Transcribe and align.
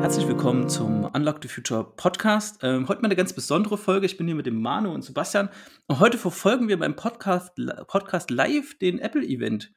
Herzlich 0.00 0.26
willkommen 0.26 0.70
zum 0.70 1.04
Unlock 1.04 1.40
the 1.42 1.48
Future 1.48 1.84
Podcast. 1.96 2.60
Ähm, 2.62 2.88
heute 2.88 3.02
mal 3.02 3.08
eine 3.08 3.16
ganz 3.16 3.34
besondere 3.34 3.76
Folge. 3.76 4.06
Ich 4.06 4.16
bin 4.16 4.26
hier 4.26 4.34
mit 4.34 4.46
dem 4.46 4.62
Manu 4.62 4.94
und 4.94 5.02
Sebastian. 5.02 5.50
Und 5.88 6.00
heute 6.00 6.16
verfolgen 6.16 6.68
wir 6.68 6.78
beim 6.78 6.96
Podcast, 6.96 7.52
Podcast 7.86 8.30
live 8.30 8.78
den 8.78 8.98
Apple-Event. 8.98 9.72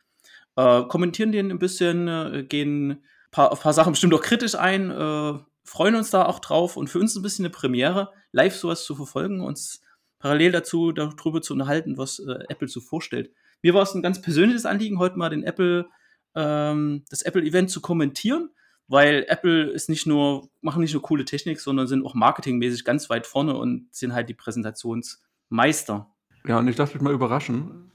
Äh, 0.55 0.83
kommentieren 0.83 1.33
den 1.33 1.51
ein 1.51 1.59
bisschen, 1.59 2.07
äh, 2.07 2.45
gehen 2.47 3.03
paar, 3.31 3.51
auf 3.51 3.59
ein 3.59 3.63
paar 3.63 3.73
Sachen 3.73 3.91
bestimmt 3.91 4.13
auch 4.13 4.21
kritisch 4.21 4.55
ein, 4.55 4.91
äh, 4.91 5.33
freuen 5.65 5.95
uns 5.95 6.09
da 6.09 6.25
auch 6.25 6.39
drauf 6.39 6.77
und 6.77 6.89
für 6.89 6.99
uns 6.99 7.15
ein 7.17 7.21
bisschen 7.21 7.43
eine 7.43 7.51
Premiere, 7.51 8.13
live 8.31 8.55
sowas 8.55 8.85
zu 8.85 8.95
verfolgen, 8.95 9.41
uns 9.41 9.81
parallel 10.19 10.53
dazu 10.53 10.93
darüber 10.93 11.41
zu 11.41 11.51
unterhalten, 11.51 11.97
was 11.97 12.19
äh, 12.19 12.45
Apple 12.47 12.69
so 12.69 12.79
vorstellt. 12.79 13.31
Mir 13.61 13.73
war 13.73 13.83
es 13.83 13.93
ein 13.93 14.01
ganz 14.01 14.21
persönliches 14.21 14.65
Anliegen, 14.65 14.99
heute 14.99 15.17
mal 15.17 15.29
den 15.29 15.43
Apple, 15.43 15.87
ähm, 16.35 17.03
das 17.09 17.21
Apple-Event 17.21 17.69
zu 17.69 17.81
kommentieren, 17.81 18.49
weil 18.87 19.25
Apple 19.27 19.69
ist 19.69 19.89
nicht 19.89 20.07
nur, 20.07 20.49
machen 20.61 20.81
nicht 20.81 20.93
nur 20.93 21.01
coole 21.01 21.25
Technik, 21.25 21.59
sondern 21.59 21.87
sind 21.87 22.05
auch 22.05 22.13
marketingmäßig 22.13 22.83
ganz 22.83 23.09
weit 23.09 23.27
vorne 23.27 23.55
und 23.55 23.87
sind 23.91 24.13
halt 24.13 24.29
die 24.29 24.33
Präsentationsmeister. 24.33 26.11
Ja, 26.47 26.59
und 26.59 26.67
ich 26.67 26.77
lasse 26.77 26.93
mich 26.93 27.01
mal 27.01 27.13
überraschen. 27.13 27.91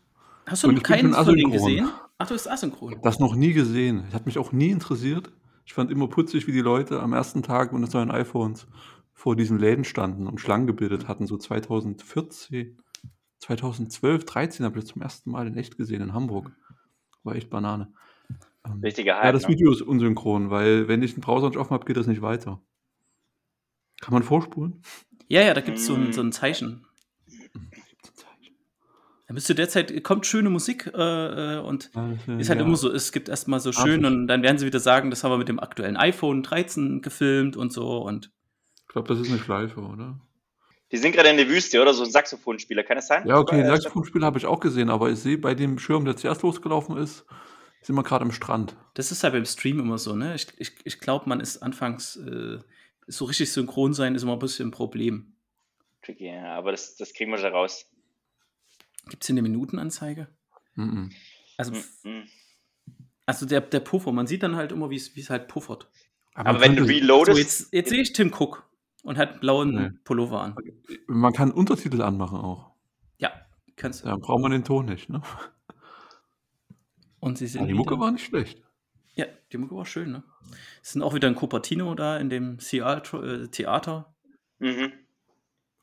Hast 0.46 0.62
du 0.62 0.70
noch 0.70 0.82
keinen 0.82 1.12
von 1.12 1.36
denen 1.36 1.50
gesehen? 1.50 1.88
Ach, 2.18 2.28
du 2.28 2.34
bist 2.34 2.48
asynchron. 2.48 2.96
Das 3.02 3.18
noch 3.18 3.34
nie 3.34 3.52
gesehen. 3.52 4.04
Das 4.06 4.14
hat 4.14 4.26
mich 4.26 4.38
auch 4.38 4.52
nie 4.52 4.70
interessiert. 4.70 5.32
Ich 5.66 5.74
fand 5.74 5.90
immer 5.90 6.08
putzig, 6.08 6.46
wie 6.46 6.52
die 6.52 6.60
Leute 6.60 7.00
am 7.00 7.12
ersten 7.12 7.42
Tag 7.42 7.72
mit 7.72 7.92
neuen 7.92 8.10
iPhones 8.10 8.66
vor 9.12 9.34
diesen 9.34 9.58
Läden 9.58 9.84
standen 9.84 10.26
und 10.26 10.40
Schlangen 10.40 10.66
gebildet 10.66 11.08
hatten, 11.08 11.26
so 11.26 11.36
2014, 11.36 12.78
2012, 13.40 14.24
13 14.24 14.64
habe 14.64 14.78
ich 14.78 14.84
das 14.84 14.92
zum 14.92 15.02
ersten 15.02 15.30
Mal 15.30 15.46
in 15.46 15.56
echt 15.56 15.76
gesehen 15.76 16.02
in 16.02 16.12
Hamburg. 16.12 16.50
War 17.22 17.34
echt 17.34 17.50
Banane. 17.50 17.92
Ähm, 18.64 18.80
Richtiger 18.82 19.16
Hype, 19.16 19.24
Ja, 19.24 19.32
das 19.32 19.42
ne? 19.44 19.48
Video 19.50 19.72
ist 19.72 19.82
unsynchron, 19.82 20.50
weil 20.50 20.88
wenn 20.88 21.02
ich 21.02 21.14
den 21.14 21.20
Browser 21.20 21.48
nicht 21.48 21.58
offen 21.58 21.72
habe, 21.72 21.84
geht 21.84 21.96
das 21.96 22.06
nicht 22.06 22.22
weiter. 22.22 22.60
Kann 24.00 24.12
man 24.12 24.22
vorspulen? 24.22 24.82
Ja, 25.28 25.42
ja, 25.42 25.54
da 25.54 25.60
gibt 25.60 25.78
es 25.78 25.86
so, 25.86 25.94
ein, 25.94 26.12
so 26.12 26.20
ein 26.20 26.32
Zeichen. 26.32 26.86
Da 29.26 29.34
bist 29.34 29.48
du 29.48 29.54
derzeit, 29.54 30.04
kommt 30.04 30.24
schöne 30.24 30.50
Musik 30.50 30.86
äh, 30.94 31.56
äh 31.56 31.58
und 31.58 31.90
ja, 31.94 32.12
ist 32.38 32.48
halt 32.48 32.60
ja. 32.60 32.64
immer 32.64 32.76
so, 32.76 32.92
es 32.92 33.10
gibt 33.10 33.28
erstmal 33.28 33.58
so 33.58 33.72
schön 33.72 34.04
Ach, 34.04 34.08
und 34.08 34.28
dann 34.28 34.42
werden 34.42 34.58
sie 34.58 34.66
wieder 34.66 34.78
sagen, 34.78 35.10
das 35.10 35.24
haben 35.24 35.32
wir 35.32 35.38
mit 35.38 35.48
dem 35.48 35.58
aktuellen 35.58 35.96
iPhone 35.96 36.44
13 36.44 37.02
gefilmt 37.02 37.56
und 37.56 37.72
so 37.72 37.98
und. 38.02 38.30
Ich 38.82 38.88
glaube, 38.88 39.08
das 39.08 39.18
ist 39.18 39.28
eine 39.28 39.40
Schleife, 39.40 39.80
oder? 39.80 40.20
Die 40.92 40.98
sind 40.98 41.12
gerade 41.12 41.30
in 41.30 41.36
der 41.36 41.48
Wüste, 41.48 41.80
oder? 41.82 41.92
So 41.92 42.04
ein 42.04 42.10
Saxophonspieler, 42.10 42.84
kann 42.84 42.98
es 42.98 43.08
sein? 43.08 43.26
Ja, 43.26 43.38
okay, 43.38 43.60
ein 43.60 43.66
Saxophonspieler 43.66 44.26
habe 44.26 44.38
ich 44.38 44.46
auch 44.46 44.60
gesehen, 44.60 44.88
aber 44.88 45.10
ich 45.10 45.18
sehe 45.18 45.38
bei 45.38 45.54
dem 45.54 45.78
Schirm, 45.78 46.04
der 46.04 46.16
zuerst 46.16 46.42
losgelaufen 46.42 46.96
ist, 46.96 47.26
sind 47.82 47.96
wir 47.96 48.04
gerade 48.04 48.24
am 48.24 48.32
Strand. 48.32 48.76
Das 48.94 49.10
ist 49.10 49.24
halt 49.24 49.32
beim 49.32 49.44
Stream 49.44 49.80
immer 49.80 49.98
so, 49.98 50.14
ne? 50.14 50.34
Ich, 50.34 50.46
ich, 50.58 50.72
ich 50.84 51.00
glaube, 51.00 51.28
man 51.28 51.40
ist 51.40 51.58
anfangs 51.58 52.16
äh, 52.16 52.58
so 53.06 53.24
richtig 53.24 53.52
synchron 53.52 53.94
sein, 53.94 54.14
ist 54.14 54.22
immer 54.22 54.34
ein 54.34 54.38
bisschen 54.38 54.68
ein 54.68 54.72
Problem. 54.72 55.34
Tricky, 56.02 56.26
ja, 56.26 56.54
aber 56.54 56.70
das, 56.70 56.96
das 56.96 57.12
kriegen 57.14 57.32
wir 57.32 57.38
schon 57.38 57.52
raus. 57.52 57.90
Gibt 59.08 59.22
es 59.22 59.26
hier 59.26 59.34
eine 59.34 59.42
Minutenanzeige? 59.42 60.28
Mm 60.74 61.08
Also, 61.56 61.72
mm 62.04 62.22
also 63.28 63.44
der, 63.44 63.60
der 63.60 63.80
Puffer, 63.80 64.12
man 64.12 64.28
sieht 64.28 64.44
dann 64.44 64.54
halt 64.54 64.70
immer, 64.70 64.88
wie 64.88 64.96
es 64.96 65.30
halt 65.30 65.48
puffert. 65.48 65.90
Aber, 66.34 66.50
Aber 66.50 66.60
wenn 66.60 66.76
du 66.76 66.84
reloadest. 66.84 67.36
So, 67.36 67.42
jetzt, 67.42 67.72
jetzt 67.72 67.90
sehe 67.90 68.00
ich 68.02 68.12
Tim 68.12 68.32
Cook 68.32 68.65
und 69.06 69.18
hat 69.18 69.30
einen 69.30 69.40
blauen 69.40 69.74
nee. 69.74 69.90
Pullover 70.04 70.40
an. 70.40 70.56
Man 71.06 71.32
kann 71.32 71.52
Untertitel 71.52 72.02
anmachen 72.02 72.38
auch. 72.38 72.72
Ja, 73.18 73.30
kannst 73.76 74.02
du. 74.02 74.08
Dann 74.08 74.20
braucht 74.20 74.42
man 74.42 74.50
den 74.50 74.64
Ton 74.64 74.86
nicht, 74.86 75.08
ne? 75.08 75.22
Und 77.20 77.38
sie 77.38 77.46
sind. 77.46 77.68
die 77.68 77.74
Mucke 77.74 77.98
war 78.00 78.10
nicht 78.10 78.24
schlecht. 78.24 78.62
Ja, 79.14 79.26
die 79.52 79.58
Mucke 79.58 79.76
war 79.76 79.86
schön, 79.86 80.10
ne? 80.10 80.24
Es 80.82 80.92
sind 80.92 81.02
auch 81.02 81.14
wieder 81.14 81.28
ein 81.28 81.36
Cupertino 81.36 81.94
da 81.94 82.18
in 82.18 82.30
dem 82.30 82.58
äh, 82.58 83.48
Theater. 83.48 84.14
Mhm. 84.58 84.92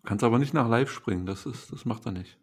Kannst 0.03 0.23
aber 0.23 0.38
nicht 0.38 0.53
nach 0.53 0.67
live 0.67 0.91
springen, 0.91 1.25
das, 1.25 1.45
ist, 1.45 1.72
das 1.72 1.85
macht 1.85 2.05
er 2.05 2.11
nicht. 2.11 2.38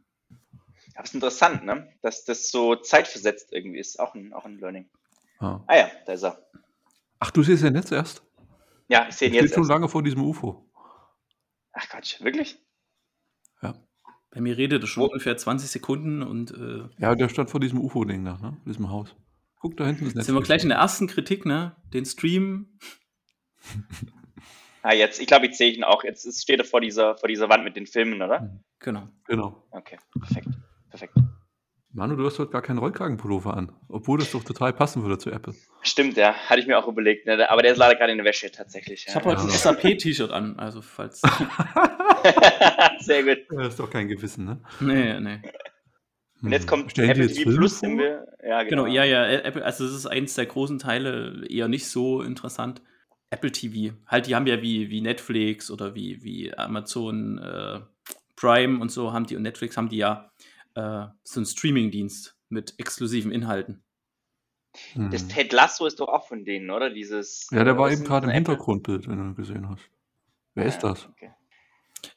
Aber 0.94 1.04
es 1.04 1.10
ist 1.10 1.14
interessant, 1.14 1.64
ne? 1.64 1.92
Dass 2.00 2.24
das 2.24 2.50
so 2.50 2.74
zeitversetzt 2.74 3.52
irgendwie 3.52 3.78
ist. 3.78 4.00
Auch 4.00 4.14
ein, 4.14 4.32
auch 4.32 4.47
ein 4.47 4.58
Learning. 4.58 4.88
Ah. 5.41 5.60
ah 5.66 5.76
ja, 5.76 5.91
da 6.06 6.14
ist 6.14 6.24
er. 6.24 6.42
Ach, 7.18 7.30
du 7.30 7.42
siehst 7.42 7.64
ihn 7.64 7.74
jetzt 7.74 7.92
erst? 7.92 8.22
Ja, 8.88 9.06
ich 9.08 9.14
sehe 9.14 9.28
ihn 9.28 9.34
jetzt. 9.34 9.44
Steht 9.44 9.54
schon 9.54 9.68
lange 9.68 9.88
vor 9.88 10.02
diesem 10.02 10.24
UFO. 10.24 10.69
Ach 11.72 11.88
Quatsch, 11.88 12.20
wirklich? 12.22 12.58
Ja. 13.62 13.75
Bei 14.31 14.41
mir 14.41 14.56
redet 14.56 14.82
er 14.82 14.86
schon 14.86 15.03
Wo? 15.03 15.06
ungefähr 15.06 15.36
20 15.36 15.70
Sekunden 15.70 16.22
und. 16.22 16.53
Äh, 16.53 16.88
ja, 16.98 17.14
der 17.14 17.28
stand 17.28 17.50
vor 17.50 17.60
diesem 17.60 17.81
UFO-Ding 17.81 18.25
da, 18.25 18.38
ne? 18.38 18.56
Diesem 18.64 18.91
Haus. 18.91 19.14
Guck, 19.56 19.76
da 19.76 19.86
hinten 19.86 20.06
ist 20.06 20.16
Netz. 20.16 20.26
Sind 20.26 20.34
wir 20.34 20.42
gleich 20.42 20.62
in 20.62 20.70
der 20.70 20.78
ersten 20.78 21.06
Kritik, 21.06 21.44
ne? 21.44 21.76
Den 21.92 22.06
Stream. 22.06 22.78
ah, 24.82 24.94
jetzt, 24.94 25.20
ich 25.20 25.26
glaube, 25.26 25.47
ich 25.47 25.56
sehe 25.56 25.72
ihn 25.72 25.84
auch. 25.84 26.04
Jetzt 26.04 26.41
steht 26.41 26.60
er 26.60 26.64
vor 26.64 26.80
dieser, 26.80 27.16
vor 27.16 27.28
dieser 27.28 27.48
Wand 27.48 27.64
mit 27.64 27.76
den 27.76 27.86
Filmen, 27.86 28.22
oder? 28.22 28.62
Genau. 28.78 29.09
Genau. 29.26 29.66
Okay, 29.70 29.98
perfekt. 30.19 30.48
Perfekt. 30.88 31.14
Manu, 31.92 32.14
du 32.14 32.24
hast 32.24 32.38
heute 32.38 32.52
gar 32.52 32.62
keinen 32.62 32.78
Rollkragenpullover 32.78 33.56
an, 33.56 33.72
obwohl 33.88 34.18
das 34.18 34.30
doch 34.30 34.44
total 34.44 34.72
passen 34.72 35.02
würde 35.02 35.18
zu 35.18 35.30
Apple. 35.32 35.54
Stimmt, 35.82 36.16
ja, 36.16 36.34
hatte 36.34 36.60
ich 36.60 36.68
mir 36.68 36.78
auch 36.78 36.86
überlegt, 36.86 37.26
ne? 37.26 37.50
aber 37.50 37.62
der 37.62 37.72
ist 37.72 37.78
leider 37.78 37.96
gerade 37.96 38.12
in 38.12 38.18
der 38.18 38.24
Wäsche 38.24 38.50
tatsächlich. 38.52 39.06
Ich 39.08 39.14
habe 39.14 39.24
heute 39.24 39.42
ein 39.42 39.50
SAP-T-Shirt 39.50 40.30
an, 40.30 40.56
also 40.56 40.82
falls. 40.82 41.20
Sehr 43.00 43.24
gut. 43.24 43.38
Das 43.50 43.68
ist 43.68 43.80
doch 43.80 43.90
kein 43.90 44.06
Gewissen, 44.06 44.44
ne? 44.44 44.60
Nee, 44.78 45.18
nee. 45.18 45.40
Und 46.42 46.52
jetzt 46.52 46.68
kommt 46.68 46.92
Stellen 46.92 47.10
Apple 47.10 47.26
TV 47.26 47.50
Plus. 47.50 47.82
Wir, 47.82 48.24
ja, 48.46 48.62
genau. 48.62 48.84
genau, 48.84 48.86
ja, 48.86 49.04
ja, 49.04 49.26
Apple, 49.26 49.64
also 49.64 49.84
das 49.84 49.92
ist 49.92 50.06
eins 50.06 50.34
der 50.34 50.46
großen 50.46 50.78
Teile, 50.78 51.44
eher 51.48 51.66
nicht 51.66 51.88
so 51.88 52.22
interessant. 52.22 52.82
Apple 53.30 53.50
TV, 53.50 53.96
halt, 54.06 54.28
die 54.28 54.36
haben 54.36 54.46
ja 54.46 54.62
wie, 54.62 54.90
wie 54.90 55.00
Netflix 55.00 55.72
oder 55.72 55.96
wie, 55.96 56.22
wie 56.22 56.54
Amazon 56.56 57.38
äh, 57.38 57.80
Prime 58.36 58.80
und 58.80 58.92
so 58.92 59.12
haben 59.12 59.26
die 59.26 59.36
und 59.36 59.42
Netflix 59.42 59.76
haben 59.76 59.88
die 59.88 59.98
ja 59.98 60.30
äh, 60.75 61.06
so 61.22 61.41
einen 61.41 61.47
Streaming-Dienst 61.47 62.36
mit 62.48 62.75
exklusiven 62.78 63.32
Inhalten. 63.32 63.82
Das 64.94 65.22
hm. 65.22 65.28
Ted 65.28 65.53
Lasso 65.53 65.86
ist 65.86 65.98
doch 65.98 66.08
auch 66.08 66.28
von 66.28 66.44
denen, 66.44 66.70
oder? 66.70 66.91
Dieses. 66.91 67.48
Ja, 67.50 67.64
der 67.64 67.76
war 67.76 67.91
eben 67.91 68.04
gerade 68.04 68.26
im 68.26 68.32
Hintergrundbild, 68.32 69.09
wenn 69.09 69.28
du 69.30 69.34
gesehen 69.34 69.69
hast. 69.69 69.82
Wer 70.54 70.64
ja, 70.64 70.69
ist 70.69 70.80
das? 70.80 71.09
Okay. 71.09 71.32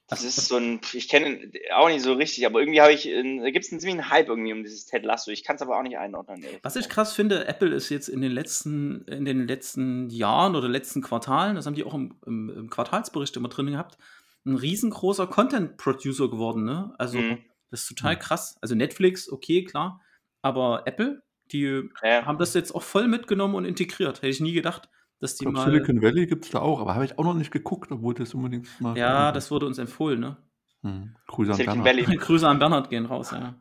Das 0.08 0.24
ist 0.24 0.48
so 0.48 0.58
ein, 0.58 0.80
ich 0.94 1.10
kenne 1.10 1.28
ihn 1.28 1.52
auch 1.74 1.88
nicht 1.88 2.04
so 2.04 2.14
richtig, 2.14 2.46
aber 2.46 2.60
irgendwie 2.60 2.82
habe 2.82 2.94
ich, 2.94 3.04
da 3.06 3.50
gibt 3.50 3.66
es 3.66 3.72
einen 3.72 3.80
ziemlichen 3.80 4.10
Hype 4.10 4.28
irgendwie 4.28 4.54
um 4.54 4.64
dieses 4.64 4.86
Ted 4.86 5.04
Lasso. 5.04 5.32
Ich 5.32 5.44
kann 5.44 5.56
es 5.56 5.62
aber 5.62 5.78
auch 5.78 5.82
nicht 5.82 5.98
einordnen. 5.98 6.46
Was 6.62 6.76
ich 6.76 6.88
krass 6.88 7.14
finde, 7.14 7.48
Apple 7.48 7.74
ist 7.74 7.90
jetzt 7.90 8.10
in 8.10 8.22
den 8.22 8.32
letzten, 8.32 9.06
in 9.06 9.26
den 9.26 9.48
letzten 9.48 10.10
Jahren 10.10 10.56
oder 10.56 10.68
letzten 10.68 11.02
Quartalen, 11.02 11.56
das 11.56 11.66
haben 11.66 11.74
die 11.74 11.84
auch 11.84 11.96
im, 11.96 12.16
im, 12.26 12.50
im 12.50 12.70
Quartalsbericht 12.70 13.36
immer 13.38 13.50
drin 13.50 13.68
gehabt, 13.68 13.98
ein 14.46 14.56
riesengroßer 14.56 15.26
Content-Producer 15.28 16.30
geworden, 16.30 16.66
ne? 16.66 16.94
Also, 16.98 17.18
mhm. 17.18 17.40
Das 17.74 17.82
ist 17.82 17.88
total 17.88 18.20
krass. 18.20 18.56
Also 18.62 18.76
Netflix, 18.76 19.32
okay, 19.32 19.64
klar. 19.64 20.00
Aber 20.44 20.84
Apple, 20.86 21.24
die 21.52 21.90
ja. 22.04 22.24
haben 22.24 22.38
das 22.38 22.54
jetzt 22.54 22.76
auch 22.76 22.84
voll 22.84 23.08
mitgenommen 23.08 23.56
und 23.56 23.66
integriert. 23.66 24.18
Hätte 24.18 24.28
ich 24.28 24.42
nie 24.42 24.54
gedacht, 24.54 24.90
dass 25.20 25.38
die 25.38 25.46
glaub, 25.46 25.56
mal. 25.56 25.66
Silicon 25.66 26.04
Valley 26.04 26.28
gibt 26.28 26.46
es 26.46 26.52
da 26.52 26.60
auch, 26.60 26.80
aber 26.80 26.94
habe 26.94 27.04
ich 27.06 27.18
auch 27.18 27.24
noch 27.24 27.34
nicht 27.34 27.50
geguckt, 27.50 27.92
obwohl 27.92 28.14
das 28.14 28.36
unbedingt 28.36 28.70
mal. 28.80 28.96
Ja, 28.96 29.32
das 29.32 29.50
wurde 29.50 29.66
uns 29.66 29.80
empfohlen, 29.80 30.20
ne? 30.20 30.38
Hm. 30.84 31.16
Grüße 31.26 31.50
an 31.50 31.58
Silicon 31.58 31.84
Bernhard. 31.84 32.08
Valley. 32.08 32.18
Grüße 32.22 32.48
an 32.48 32.60
Bernhard 32.60 32.90
gehen 32.92 33.08
raus, 33.08 33.32
ja. 33.32 33.56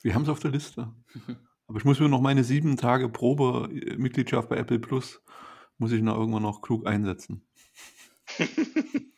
Wir 0.00 0.14
haben 0.14 0.22
es 0.22 0.30
auf 0.30 0.40
der 0.40 0.52
Liste. 0.52 0.94
aber 1.66 1.78
ich 1.78 1.84
muss 1.84 2.00
mir 2.00 2.08
noch 2.08 2.22
meine 2.22 2.42
sieben 2.42 2.78
Tage 2.78 3.10
Probe-Mitgliedschaft 3.10 4.48
bei 4.48 4.56
Apple 4.56 4.78
Plus, 4.78 5.22
muss 5.76 5.92
ich 5.92 6.00
noch 6.00 6.16
irgendwann 6.16 6.42
noch 6.42 6.62
klug 6.62 6.86
einsetzen. 6.86 7.46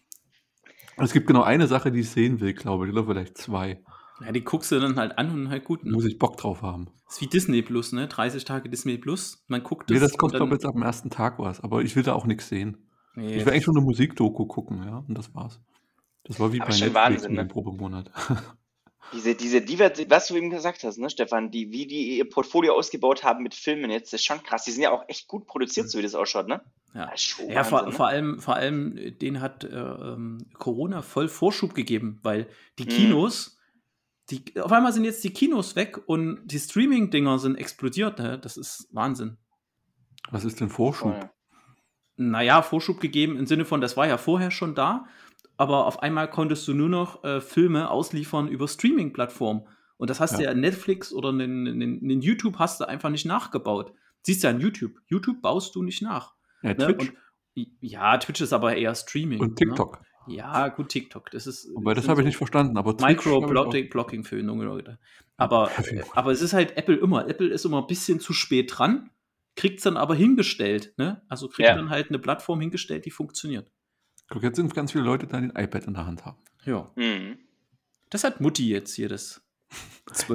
Es 1.01 1.13
gibt 1.13 1.29
genau 1.29 1.43
eine 1.43 1.69
Sache, 1.69 1.93
die 1.93 2.01
ich 2.01 2.11
sehen 2.11 2.41
will, 2.41 2.55
glaube 2.55 2.87
ich, 2.87 2.93
oder 2.93 3.05
vielleicht 3.05 3.39
zwei. 3.39 3.85
Ja, 4.21 4.33
die 4.33 4.43
guckst 4.43 4.73
du 4.73 4.81
dann 4.81 4.97
halt 4.97 5.17
an 5.17 5.31
und 5.31 5.49
halt 5.49 5.65
gut. 5.65 5.85
Ne? 5.85 5.93
Muss 5.93 6.05
ich 6.05 6.19
Bock 6.19 6.37
drauf 6.37 6.63
haben. 6.63 6.89
Das 7.07 7.15
ist 7.17 7.21
wie 7.21 7.27
Disney 7.27 7.63
Plus, 7.63 7.93
ne? 7.93 8.09
30 8.09 8.45
Tage 8.45 8.69
Disney 8.69 8.99
Plus. 8.99 9.45
Man 9.47 9.63
guckt 9.63 9.91
das. 9.91 9.95
Nee, 9.95 10.01
das 10.01 10.19
kommt, 10.19 10.35
glaube 10.35 10.47
ich, 10.47 10.53
jetzt 10.53 10.67
ab 10.67 10.75
dem 10.75 10.83
ersten 10.83 11.11
Tag 11.11 11.39
was. 11.39 11.61
Aber 11.61 11.83
ich 11.83 11.95
will 11.95 12.03
da 12.03 12.15
auch 12.15 12.27
nichts 12.27 12.49
sehen. 12.49 12.79
Nee, 13.15 13.37
ich 13.37 13.45
will 13.45 13.53
eigentlich 13.53 13.65
schon 13.65 13.77
eine 13.77 13.85
Musikdoku 13.85 14.47
gucken, 14.47 14.83
ja. 14.85 15.05
Und 15.07 15.17
das 15.17 15.35
war's. 15.35 15.61
Das 16.25 16.39
war 16.39 16.53
wie 16.53 16.59
bei 16.59 16.67
Netflix 16.67 16.95
Wahnsinn, 16.95 17.33
ne? 17.35 17.47
Probemonat. 17.47 18.11
Diese, 19.13 19.35
diese 19.35 19.63
Diversität, 19.63 20.11
was 20.11 20.27
du 20.27 20.37
eben 20.37 20.51
gesagt 20.51 20.85
hast, 20.85 20.99
ne, 20.99 21.09
Stefan, 21.09 21.51
die, 21.51 21.73
wie 21.73 21.87
die 21.87 22.19
ihr 22.19 22.29
Portfolio 22.29 22.75
ausgebaut 22.75 23.25
haben 23.25 23.43
mit 23.43 23.55
Filmen 23.55 23.91
jetzt, 23.91 24.13
das 24.13 24.21
ist 24.21 24.27
schon 24.27 24.43
krass. 24.43 24.65
Die 24.65 24.71
sind 24.71 24.83
ja 24.83 24.91
auch 24.91 25.05
echt 25.09 25.29
gut 25.29 25.47
produziert, 25.47 25.89
so 25.89 25.97
wie 25.97 26.03
das 26.03 26.15
ausschaut, 26.15 26.47
ne? 26.47 26.61
Ja, 26.95 27.01
ja 27.01 27.09
Wahnsinn, 27.09 27.65
vor, 27.65 27.83
ne? 27.87 27.93
vor, 27.93 28.07
allem, 28.07 28.39
vor 28.39 28.57
allem, 28.57 29.19
den 29.19 29.41
hat 29.41 29.65
äh, 29.65 29.69
ähm, 29.69 30.47
Corona 30.59 31.01
voll 31.01 31.29
Vorschub 31.29 31.75
gegeben, 31.75 32.19
weil 32.23 32.49
die 32.79 32.85
mhm. 32.85 32.89
Kinos, 32.89 33.57
mhm. 33.57 33.58
Die, 34.31 34.61
auf 34.61 34.73
einmal 34.73 34.93
sind 34.93 35.05
jetzt 35.05 35.25
die 35.25 35.33
Kinos 35.33 35.77
weg 35.77 35.99
und 36.07 36.41
die 36.47 36.59
Streaming-Dinger 36.59 37.39
sind 37.39 37.57
explodiert, 37.57 38.19
ne? 38.19 38.39
Das 38.39 38.57
ist 38.57 38.89
Wahnsinn. 38.93 39.39
Was 40.31 40.45
ist 40.45 40.61
denn 40.61 40.69
Vorschub? 40.69 41.13
Oh, 41.15 41.19
ja. 41.19 41.31
Naja, 42.17 42.63
Vorschub 42.63 43.01
gegeben 43.01 43.37
im 43.39 43.47
Sinne 43.47 43.65
von, 43.65 43.81
das 43.81 43.97
war 43.97 44.07
ja 44.07 44.19
vorher 44.19 44.51
schon 44.51 44.75
da 44.75 45.07
aber 45.59 45.87
auf 45.87 46.03
einmal 46.03 46.31
konntest 46.31 46.67
du 46.69 46.73
nur 46.73 46.89
noch 46.89 47.25
äh, 47.25 47.41
Filme 47.41 47.91
ausliefern 47.91 48.49
über 48.49 48.69
Streaming-Plattformen. 48.69 49.67
Und 49.97 50.09
das 50.09 50.21
hast 50.21 50.35
du 50.39 50.43
Ja. 50.43 50.47
ja 50.47 50.53
in 50.53 50.61
Netflix 50.61 51.13
oder 51.13 51.31
in, 51.31 51.67
in, 51.67 51.81
in 52.09 52.21
YouTube 52.21 52.59
hast 52.61 52.81
du 52.81 52.89
einfach 52.89 53.11
nicht 53.11 53.27
nachgebaut. 53.27 53.93
Siehst 54.23 54.43
du 54.45 54.47
ja 54.47 54.53
in 54.53 54.61
YouTube. 54.61 54.93
YouTube 55.09 55.43
baust 55.43 55.75
du 55.75 55.83
nicht 55.83 56.01
nach. 56.01 56.35
Ja, 56.63 56.71
Ne? 56.75 56.77
Twitch 56.77 57.13
Und, 57.57 57.69
ja, 57.81 58.17
Twitch 58.19 58.41
ist 58.41 58.53
aber 58.53 58.77
eher 58.77 58.95
Streaming. 58.95 59.41
und 59.41 59.57
TikTok. 59.57 60.01
Ne? 60.01 60.07
Ja, 60.29 60.69
gut, 60.69 60.89
TikTok. 60.89 61.31
Das 61.31 61.47
ist. 61.47 61.69
Wobei, 61.75 61.95
das 61.95 62.05
sind 62.05 62.11
habe 62.11 62.21
ich 62.21 62.25
so 62.25 62.29
nicht 62.29 62.37
verstanden. 62.37 62.77
Aber 62.77 62.95
ich 62.99 63.01
Micro-Blocking 63.05 64.25
für 64.25 64.39
junge 64.41 64.65
Leute. 64.65 64.99
Aber, 65.37 65.71
Ja, 65.93 66.03
aber 66.15 66.33
es 66.33 66.43
ist 66.43 66.53
halt 66.53 66.77
Apple 66.77 66.97
immer. 66.97 67.29
Apple 67.29 67.49
ist 67.49 67.65
immer 67.65 67.81
ein 67.83 67.87
bisschen 67.87 68.21
zu 68.21 68.33
spät 68.33 68.73
dran, 68.77 69.11
kriegt 69.57 69.79
es 69.79 69.85
dann 69.85 69.97
aber 69.97 70.15
hingestellt. 70.15 70.95
Ne? 70.97 71.23
Also 71.29 71.49
kriegt 71.49 71.69
Ja. 71.69 71.75
dann 71.75 71.91
halt 71.91 72.09
eine 72.09 72.19
Plattform 72.19 72.61
hingestellt, 72.61 73.05
die 73.07 73.11
funktioniert. 73.11 73.71
Guck, 74.31 74.43
jetzt 74.43 74.57
sind 74.57 74.75
ganz 74.75 74.93
viele 74.93 75.05
Leute, 75.05 75.27
die 75.27 75.33
ein 75.35 75.51
iPad 75.57 75.87
in 75.87 75.95
der 75.95 76.07
Hand 76.07 76.25
haben. 76.27 76.39
Ja. 76.65 76.91
Mhm. 76.97 77.39
Das 78.11 78.25
hat 78.25 78.41
Mutti 78.41 78.69
jetzt 78.69 78.95
hier, 78.95 79.09
das 79.09 79.41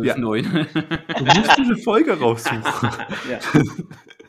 Ja. 0.01 0.15
12.9. 0.15 1.17
Du 1.17 1.25
musst 1.25 1.57
diese 1.57 1.77
Folge 1.77 2.19
raussuchen. 2.19 2.61
ja. 3.29 3.39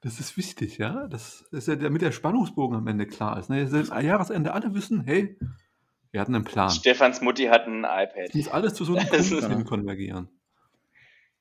Das 0.00 0.20
ist 0.20 0.36
wichtig, 0.36 0.78
ja. 0.78 1.08
Das 1.08 1.42
ist 1.50 1.68
ja, 1.68 1.76
damit 1.76 2.02
der 2.02 2.12
Spannungsbogen 2.12 2.76
am 2.76 2.86
Ende 2.86 3.06
klar 3.06 3.38
ist. 3.38 3.50
Ne? 3.50 3.66
Dass 3.66 3.90
am 3.90 4.04
Jahresende 4.04 4.52
alle 4.52 4.74
wissen, 4.74 5.02
hey, 5.04 5.36
wir 6.10 6.20
hatten 6.20 6.34
einen 6.34 6.44
Plan. 6.44 6.70
Stefans 6.70 7.20
Mutti 7.20 7.46
hat 7.46 7.66
ein 7.66 7.84
iPad. 7.84 8.28
Es 8.28 8.34
muss 8.34 8.48
alles 8.48 8.74
zu 8.74 8.84
so 8.84 8.94
einem 8.94 9.08
Das 9.10 9.28
Punkt 9.28 9.68
konvergieren. 9.68 10.28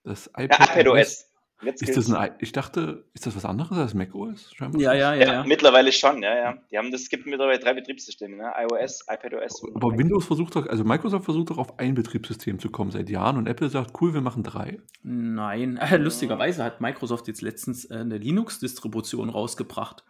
Das 0.03 0.27
iPad, 0.35 0.77
iPad 0.77 0.87
OS. 0.87 1.26
Jetzt 1.63 1.81
Ist 1.81 1.93
gilt's. 1.93 2.07
das 2.07 2.15
ein, 2.15 2.35
ich 2.39 2.51
dachte, 2.51 3.05
ist 3.15 3.25
das 3.25 3.35
was 3.35 3.43
anderes 3.43 3.75
als 3.77 3.95
macOS? 3.95 4.51
Ja, 4.77 4.93
ja, 4.93 5.15
ja, 5.15 5.15
Ja, 5.15 5.43
mittlerweile 5.43 5.91
schon, 5.91 6.21
ja, 6.21 6.35
ja. 6.35 6.57
Die 6.69 6.77
haben, 6.77 6.91
das 6.91 7.01
es 7.01 7.09
gibt 7.09 7.25
mittlerweile 7.25 7.57
drei 7.57 7.73
Betriebssysteme, 7.73 8.35
ne? 8.35 8.51
iOS, 8.55 9.05
iPadOS 9.09 9.61
und 9.63 9.75
Aber 9.75 9.87
iPad. 9.87 9.99
Windows 9.99 10.25
versucht 10.25 10.55
doch, 10.55 10.67
also 10.67 10.83
Microsoft 10.83 11.25
versucht 11.25 11.49
doch 11.49 11.57
auf 11.57 11.79
ein 11.79 11.95
Betriebssystem 11.95 12.59
zu 12.59 12.69
kommen 12.69 12.91
seit 12.91 13.09
Jahren 13.09 13.37
und 13.37 13.47
Apple 13.47 13.69
sagt, 13.69 13.99
cool, 14.01 14.13
wir 14.13 14.21
machen 14.21 14.43
drei. 14.43 14.79
Nein, 15.01 15.79
lustigerweise 15.97 16.63
hat 16.63 16.79
Microsoft 16.79 17.27
jetzt 17.27 17.41
letztens 17.41 17.85
äh, 17.85 17.95
eine 17.95 18.19
Linux-Distribution 18.19 19.29
rausgebracht. 19.29 20.03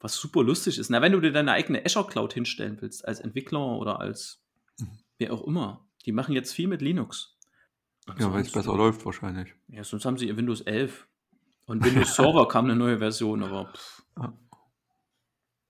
Was 0.00 0.14
super 0.16 0.42
lustig 0.42 0.78
ist. 0.78 0.90
Na, 0.90 1.00
wenn 1.00 1.12
du 1.12 1.20
dir 1.20 1.32
deine 1.32 1.52
eigene 1.52 1.84
Azure 1.84 2.06
Cloud 2.08 2.34
hinstellen 2.34 2.78
willst, 2.80 3.06
als 3.06 3.20
Entwickler 3.20 3.78
oder 3.78 4.00
als 4.00 4.42
wer 5.18 5.32
auch 5.32 5.46
immer, 5.46 5.86
die 6.04 6.12
machen 6.12 6.34
jetzt 6.34 6.52
viel 6.52 6.66
mit 6.66 6.82
Linux. 6.82 7.33
Und 8.06 8.20
Ja, 8.20 8.32
weil 8.32 8.42
es 8.42 8.52
besser 8.52 8.76
läuft 8.76 9.04
wahrscheinlich. 9.06 9.54
Ja, 9.68 9.82
sonst 9.84 10.04
haben 10.04 10.18
sie 10.18 10.28
ihr 10.28 10.36
Windows 10.36 10.60
11. 10.62 11.06
Und 11.66 11.84
Windows 11.84 12.14
Server 12.16 12.46
kam 12.48 12.66
eine 12.66 12.76
neue 12.76 12.98
Version, 12.98 13.42
aber. 13.42 13.72
Pff. 13.72 14.02
Ja. 14.18 14.32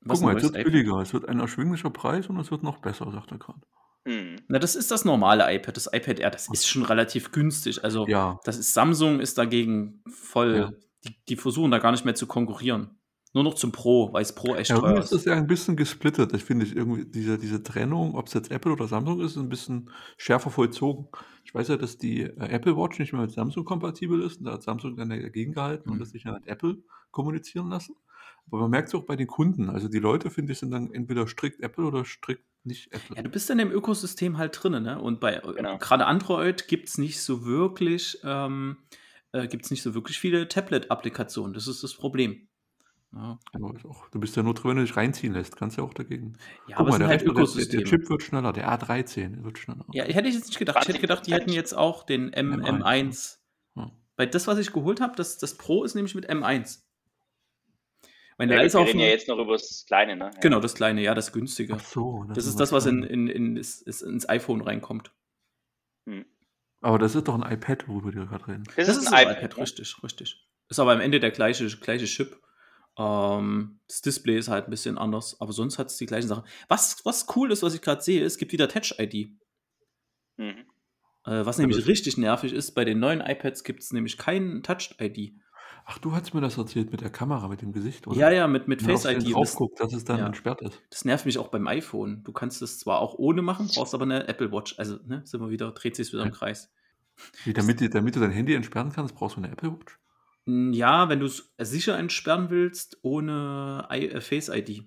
Was 0.07 0.19
Guck 0.19 0.27
mal, 0.27 0.37
es 0.37 0.43
wird 0.43 0.55
iPad? 0.57 0.65
billiger, 0.65 1.01
es 1.01 1.15
wird 1.15 1.29
ein 1.29 1.41
erschwinglicher 1.41 1.89
Preis 1.91 2.27
und 2.27 2.39
es 2.39 2.51
wird 2.51 2.63
noch 2.63 2.79
besser, 2.79 3.11
sagt 3.11 3.33
er 3.33 3.39
gerade. 3.39 3.61
Hm. 4.07 4.37
Na, 4.49 4.59
das 4.59 4.75
ist 4.77 4.91
das 4.91 5.07
normale 5.07 5.51
iPad. 5.55 5.75
Das 5.77 5.87
iPad 5.91 6.21
Air, 6.21 6.31
das 6.31 6.49
ist 6.53 6.69
schon 6.69 6.83
relativ 6.85 7.33
günstig. 7.33 7.83
Also, 7.85 8.07
Ja, 8.07 8.39
das 8.45 8.59
ist 8.59 8.75
Samsung 8.75 9.21
ist 9.21 9.39
dagegen 9.39 10.03
voll. 10.11 10.57
Ja. 10.57 10.71
Die, 11.05 11.17
die 11.29 11.37
versuchen 11.37 11.71
da 11.71 11.79
gar 11.79 11.93
nicht 11.93 12.05
mehr 12.05 12.15
zu 12.15 12.27
konkurrieren. 12.27 12.99
Nur 13.33 13.45
noch 13.45 13.55
zum 13.55 13.73
Pro, 13.73 14.13
weil 14.13 14.23
es 14.23 14.35
Pro 14.35 14.55
echt 14.55 14.71
ja 14.71 14.79
teuer 14.79 14.99
ist 14.99 15.11
das 15.11 15.21
ist. 15.21 15.27
ja 15.27 15.35
ein 15.35 15.47
bisschen 15.47 15.75
gesplittet. 15.77 16.33
Das 16.35 16.43
finde 16.43 16.67
ich 16.67 16.77
irgendwie, 16.77 17.05
diese, 17.07 17.39
diese 17.39 17.63
Trennung, 17.63 18.15
ob 18.15 18.27
es 18.27 18.35
jetzt 18.35 18.51
Apple 18.51 18.73
oder 18.73 18.87
Samsung 18.87 19.21
ist, 19.21 19.33
ist 19.33 19.39
ein 19.39 19.49
bisschen 19.49 19.91
schärfer 20.19 20.51
vollzogen. 20.51 21.09
Ich 21.45 21.55
weiß 21.55 21.69
ja, 21.69 21.77
dass 21.77 21.99
die 21.99 22.23
äh, 22.23 22.35
Apple 22.49 22.77
Watch 22.77 22.99
nicht 22.99 23.13
mehr 23.13 23.23
mit 23.23 23.31
Samsung 23.33 23.65
kompatibel 23.65 24.23
ist. 24.23 24.39
Und 24.39 24.47
da 24.47 24.53
hat 24.53 24.63
Samsung 24.63 24.97
dann 24.97 25.11
dagegen 25.11 25.53
gehalten 25.53 25.89
und 25.91 25.97
Mhm. 25.97 26.01
das 26.01 26.13
nicht 26.13 26.25
mehr 26.25 26.35
mit 26.35 26.47
Apple 26.47 26.79
kommunizieren 27.11 27.69
lassen. 27.69 27.95
Aber 28.49 28.61
man 28.63 28.71
merkt 28.71 28.89
es 28.89 28.95
auch 28.95 29.05
bei 29.05 29.17
den 29.17 29.27
Kunden. 29.27 29.71
Also 29.71 29.89
die 29.89 29.99
Leute, 29.99 30.31
finde 30.31 30.53
ich, 30.53 30.59
sind 30.59 30.71
dann 30.71 30.93
entweder 30.93 31.27
strikt 31.27 31.61
Apple 31.61 31.85
oder 31.85 32.05
strikt 32.05 32.45
nicht 32.65 32.93
Apple. 32.93 33.17
Ja, 33.17 33.23
du 33.23 33.31
bist 33.31 33.49
in 33.51 33.59
dem 33.59 33.71
Ökosystem 33.71 34.37
halt 34.39 34.59
drin, 34.63 34.83
ne? 34.83 35.01
Und 35.01 35.21
bei 35.21 35.41
Genau. 35.57 35.79
gerade 35.79 36.07
Android 36.07 36.67
gibt 36.69 36.89
es 36.89 36.99
nicht 36.99 37.21
so 37.23 37.45
wirklich, 37.45 38.19
ähm, 38.25 38.79
äh, 39.33 39.47
gibt's 39.49 39.71
nicht 39.71 39.83
so 39.83 39.95
wirklich 39.95 40.19
viele 40.19 40.49
Tablet-Applikationen. 40.49 41.55
Das 41.55 41.69
ist 41.69 41.83
das 41.83 41.95
Problem. 41.95 42.49
Ja, 43.15 43.39
auch, 43.89 44.09
du 44.09 44.19
bist 44.19 44.37
ja 44.37 44.43
nur 44.43 44.55
drin, 44.55 44.71
wenn 44.71 44.77
du 44.79 44.83
dich 44.83 44.97
reinziehen 44.97 45.33
lässt. 45.33 45.57
Kannst 45.57 45.77
ja 45.77 45.85
auch 45.85 45.95
dagegen. 45.95 46.37
ja 46.67 46.77
Guck 46.77 46.81
aber 46.81 46.91
mal, 46.91 46.99
der, 46.99 47.09
halt 47.09 47.23
Rechner, 47.23 47.65
der. 47.67 47.85
Chip 47.85 48.09
wird 48.09 48.23
schneller. 48.23 48.53
Der 48.53 48.69
A13 48.69 49.45
wird 49.45 49.59
schneller. 49.59 49.85
Ja, 49.93 50.05
hätte 50.05 50.29
ich 50.29 50.35
jetzt 50.35 50.49
nicht 50.49 50.59
gedacht. 50.59 50.79
Ich 50.83 50.89
hätte 50.89 51.01
gedacht, 51.01 51.27
die 51.27 51.33
hätten 51.33 51.53
jetzt 51.53 51.77
auch 51.77 52.03
den 52.03 52.33
M 52.33 52.53
M1, 52.53 52.83
M1. 52.83 53.39
Ja. 53.77 53.91
Weil 54.17 54.27
das, 54.27 54.47
was 54.47 54.59
ich 54.59 54.73
geholt 54.73 55.01
habe, 55.01 55.15
das, 55.17 55.39
das 55.39 55.57
Pro 55.57 55.85
ist 55.85 55.95
nämlich 55.95 56.15
mit 56.15 56.29
M1. 56.29 56.81
Wenn 58.37 58.51
Ja, 58.51 58.61
ist 58.63 58.75
wir 58.75 58.81
reden 58.81 58.99
ja 58.99 59.07
jetzt 59.07 59.29
noch 59.29 59.39
über 59.39 59.53
das 59.53 59.85
Kleine, 59.87 60.17
ne? 60.17 60.31
Ja. 60.35 60.41
Genau, 60.41 60.59
das 60.59 60.75
kleine, 60.75 61.01
ja, 61.01 61.15
das 61.15 61.33
günstige. 61.33 61.75
Ach 61.75 61.81
so. 61.81 62.25
Das 62.35 62.47
ist 62.47 62.59
das, 62.59 62.73
was 62.73 62.87
in, 62.87 63.05
in, 63.05 63.29
in, 63.29 63.57
ist, 63.57 63.83
ist 63.83 64.03
ins 64.03 64.29
iPhone 64.29 64.61
reinkommt. 64.61 65.13
Aber 66.81 66.99
das 66.99 67.15
ist 67.15 67.29
doch 67.29 67.41
ein 67.41 67.51
iPad, 67.51 67.89
worüber 67.89 68.13
wir 68.13 68.27
gerade 68.27 68.49
reden. 68.49 68.65
Das, 68.65 68.75
Das 68.75 68.89
ist 68.89 68.97
ist 69.05 69.07
ein 69.09 69.15
ein 69.15 69.23
iPad, 69.23 69.39
iPad, 69.39 69.57
ja. 69.57 69.63
richtig, 69.63 70.03
richtig. 70.03 70.49
Ist 70.69 70.81
aber 70.81 70.93
am 70.93 71.01
Ende 71.01 71.21
der 71.21 71.31
gleiche, 71.31 71.67
gleiche 71.67 72.07
Chip. 72.07 72.39
Ähm, 72.97 73.81
das 73.89 74.03
Display 74.03 74.39
ist 74.39 74.49
halt 74.49 74.67
ein 74.67 74.71
bisschen 74.71 74.99
anders, 74.99 75.41
aber 75.41 75.53
sonst 75.53 75.79
hat 75.79 75.89
es 75.89 75.97
die 75.97 76.07
gleichen 76.07 76.29
Sachen. 76.29 76.45
Was, 76.69 77.05
was 77.05 77.27
cool 77.35 77.51
ist, 77.51 77.63
was 77.63 77.75
ich 77.75 77.83
gerade 77.83 78.03
sehe, 78.03 78.25
es 78.25 78.39
gibt 78.39 78.53
wieder 78.53 78.69
Touch-ID. 78.69 79.31
Mhm. 80.37 80.65
Äh, 81.27 81.47
was 81.47 81.59
nämlich 81.59 81.79
das- 81.79 81.87
richtig 81.89 82.19
nervig 82.19 82.53
ist, 82.53 82.73
bei 82.75 82.85
den 82.85 82.99
neuen 83.01 83.21
iPads 83.21 83.65
gibt 83.65 83.83
es 83.83 83.93
nämlich 83.93 84.19
keinen 84.19 84.63
Touch-ID. 84.63 85.35
Ach, 85.87 85.99
du 85.99 86.13
hast 86.13 86.33
mir 86.33 86.41
das 86.41 86.57
erzählt 86.57 86.93
mit 86.93 87.03
der 87.03 87.11
Kamera, 87.11 87.47
mit 87.49 87.61
dem 87.61 87.73
Gesicht, 87.73 88.07
oder? 88.07 88.17
Ja, 88.19 88.31
ja, 88.31 88.47
mit, 88.47 88.69
mit 88.69 88.81
Wenn 88.81 88.87
man 88.87 88.95
auf 88.97 89.03
Face 89.03 89.13
den 89.19 89.21
ID. 89.27 89.35
drauf 89.35 89.49
Das, 89.49 89.57
guckt, 89.57 89.81
dass 89.81 89.93
es 89.93 90.05
dann 90.05 90.19
ja. 90.19 90.27
entsperrt 90.27 90.63
ist. 90.63 90.81
das 90.91 91.05
nervt 91.05 91.27
mich 91.27 91.37
auch 91.37 91.49
beim 91.49 91.67
iPhone. 91.67 92.23
Du 92.25 92.33
kannst 92.33 92.63
es 92.63 92.79
zwar 92.79 93.01
auch 93.01 93.15
ohne 93.19 93.43
machen, 93.43 93.69
brauchst 93.75 93.93
aber 93.95 94.05
eine 94.05 94.27
Apple 94.27 94.51
Watch. 94.51 94.79
Also, 94.79 94.99
ne, 95.05 95.21
sind 95.27 95.41
wir 95.43 95.51
wieder, 95.51 95.73
dreht 95.73 95.95
sich 95.97 96.11
wieder 96.13 96.23
im. 96.23 96.31
Kreis. 96.33 96.73
Wie, 97.45 97.53
damit, 97.53 97.95
damit 97.95 98.17
du 98.17 98.21
dein 98.21 98.31
Handy 98.31 98.55
entsperren 98.55 98.93
kannst, 98.93 99.15
brauchst 99.15 99.37
du 99.37 99.41
eine 99.43 99.53
Apple 99.53 99.73
Watch. 99.73 99.99
Mm, 100.47 100.73
Ja, 100.73 101.09
wenn 101.09 101.21
du 101.21 101.27
es 101.27 101.53
sicher 101.59 101.99
entsperren 101.99 102.51
willst, 102.51 102.99
ohne 103.03 103.89
I 103.91 104.09
äh, 104.09 104.21
Face 104.21 104.49
ID. 104.49 104.85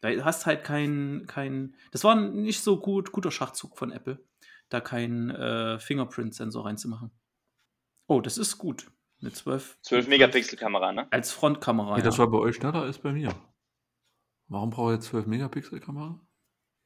Da 0.00 0.10
hast 0.24 0.46
halt 0.46 0.62
kein, 0.62 1.24
kein. 1.26 1.74
Das 1.90 2.04
war 2.04 2.14
ein 2.14 2.42
nicht 2.42 2.60
so 2.60 2.78
gut, 2.78 3.10
guter 3.10 3.32
Schachzug 3.32 3.76
von 3.76 3.90
Apple, 3.90 4.24
da 4.68 4.80
keinen 4.80 5.30
äh, 5.30 5.78
Fingerprint-Sensor 5.80 6.64
reinzumachen. 6.64 7.10
Oh, 8.06 8.20
das 8.20 8.38
ist 8.38 8.58
gut. 8.58 8.90
Mit 9.20 9.34
12. 9.34 9.78
12 9.82 10.06
Megapixel 10.06 10.56
Kamera, 10.56 10.92
ne? 10.92 11.10
Als 11.10 11.32
Frontkamera. 11.32 12.00
Das 12.00 12.16
ja. 12.16 12.20
war 12.20 12.30
bei 12.30 12.38
euch 12.38 12.56
schneller 12.56 12.82
als 12.82 12.98
bei 13.00 13.12
mir. 13.12 13.34
Warum 14.46 14.70
brauche 14.70 14.92
ich 14.92 14.98
jetzt 14.98 15.08
12 15.08 15.26
Megapixel 15.26 15.80
Kamera? 15.80 16.20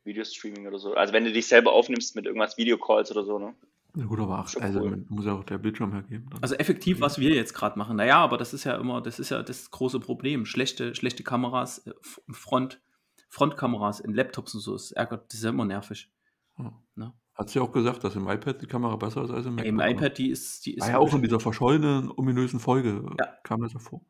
Videostreaming 0.05 0.67
oder 0.67 0.79
so. 0.79 0.95
Also 0.95 1.13
wenn 1.13 1.25
du 1.25 1.33
dich 1.33 1.47
selber 1.47 1.73
aufnimmst 1.73 2.17
mit 2.17 2.25
irgendwas 2.25 2.57
Videocalls 2.57 3.11
oder 3.11 3.25
so, 3.25 3.39
ne? 3.39 3.55
Na 3.95 4.07
gut, 4.07 4.21
aber 4.21 4.39
ach, 4.39 4.55
also 4.61 4.81
cool. 4.81 4.91
man 4.91 5.07
muss 5.09 5.27
ja 5.27 5.33
auch 5.35 5.45
der 5.45 5.59
Bildschirm 5.59 5.93
hergeben. 5.93 6.27
Dann. 6.31 6.43
Also 6.43 6.55
effektiv, 6.55 7.01
was 7.01 7.19
wir 7.19 7.35
jetzt 7.35 7.53
gerade 7.53 7.79
machen. 7.79 7.97
Naja, 7.97 8.19
aber 8.19 8.39
das 8.39 8.55
ist 8.55 8.65
ja 8.65 8.77
immer, 8.77 9.03
das 9.03 9.19
ist 9.19 9.29
ja 9.31 9.43
das 9.43 9.71
große 9.71 10.01
Problem. 10.01 10.47
Schlechte, 10.47 10.95
schlechte 10.95 11.23
Kameras, 11.23 11.87
äh, 11.87 11.93
Front, 12.31 12.81
Frontkameras 13.29 14.01
in 14.01 14.15
Laptops 14.15 14.55
und 14.55 14.61
so, 14.61 14.73
das 14.73 14.93
ärgert, 14.93 15.27
das 15.29 15.39
ist 15.39 15.45
ja 15.45 15.51
immer 15.51 15.67
nervig. 15.67 16.11
Ja. 16.59 16.73
Ne? 16.95 17.13
Hat 17.35 17.51
sie 17.51 17.61
auch 17.61 17.73
gesagt, 17.73 18.03
dass 18.05 18.15
im 18.17 18.29
iPad 18.29 18.61
die 18.63 18.67
Kamera 18.67 18.97
besser 18.97 19.25
ist 19.25 19.31
als 19.31 19.47
im 19.47 19.59
Im 19.59 19.77
MacBook, 19.77 19.97
oder? 19.99 20.07
iPad, 20.07 20.19
die 20.19 20.31
ist, 20.31 20.65
die 20.67 20.75
ist 20.75 20.83
War 20.83 20.91
ja 20.91 20.99
auch 20.99 21.13
in 21.15 21.23
dieser 21.23 21.41
verschollenen, 21.41 22.11
ominösen 22.15 22.61
Folge 22.61 23.05
Ja. 23.19 23.27
kam 23.43 23.61
das 23.63 23.73
hervor. 23.75 24.01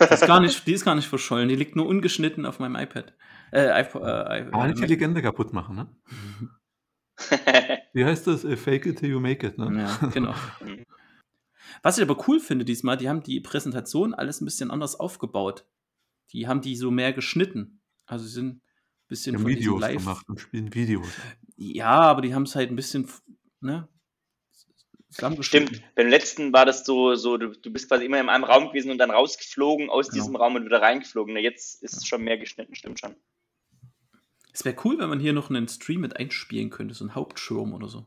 Die 0.00 0.14
ist, 0.14 0.26
gar 0.26 0.40
nicht, 0.40 0.66
die 0.66 0.72
ist 0.72 0.84
gar 0.84 0.94
nicht 0.94 1.08
verschollen, 1.08 1.48
die 1.48 1.54
liegt 1.54 1.76
nur 1.76 1.86
ungeschnitten 1.86 2.46
auf 2.46 2.58
meinem 2.58 2.76
iPad. 2.76 3.14
Äh, 3.52 3.80
iPod, 3.82 4.02
äh, 4.02 4.06
Aber 4.50 4.66
nicht 4.66 4.78
die 4.78 4.80
Mac. 4.82 4.90
Legende 4.90 5.22
kaputt 5.22 5.52
machen, 5.52 5.76
ne? 5.76 5.88
Wie 7.92 8.04
heißt 8.04 8.26
das? 8.26 8.42
Fake 8.60 8.86
it 8.86 8.98
till 8.98 9.10
you 9.10 9.20
make 9.20 9.46
it, 9.46 9.58
ne? 9.58 9.82
Ja, 9.82 10.06
genau. 10.14 10.34
Was 11.82 11.98
ich 11.98 12.02
aber 12.08 12.28
cool 12.28 12.40
finde 12.40 12.64
diesmal, 12.64 12.96
die 12.96 13.08
haben 13.08 13.22
die 13.22 13.40
Präsentation 13.40 14.14
alles 14.14 14.40
ein 14.40 14.44
bisschen 14.44 14.70
anders 14.70 14.98
aufgebaut. 14.98 15.66
Die 16.32 16.46
haben 16.46 16.60
die 16.60 16.76
so 16.76 16.90
mehr 16.90 17.12
geschnitten. 17.12 17.80
Also 18.06 18.24
sie 18.26 18.32
sind 18.32 18.48
ein 18.56 18.62
bisschen 19.08 19.32
Die 19.32 19.36
haben 19.38 19.42
von 19.42 19.48
diesem 19.50 19.60
Videos 19.62 19.80
Live. 19.80 19.96
gemacht 20.04 20.28
und 20.28 20.40
spielen 20.40 20.74
Videos. 20.74 21.06
Ja, 21.56 21.90
aber 22.02 22.22
die 22.22 22.34
haben 22.34 22.44
es 22.44 22.54
halt 22.54 22.70
ein 22.70 22.76
bisschen, 22.76 23.08
ne? 23.60 23.88
Stimmt. 25.40 25.82
Beim 25.94 26.08
letzten 26.08 26.52
war 26.52 26.66
das 26.66 26.84
so, 26.84 27.14
so 27.14 27.38
du, 27.38 27.48
du 27.48 27.72
bist 27.72 27.88
quasi 27.88 28.04
immer 28.04 28.20
in 28.20 28.28
einem 28.28 28.44
Raum 28.44 28.68
gewesen 28.68 28.90
und 28.90 28.98
dann 28.98 29.10
rausgeflogen 29.10 29.88
aus 29.88 30.08
Genau. 30.10 30.22
diesem 30.22 30.36
Raum 30.36 30.56
und 30.56 30.66
wieder 30.66 30.82
reingeflogen. 30.82 31.34
Jetzt 31.38 31.82
ist 31.82 31.96
es 31.96 32.06
schon 32.06 32.22
mehr 32.22 32.36
geschnitten, 32.36 32.74
stimmt 32.74 33.00
schon. 33.00 33.16
Es 34.52 34.64
wäre 34.64 34.76
cool, 34.84 34.98
wenn 34.98 35.08
man 35.08 35.20
hier 35.20 35.32
noch 35.32 35.50
einen 35.50 35.68
Stream 35.68 36.00
mit 36.00 36.16
einspielen 36.16 36.70
könnte, 36.70 36.94
so 36.94 37.04
einen 37.04 37.14
Hauptschirm 37.14 37.72
oder 37.74 37.88
so. 37.88 38.06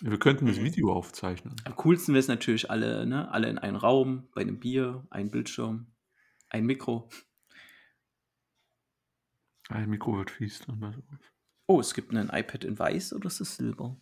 Wir 0.00 0.18
könnten 0.18 0.46
das 0.46 0.58
Mhm. 0.58 0.64
Video 0.64 0.92
aufzeichnen. 0.92 1.54
Am 1.64 1.76
coolsten 1.76 2.14
wäre 2.14 2.20
es 2.20 2.28
natürlich 2.28 2.70
alle, 2.70 3.06
ne? 3.06 3.30
Alle 3.30 3.48
in 3.48 3.58
einem 3.58 3.76
Raum, 3.76 4.28
bei 4.34 4.40
einem 4.40 4.58
Bier, 4.58 5.06
ein 5.10 5.30
Bildschirm, 5.30 5.86
ein 6.50 6.66
Mikro. 6.66 7.08
Ein 9.68 9.88
Mikro 9.90 10.18
wird 10.18 10.30
fies. 10.30 10.60
Dann 10.66 10.80
bei. 10.80 10.92
Oh, 11.66 11.80
es 11.80 11.94
gibt 11.94 12.10
einen 12.10 12.28
iPad 12.28 12.64
in 12.64 12.78
weiß 12.78 13.14
oder 13.14 13.26
ist 13.28 13.40
das 13.40 13.56
Silber? 13.56 13.96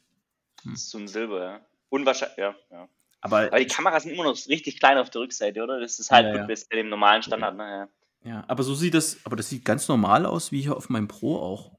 Das 0.65 0.75
ist 0.75 0.91
so 0.91 0.99
ein 0.99 1.09
Silber, 1.09 1.45
ja. 1.45 1.67
Unwahrscheinlich, 1.91 2.39
ja, 2.39 2.55
ja. 2.71 2.89
Aber 3.21 3.39
Aber 3.47 3.59
die 3.61 3.67
Kameras 3.67 4.03
sind 4.03 4.13
immer 4.13 4.25
noch 4.25 4.37
richtig 4.49 4.81
klein 4.81 4.99
auf 4.99 5.11
der 5.11 5.21
Rückseite, 5.21 5.63
oder? 5.63 5.79
Das 5.79 6.01
ist 6.01 6.11
halt 6.11 6.27
Ja, 6.27 6.35
ja. 6.35 6.41
wirklich 6.49 6.69
dem 6.69 6.89
normalen 6.89 7.23
Standard, 7.23 7.57
ne? 7.57 7.63
Ja. 7.69 7.89
Ja, 8.25 8.45
aber 8.49 8.63
so 8.63 8.75
sieht 8.75 8.95
das, 8.95 9.19
aber 9.25 9.37
das 9.37 9.49
sieht 9.49 9.65
ganz 9.65 9.89
normal 9.89 10.27
aus, 10.27 10.53
wie 10.53 10.63
hier 10.63 10.77
auf 10.77 10.89
meinem 10.89 11.09
Pro 11.09 11.37
auch. 11.37 11.73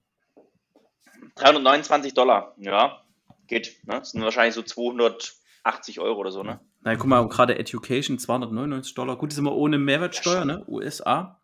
329 1.35 2.13
Dollar, 2.13 2.53
ja. 2.57 3.01
geht. 3.47 3.79
Ne? 3.85 3.99
Das 3.99 4.11
sind 4.11 4.21
wahrscheinlich 4.21 4.55
so 4.55 4.61
280 4.61 5.99
Euro 5.99 6.19
oder 6.19 6.31
so, 6.31 6.43
ne? 6.43 6.59
Na, 6.81 6.95
guck 6.95 7.07
mal, 7.07 7.27
gerade 7.29 7.57
Education 7.57 8.19
299 8.19 8.93
Dollar. 8.93 9.15
Gut, 9.17 9.31
die 9.31 9.35
sind 9.35 9.45
wir 9.45 9.55
ohne 9.55 9.77
Mehrwertsteuer, 9.77 10.43
ne? 10.43 10.65
USA. 10.67 11.41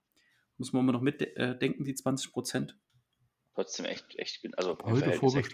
Muss 0.58 0.74
man 0.74 0.84
immer 0.84 0.92
noch 0.92 1.02
mitdenken, 1.02 1.86
die 1.86 1.96
20 1.96 2.34
Prozent. 2.34 2.78
Trotzdem 3.56 3.86
echt, 3.86 4.18
echt, 4.18 4.42
gut. 4.42 4.58
also 4.58 4.78
Heute 4.84 5.14
ich. 5.14 5.54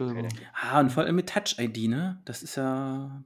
Ah, 0.53 0.79
und 0.79 0.91
vor 0.91 1.03
allem 1.03 1.15
mit 1.15 1.29
Touch-ID, 1.29 1.89
ne? 1.89 2.21
Das 2.25 2.41
ist 2.41 2.55
ja. 2.55 3.23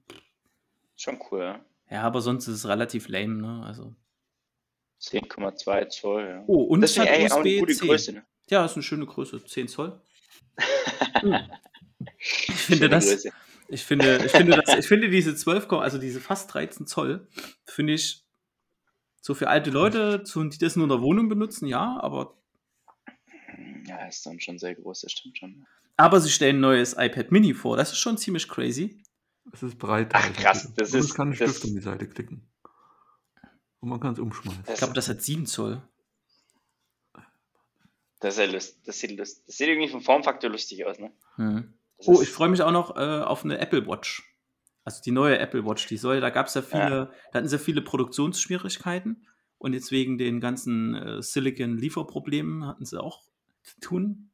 Schon 0.98 1.20
cool, 1.32 1.40
ja. 1.40 1.66
Ja, 1.90 2.04
aber 2.04 2.22
sonst 2.22 2.48
ist 2.48 2.56
es 2.56 2.68
relativ 2.68 3.08
lame, 3.08 3.36
ne? 3.36 3.64
Also. 3.66 3.96
10,2 5.02 5.90
Zoll, 5.90 6.24
ja. 6.28 6.44
Oh, 6.48 6.64
und 6.64 6.82
das 6.82 6.92
es 6.92 7.00
hat 7.00 7.08
eigentlich 7.08 7.32
auch 7.32 7.38
eine 7.40 7.60
gute 7.60 7.72
USB-C. 7.74 7.88
Größe, 7.88 8.12
ne? 8.14 8.26
Ja, 8.50 8.66
ist 8.66 8.74
eine 8.76 8.84
schöne 8.84 9.06
Größe. 9.06 9.44
10 9.44 9.68
Zoll. 9.68 10.02
Hm. 11.22 11.36
Ich 12.18 12.54
finde 12.54 12.78
Schöne 12.86 12.90
das. 12.90 13.06
Größe. 13.08 13.32
Ich 13.68 13.84
finde, 13.86 14.22
ich 14.26 14.32
finde, 14.32 14.60
das, 14.66 14.78
ich 14.80 14.88
finde 14.88 15.10
diese 15.10 15.36
12, 15.36 15.68
Ko- 15.68 15.78
also 15.80 15.98
diese 16.00 16.20
fast 16.22 16.52
13 16.54 16.88
Zoll, 16.88 17.28
finde 17.66 17.94
ich 17.94 18.26
so 19.22 19.36
für 19.36 19.48
alte 19.50 19.70
Leute, 19.70 20.24
die 20.24 20.58
das 20.58 20.76
nur 20.76 20.86
in 20.86 20.90
der 20.90 21.02
Wohnung 21.02 21.30
benutzen, 21.30 21.68
ja, 21.68 22.00
aber, 22.02 22.38
Ja, 23.86 24.08
ist 24.08 24.26
dann 24.26 24.40
schon 24.40 24.58
sehr 24.58 24.76
groß, 24.76 25.02
das 25.02 25.12
stimmt 25.12 25.38
schon. 25.38 25.66
aber 25.98 26.20
sie 26.22 26.30
stellen 26.32 26.58
ein 26.58 26.62
neues 26.62 26.94
iPad 26.98 27.32
Mini 27.32 27.54
vor. 27.54 27.78
Das 27.78 27.92
ist 27.92 28.00
schon 28.00 28.18
ziemlich 28.18 28.48
crazy. 28.48 29.04
Es 29.52 29.62
ist 29.62 29.78
breit. 29.78 30.12
Ach, 30.14 30.34
krass, 30.34 30.72
das 30.76 30.94
Und 30.94 31.00
ist- 31.00 31.06
es 31.10 31.14
kann 31.14 31.30
ein 31.32 31.38
das- 31.38 31.50
Stift 31.52 31.66
um 31.66 31.76
die 31.76 31.82
Seite 31.82 32.08
klicken. 32.08 32.50
Und 33.82 33.90
man 33.90 34.00
kann 34.00 34.14
es 34.14 34.20
umschmeißen. 34.20 34.64
Ich 34.68 34.76
glaube, 34.76 34.94
das 34.94 35.08
hat 35.10 35.22
7 35.22 35.46
Zoll. 35.46 35.82
Das 38.20 38.34
ist 38.34 38.40
ja 38.40 38.52
lust, 38.52 38.80
das 38.86 39.00
sieht 39.00 39.18
lust, 39.18 39.48
das 39.48 39.58
sieht 39.58 39.70
irgendwie 39.70 39.88
vom 39.88 40.02
Formfaktor 40.02 40.50
lustig 40.50 40.86
aus, 40.86 41.00
ne? 41.00 41.12
Hm. 41.36 41.74
Das 41.98 42.08
Oh, 42.08 42.22
ich 42.22 42.30
freue 42.30 42.50
mich 42.50 42.62
auch 42.62 42.72
noch 42.72 42.98
äh, 42.98 43.22
auf 43.22 43.46
eine 43.46 43.60
Apple 43.60 43.88
Watch. 43.88 44.36
Also 44.84 45.02
die 45.02 45.12
neue 45.12 45.40
Apple 45.40 45.66
Watch, 45.66 45.88
die 45.88 45.98
soll, 45.98 46.20
da 46.20 46.30
gab 46.30 46.48
es 46.48 46.54
ja 46.54 46.62
viele, 46.62 47.14
da 47.32 47.38
hatten 47.38 47.48
sie 47.48 47.60
viele 47.60 47.82
Produktionsschwierigkeiten 47.82 49.26
und 49.58 49.74
jetzt 49.74 49.92
wegen 49.92 50.18
den 50.18 50.42
ganzen 50.42 50.96
äh, 50.96 51.22
Silicon-Lieferproblemen 51.22 52.66
hatten 52.66 52.86
sie 52.86 53.02
auch 53.02 53.22
zu 53.64 53.80
tun. 53.80 54.32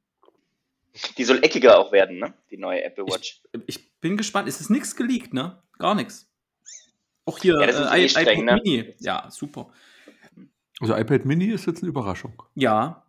Die 1.17 1.23
soll 1.23 1.43
eckiger 1.43 1.77
auch 1.77 1.91
werden, 1.91 2.19
ne? 2.19 2.33
Die 2.49 2.57
neue 2.57 2.83
Apple 2.83 3.05
Watch. 3.05 3.41
Ich 3.67 3.99
bin 3.99 4.15
gespannt. 4.15 4.47
Es 4.47 4.61
ist 4.61 4.69
nichts 4.69 4.95
geleakt, 4.95 5.33
ne? 5.33 5.61
Gar 5.77 5.95
nichts. 5.95 6.31
Auch 7.25 7.39
hier 7.39 7.59
Ja, 7.59 7.65
das 7.67 7.79
ist 7.79 7.91
äh, 7.91 8.03
eh 8.05 8.09
streng, 8.09 8.41
iPad 8.41 8.45
ne? 8.45 8.61
Mini. 8.63 8.95
Ja, 8.99 9.27
super. 9.31 9.69
Also 10.79 10.95
iPad 10.95 11.25
Mini 11.25 11.47
ist 11.47 11.65
jetzt 11.65 11.81
eine 11.81 11.89
Überraschung. 11.89 12.41
Ja, 12.55 13.03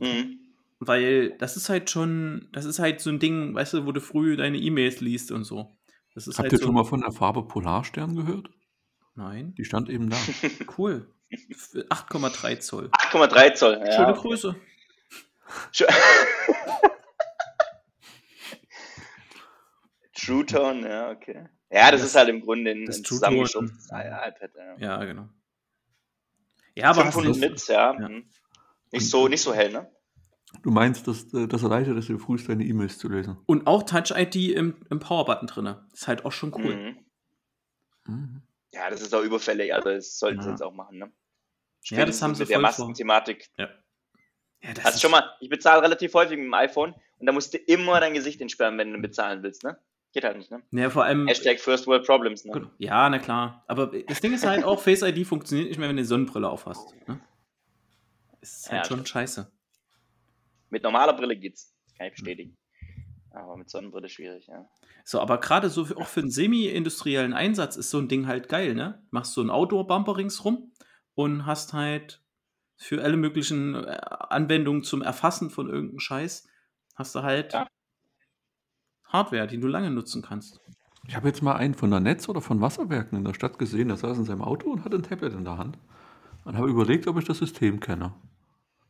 Mhm. 0.00 0.38
weil 0.80 1.30
das 1.38 1.56
ist 1.56 1.68
halt 1.68 1.88
schon, 1.88 2.48
das 2.52 2.64
ist 2.64 2.78
halt 2.80 3.00
so 3.00 3.10
ein 3.10 3.18
Ding, 3.20 3.54
weißt 3.54 3.74
du, 3.74 3.86
wo 3.86 3.92
du 3.92 4.00
früh 4.00 4.36
deine 4.36 4.58
E-Mails 4.58 5.00
liest 5.00 5.30
und 5.32 5.44
so. 5.44 5.76
Das 6.14 6.26
ist 6.26 6.38
Habt 6.38 6.44
halt 6.46 6.52
ihr 6.52 6.58
so. 6.58 6.64
schon 6.66 6.74
mal 6.74 6.84
von 6.84 7.00
der 7.00 7.12
Farbe 7.12 7.46
Polarstern 7.46 8.14
gehört? 8.16 8.48
Nein. 9.14 9.54
Die 9.56 9.64
stand 9.64 9.88
eben 9.88 10.10
da. 10.10 10.16
Cool. 10.78 11.08
Für 11.56 11.86
8,3 11.88 12.58
Zoll. 12.60 12.88
8,3 12.92 13.54
Zoll. 13.54 13.80
Ja. 13.84 13.92
Schöne 13.92 14.12
Größe. 14.14 14.56
Schö- 15.72 15.86
True 20.14 20.44
Tone, 20.46 20.88
ja, 20.88 21.10
okay. 21.10 21.48
Ja, 21.74 21.90
das, 21.90 22.00
Das- 22.02 22.10
ist 22.10 22.16
halt 22.16 22.28
im 22.28 22.40
Grunde 22.40 22.70
ein, 22.70 22.86
das 22.86 22.98
ein 22.98 23.02
True 23.04 23.16
zusammengeschrumpftes 23.18 23.88
Tone. 23.88 24.04
iPad. 24.04 24.50
Ja. 24.56 24.76
Ja, 24.78 25.04
genau. 25.04 25.28
Ja, 26.76 26.90
aber 26.90 27.04
hast 27.04 27.14
500 27.14 27.36
du, 27.36 27.40
Nits, 27.48 27.68
ja. 27.68 27.92
Ja. 28.00 28.08
mhm. 28.08 28.24
Nicht 28.92 29.08
so, 29.10 29.28
nicht 29.28 29.42
so 29.42 29.52
hell, 29.54 29.70
ne? 29.72 29.90
Du 30.62 30.70
meinst, 30.70 31.08
dass 31.08 31.32
äh, 31.34 31.48
das 31.48 31.62
erleichtert 31.64 31.96
es 31.98 32.06
dir 32.06 32.18
früh, 32.18 32.36
deine 32.36 32.64
E-Mails 32.64 32.98
zu 32.98 33.08
lesen? 33.08 33.38
und 33.46 33.66
auch 33.66 33.82
Touch-ID 33.82 34.36
im, 34.54 34.76
im 34.88 35.00
Power-Button 35.00 35.48
drin. 35.48 35.74
Ist 35.92 36.06
halt 36.06 36.24
auch 36.24 36.30
schon 36.32 36.54
cool. 36.54 36.76
Mhm. 36.76 38.12
Mhm. 38.14 38.42
Ja, 38.72 38.88
das 38.90 39.02
ist 39.02 39.14
auch 39.14 39.22
überfällig, 39.22 39.74
also 39.74 39.88
das 39.90 40.18
sollten 40.18 40.40
sie 40.42 40.46
Ja. 40.48 40.52
jetzt 40.52 40.62
auch 40.62 40.72
machen, 40.74 40.98
ne? 40.98 41.12
Ja, 41.86 42.04
das 42.06 42.22
haben 42.22 42.34
Spätestens 42.34 42.38
sie 42.38 42.42
mit 42.42 42.50
der 42.50 42.56
voll 42.60 42.72
vor. 42.72 42.86
Maskenthematik. 42.86 43.50
Ja, 43.58 43.68
das 44.74 44.84
Hast 44.84 44.94
ist- 44.96 45.02
schon 45.02 45.10
mal, 45.10 45.28
ich 45.40 45.48
bezahle 45.48 45.82
relativ 45.82 46.14
häufig 46.14 46.36
mit 46.38 46.46
dem 46.46 46.54
iPhone 46.54 46.94
und 47.18 47.26
da 47.26 47.32
musst 47.32 47.52
du 47.54 47.58
immer 47.58 48.00
dein 48.00 48.14
Gesicht 48.14 48.40
entsperren, 48.40 48.78
wenn 48.78 48.92
du 48.92 49.00
bezahlen 49.00 49.42
willst, 49.42 49.64
ne? 49.64 49.76
Geht 50.14 50.24
halt 50.24 50.38
nicht, 50.38 50.50
ne? 50.50 50.62
Ja, 50.70 50.90
vor 50.90 51.04
allem. 51.04 51.26
Hashtag 51.26 51.58
First 51.58 51.86
World 51.88 52.06
Problems, 52.06 52.44
ne? 52.44 52.52
Genau. 52.52 52.70
Ja, 52.78 53.10
na 53.10 53.18
klar. 53.18 53.64
Aber 53.66 53.88
das 53.88 54.20
Ding 54.20 54.32
ist 54.32 54.46
halt 54.46 54.64
auch, 54.64 54.80
Face 54.80 55.02
ID 55.02 55.26
funktioniert 55.26 55.68
nicht 55.68 55.78
mehr, 55.78 55.88
wenn 55.88 55.96
du 55.96 56.00
eine 56.00 56.06
Sonnenbrille 56.06 56.48
aufhast. 56.48 56.94
Ne? 57.08 57.20
Ist 58.40 58.70
halt 58.70 58.82
Ja, 58.84 58.84
schon 58.88 58.98
stimmt. 58.98 59.08
scheiße. 59.08 59.52
Mit 60.70 60.84
normaler 60.84 61.14
Brille 61.14 61.36
geht's. 61.36 61.74
Das 61.86 61.94
kann 61.96 62.06
ich 62.06 62.12
bestätigen. 62.12 62.56
Aber 63.30 63.56
mit 63.56 63.68
Sonnenbrille 63.68 64.08
schwierig, 64.08 64.46
ja. 64.46 64.68
So, 65.04 65.20
aber 65.20 65.38
gerade 65.38 65.68
so 65.68 65.84
für, 65.84 65.96
auch 65.96 66.06
für 66.06 66.20
einen 66.20 66.30
semi-industriellen 66.30 67.32
Einsatz 67.32 67.76
ist 67.76 67.90
so 67.90 67.98
ein 67.98 68.06
Ding 68.06 68.28
halt 68.28 68.48
geil, 68.48 68.74
ne? 68.74 69.04
Machst 69.10 69.32
so 69.34 69.40
einen 69.40 69.50
Outdoor-Bumper 69.50 70.16
ringsrum 70.16 70.72
und 71.14 71.44
hast 71.44 71.72
halt 71.72 72.22
für 72.76 73.02
alle 73.02 73.16
möglichen 73.16 73.74
äh, 73.74 73.98
Anwendungen 74.30 74.84
zum 74.84 75.02
Erfassen 75.02 75.50
von 75.50 75.68
irgendeinem 75.68 75.98
Scheiß, 75.98 76.46
hast 76.94 77.14
du 77.16 77.22
halt 77.22 77.52
Ja. 77.52 77.66
Hardware, 79.14 79.46
die 79.46 79.58
du 79.58 79.68
lange 79.68 79.90
nutzen 79.90 80.22
kannst. 80.22 80.60
Ich 81.06 81.14
habe 81.14 81.28
jetzt 81.28 81.40
mal 81.40 81.54
einen 81.54 81.74
von 81.74 81.90
der 81.90 82.00
Netz 82.00 82.28
oder 82.28 82.40
von 82.40 82.60
Wasserwerken 82.60 83.16
in 83.16 83.24
der 83.24 83.34
Stadt 83.34 83.58
gesehen, 83.58 83.88
der 83.88 83.96
saß 83.96 84.18
in 84.18 84.24
seinem 84.24 84.42
Auto 84.42 84.70
und 84.70 84.84
hatte 84.84 84.96
ein 84.96 85.04
Tablet 85.04 85.32
in 85.32 85.44
der 85.44 85.56
Hand. 85.56 85.78
Und 86.44 86.56
habe 86.58 86.68
überlegt, 86.68 87.06
ob 87.06 87.16
ich 87.18 87.24
das 87.24 87.38
System 87.38 87.78
kenne. 87.80 88.12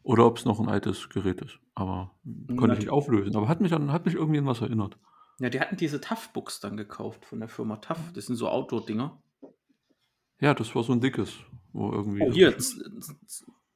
Oder 0.03 0.27
ob 0.27 0.39
es 0.39 0.45
noch 0.45 0.59
ein 0.61 0.69
altes 0.69 1.09
Gerät 1.11 1.43
ist. 1.43 1.59
Aber 1.75 2.13
konnte 2.57 2.73
ich 2.75 2.81
nicht 2.81 2.91
auflösen. 2.91 3.37
Aber 3.37 3.49
hat 3.49 3.61
mich, 3.61 3.73
an, 3.73 3.93
hat 3.93 4.07
mich 4.07 4.15
irgendwie 4.15 4.39
an 4.39 4.47
was 4.47 4.61
erinnert. 4.61 4.97
Ja, 5.41 5.51
die 5.51 5.61
hatten 5.61 5.77
diese 5.77 6.01
TAF-Books 6.01 6.61
dann 6.61 6.77
gekauft 6.77 7.25
von 7.27 7.41
der 7.41 7.49
Firma 7.49 7.77
TAF. 7.77 7.99
Das 8.15 8.27
sind 8.27 8.37
so 8.37 8.49
Outdoor-Dinger. 8.49 9.21
Ja, 10.41 10.55
das 10.55 10.75
war 10.75 10.83
so 10.83 10.93
ein 10.93 11.01
dickes. 11.01 11.35
Wo 11.73 11.91
irgendwie 11.93 12.23
Oh, 12.23 12.33
hier, 12.33 12.57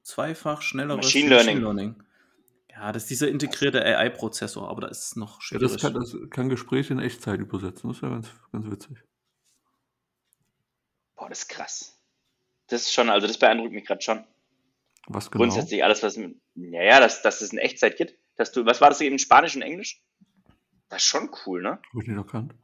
zweifach 0.02 0.62
schnelleres 0.62 1.04
Machine 1.04 1.28
Learning. 1.28 1.96
Ja, 2.80 2.92
das 2.92 3.04
ist 3.04 3.10
dieser 3.10 3.28
integrierte 3.28 3.84
AI-Prozessor, 3.84 4.68
aber 4.68 4.82
da 4.82 4.86
ist 4.88 5.02
es 5.04 5.16
noch 5.16 5.36
Ja, 5.36 5.42
schwierig. 5.42 5.72
das, 5.72 5.82
kann, 5.82 5.94
das 5.94 6.16
kann 6.30 6.48
Gespräche 6.48 6.92
in 6.92 7.00
Echtzeit 7.00 7.40
übersetzen. 7.40 7.88
Das 7.88 7.96
ist 7.96 8.02
ja 8.02 8.08
ganz, 8.08 8.30
ganz 8.52 8.70
witzig. 8.70 8.98
Boah, 11.16 11.28
das 11.28 11.40
ist 11.40 11.48
krass. 11.48 12.00
Das 12.68 12.82
ist 12.82 12.92
schon, 12.94 13.10
also 13.10 13.26
das 13.26 13.36
beeindruckt 13.36 13.72
mich 13.72 13.84
gerade 13.84 14.00
schon. 14.00 14.24
Was 15.08 15.28
genau? 15.28 15.42
Grundsätzlich 15.42 15.82
alles, 15.82 16.04
was 16.04 16.16
mit, 16.16 16.40
ja, 16.54 16.82
ja, 16.82 17.00
dass, 17.00 17.20
dass 17.22 17.40
es 17.40 17.52
in 17.52 17.58
Echtzeit 17.58 17.96
geht. 17.96 18.16
Dass 18.36 18.52
du, 18.52 18.64
was 18.64 18.80
war 18.80 18.90
das 18.90 19.00
eben, 19.00 19.18
Spanisch 19.18 19.56
und 19.56 19.62
Englisch? 19.62 20.00
Das 20.88 21.02
ist 21.02 21.08
schon 21.08 21.30
cool, 21.46 21.62
ne? 21.62 21.70
Habe 21.70 22.02
ich 22.02 22.06
nicht 22.06 22.16
erkannt. 22.16 22.54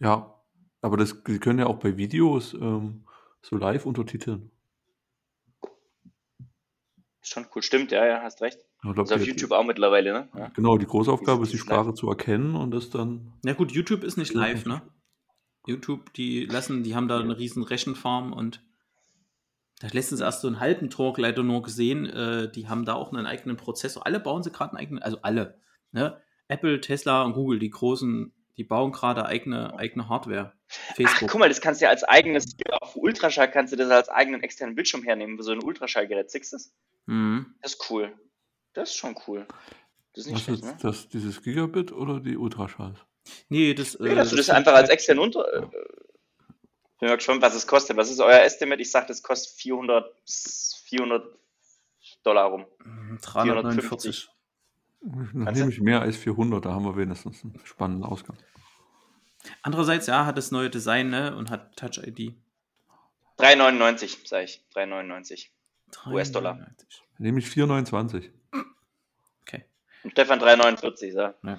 Ja, 0.00 0.38
aber 0.82 0.98
das, 0.98 1.14
Sie 1.26 1.38
können 1.38 1.60
ja 1.60 1.66
auch 1.66 1.78
bei 1.78 1.96
Videos 1.96 2.52
ähm, 2.52 3.06
so 3.40 3.56
live 3.56 3.86
untertiteln. 3.86 4.50
Ist 7.22 7.30
schon 7.32 7.46
cool, 7.54 7.62
stimmt, 7.62 7.90
ja, 7.92 8.04
ja, 8.04 8.20
hast 8.22 8.42
recht. 8.42 8.60
Ich 8.82 8.92
glaub, 8.94 8.98
Also 8.98 9.14
auf 9.16 9.26
YouTube 9.26 9.52
auch 9.52 9.64
mittlerweile, 9.64 10.12
ne? 10.12 10.28
Ja. 10.34 10.48
Genau, 10.48 10.78
die 10.78 10.86
große 10.86 11.12
Aufgabe 11.12 11.42
ist, 11.42 11.52
die 11.52 11.58
Sprache 11.58 11.92
zu 11.92 12.08
erkennen 12.08 12.56
und 12.56 12.70
das 12.70 12.88
dann. 12.88 13.34
Ja 13.44 13.52
gut, 13.52 13.72
YouTube 13.72 14.04
ist 14.04 14.16
nicht 14.16 14.32
Ja, 14.34 14.40
live, 14.40 14.64
ne? 14.64 14.82
YouTube, 15.66 16.12
die 16.14 16.46
lassen, 16.46 16.82
die 16.82 16.94
haben 16.94 17.06
da 17.06 17.20
eine 17.20 17.38
riesen 17.38 17.62
Rechenfarm 17.62 18.32
und 18.32 18.62
da 19.80 19.88
hat 19.88 19.94
letztens 19.94 20.20
erst 20.20 20.40
so 20.40 20.48
einen 20.48 20.60
halben 20.60 20.88
Talk 20.90 21.18
leider 21.18 21.42
nur 21.42 21.62
gesehen, 21.62 22.06
äh, 22.06 22.50
die 22.50 22.68
haben 22.68 22.84
da 22.84 22.94
auch 22.94 23.12
einen 23.12 23.26
eigenen 23.26 23.56
Prozessor. 23.56 24.06
Alle 24.06 24.20
bauen 24.20 24.42
sie 24.42 24.50
gerade 24.50 24.72
einen 24.72 24.80
eigenen, 24.80 25.02
also 25.02 25.18
alle, 25.22 25.58
ne? 25.92 26.20
Apple, 26.48 26.80
Tesla 26.80 27.22
und 27.22 27.34
Google, 27.34 27.58
die 27.58 27.70
großen, 27.70 28.32
die 28.56 28.64
bauen 28.64 28.92
gerade 28.92 29.26
eigene, 29.26 29.78
eigene 29.78 30.08
Hardware. 30.08 30.52
Ach, 30.68 30.94
Facebook. 30.96 31.30
guck 31.30 31.40
mal, 31.40 31.48
das 31.48 31.60
kannst 31.60 31.80
du 31.80 31.84
ja 31.84 31.90
als 31.90 32.04
eigenes, 32.04 32.56
auf 32.80 32.96
Ultraschall 32.96 33.50
kannst 33.50 33.72
du 33.72 33.76
das 33.76 33.90
als 33.90 34.08
eigenen 34.08 34.42
externen 34.42 34.74
Bildschirm 34.74 35.02
hernehmen, 35.02 35.36
für 35.36 35.44
so 35.44 35.52
ein 35.52 35.62
Ultraschallgerät. 35.62 36.30
Siehst 36.30 36.52
du 36.52 36.56
das? 36.56 36.74
Mhm. 37.06 37.54
Das 37.62 37.74
ist 37.74 37.90
cool. 37.90 38.12
Das 38.72 38.90
ist 38.90 38.96
schon 38.96 39.16
cool. 39.26 39.46
Das 40.14 40.26
ist 40.26 40.32
nicht 40.32 40.36
Was 40.36 40.42
schlecht, 40.42 40.62
ist 40.64 40.68
ne? 40.68 40.78
das, 40.82 41.08
dieses 41.08 41.42
Gigabit 41.42 41.92
oder 41.92 42.20
die 42.20 42.36
Ultraschalls? 42.36 42.98
Nee, 43.48 43.74
das. 43.74 43.96
Ja, 44.00 44.14
dass 44.14 44.30
du 44.30 44.36
das 44.36 44.50
einfach 44.50 44.72
als 44.72 44.82
halt- 44.82 44.90
extern 44.90 45.18
unter. 45.18 45.52
Äh, 45.52 45.60
bin 47.00 47.08
mal 47.08 47.16
gespannt, 47.16 47.42
was 47.42 47.54
es 47.54 47.66
kostet. 47.66 47.96
Was 47.96 48.10
ist 48.10 48.20
euer 48.20 48.40
Estimate? 48.40 48.82
Ich 48.82 48.90
sag, 48.90 49.06
das 49.06 49.22
kostet 49.22 49.56
400, 49.58 50.14
400 50.84 51.26
Dollar 52.22 52.46
rum. 52.46 52.66
349. 53.22 54.28
Dann 55.02 55.44
Kannst 55.44 55.58
nehme 55.60 55.72
ich 55.72 55.80
mehr 55.80 56.02
als 56.02 56.16
400, 56.16 56.62
da 56.62 56.72
haben 56.74 56.84
wir 56.84 56.94
wenigstens 56.96 57.42
einen 57.42 57.58
spannenden 57.64 58.04
Ausgang. 58.04 58.36
Andererseits, 59.62 60.06
ja, 60.06 60.26
hat 60.26 60.36
das 60.36 60.50
neue 60.50 60.68
Design, 60.68 61.08
ne? 61.08 61.34
Und 61.34 61.48
hat 61.48 61.74
Touch 61.76 61.96
ID. 62.06 62.34
3,99, 63.38 64.28
sag 64.28 64.44
ich. 64.44 64.62
3,99. 64.74 65.48
US-Dollar. 66.06 66.52
399. 66.54 67.02
Nehme 67.18 67.38
ich 67.38 67.48
429. 67.48 68.30
Und 70.04 70.12
Stefan 70.12 70.40
3,49, 70.40 71.12
so. 71.12 71.18
Ja. 71.46 71.58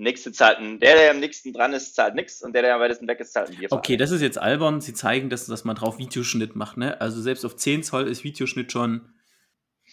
Nächste 0.00 0.30
zahlt 0.30 0.58
der, 0.60 0.94
der 0.94 1.10
am 1.10 1.18
nächsten 1.18 1.52
dran 1.52 1.72
ist, 1.72 1.94
zahlt 1.96 2.14
nichts 2.14 2.42
und 2.42 2.52
der, 2.52 2.62
der 2.62 2.74
am 2.76 2.80
weitesten 2.80 3.08
weg 3.08 3.18
ist, 3.18 3.32
zahlt 3.32 3.50
ein 3.50 3.56
Bier. 3.56 3.72
Okay, 3.72 3.96
das 3.96 4.12
ist 4.12 4.20
jetzt 4.20 4.38
albern. 4.38 4.80
Sie 4.80 4.94
zeigen, 4.94 5.28
dass, 5.28 5.46
dass 5.46 5.64
man 5.64 5.74
drauf 5.74 5.98
Videoschnitt 5.98 6.54
macht, 6.54 6.76
ne? 6.76 7.00
Also 7.00 7.20
selbst 7.20 7.44
auf 7.44 7.56
10 7.56 7.82
Zoll 7.82 8.06
ist 8.06 8.22
Videoschnitt 8.22 8.70
schon 8.70 9.12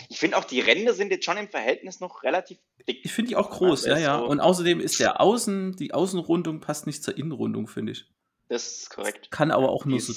Ich 0.09 0.19
finde 0.19 0.37
auch, 0.37 0.43
die 0.43 0.59
Ränder 0.59 0.93
sind 0.93 1.09
jetzt 1.11 1.25
schon 1.25 1.37
im 1.37 1.49
Verhältnis 1.49 2.01
noch 2.01 2.21
relativ 2.21 2.59
dick. 2.87 2.99
Ich 3.03 3.13
finde 3.13 3.29
die 3.29 3.35
auch 3.35 3.49
groß, 3.49 3.85
Also 3.85 3.89
ja, 3.89 3.97
ja. 3.97 4.19
so- 4.19 4.25
Und 4.27 4.41
außerdem 4.41 4.79
ist 4.79 4.99
der 4.99 5.21
Außen, 5.21 5.75
die 5.77 5.93
Außenrundung 5.95 6.59
passt 6.59 6.85
nicht 6.85 7.03
zur 7.03 7.17
Innenrundung, 7.17 7.67
finde 7.67 7.93
ich. 7.93 8.05
Das 8.47 8.81
ist 8.81 8.89
korrekt. 8.91 9.31
Kann 9.31 9.49
aber 9.49 9.69
auch 9.69 9.85
nur 9.85 9.99
so. 9.99 10.13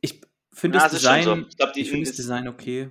Ich 0.00 0.22
finde 0.54 0.78
das 0.78 0.92
Design, 0.92 1.24
so. 1.24 1.36
Ich 1.36 1.56
glaub, 1.58 1.74
die- 1.74 1.82
ich 1.82 1.90
finde 1.90 2.04
das 2.06 2.16
das- 2.16 2.24
Design 2.24 2.48
okay. 2.48 2.90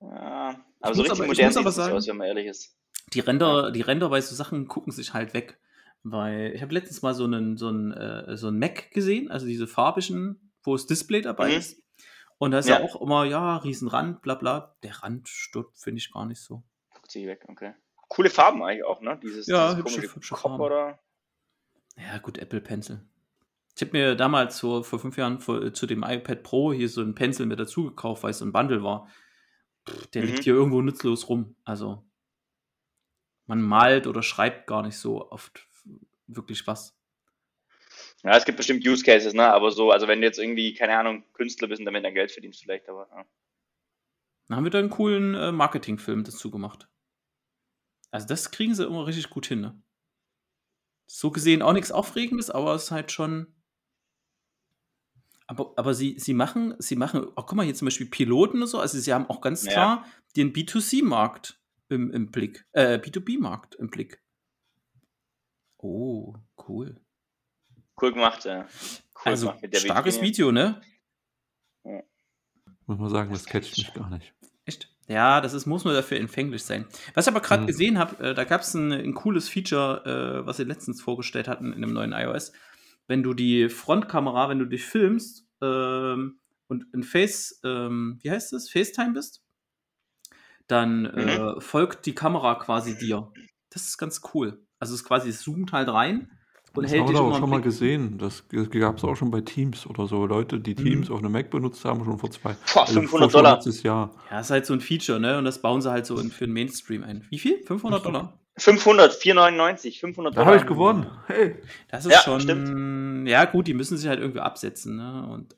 Ja, 0.00 0.64
aber 0.80 0.90
Ich 0.92 0.96
so 0.96 1.02
muss 1.02 1.10
richtig 1.10 1.18
aber- 1.20 1.26
modern 1.26 1.52
sieht 1.52 1.60
es 1.60 1.64
nicht 1.66 1.74
sagen- 1.74 1.96
aus, 1.96 2.06
wenn 2.08 2.16
man 2.16 2.26
ehrlich 2.28 2.46
ist. 2.46 2.76
Die 3.14 3.20
Ränder, 3.20 3.70
die 3.70 3.80
Ränder 3.80 4.08
bei 4.10 4.20
so 4.20 4.34
Sachen 4.34 4.68
gucken 4.68 4.92
sich 4.92 5.14
halt 5.14 5.34
weg. 5.34 5.58
Weil 6.04 6.52
ich 6.54 6.62
habe 6.62 6.72
letztens 6.72 7.02
mal 7.02 7.12
so 7.14 7.24
einen, 7.24 7.56
so 7.56 7.68
einen, 7.68 7.92
äh, 7.92 8.36
so 8.36 8.46
einen 8.48 8.58
Mac 8.60 8.90
gesehen, 8.92 9.30
also 9.30 9.46
diese 9.46 9.66
farbischen, 9.66 10.52
wo 10.62 10.74
das 10.76 10.86
Display 10.86 11.20
dabei 11.22 11.48
Mhm. 11.48 11.56
ist. 11.56 11.82
Und 12.38 12.52
da 12.52 12.60
ist 12.60 12.68
ja. 12.68 12.78
Ja. 12.78 12.84
auch 12.84 13.00
immer, 13.02 13.24
ja, 13.24 13.56
Riesenrand, 13.56 14.22
bla 14.22 14.36
bla. 14.36 14.76
Der 14.84 15.02
Rand 15.02 15.28
stört, 15.28 15.76
finde 15.76 15.98
ich 15.98 16.12
gar 16.12 16.24
nicht 16.24 16.40
so. 16.40 16.62
Guckt 16.94 17.10
sich 17.10 17.26
weg, 17.26 17.44
okay. 17.48 17.74
Coole 18.08 18.30
Farben 18.30 18.62
eigentlich 18.62 18.84
auch, 18.84 19.00
ne? 19.00 19.18
Dieses, 19.22 19.48
Ja, 19.48 19.74
dieses 19.74 19.96
hübsche- 19.98 20.14
hübsche 20.14 20.36
Farben. 20.36 20.60
oder. 20.62 21.00
Ja, 21.96 22.18
gut, 22.18 22.38
Apple 22.38 22.60
Pencil. 22.60 23.00
Ich 23.74 23.82
habe 23.82 23.92
mir 23.92 24.14
damals 24.14 24.60
vor, 24.60 24.84
vor 24.84 24.98
fünf 25.00 25.16
Jahren 25.18 25.40
vor, 25.40 25.72
zu 25.74 25.86
dem 25.86 26.04
iPad 26.04 26.42
Pro 26.44 26.72
hier 26.72 26.88
so 26.88 27.00
einen 27.00 27.14
Pencil 27.16 27.46
mit 27.46 27.58
dazu 27.58 27.86
gekauft, 27.86 28.22
weil 28.22 28.30
es 28.30 28.38
so 28.38 28.44
ein 28.44 28.52
Bundle 28.52 28.82
war. 28.84 29.08
Der 30.14 30.22
liegt 30.22 30.38
Mhm. 30.38 30.42
hier 30.42 30.54
irgendwo 30.54 30.80
nutzlos 30.82 31.28
rum. 31.28 31.56
Also, 31.64 32.04
man 33.46 33.62
malt 33.62 34.06
oder 34.06 34.22
schreibt 34.22 34.66
gar 34.66 34.82
nicht 34.82 34.96
so 34.98 35.30
oft 35.30 35.66
wirklich 36.26 36.66
was. 36.66 36.94
Ja, 38.22 38.36
es 38.36 38.44
gibt 38.44 38.58
bestimmt 38.58 38.86
Use 38.86 39.04
Cases, 39.04 39.32
ne? 39.32 39.44
Aber 39.52 39.70
so, 39.70 39.90
also 39.92 40.08
wenn 40.08 40.20
du 40.20 40.26
jetzt 40.26 40.38
irgendwie, 40.38 40.74
keine 40.74 40.98
Ahnung, 40.98 41.24
Künstler 41.34 41.68
bist 41.68 41.78
und 41.80 41.86
damit 41.86 42.04
dein 42.04 42.14
Geld 42.14 42.30
verdienst, 42.32 42.60
vielleicht, 42.62 42.88
aber. 42.88 43.08
Ja. 43.10 43.24
Dann 44.48 44.56
haben 44.56 44.64
wir 44.64 44.70
da 44.70 44.78
einen 44.78 44.90
coolen 44.90 45.34
äh, 45.34 45.52
Marketingfilm 45.52 46.24
dazu 46.24 46.50
gemacht. 46.50 46.88
Also, 48.10 48.26
das 48.26 48.50
kriegen 48.50 48.74
sie 48.74 48.84
immer 48.86 49.06
richtig 49.06 49.30
gut 49.30 49.46
hin, 49.46 49.60
ne? 49.60 49.82
So 51.06 51.30
gesehen 51.30 51.62
auch 51.62 51.72
nichts 51.72 51.92
Aufregendes, 51.92 52.50
aber 52.50 52.74
es 52.74 52.84
ist 52.84 52.90
halt 52.90 53.12
schon. 53.12 53.54
Aber, 55.50 55.72
aber 55.76 55.94
sie, 55.94 56.18
sie 56.18 56.34
machen, 56.34 56.74
sie 56.78 56.94
machen, 56.94 57.24
oh, 57.34 57.42
guck 57.42 57.54
mal, 57.54 57.64
hier 57.64 57.74
zum 57.74 57.86
Beispiel 57.86 58.06
Piloten 58.08 58.60
und 58.60 58.68
so, 58.68 58.78
also 58.78 58.98
sie 58.98 59.12
haben 59.14 59.26
auch 59.30 59.40
ganz 59.40 59.64
Ja. 59.64 59.72
klar 59.72 60.06
den 60.36 60.52
B2C-Markt 60.52 61.58
im, 61.88 62.10
im 62.12 62.30
Blick, 62.30 62.66
äh, 62.72 62.98
B2B-Markt 62.98 63.74
im 63.76 63.88
Blick. 63.88 64.22
Oh, 65.78 66.34
cool. 66.68 67.00
Cool 68.00 68.12
gemacht, 68.12 68.44
ja. 68.44 68.66
Cool 69.14 69.32
also, 69.32 69.46
gemacht 69.46 69.62
mit 69.62 69.72
der 69.72 69.78
starkes 69.80 70.20
Vitrine. 70.20 70.28
Video, 70.28 70.52
ne? 70.52 70.80
Muss 72.86 72.98
man 72.98 73.08
sagen, 73.10 73.32
das 73.32 73.44
catcht 73.46 73.76
mich 73.78 73.92
gar 73.94 74.08
nicht. 74.10 74.34
Echt? 74.64 74.94
Ja, 75.08 75.40
das 75.40 75.54
ist, 75.54 75.66
muss 75.66 75.84
nur 75.84 75.94
dafür 75.94 76.18
empfänglich 76.18 76.62
sein. 76.62 76.86
Was 77.14 77.26
ich 77.26 77.32
aber 77.32 77.40
gerade 77.40 77.62
Mhm. 77.62 77.66
gesehen 77.66 77.98
habe, 77.98 78.22
äh, 78.30 78.34
da 78.34 78.44
gab 78.44 78.60
es 78.60 78.74
ein, 78.74 78.92
ein 78.92 79.14
cooles 79.14 79.48
Feature, 79.48 80.40
äh, 80.42 80.46
was 80.46 80.58
sie 80.58 80.64
letztens 80.64 81.00
vorgestellt 81.00 81.48
hatten 81.48 81.72
in 81.72 81.80
dem 81.80 81.92
neuen 81.92 82.12
iOS. 82.12 82.52
Wenn 83.08 83.22
du 83.24 83.34
die 83.34 83.68
Frontkamera, 83.68 84.48
wenn 84.48 84.58
du 84.60 84.66
dich 84.66 84.84
filmst 84.84 85.46
ähm, 85.60 86.38
und 86.68 86.84
in 86.94 87.02
Face, 87.02 87.60
ähm, 87.64 88.18
wie 88.22 88.30
heißt 88.30 88.52
das, 88.52 88.70
FaceTime 88.70 89.14
bist, 89.14 89.42
dann 90.66 91.06
äh, 91.06 91.60
folgt 91.60 92.06
die 92.06 92.14
Kamera 92.14 92.54
quasi 92.56 92.96
dir. 92.96 93.32
Das 93.70 93.86
ist 93.86 93.98
ganz 93.98 94.20
cool. 94.34 94.62
Also 94.78 94.94
es 94.94 95.00
ist 95.00 95.06
quasi, 95.06 95.30
es 95.30 95.40
zoomt 95.40 95.72
halt 95.72 95.88
rein 95.88 96.30
und 96.74 96.82
Das 96.82 96.92
hält 96.92 97.00
haben 97.02 97.08
wir 97.08 97.12
dich 97.14 97.20
auch 97.22 97.38
schon 97.38 97.50
mal 97.50 97.62
gesehen. 97.62 98.18
Das 98.18 98.44
gab 98.48 98.98
es 98.98 99.04
auch 99.04 99.16
schon 99.16 99.30
bei 99.30 99.40
Teams 99.40 99.86
oder 99.86 100.06
so. 100.06 100.26
Leute, 100.26 100.60
die 100.60 100.74
Teams 100.74 101.08
Mhm. 101.08 101.14
auf 101.14 101.20
einem 101.20 101.32
Mac 101.32 101.50
benutzt 101.50 101.84
haben, 101.84 102.04
schon 102.04 102.18
vor 102.18 102.30
zwei. 102.30 102.54
Boah, 102.74 102.82
also 102.82 103.00
500 103.00 103.08
vor 103.10 103.20
schon 103.30 103.30
Dollar. 103.30 103.82
Jahr. 103.82 104.14
Ja, 104.30 104.40
ist 104.40 104.50
halt 104.50 104.66
so 104.66 104.74
ein 104.74 104.80
Feature, 104.80 105.18
ne? 105.18 105.38
Und 105.38 105.44
das 105.46 105.62
bauen 105.62 105.80
sie 105.80 105.90
halt 105.90 106.04
so 106.06 106.18
in, 106.20 106.30
für 106.30 106.46
den 106.46 106.52
Mainstream 106.52 107.02
ein. 107.02 107.26
Wie 107.30 107.38
viel? 107.38 107.62
500 107.64 108.04
Dollar? 108.04 108.38
500, 108.58 109.12
499, 109.14 110.00
500 110.00 110.36
Da 110.36 110.44
habe 110.46 110.56
ich 110.56 110.66
gewonnen. 110.66 111.10
Hey. 111.26 111.56
Das 111.88 112.04
ist 112.04 112.12
Ja, 112.12 112.20
schon. 112.20 112.40
stimmt. 112.40 113.28
Ja, 113.28 113.44
gut, 113.44 113.66
die 113.66 113.74
müssen 113.74 113.96
sich 113.96 114.08
halt 114.08 114.20
irgendwie 114.20 114.40
absetzen, 114.40 114.96
ne? 114.96 115.26
Und 115.28 115.56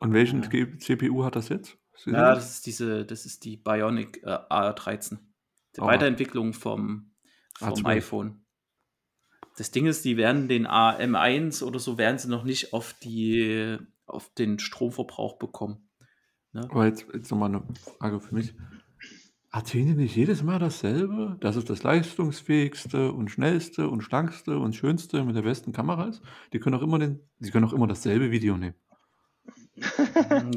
Und 0.00 0.12
welchen 0.12 0.42
Ja. 0.42 0.78
CPU 0.78 1.24
hat 1.24 1.36
das 1.36 1.48
jetzt? 1.48 1.78
Sie 1.96 2.10
ja, 2.10 2.34
das? 2.34 2.50
ist 2.50 2.66
diese, 2.66 3.04
das 3.06 3.24
ist 3.24 3.44
die 3.44 3.56
Bionic 3.56 4.22
äh, 4.24 4.26
A13. 4.50 5.18
Die 5.76 5.80
Ah. 5.80 5.86
Weiterentwicklung 5.86 6.52
vom, 6.52 7.12
vom 7.56 7.68
A12. 7.68 7.86
iPhone. 7.86 8.44
Das 9.56 9.70
Ding 9.70 9.86
ist, 9.86 10.04
die 10.04 10.16
werden 10.16 10.48
den 10.48 10.66
AM1 10.66 11.62
oder 11.62 11.78
so 11.78 11.96
werden 11.96 12.18
sie 12.18 12.28
noch 12.28 12.44
nicht 12.44 12.72
auf 12.72 12.94
die 13.02 13.78
auf 14.06 14.28
den 14.34 14.58
Stromverbrauch 14.58 15.38
bekommen. 15.38 15.88
Ne? 16.52 16.62
Aber 16.70 16.84
jetzt, 16.86 17.06
jetzt 17.14 17.30
nochmal 17.30 17.48
eine 17.50 17.62
Frage 17.98 18.20
für 18.20 18.34
mich. 18.34 18.52
Erzählen 19.54 19.86
die 19.86 19.94
nicht 19.94 20.16
jedes 20.16 20.42
Mal 20.42 20.58
dasselbe? 20.58 21.36
Dass 21.38 21.54
es 21.54 21.64
das 21.64 21.84
leistungsfähigste 21.84 23.12
und 23.12 23.30
schnellste 23.30 23.88
und 23.88 24.02
schlankste 24.02 24.58
und 24.58 24.74
schönste 24.74 25.22
mit 25.22 25.36
der 25.36 25.42
besten 25.42 25.72
Kamera 25.72 26.06
ist? 26.06 26.22
Die 26.52 26.58
können 26.58 26.74
auch 26.74 26.82
immer 26.82 26.98
den, 26.98 27.20
die 27.38 27.52
können 27.52 27.64
auch 27.64 27.72
immer 27.72 27.86
dasselbe 27.86 28.32
Video 28.32 28.56
nehmen. 28.56 28.74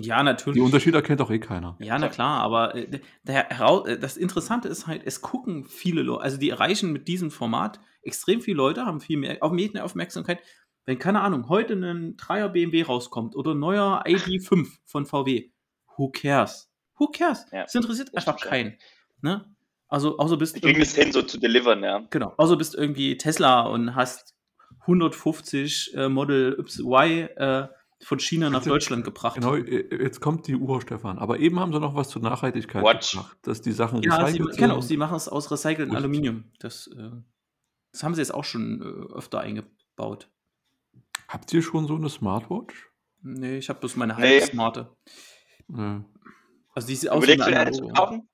Ja, 0.02 0.18
Die 0.20 0.24
natürlich. 0.24 0.64
Unterschiede 0.64 0.98
erkennt 0.98 1.22
auch 1.22 1.30
eh 1.30 1.38
keiner. 1.38 1.76
Ja, 1.80 2.00
na 2.00 2.08
klar, 2.08 2.42
aber 2.42 2.74
äh, 2.74 3.00
der, 3.22 3.52
äh, 3.52 4.00
das 4.00 4.18
Interessante 4.18 4.68
ist 4.68 4.88
halt, 4.88 5.04
es 5.06 5.22
gucken 5.22 5.66
viele 5.66 6.02
Leute, 6.02 6.24
also 6.24 6.38
die 6.38 6.50
erreichen 6.50 6.92
mit 6.92 7.08
diesem 7.08 7.30
Format 7.30 7.80
extrem 8.02 8.42
viele 8.42 8.58
Leute, 8.58 8.86
haben 8.88 9.00
viel 9.00 9.18
mehr 9.18 9.38
auf 9.42 9.52
Medien 9.52 9.80
Aufmerksamkeit. 9.80 10.42
Wenn, 10.86 10.98
keine 10.98 11.22
Ahnung, 11.22 11.50
heute 11.50 11.74
ein 11.74 12.18
3er 12.18 12.50
BMW 12.50 12.82
rauskommt 12.82 13.36
oder 13.36 13.54
ein 13.54 13.60
neuer 13.60 14.04
ID5 14.08 14.68
von 14.86 15.06
VW, 15.06 15.52
who 15.98 16.10
cares? 16.10 16.67
Who 16.98 17.08
cares? 17.08 17.46
Ja, 17.52 17.64
Es 17.64 17.76
interessiert 17.76 18.16
einfach 18.16 18.40
keinen. 18.40 18.78
Ne? 19.22 19.46
Also, 19.88 20.18
außer 20.18 20.38
bist 20.38 20.56
Die 20.56 20.62
kriegen 20.62 20.80
das 20.80 20.96
hin, 20.96 21.12
so 21.12 21.22
zu 21.22 21.40
delivern, 21.40 21.84
ja. 21.84 22.06
Genau. 22.10 22.34
Außer 22.38 22.58
bist 22.58 22.76
irgendwie 22.76 23.18
Tesla 23.18 23.62
und 23.62 23.96
hast 23.96 24.36
150 24.82 25.94
äh, 25.96 26.10
Model 26.10 26.58
Y 26.60 27.28
äh, 27.38 27.68
von 28.04 28.20
China 28.20 28.50
nach. 28.50 28.64
Deutschland 28.64 29.04
gebracht. 29.06 29.36
Genau, 29.36 29.56
äh, 29.56 29.88
jetzt 30.04 30.20
kommt 30.20 30.48
die 30.48 30.56
Uhr, 30.56 30.82
Stefan. 30.82 31.18
Aber 31.20 31.40
eben 31.40 31.60
haben 31.60 31.72
sie 31.74 31.80
noch 31.80 31.96
was 31.96 32.10
zur 32.10 32.22
Nachhaltigkeit 32.22 32.84
Watch. 32.84 33.12
gebracht, 33.14 33.38
dass 33.44 33.62
die 33.62 33.72
Sachen 33.72 34.02
Ja, 34.04 34.18
sie, 34.28 34.38
recycelt 34.40 34.58
genau, 34.58 34.80
sind. 34.82 34.88
sie 34.90 34.98
machen 34.98 35.16
es 35.16 35.28
aus 35.30 35.50
recyceltem. 35.52 35.96
Aluminium. 35.96 36.46
Das, 36.60 36.88
äh, 36.88 37.12
das 37.92 38.04
haben 38.04 38.14
sie 38.16 38.22
jetzt 38.22 38.34
auch 38.34 38.44
schon 38.44 38.82
äh, 38.82 39.14
öfter 39.16 39.40
eingebaut. 39.40 40.30
Habt 41.28 41.54
ihr 41.54 41.62
schon 41.62 41.88
so 41.88 41.96
eine 41.96 42.10
Smartwatch? 42.10 42.90
Nee, 43.22 43.58
ich 43.58 43.70
habe 43.70 43.80
bloß 43.80 43.96
meine 43.96 44.16
Nee. 44.16 44.40
halbsmarte. 44.40 44.96
Also 46.78 46.90
die 46.90 46.96
sieht 46.96 47.10
aus 47.10 47.24
wie 47.24 47.34
Überlegst 47.34 47.48
du 47.48 47.52
dir 47.52 47.60
eine 47.60 47.72
zu 47.72 47.88
kaufen? 47.88 48.30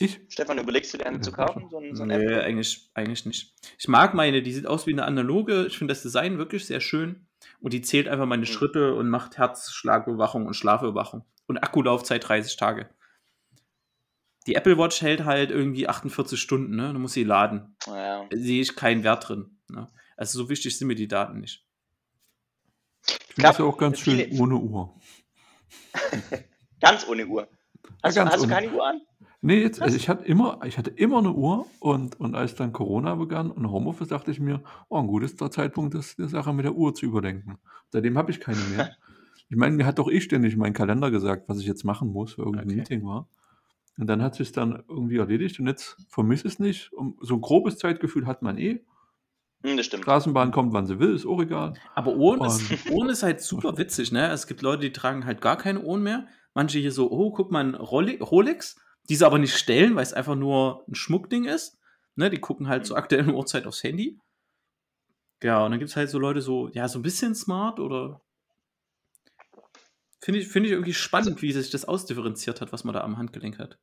ich? 0.00 0.20
Stefan, 0.28 0.58
überlegst 0.58 0.92
du 0.92 0.98
dir 0.98 1.06
eine 1.06 1.20
zu 1.20 1.30
kaufen? 1.30 1.68
So, 1.70 1.78
ein- 1.78 1.94
so 1.94 2.04
Nee, 2.04 2.34
eigentlich, 2.34 2.90
eigentlich 2.94 3.26
nicht. 3.26 3.54
Ich 3.78 3.86
mag 3.86 4.12
meine, 4.12 4.42
die 4.42 4.52
sieht 4.52 4.66
aus 4.66 4.88
wie 4.88 4.92
eine 4.92 5.04
analoge. 5.04 5.66
Ich 5.66 5.78
finde 5.78 5.92
das 5.94 6.02
Design 6.02 6.38
wirklich 6.38 6.66
sehr 6.66 6.80
schön. 6.80 7.28
Und 7.60 7.72
die 7.74 7.80
zählt 7.80 8.08
einfach 8.08 8.26
meine 8.26 8.40
Mhm. 8.42 8.46
Schritte 8.46 8.92
und 8.96 9.08
macht 9.08 9.38
Herzschlagüberwachung 9.38 10.46
und 10.46 10.54
Schlafüberwachung. 10.54 11.24
Und 11.46 11.58
Akkulaufzeit 11.58 12.26
30 12.28 12.56
Tage. 12.56 12.90
Die 14.48 14.56
Apple 14.56 14.76
Watch 14.76 15.00
hält 15.00 15.24
halt 15.24 15.52
irgendwie 15.52 15.86
48 15.88 16.40
Stunden, 16.40 16.74
ne? 16.74 16.92
Du 16.92 16.98
musst 16.98 17.14
sie 17.14 17.22
laden. 17.22 17.76
Ja. 17.86 18.26
Sehe 18.34 18.62
ich 18.62 18.74
keinen 18.74 19.04
Wert 19.04 19.28
drin. 19.28 19.60
Ne? 19.68 19.86
Also 20.16 20.38
so 20.42 20.48
wichtig 20.48 20.76
sind 20.76 20.88
mir 20.88 20.96
die 20.96 21.06
Daten 21.06 21.38
nicht. 21.38 21.64
Ich 23.06 23.14
finde 23.36 23.42
das 23.42 23.58
ja 23.58 23.64
auch 23.64 23.78
ganz 23.78 24.00
schön 24.00 24.28
ohne 24.40 24.56
Uhr. 24.56 25.00
Ganz 26.80 27.06
ohne 27.08 27.26
Uhr. 27.26 27.48
Hast, 28.02 28.16
Ja, 28.16 28.24
du, 28.24 28.30
hast 28.30 28.38
du 28.40 28.44
ohne. 28.44 28.52
keine 28.54 28.72
Uhr 28.72 28.86
an? 28.86 29.00
Nee, 29.40 29.60
jetzt, 29.62 29.80
also 29.80 29.96
ich 29.96 30.08
hatte 30.08 30.24
immer, 30.24 30.60
ich 30.64 30.78
hatte 30.78 30.90
immer 30.90 31.18
eine 31.18 31.32
Uhr 31.32 31.66
und, 31.78 32.18
und 32.18 32.34
als 32.34 32.56
dann 32.56 32.72
Corona 32.72 33.14
begann 33.14 33.50
und 33.52 33.70
Homeoffice, 33.70 34.08
dachte 34.08 34.32
ich 34.32 34.40
mir, 34.40 34.62
oh, 34.88 34.98
ein 34.98 35.06
gutes 35.06 35.36
Zeitpunkt, 35.36 35.94
das 35.94 36.16
die 36.16 36.26
Sache 36.28 36.52
mit 36.52 36.64
der 36.64 36.74
Uhr 36.74 36.92
zu 36.92 37.06
überdenken. 37.06 37.56
Seitdem 37.90 38.18
habe 38.18 38.30
ich 38.30 38.40
keine 38.40 38.58
mehr. 38.76 38.90
Ich 39.50 39.56
meine, 39.56 39.74
mir 39.74 39.86
hat 39.86 39.98
doch 39.98 40.10
eh 40.10 40.20
ständig 40.20 40.58
mein 40.58 40.74
Kalender 40.74 41.10
gesagt, 41.10 41.48
was 41.48 41.58
ich 41.58 41.66
jetzt 41.66 41.82
machen 41.82 42.12
muss, 42.12 42.36
weil 42.36 42.44
irgendein 42.44 42.68
Okay. 42.68 42.76
Meeting 42.76 43.06
war. 43.06 43.28
Und 43.96 44.06
dann 44.06 44.20
hat 44.20 44.34
sich 44.34 44.52
dann 44.52 44.82
irgendwie 44.90 45.16
erledigt 45.16 45.58
und 45.58 45.66
jetzt 45.66 45.96
vermisse 46.10 46.46
ich 46.48 46.52
es 46.52 46.58
nicht. 46.58 46.92
Und 46.92 47.16
so 47.22 47.36
ein 47.36 47.40
grobes 47.40 47.78
Zeitgefühl 47.78 48.26
hat 48.26 48.42
man 48.42 48.58
eh. 48.58 48.84
Hm, 49.64 49.78
das 49.78 49.86
stimmt. 49.86 50.02
Straßenbahn 50.02 50.50
kommt, 50.50 50.74
wann 50.74 50.86
sie 50.86 50.98
will, 50.98 51.14
ist 51.14 51.24
auch 51.24 51.40
egal. 51.40 51.72
Aber 51.94 52.14
Ohren 52.16 52.44
ist, 52.44 52.90
Ohren 52.90 53.08
ist 53.08 53.22
halt 53.22 53.40
super 53.40 53.78
witzig, 53.78 54.12
ne? 54.12 54.28
Es 54.30 54.46
gibt 54.46 54.60
Leute, 54.60 54.82
die 54.82 54.92
tragen 54.92 55.24
halt 55.24 55.40
gar 55.40 55.56
keine 55.56 55.80
Ohren 55.82 56.02
mehr. 56.02 56.26
Manche 56.58 56.80
hier 56.80 56.90
so, 56.90 57.08
oh, 57.12 57.30
guck 57.30 57.52
mal, 57.52 57.64
ein 57.64 57.76
Rolex, 57.76 58.80
die 59.08 59.14
sie 59.14 59.24
aber 59.24 59.38
nicht 59.38 59.56
stellen, 59.56 59.94
weil 59.94 60.02
es 60.02 60.12
einfach 60.12 60.34
nur 60.34 60.82
ein 60.88 60.96
Schmuckding 60.96 61.44
ist. 61.44 61.78
Ne? 62.16 62.30
Die 62.30 62.40
gucken 62.40 62.66
halt 62.66 62.84
zur 62.84 62.96
aktuellen 62.96 63.30
Uhrzeit 63.32 63.64
aufs 63.64 63.84
Handy. 63.84 64.18
Ja, 65.40 65.64
und 65.64 65.70
dann 65.70 65.78
gibt 65.78 65.90
es 65.90 65.94
halt 65.94 66.10
so 66.10 66.18
Leute 66.18 66.42
so, 66.42 66.68
ja, 66.70 66.88
so 66.88 66.98
ein 66.98 67.02
bisschen 67.02 67.36
smart 67.36 67.78
oder. 67.78 68.20
Finde 70.20 70.40
ich, 70.40 70.48
finde 70.48 70.66
ich 70.68 70.72
irgendwie 70.72 70.94
spannend, 70.94 71.42
wie 71.42 71.52
sich 71.52 71.70
das 71.70 71.84
ausdifferenziert 71.84 72.60
hat, 72.60 72.72
was 72.72 72.82
man 72.82 72.92
da 72.92 73.02
am 73.02 73.18
Handgelenk 73.18 73.60
hat. 73.60 73.78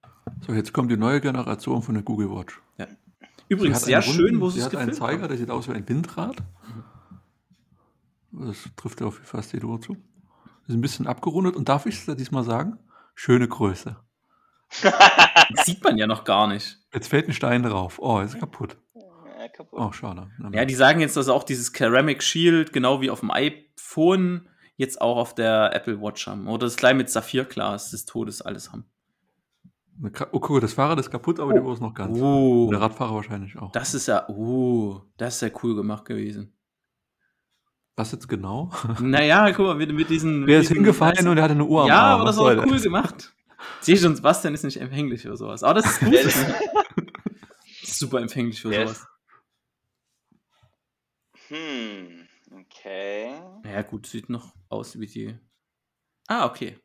So, 0.45 0.51
jetzt 0.51 0.73
kommt 0.73 0.91
die 0.91 0.97
neue 0.97 1.21
Generation 1.21 1.81
von 1.81 1.93
der 1.93 2.03
Google 2.03 2.29
Watch. 2.29 2.61
Übrigens 3.47 3.79
Sie 3.79 3.85
sehr 3.85 3.99
einen 3.99 4.03
schön, 4.13 4.25
runden- 4.25 4.41
wo 4.41 4.49
sie 4.49 4.59
sie 4.59 4.67
es 4.67 4.73
hat 4.73 4.75
einen 4.75 4.91
Zeiger, 4.91 5.29
der 5.29 5.37
sieht 5.37 5.49
aus 5.49 5.69
wie 5.69 5.73
ein 5.73 5.87
Windrad. 5.87 6.35
Das 8.33 8.69
trifft 8.75 8.99
ja 8.99 9.07
auf 9.07 9.15
fast 9.19 9.53
jede 9.53 9.65
Uhr 9.65 9.79
zu. 9.79 9.95
Ist 10.67 10.73
ein 10.73 10.81
bisschen 10.81 11.07
abgerundet. 11.07 11.55
Und 11.55 11.69
darf 11.69 11.85
ich 11.85 11.95
es 11.95 12.05
da 12.05 12.15
diesmal 12.15 12.43
sagen? 12.43 12.79
Schöne 13.13 13.47
Größe. 13.47 13.97
Das 14.81 15.65
sieht 15.65 15.83
man 15.83 15.97
ja 15.97 16.07
noch 16.07 16.23
gar 16.23 16.47
nicht. 16.47 16.79
Jetzt 16.93 17.07
fällt 17.07 17.27
ein 17.27 17.33
Stein 17.33 17.63
drauf. 17.63 17.99
Oh, 17.99 18.19
ist 18.19 18.39
kaputt. 18.39 18.77
Ja, 18.95 19.47
kaputt. 19.49 19.79
Oh, 19.79 19.91
schade. 19.91 20.29
Ja, 20.51 20.65
die 20.65 20.73
sagen 20.73 20.99
jetzt, 21.01 21.15
dass 21.17 21.29
auch 21.29 21.43
dieses 21.43 21.71
Ceramic 21.71 22.23
Shield, 22.23 22.73
genau 22.73 22.99
wie 23.01 23.09
auf 23.09 23.19
dem 23.19 23.31
iPhone, 23.31 24.49
jetzt 24.75 25.01
auch 25.01 25.17
auf 25.17 25.35
der 25.35 25.73
Apple 25.73 26.01
Watch 26.01 26.25
haben. 26.27 26.47
Oder 26.47 26.65
das 26.65 26.77
kleine 26.77 26.97
mit 26.97 27.09
Saphirglas 27.09 27.91
des 27.91 28.05
Todes 28.05 28.41
alles 28.41 28.71
haben. 28.71 28.85
Oh, 30.31 30.39
guck, 30.39 30.59
das 30.59 30.73
Fahrrad 30.73 30.99
ist 30.99 31.09
kaputt, 31.09 31.39
aber 31.39 31.53
die 31.53 31.59
Uhr 31.61 31.71
ist 31.73 31.79
noch 31.79 31.93
ganz. 31.93 32.19
Oh, 32.19 32.69
der 32.69 32.81
Radfahrer 32.81 33.15
wahrscheinlich 33.15 33.57
auch. 33.57 33.71
das 33.71 33.93
ist 33.93 34.07
ja, 34.07 34.27
oh, 34.27 35.01
das 35.17 35.35
ist 35.35 35.41
ja 35.41 35.49
cool 35.63 35.75
gemacht 35.75 36.03
gewesen. 36.05 36.54
Was 37.97 38.11
jetzt 38.11 38.27
genau? 38.27 38.71
Naja, 38.99 39.51
guck 39.51 39.65
mal, 39.67 39.75
mit, 39.75 39.91
mit 39.93 40.09
diesen. 40.09 40.45
Der 40.45 40.57
mit 40.57 40.63
ist 40.63 40.69
diesen- 40.69 40.75
hingefallen 40.83 41.27
und 41.27 41.37
er 41.37 41.43
hatte 41.43 41.53
eine 41.53 41.65
Uhr 41.65 41.83
am 41.83 41.87
Ja, 41.87 42.01
Arm. 42.01 42.21
aber 42.21 42.25
das 42.29 42.37
war 42.37 42.65
cool 42.67 42.79
gemacht. 42.79 43.33
Sehe 43.81 43.97
schon, 43.97 44.15
Sebastian 44.15 44.53
ist 44.53 44.63
nicht 44.63 44.79
empfänglich 44.81 45.21
für 45.21 45.35
sowas. 45.37 45.63
Aber 45.63 45.75
das 45.75 45.85
ist 45.85 45.99
gut. 46.01 46.13
Ist- 47.83 47.99
Super 47.99 48.19
empfänglich 48.19 48.61
für 48.61 48.69
Der 48.69 48.87
sowas. 48.87 49.07
Hm, 51.47 52.27
okay. 52.51 53.33
Ja, 53.63 53.81
gut, 53.83 54.07
sieht 54.07 54.29
noch 54.29 54.53
aus 54.69 54.99
wie 54.99 55.05
die. 55.07 55.37
Ah, 56.27 56.45
okay. 56.45 56.77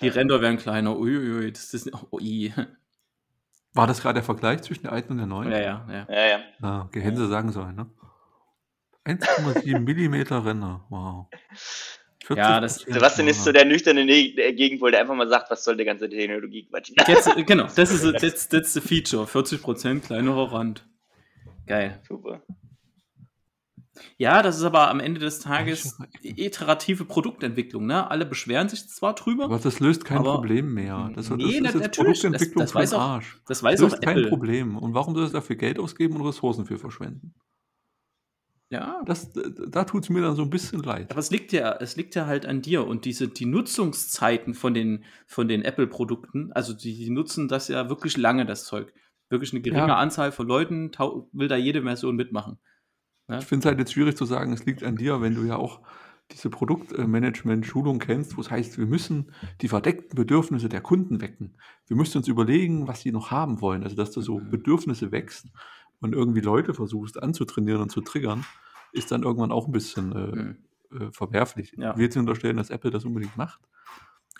Die 0.00 0.08
Ränder 0.08 0.40
werden 0.40 0.56
kleiner. 0.58 0.96
Uiuiui, 0.96 1.52
das 1.52 1.72
ist. 1.74 1.92
Oh, 1.94 2.16
ui. 2.16 2.52
War 3.74 3.86
das 3.86 4.00
gerade 4.00 4.14
der 4.14 4.22
Vergleich 4.22 4.62
zwischen 4.62 4.82
der 4.82 4.92
alten 4.92 5.12
und 5.12 5.18
der 5.18 5.26
neuen? 5.26 5.50
Ja, 5.50 5.58
ja, 5.58 5.86
ja. 5.90 6.06
Ja, 6.08 6.26
ja. 6.26 6.38
Ah, 6.62 6.82
okay, 6.82 7.00
hätten 7.00 7.16
sie 7.16 7.28
sagen 7.28 7.52
sollen, 7.52 7.74
ne? 7.76 7.86
1,7 9.04 9.78
Millimeter 9.80 10.44
Ränder, 10.44 10.84
wow. 10.88 11.26
40 12.24 12.36
Ja, 12.44 12.60
das- 12.60 12.76
Sebastian 12.76 13.26
ist 13.28 13.42
so 13.42 13.50
der 13.50 13.64
nüchterne 13.64 14.04
Ne- 14.04 14.32
der 14.34 14.52
Gegenpol, 14.52 14.92
der 14.92 15.00
einfach 15.00 15.14
mal 15.16 15.28
sagt, 15.28 15.50
was 15.50 15.64
soll 15.64 15.76
der 15.76 15.86
ganze 15.86 16.08
Technologie 16.08 16.66
Quatsch. 16.68 16.92
Jetzt, 17.08 17.28
genau, 17.46 17.66
das 17.74 17.90
ist 17.90 18.20
that's, 18.20 18.48
that's 18.48 18.72
the 18.74 18.80
feature. 18.80 19.24
40% 19.26 20.00
kleinerer 20.00 20.52
Rand. 20.52 20.86
Geil. 21.66 22.00
Super. 22.08 22.42
Ja, 24.16 24.42
das 24.42 24.56
ist 24.56 24.62
aber 24.62 24.88
am 24.88 25.00
Ende 25.00 25.20
des 25.20 25.40
Tages 25.40 25.98
iterative 26.22 27.04
Produktentwicklung. 27.04 27.86
Ne? 27.86 28.08
Alle 28.10 28.24
beschweren 28.24 28.68
sich 28.68 28.88
zwar 28.88 29.14
drüber, 29.14 29.44
Aber 29.44 29.58
das 29.58 29.80
löst 29.80 30.04
kein 30.04 30.22
Problem 30.22 30.72
mehr. 30.74 31.10
Das, 31.14 31.28
das 31.28 31.36
Nee, 31.36 31.44
ist 31.44 31.60
na- 31.60 31.66
jetzt 31.70 31.74
natürlich, 31.74 31.96
Produktentwicklung 31.96 32.62
das- 32.62 32.70
das 32.72 32.74
weiß 32.74 32.94
auch- 32.94 33.00
Arsch. 33.00 33.34
das 33.46 33.58
Das 33.58 33.62
weiß 33.64 33.80
auch 33.80 33.90
löst 33.90 34.02
kein 34.02 34.16
Apple. 34.16 34.28
Problem. 34.28 34.78
Und 34.78 34.94
warum 34.94 35.14
soll 35.14 35.24
es 35.24 35.32
dafür 35.32 35.56
Geld 35.56 35.78
ausgeben 35.78 36.16
und 36.16 36.26
Ressourcen 36.26 36.64
für 36.66 36.78
verschwenden? 36.78 37.34
Ja, 38.72 39.02
Das, 39.04 39.30
da 39.68 39.84
tut 39.84 40.02
es 40.04 40.10
mir 40.10 40.22
dann 40.22 40.34
so 40.34 40.42
ein 40.42 40.50
bisschen 40.50 40.82
leid. 40.82 41.10
aber 41.10 41.20
es 41.20 41.30
liegt 41.30 41.52
ja, 41.52 41.76
es 41.78 41.94
liegt 41.96 42.14
ja 42.14 42.26
halt 42.26 42.46
an 42.46 42.62
dir 42.62 42.86
und 42.86 43.04
diese 43.04 43.28
die 43.28 43.44
Nutzungszeiten 43.46 44.54
von 44.54 44.72
den 44.74 45.04
von 45.26 45.46
den 45.46 45.62
Apple-Produkten, 45.62 46.50
also 46.52 46.72
die, 46.72 46.96
die 46.96 47.10
nutzen 47.10 47.48
das 47.48 47.68
ja 47.68 47.88
wirklich 47.90 48.16
lange 48.16 48.46
das 48.46 48.64
Zeug. 48.64 48.92
Wirklich 49.28 49.52
eine 49.52 49.62
geringe 49.62 49.88
Ja. 49.88 49.96
Anzahl 49.96 50.32
von 50.32 50.46
Leuten 50.46 50.90
will 51.32 51.48
da 51.48 51.56
jede 51.56 51.82
Version 51.82 52.16
mitmachen. 52.16 52.58
Ich 53.28 53.44
finde 53.44 53.60
es 53.64 53.66
halt 53.66 53.78
jetzt 53.78 53.92
schwierig 53.92 54.16
zu 54.16 54.24
sagen, 54.26 54.52
es 54.52 54.64
liegt 54.66 54.82
an 54.82 54.96
dir, 54.96 55.20
wenn 55.22 55.34
du 55.34 55.44
ja 55.44 55.56
auch 55.56 55.80
diese 56.30 56.50
Produktmanagement-Schulung 56.50 57.98
kennst, 57.98 58.36
wo 58.36 58.40
es 58.40 58.50
heißt, 58.50 58.78
wir 58.78 58.86
müssen 58.86 59.32
die 59.60 59.68
verdeckten 59.68 60.16
Bedürfnisse 60.16 60.68
der 60.68 60.80
Kunden 60.80 61.20
wecken. 61.20 61.56
Wir 61.86 61.96
müssen 61.96 62.18
uns 62.18 62.28
überlegen, 62.28 62.88
was 62.88 63.00
sie 63.02 63.12
noch 63.12 63.30
haben 63.30 63.60
wollen. 63.60 63.82
Also, 63.84 63.96
dass 63.96 64.10
du 64.12 64.20
so 64.20 64.38
Mhm. 64.38 64.50
Bedürfnisse 64.50 65.12
wächst 65.12 65.48
und 66.02 66.12
irgendwie 66.12 66.40
Leute 66.40 66.74
versuchst 66.74 67.22
anzutrainieren 67.22 67.80
und 67.82 67.90
zu 67.90 68.00
triggern, 68.02 68.44
ist 68.92 69.10
dann 69.10 69.22
irgendwann 69.22 69.52
auch 69.52 69.66
ein 69.66 69.72
bisschen 69.72 70.12
äh, 70.12 70.32
Hm. 70.32 70.56
äh, 71.08 71.12
verwerflich. 71.12 71.72
Ja. 71.78 71.96
Will 71.96 72.04
jetzt 72.04 72.16
unterstellen, 72.16 72.58
dass 72.58 72.68
Apple 72.70 72.90
das 72.90 73.04
unbedingt 73.06 73.36
macht. 73.36 73.60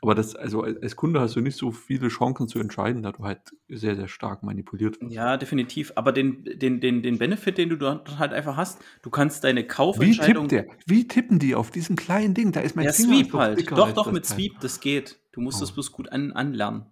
Aber 0.04 0.16
das, 0.16 0.34
also 0.34 0.62
als 0.64 0.96
Kunde 0.96 1.20
hast 1.20 1.36
du 1.36 1.40
nicht 1.40 1.56
so 1.56 1.70
viele 1.70 2.08
Chancen 2.08 2.48
zu 2.48 2.58
entscheiden, 2.58 3.04
da 3.04 3.12
du 3.12 3.22
halt 3.22 3.38
sehr, 3.68 3.94
sehr 3.94 4.08
stark 4.08 4.42
manipuliert 4.42 5.00
wirst. 5.00 5.12
Ja, 5.14 5.36
definitiv. 5.36 5.92
Aber 5.94 6.10
den, 6.10 6.42
den, 6.44 6.80
den, 6.80 7.02
den 7.02 7.18
Benefit, 7.18 7.56
den 7.56 7.68
du 7.68 7.76
dort 7.76 8.18
halt 8.18 8.32
einfach 8.32 8.56
hast, 8.56 8.80
du 9.02 9.10
kannst 9.10 9.44
deine 9.44 9.60
Wie 9.62 9.66
Kaufentscheidung. 9.68 10.48
tippt 10.48 10.66
der? 10.68 10.76
Wie 10.86 11.06
tippen 11.06 11.38
die 11.38 11.54
auf 11.54 11.70
diesem 11.70 11.94
kleinen 11.94 12.34
Ding? 12.34 12.50
Da 12.50 12.60
ist 12.62 12.74
mein 12.74 12.86
Ja, 12.86 12.92
Finger 12.92 13.14
Sweep 13.14 13.30
doch 13.30 13.38
halt. 13.38 13.70
Doch, 13.70 13.92
doch, 13.92 14.10
mit. 14.10 14.26
Sweep, 14.26 14.58
das 14.58 14.80
geht. 14.80 15.20
Du 15.30 15.40
musst 15.40 15.58
Oh. 15.58 15.60
das 15.60 15.70
bloß 15.72 15.92
gut 15.92 16.10
an, 16.10 16.32
anlernen. 16.32 16.86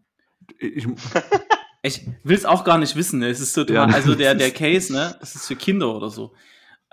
Ich, 0.61 0.87
Ich 1.83 2.07
will 2.25 2.37
es 2.37 2.45
auch 2.45 2.65
gar 2.65 2.77
nicht 2.79 2.95
wissen. 2.97 3.21
Ne? 3.21 3.29
Es 3.29 3.41
ist 3.41 3.55
total, 3.55 3.75
Ja, 3.75 3.85
also 3.87 4.15
der, 4.15 4.35
der 4.35 4.49
ist- 4.49 4.57
Case, 4.57 4.93
ne, 4.93 5.17
das 5.21 5.35
ist 5.35 5.47
für 5.47 5.57
Kinder 5.57 5.95
oder 5.97 6.11
so. 6.11 6.35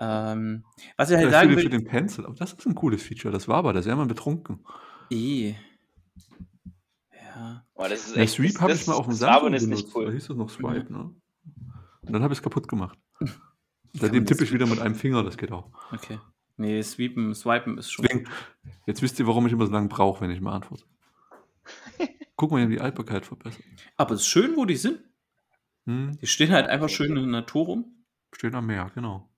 Ähm, 0.00 0.64
was 0.96 1.10
ich 1.10 1.16
halt 1.16 1.26
für, 1.26 1.30
sagen 1.32 1.48
den- 1.50 1.58
für 1.58 1.64
will. 1.64 1.70
den 1.70 1.84
Pencil. 1.84 2.24
Aber 2.24 2.34
das 2.34 2.52
ist 2.52 2.66
ein 2.66 2.74
cooles 2.74 3.02
Feature. 3.02 3.32
Das 3.32 3.48
war 3.48 3.56
aber, 3.56 3.72
das 3.72 3.84
wäre 3.86 3.96
man 3.96 4.08
betrunken. 4.08 4.64
Eh. 5.10 5.54
Ja. 7.12 7.64
Oh, 7.74 7.82
das 7.88 8.06
ist 8.06 8.16
Ja, 8.16 8.22
echt, 8.22 8.34
Sweep 8.34 8.52
das- 8.54 8.60
habe 8.62 8.72
ich 8.72 8.78
das- 8.78 8.86
mal 8.86 8.94
auf 8.94 9.06
dem 9.06 9.14
Samsung 9.14 9.52
ist 9.54 9.64
benutzt. 9.64 9.84
nicht 9.84 9.94
Da 9.96 10.00
cool. 10.00 10.12
hieß 10.12 10.26
das 10.28 10.36
noch 10.36 10.48
Swipe, 10.50 10.92
ne? 10.92 11.10
Und 12.02 12.12
dann 12.12 12.22
habe 12.22 12.32
ich 12.32 12.38
es 12.38 12.42
kaputt 12.42 12.68
gemacht. 12.68 12.98
Seitdem 13.92 14.24
tippe 14.24 14.40
das 14.40 14.48
ich 14.48 14.52
wieder 14.54 14.66
mit 14.66 14.78
einem 14.80 14.94
Finger, 14.94 15.22
das 15.22 15.36
geht 15.36 15.50
auch. 15.52 15.70
Okay. 15.92 16.18
Nee, 16.56 16.82
sweepen, 16.82 17.34
swipen 17.34 17.78
ist 17.78 17.90
schon. 17.90 18.04
Deswegen, 18.06 18.28
jetzt 18.86 19.02
wisst 19.02 19.18
ihr, 19.20 19.26
warum 19.26 19.46
ich 19.46 19.52
immer 19.52 19.66
so 19.66 19.72
lange 19.72 19.88
brauche, 19.88 20.20
wenn 20.22 20.30
ich 20.30 20.40
mal 20.40 20.52
antworte. 20.54 20.84
Guck 22.38 22.52
mal, 22.52 22.58
die 22.58 22.62
haben 22.62 22.70
die 22.70 22.80
Haltbarkeit 22.80 23.26
verbessert. 23.26 23.64
Aber 23.96 24.14
es 24.14 24.20
ist 24.22 24.28
schön, 24.28 24.56
wo 24.56 24.64
die 24.64 24.76
sind. 24.76 25.00
Hm, 25.86 26.16
Die 26.20 26.26
stehen 26.26 26.52
halt 26.52 26.68
einfach 26.68 26.88
schön 26.88 27.10
in 27.10 27.16
der 27.16 27.26
Natur 27.26 27.66
rum. 27.66 28.04
stehen 28.32 28.54
am 28.54 28.66
Meer, 28.66 28.90
genau. 28.94 29.28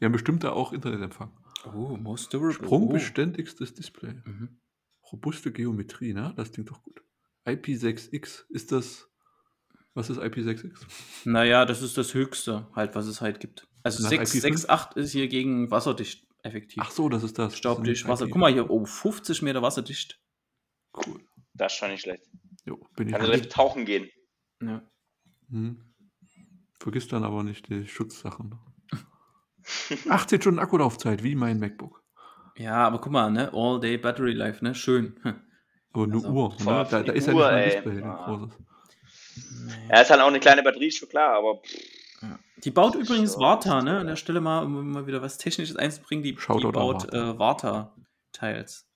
Die 0.00 0.04
haben 0.06 0.12
bestimmt 0.12 0.42
da 0.42 0.50
auch 0.52 0.72
Internetempfang. 0.72 1.30
Oh, 1.66 1.96
most 1.98 2.32
durable. 2.32 2.54
Sprungbeständigstes 2.54 3.74
Display. 3.74 4.14
Oh. 4.26 4.28
Mhm. 4.28 4.60
Robuste 5.12 5.52
Geometrie, 5.52 6.14
ne? 6.14 6.32
Das 6.36 6.50
klingt 6.52 6.70
doch 6.70 6.82
gut. 6.82 7.02
IP6X, 7.46 8.44
ist 8.48 8.72
das. 8.72 9.08
Was 9.92 10.08
ist 10.08 10.18
IP6X? 10.18 10.80
Naja, 11.26 11.66
das 11.66 11.82
ist 11.82 11.98
das 11.98 12.14
Höchste, 12.14 12.68
halt, 12.74 12.94
was 12.94 13.06
es 13.06 13.20
halt 13.20 13.40
gibt. 13.40 13.68
Also 13.82 14.02
Nach 14.02 14.10
6, 14.10 14.34
IP5? 14.36 14.66
6,8 14.66 14.96
ist 14.96 15.12
hier 15.12 15.28
gegen 15.28 15.70
wasserdicht 15.70 16.26
effektiv. 16.42 16.82
Ach 16.86 16.90
so, 16.90 17.08
das 17.10 17.22
ist 17.22 17.38
das. 17.38 17.58
Staubdicht, 17.58 18.04
Das 18.04 18.08
Wasser. 18.08 18.26
Guck 18.28 18.36
mal 18.36 18.52
hier, 18.52 18.70
oh, 18.70 18.84
50 18.86 19.42
Meter 19.42 19.60
wasserdicht. 19.60 20.18
Cool. 20.94 21.20
Das 21.60 21.72
ist 21.72 21.78
schon 21.78 21.90
nicht 21.90 22.02
schlecht. 22.02 22.24
Jo, 22.64 22.76
bin 22.96 23.08
ich. 23.08 23.12
Kannst 23.14 23.28
du 23.28 23.30
nicht. 23.32 23.40
direkt 23.42 23.52
tauchen 23.52 23.84
gehen. 23.84 24.08
Ja. 24.62 24.82
Hm. 25.50 25.82
Vergiss 26.78 27.08
dann 27.08 27.24
aber 27.24 27.42
nicht 27.42 27.68
die 27.68 27.86
Schutzsachen. 27.86 28.58
18 30.08 30.40
Stunden 30.40 30.58
Akkulaufzeit, 30.60 31.22
wie 31.22 31.34
mein 31.34 31.58
MacBook. 31.58 32.02
ja, 32.56 32.74
aber 32.86 33.00
guck 33.00 33.12
mal, 33.12 33.30
ne? 33.30 33.50
All 33.52 33.78
Day 33.80 33.98
Battery 33.98 34.32
Life, 34.32 34.64
ne? 34.64 34.74
Schön. 34.74 35.16
Aber 35.92 36.04
eine 36.04 36.14
Also, 36.14 36.28
Uhr. 36.30 36.50
Ne? 36.60 36.64
Da, 36.88 37.02
da 37.02 37.12
ist 37.12 37.26
ja 37.26 37.32
nicht 37.32 37.42
mein 37.42 37.54
ey. 37.56 37.70
Display, 37.72 37.96
ein 37.98 38.04
Ah. 38.04 38.24
großes. 38.26 38.58
Ja, 39.88 40.00
ist 40.02 40.10
halt 40.10 40.20
auch 40.20 40.28
eine 40.28 40.38
kleine 40.38 40.62
Batterie, 40.62 40.86
ist 40.86 40.98
schon 40.98 41.08
klar, 41.08 41.36
aber 41.36 41.60
Ja. 42.22 42.38
Die 42.64 42.70
baut 42.70 42.94
übrigens 42.94 43.32
So, 43.32 43.40
Warta, 43.40 43.82
ne? 43.82 43.98
An 43.98 44.06
der. 44.06 44.14
Stelle 44.16 44.40
mal, 44.40 44.64
um 44.64 44.92
mal 44.92 45.06
wieder 45.08 45.20
was 45.20 45.36
Technisches 45.38 45.74
einzubringen, 45.76 46.22
die, 46.22 46.32
die 46.34 46.40
baut 46.46 46.74
Warta. 47.12 47.32
äh, 47.32 47.38
Warta-Teils. 47.38 48.86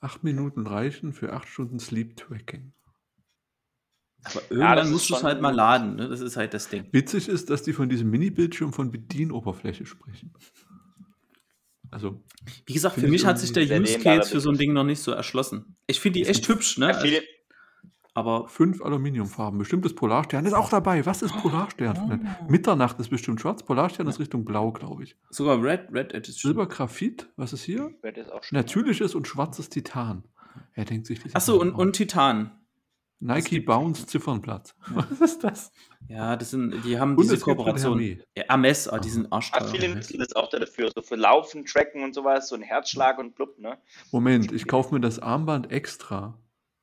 Acht 0.00 0.22
Minuten 0.22 0.66
reichen 0.66 1.12
für 1.12 1.32
acht 1.32 1.48
Stunden 1.48 1.78
Sleep 1.78 2.16
Tracking. 2.16 2.72
Aber 4.24 4.42
irgendwann 4.50 4.78
ist 4.78 4.90
musst 4.90 5.10
du 5.10 5.14
es 5.14 5.22
halt 5.22 5.40
mal 5.40 5.54
laden, 5.54 5.96
ne? 5.96 6.08
Das 6.08 6.20
ist 6.20 6.36
halt 6.36 6.54
das 6.54 6.68
Ding. 6.68 6.86
Witzig 6.92 7.28
ist, 7.28 7.50
dass 7.50 7.62
die 7.62 7.72
von 7.72 7.88
diesem 7.88 8.10
Mini-Bildschirm 8.10 8.72
von 8.72 8.90
Bedienoberfläche 8.90 9.86
sprechen. 9.86 10.32
Also, 11.90 12.22
Wie 12.66 12.74
gesagt, 12.74 12.96
für 12.96 13.08
mich 13.08 13.24
hat 13.24 13.38
sich 13.38 13.52
der 13.52 13.64
Use 13.64 13.98
Case 13.98 14.30
für 14.30 14.40
so 14.40 14.50
ein 14.50 14.58
Ding 14.58 14.72
noch 14.72 14.84
nicht 14.84 15.00
so 15.00 15.12
erschlossen. 15.12 15.76
Ich 15.86 16.00
finde 16.00 16.20
die 16.20 16.26
echt 16.26 16.46
hübsch, 16.48 16.76
ne? 16.78 16.88
ja, 16.88 17.00
viele, 17.00 17.22
Aber 18.14 18.48
fünf 18.48 18.82
Aluminiumfarben. 18.82 19.58
Bestimmtes 19.58 19.94
Polarstern 19.94 20.44
ist 20.44 20.52
auch 20.54 20.70
dabei. 20.70 21.06
Was 21.06 21.22
ist 21.22 21.36
Polarstern? 21.36 22.28
Oh. 22.42 22.50
Mitternacht 22.50 22.98
ist 22.98 23.10
bestimmt 23.10 23.40
schwarz. 23.40 23.62
Polarstern 23.62 24.08
ist 24.08 24.18
Richtung 24.18 24.44
blau, 24.44 24.72
glaube 24.72 25.04
ich. 25.04 25.16
sogar 25.30 25.62
Red, 25.62 25.92
Red 25.92 26.12
Edition. 26.14 26.50
Silbergraphit, 26.52 27.28
was 27.36 27.52
ist 27.52 27.62
hier? 27.62 27.92
wird 28.02 28.16
jetzt 28.16 28.32
auch 28.32 28.42
schon. 28.42 28.56
Natürliches 28.56 29.14
und 29.14 29.28
schwarzes 29.28 29.68
Titan. 29.68 30.24
Er 30.74 30.84
denkt 30.84 31.06
sich 31.06 31.22
das. 31.22 31.34
Achso, 31.36 31.60
und, 31.60 31.72
und 31.72 31.92
Titan. 31.92 32.50
Nike 33.20 33.58
Bounce 33.60 34.06
Ziffernblatt. 34.06 34.74
Ja. 34.90 34.96
Was 35.10 35.20
ist 35.20 35.42
das? 35.42 35.72
Ja, 36.08 36.36
das 36.36 36.50
sind, 36.50 36.84
die 36.84 37.00
haben 37.00 37.16
Und 37.16 37.22
diese 37.24 37.38
Kooperation. 37.38 38.00
Ja, 38.36 38.44
Hermes, 38.48 38.88
ah, 38.88 38.98
die 39.00 39.08
sind 39.10 39.26
Ah, 39.32 39.36
arschteuer. 39.36 39.66
viele 39.68 39.92
nutzen 39.94 40.18
das 40.20 40.36
auch 40.36 40.48
dafür, 40.48 40.90
so 40.94 41.02
für 41.02 41.16
Laufen, 41.16 41.64
Tracken 41.64 42.04
und 42.04 42.14
sowas, 42.14 42.48
so 42.48 42.54
ein 42.54 42.62
Herzschlag 42.62 43.18
und 43.18 43.34
blub, 43.34 43.58
ne? 43.58 43.76
Moment, 44.12 44.52
ich 44.52 44.68
kaufe 44.68 44.94
mir 44.94 45.00
das 45.00 45.18
Armband 45.18 45.72
extra. 45.72 46.38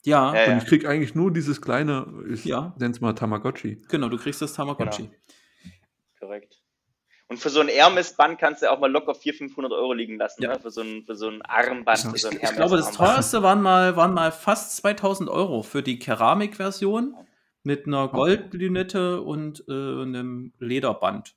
Ja, 0.05 0.33
Ja, 0.35 0.51
Und 0.53 0.57
ich 0.59 0.65
kriege 0.65 0.87
eigentlich 0.89 1.15
nur 1.15 1.31
dieses 1.33 1.61
kleine, 1.61 2.05
ich 2.29 2.45
Ja. 2.45 2.73
nenne 2.79 2.93
es 2.93 3.01
mal 3.01 3.13
Tamagotchi. 3.13 3.81
genau, 3.89 4.07
du 4.09 4.17
kriegst 4.17 4.41
das 4.41 4.53
Tamagotchi. 4.53 5.03
Genau. 5.03 5.13
Korrekt. 6.19 6.61
Und 7.27 7.37
für 7.39 7.49
so 7.49 7.59
ein 7.59 7.67
Hermes-Band 7.69 8.37
kannst 8.39 8.61
du 8.61 8.71
auch 8.71 8.79
mal 8.79 8.91
locker 8.91 9.15
400, 9.15 9.37
500 9.49 9.71
Euro 9.73 9.93
liegen 9.93 10.17
lassen, 10.17 10.43
Ja. 10.43 10.53
ne? 10.53 10.59
Für 10.59 10.69
so 10.69 10.81
ein, 10.81 11.03
für 11.05 11.15
so 11.15 11.27
ein 11.27 11.41
Armband, 11.41 12.03
Ja. 12.03 12.09
für 12.11 12.17
so 12.19 12.27
ein 12.29 12.39
Ich 12.41 12.51
glaube, 12.51 12.77
das 12.77 12.91
teuerste 12.97 13.41
waren 13.41 13.61
mal, 13.63 13.95
waren 13.95 14.13
mal 14.13 14.31
fast 14.31 14.75
2000 14.77 15.27
Euro 15.29 15.63
für 15.63 15.81
die 15.81 15.97
Keramikversion 15.97 17.15
mit 17.63 17.87
einer 17.87 18.07
Goldlünette 18.09 19.21
und 19.23 19.63
äh, 19.67 19.71
einem 19.71 20.53
Lederband. 20.59 21.35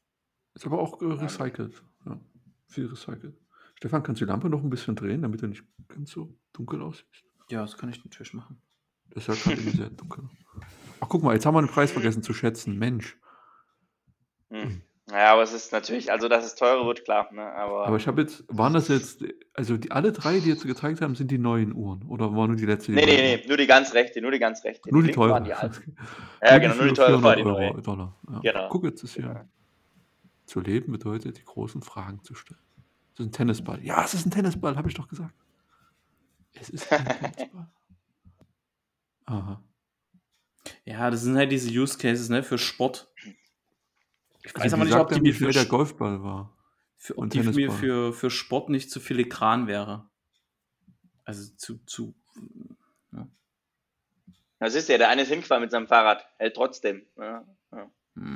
Ist 0.55 0.67
aber 0.67 0.79
auch 0.79 1.01
äh, 1.01 1.07
recycelt. 1.07 1.83
Ja, 2.05 2.21
viel 2.67 2.87
recycelt. 2.87 3.35
Stefan, 3.77 4.03
kannst 4.03 4.21
du 4.21 4.27
die 4.27 4.31
Lampe 4.31 4.51
noch 4.51 4.63
ein 4.63 4.69
bisschen 4.69 4.95
drehen, 4.95 5.23
damit 5.23 5.41
du 5.41 5.47
nicht 5.47 5.63
ganz 5.89 6.11
so 6.11 6.35
dunkel 6.53 6.83
aussiehst? 6.83 7.25
Ja, 7.51 7.63
das 7.63 7.77
kann 7.77 7.89
ich 7.89 8.05
natürlich 8.05 8.35
machen. 8.35 8.61
Das 9.11 9.29
ist 9.29 9.47
ja 9.47 9.57
sehr 9.57 9.91
dunkel. 9.91 10.29
Ach, 11.01 11.09
guck 11.09 11.23
mal, 11.23 11.35
jetzt 11.35 11.47
haben 11.47 11.55
wir 11.55 11.63
den 11.63 11.71
Preis 11.71 11.91
vergessen 11.91 12.23
zu 12.23 12.35
schätzen. 12.35 12.79
Mensch. 12.79 13.17
Hm. 14.51 14.83
Naja, 15.11 15.33
aber 15.33 15.43
es 15.43 15.55
ist 15.55 15.73
natürlich, 15.73 16.13
also 16.13 16.29
dass 16.29 16.45
es 16.45 16.55
teurer 16.55 16.85
wird, 16.87 17.05
klar. 17.05 17.33
Ne? 17.33 17.43
Aber, 17.43 17.87
Aber 17.87 17.97
ich 17.97 18.07
habe 18.07 18.21
jetzt, 18.21 18.45
waren 18.49 18.75
das 18.75 18.89
jetzt, 18.89 19.25
also 19.55 19.79
die 19.79 19.91
alle 19.91 20.13
drei, 20.13 20.39
die 20.39 20.51
jetzt 20.51 20.67
gezeigt 20.67 21.01
haben, 21.01 21.15
sind 21.15 21.31
die 21.31 21.39
neuen 21.39 21.75
Uhren? 21.75 22.03
Oder 22.03 22.37
war 22.37 22.47
nur 22.47 22.57
die 22.57 22.67
letzte? 22.67 22.93
Die 22.93 22.97
nee, 22.97 23.07
nee, 23.07 23.37
nee, 23.37 23.45
nur 23.49 23.57
die 23.57 23.67
ganz 23.67 23.95
rechte, 23.95 24.21
nur 24.21 24.33
die 24.33 24.39
ganz 24.39 24.63
rechte. 24.65 24.93
Nur 24.93 25.03
die 25.03 25.17
waren 25.17 25.45
teure. 25.45 25.71
Die 25.71 25.93
Ja, 26.47 26.59
genau, 26.59 26.75
nur 26.75 26.85
die 26.85 26.89
für 26.91 26.95
teure 26.97 27.23
war 27.23 27.35
400 27.37 27.39
die 27.39 27.73
neue. 27.73 27.83
Dollar. 27.83 28.17
Ja. 28.31 28.53
Genau. 28.53 28.69
Guck, 28.69 28.85
jetzt 28.85 29.03
ist 29.03 29.15
hier. 29.15 29.29
Genau. 29.29 29.49
Zu 30.45 30.61
leben 30.61 30.93
bedeutet, 30.93 31.39
die 31.39 31.45
großen 31.45 31.81
Fragen 31.81 32.23
zu 32.23 32.35
stellen. 32.35 32.61
Das 33.13 33.21
ist 33.21 33.27
ein 33.27 33.33
Tennisball. 33.33 33.83
Ja, 33.83 34.05
es 34.05 34.13
ist 34.13 34.27
ein 34.27 34.31
Tennisball, 34.31 34.77
habe 34.77 34.89
ich 34.89 34.95
doch 34.95 35.09
gesagt. 35.09 35.35
Es 36.61 36.71
ist. 36.71 36.89
Aha. 39.27 39.63
Ja, 40.85 41.11
das 41.11 41.23
sind 41.23 41.37
halt 41.37 41.53
diese 41.53 41.71
Use 41.71 41.99
Cases, 41.99 42.29
ne, 42.29 42.43
für 42.43 42.59
Sport. 42.59 43.11
Ich 44.43 44.55
weiß 44.55 44.63
Also, 44.63 44.77
aber 44.77 44.85
nicht, 44.85 44.95
ob 44.95 45.09
die 45.09 45.17
ja, 45.17 45.23
mir 45.23 45.35
für, 45.35 45.51
der 45.51 45.67
Golfball 45.67 46.23
war. 46.23 46.57
für, 46.97 47.15
ob 47.15 47.19
und 47.19 47.35
die 47.35 47.41
mir 47.41 47.71
für, 47.71 48.13
für 48.13 48.31
Sport 48.31 48.71
nicht 48.71 48.91
zu 48.91 49.01
filigran 49.01 49.67
wäre. 49.67 50.09
Also 51.25 51.51
zu, 51.57 51.79
zu. 51.85 52.15
Das 54.59 54.75
ist 54.75 54.89
ja, 54.89 54.99
der 54.99 55.09
eine 55.11 55.23
ist 55.23 55.29
hingefahren 55.29 55.63
mit 55.63 55.71
seinem 55.71 55.87
Fahrrad, 55.87 56.27
hält 56.39 56.57
trotzdem. 56.57 57.03
Ja, 57.17 57.45
ja. 57.73 57.91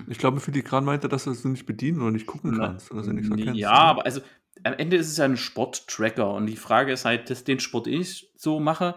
Ich 0.06 0.18
glaube, 0.18 0.38
Filigran 0.38 0.84
meinte, 0.84 1.08
dass 1.08 1.24
du 1.24 1.30
es 1.30 1.44
nicht 1.44 1.66
bedienen 1.66 2.00
oder 2.02 2.12
nicht 2.12 2.26
gucken 2.26 2.56
kannst. 2.56 2.90
Oder 2.92 3.00
dass 3.00 3.08
du 3.08 3.14
nichts 3.14 3.30
erkennst. 3.30 3.58
Ja, 3.58 3.70
oder? 3.70 3.80
aber 3.80 4.04
also 4.04 4.20
am 4.64 4.74
Ende 4.74 4.96
ist 4.96 5.08
es 5.08 5.16
ja 5.16 5.24
ein 5.24 5.36
Sporttracker 5.36 6.32
und 6.32 6.46
die 6.46 6.56
Frage 6.56 6.92
ist 6.92 7.04
halt, 7.04 7.30
dass 7.30 7.44
den 7.44 7.60
Sport 7.60 7.86
den 7.86 8.00
ich 8.00 8.30
so 8.36 8.60
mache, 8.60 8.96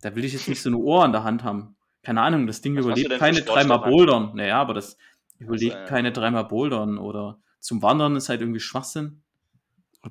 da 0.00 0.14
will 0.14 0.24
ich 0.24 0.32
jetzt 0.32 0.48
nicht 0.48 0.62
so 0.62 0.68
eine 0.68 0.78
Ohr 0.78 1.04
in 1.04 1.12
der 1.12 1.24
Hand 1.24 1.44
haben. 1.44 1.76
Keine 2.02 2.22
Ahnung, 2.22 2.46
das 2.46 2.60
Ding 2.60 2.76
Was 2.76 2.84
überlebt 2.84 3.18
keine 3.18 3.42
dreimal? 3.42 3.78
Bouldern. 3.80 4.32
Naja, 4.34 4.60
aber 4.60 4.74
das 4.74 4.96
überlebt 5.38 5.74
ja. 5.74 5.84
keine 5.86 6.12
dreimal 6.12 6.44
Bouldern 6.44 6.98
oder 6.98 7.38
zum 7.60 7.82
Wandern 7.82 8.16
ist 8.16 8.28
halt 8.28 8.40
irgendwie 8.40 8.60
Schwachsinn. 8.60 9.22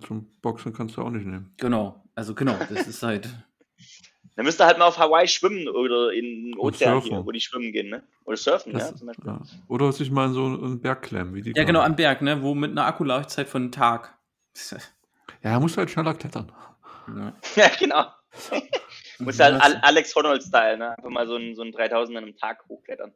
Zum 0.05 0.29
Boxen 0.41 0.73
kannst 0.73 0.97
du 0.97 1.01
auch 1.01 1.09
nicht 1.09 1.25
nehmen. 1.25 1.53
Genau, 1.57 2.03
also 2.13 2.35
genau, 2.35 2.55
das 2.69 2.87
ist 2.87 3.03
halt. 3.03 3.29
Dann 4.37 4.45
müsst 4.45 4.61
ihr 4.61 4.67
halt 4.67 4.77
mal 4.77 4.85
auf 4.85 4.99
Hawaii 4.99 5.27
schwimmen 5.27 5.67
oder 5.67 6.13
in 6.13 6.51
den 6.51 6.59
Ozean 6.59 7.01
hier, 7.01 7.25
wo 7.25 7.31
die 7.31 7.39
schwimmen 7.39 7.71
gehen, 7.71 7.89
ne? 7.89 8.03
Oder 8.23 8.37
surfen, 8.37 8.71
Das, 8.71 8.91
ja, 8.91 8.95
zum 8.95 9.07
Beispiel. 9.07 9.25
ja. 9.25 9.41
Oder 9.67 9.91
sich 9.91 10.11
mal 10.11 10.27
in 10.27 10.33
so 10.33 10.45
einen 10.45 10.79
Berg 10.79 11.01
klemmen, 11.01 11.33
wie 11.33 11.41
die. 11.41 11.53
Ja, 11.55 11.63
genau, 11.63 11.79
Kahn. 11.79 11.91
am 11.91 11.95
Berg, 11.95 12.21
ne, 12.21 12.43
wo 12.43 12.53
mit 12.53 12.69
einer 12.69 12.85
Akkulaufzeit 12.85 13.49
von 13.49 13.63
einem 13.63 13.71
Tag. 13.71 14.15
Ja, 15.43 15.59
musst 15.59 15.75
du 15.75 15.79
halt 15.79 15.91
schneller 15.91 16.13
klettern. 16.13 16.51
Ja. 17.07 17.33
Ja, 17.55 17.69
genau. 17.79 18.05
Muss 19.19 19.39
halt 19.39 19.61
Al 19.61 19.77
Alex 19.81 20.15
Honnold-Style, 20.15 20.77
ne? 20.77 20.97
Einfach 20.97 21.09
mal 21.09 21.27
so 21.27 21.35
ein, 21.35 21.55
so 21.55 21.63
ein 21.63 21.71
3000 21.71 22.17
an 22.17 22.23
einem 22.23 22.35
Tag 22.37 22.63
hochklettern. 22.67 23.13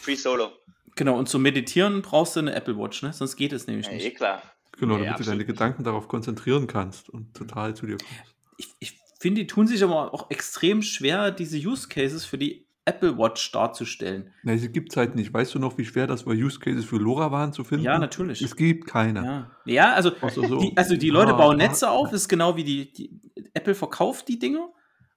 Free 0.00 0.14
Solo. 0.14 0.52
Genau, 0.96 1.16
und 1.18 1.28
zum 1.28 1.42
Meditieren 1.42 2.02
brauchst 2.02 2.36
du 2.36 2.40
eine 2.40 2.54
Apple 2.54 2.76
Watch, 2.78 3.02
ne? 3.02 3.12
Sonst 3.12 3.36
geht 3.36 3.52
es 3.52 3.66
nämlich 3.66 3.86
Ja, 3.86 3.92
eh 3.92 3.96
nicht. 3.96 4.16
klar. 4.16 4.42
Genau, 4.78 4.94
damit 4.94 5.08
du 5.08 5.12
absolut 5.12 5.32
deine. 5.32 5.44
Gedanken 5.44 5.84
darauf 5.84 6.08
konzentrieren 6.08 6.66
kannst 6.66 7.08
und 7.08 7.34
total 7.34 7.74
zu 7.74 7.86
dir 7.86 7.96
kommst. 7.98 8.34
Ich, 8.58 8.68
ich 8.80 8.98
finde, 9.20 9.42
die 9.42 9.46
tun 9.46 9.66
sich 9.66 9.82
aber 9.82 10.12
auch 10.12 10.30
extrem 10.30 10.82
schwer, 10.82 11.30
diese 11.30 11.56
Use 11.58 11.88
Cases 11.88 12.24
für 12.24 12.38
die 12.38 12.66
Apple 12.86 13.16
Watch 13.16 13.50
darzustellen. 13.52 14.30
Nein, 14.42 14.58
sie 14.58 14.70
gibt 14.70 14.92
es 14.92 14.96
halt 14.96 15.14
nicht. 15.14 15.32
Weißt 15.32 15.54
du 15.54 15.58
noch, 15.58 15.78
wie 15.78 15.84
schwer 15.84 16.06
das 16.06 16.26
war, 16.26 16.34
Use 16.34 16.58
Cases 16.58 16.84
für 16.84 16.96
LoRaWAN 16.96 17.52
zu 17.52 17.64
finden? 17.64 17.84
Ja, 17.84 17.98
natürlich. 17.98 18.42
Es 18.42 18.56
gibt 18.56 18.86
keine. 18.86 19.24
Ja, 19.24 19.50
ja 19.64 19.92
also, 19.94 20.12
so, 20.28 20.58
die, 20.58 20.76
also 20.76 20.96
die 20.96 21.10
Leute 21.10 21.32
ah, 21.32 21.36
bauen 21.36 21.56
Netze 21.56 21.90
auf, 21.90 22.12
ist 22.12 22.28
genau 22.28 22.56
wie 22.56 22.64
die, 22.64 22.92
die 22.92 23.20
Apple 23.54 23.74
verkauft 23.74 24.28
die 24.28 24.38
Dinge, 24.38 24.68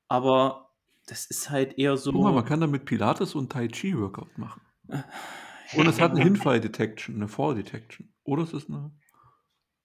aber 0.08 0.70
das 1.08 1.26
ist 1.26 1.50
halt 1.50 1.78
eher 1.78 1.98
so. 1.98 2.12
Guck 2.12 2.24
mal, 2.24 2.34
man 2.34 2.46
kann 2.46 2.62
damit 2.62 2.86
Pilates 2.86 3.36
und 3.36 3.52
Tai 3.52 3.68
Chi 3.68 3.98
Workout 3.98 4.38
machen. 4.38 4.62
Und 5.76 5.88
es 5.88 6.00
hat 6.00 6.12
eine 6.12 6.22
Hinfall-Detection, 6.24 7.16
eine 7.16 7.28
Fall-Detection. 7.28 8.14
Oder 8.24 8.44
es 8.44 8.54
ist 8.54 8.70
eine. 8.70 8.92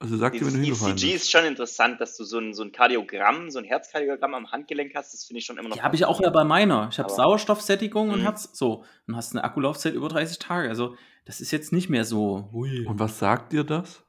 Also 0.03 0.17
sagt 0.17 0.35
dir, 0.35 0.41
wenn 0.41 0.47
Dieses 0.49 0.59
du 0.59 0.61
hingefallen 0.65 0.97
ECG 0.97 1.12
bist. 1.12 1.25
ist 1.25 1.31
schon 1.31 1.45
interessant, 1.45 2.01
dass 2.01 2.17
du 2.17 2.25
so 2.25 2.38
ein, 2.38 2.53
so 2.55 2.62
ein 2.65 2.73
Kardiogramm, 2.73 3.51
so 3.51 3.59
ein 3.61 3.65
Herzkardiogramm 3.65 4.35
am 4.35 4.51
Handgelenk 4.51 4.95
hast. 4.95 5.15
Das 5.15 5.25
finde 5.25 5.38
ich 5.38 5.47
schon 5.47 5.57
immer 5.59 5.69
noch. 5.69 5.77
Die 5.77 5.83
habe 5.83 5.95
ich 5.95 6.05
auch 6.05 6.21
ja 6.21 6.29
bei 6.31 6.45
meiner. 6.45 6.88
Ich 6.91 6.99
habe 6.99 7.09
Sauerstoffsättigung 7.09 8.11
und 8.11 8.19
Mhm. 8.19 8.23
Herz. 8.25 8.51
So. 8.53 8.85
Und 9.07 9.17
hast 9.17 9.33
eine 9.33 9.45
Akkulaufzeit 9.45 9.95
über 9.95 10.09
30 10.09 10.38
Tage. 10.41 10.69
Also, 10.69 10.97
das 11.25 11.41
ist 11.41 11.51
jetzt 11.53 11.73
nicht 11.73 11.88
mehr 11.88 12.05
so. 12.05 12.49
Hui. 12.53 12.85
Und 12.87 12.99
was 12.99 13.19
sagt 13.19 13.53
dir 13.53 13.65
das? 13.65 14.03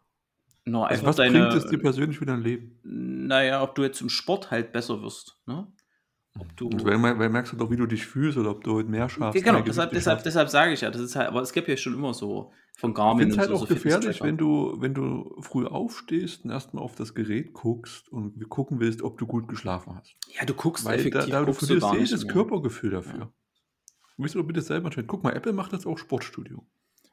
No, 0.66 0.84
Also 0.84 1.06
was 1.06 1.18
deine, 1.18 1.40
bringt 1.48 1.54
es 1.64 1.70
dir 1.70 1.78
persönlich 1.78 2.18
für 2.18 2.26
dein 2.26 2.42
Leben? 2.42 2.80
Naja, 2.84 3.62
ob 3.62 3.76
du 3.76 3.84
jetzt 3.84 4.02
im 4.02 4.10
Sport 4.10 4.50
halt 4.50 4.72
besser 4.72 5.02
wirst. 5.02 5.38
Ne? 5.46 5.68
Ob 6.40 6.58
du. 6.58 6.68
Und 6.68 6.84
wer, 6.86 7.02
wer 7.02 7.30
merkst 7.30 7.54
du 7.54 7.58
doch, 7.58 7.70
wie 7.70 7.76
du 7.76 7.86
dich 7.86 8.06
fühlst 8.06 8.38
oder 8.38 8.52
ob 8.52 8.64
du 8.64 8.74
heute 8.74 8.90
mehr 8.90 9.08
schaffst? 9.08 9.44
genau, 9.44 9.60
mehr 9.60 9.64
deshalb, 9.64 9.92
deshalb, 9.92 10.24
deshalb 10.24 10.50
sage 10.50 10.74
ich 10.74 10.82
ja, 10.82 10.90
das 10.90 11.02
ist 11.02 11.16
halt, 11.16 11.28
aber 11.28 11.42
es 11.42 11.54
gibt 11.54 11.68
ja 11.68 11.78
schon 11.78 11.94
immer 11.94 12.14
so 12.14 12.52
von 12.76 12.94
Garmin 12.94 13.30
finde 13.30 13.34
es 13.34 13.40
halt 13.40 13.50
so, 13.50 13.56
auch 13.56 13.68
so 13.68 13.74
gefährlich, 13.74 14.22
wenn 14.22 14.38
du, 14.38 14.76
wenn 14.80 14.96
du 14.96 15.36
früh 15.42 15.66
aufstehst 15.66 16.44
und 16.44 16.52
erstmal 16.52 16.84
auf 16.84 16.96
das 16.96 17.14
Gerät 17.14 17.54
guckst 17.54 18.10
und 18.10 18.50
gucken 18.50 18.80
willst, 18.80 19.04
ob 19.04 19.20
du 19.20 19.28
gut 19.28 19.48
geschlafen 19.48 19.96
hast. 19.96 20.16
Ja, 20.28 20.46
du 20.46 20.56
guckst 20.56 20.84
Weil 20.86 20.98
da, 20.98 21.02
effektiv. 21.02 21.32
da 21.32 21.40
du 21.42 21.46
guckst 21.46 21.62
du 21.62 21.66
verlierst 21.68 21.94
nicht 21.94 22.10
jedes 22.10 22.26
mehr. 22.26 22.34
Körpergefühl 22.34 22.90
dafür. 22.90 23.20
Ja. 23.20 23.26
Du 24.16 24.22
musst 24.22 24.36
doch 24.36 24.44
bitte 24.44 24.62
selber 24.62 24.86
entscheiden. 24.86 25.08
Guck 25.08 25.24
mal, 25.24 25.34
Apple 25.36 25.54
macht 25.54 25.74
das 25.74 25.86
auch 25.86 25.98
Sportstudio. 25.98 26.66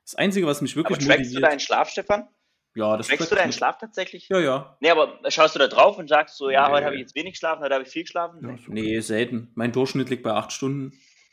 Das 0.03 0.15
Einzige, 0.15 0.47
was 0.47 0.61
mich 0.63 0.73
aber 0.73 0.89
wirklich 0.89 1.07
trackst 1.07 1.21
du 1.21 1.35
motiviert. 1.35 1.45
deinen 1.45 1.61
Schlaf, 1.61 1.91
Stefan? 1.91 2.29
Ja, 2.75 2.97
das 2.97 3.09
Trackst 3.09 3.31
du 3.31 3.35
deinen. 3.37 3.53
Schlaf 3.53 3.79
tatsächlich? 3.79 4.29
Ja, 4.29 4.39
ja. 4.41 4.77
Nee, 4.81 4.91
aber 4.91 5.19
schaust 5.29 5.55
du 5.55 5.59
da 5.59 5.69
drauf 5.69 5.99
und 5.99 6.09
sagst 6.09 6.37
so, 6.37 6.51
ja, 6.51 6.67
Nee. 6.69 6.75
heute 6.75 6.87
habe 6.87 6.95
ich 6.97 7.01
jetzt 7.01 7.15
wenig 7.15 7.33
geschlafen, 7.33 7.63
heute 7.63 7.75
habe 7.75 7.85
ich 7.85 7.91
viel 7.91 8.03
geschlafen? 8.03 8.41
Ja, 8.43 8.51
okay. 8.51 8.63
Nee, 8.69 9.01
selten. 9.01 9.51
Mein 9.55 9.73
Durchschnitt 9.73 10.09
liegt 10.11 10.23
bei 10.23 10.33
acht 10.33 10.53
Stunden. 10.53 10.93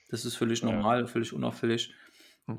Das 0.09 0.25
ist 0.25 0.35
völlig 0.35 0.61
Ja. 0.61 0.71
normal, 0.71 1.07
völlig 1.07 1.33
unauffällig. 1.33 1.93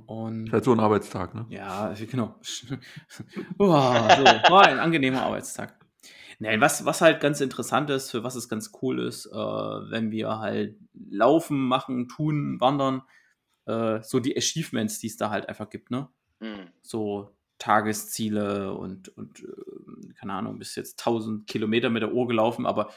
Und 0.07 0.49
Ist 0.49 0.53
halt 0.53 0.65
so 0.65 0.73
ein 0.73 0.81
Arbeitstag, 0.81 1.35
ne? 1.35 1.47
ja, 1.49 1.95
genau. 2.11 2.35
Uah, 3.59 4.17
so, 4.17 4.25
war 4.53 4.67
ein 4.67 4.79
angenehmer 4.79 5.23
Arbeitstag. 5.23 5.75
Nein, 6.39 6.61
was, 6.61 6.85
was 6.85 7.01
halt 7.01 7.21
ganz 7.21 7.41
interessant 7.41 7.91
ist, 7.91 8.11
für 8.11 8.23
was 8.23 8.35
es 8.37 8.49
ganz 8.49 8.71
cool 8.83 9.01
ist, 9.01 9.27
äh, 9.27 9.33
wenn 9.35 10.11
wir 10.11 10.39
halt 10.39 10.77
laufen, 11.11 11.59
machen, 11.59 12.07
tun, 12.09 12.61
wandern, 12.61 13.03
äh, 13.67 14.01
so 14.03 14.21
die 14.21 14.37
Achievements, 14.37 14.99
die 15.01 15.09
es 15.09 15.17
da 15.17 15.31
halt 15.31 15.49
einfach 15.49 15.69
gibt, 15.71 15.91
ne? 15.91 16.09
Hm. 16.41 16.69
so 16.83 17.35
Tagesziele 17.59 18.73
und, 18.75 19.09
und 19.17 19.41
äh, 19.41 20.15
keine 20.15 20.35
Ahnung, 20.35 20.59
bis 20.59 20.75
jetzt 20.77 21.01
1000 21.01 21.47
Kilometer 21.47 21.91
mit 21.91 22.03
der 22.03 22.13
Uhr 22.13 22.27
gelaufen, 22.27 22.67
aber 22.67 22.91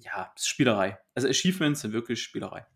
ja, 0.00 0.32
Spielerei. 0.36 0.98
Also 1.14 1.28
Achievements 1.28 1.80
sind 1.82 1.92
wirklich 1.92 2.22
Spielerei. 2.22 2.66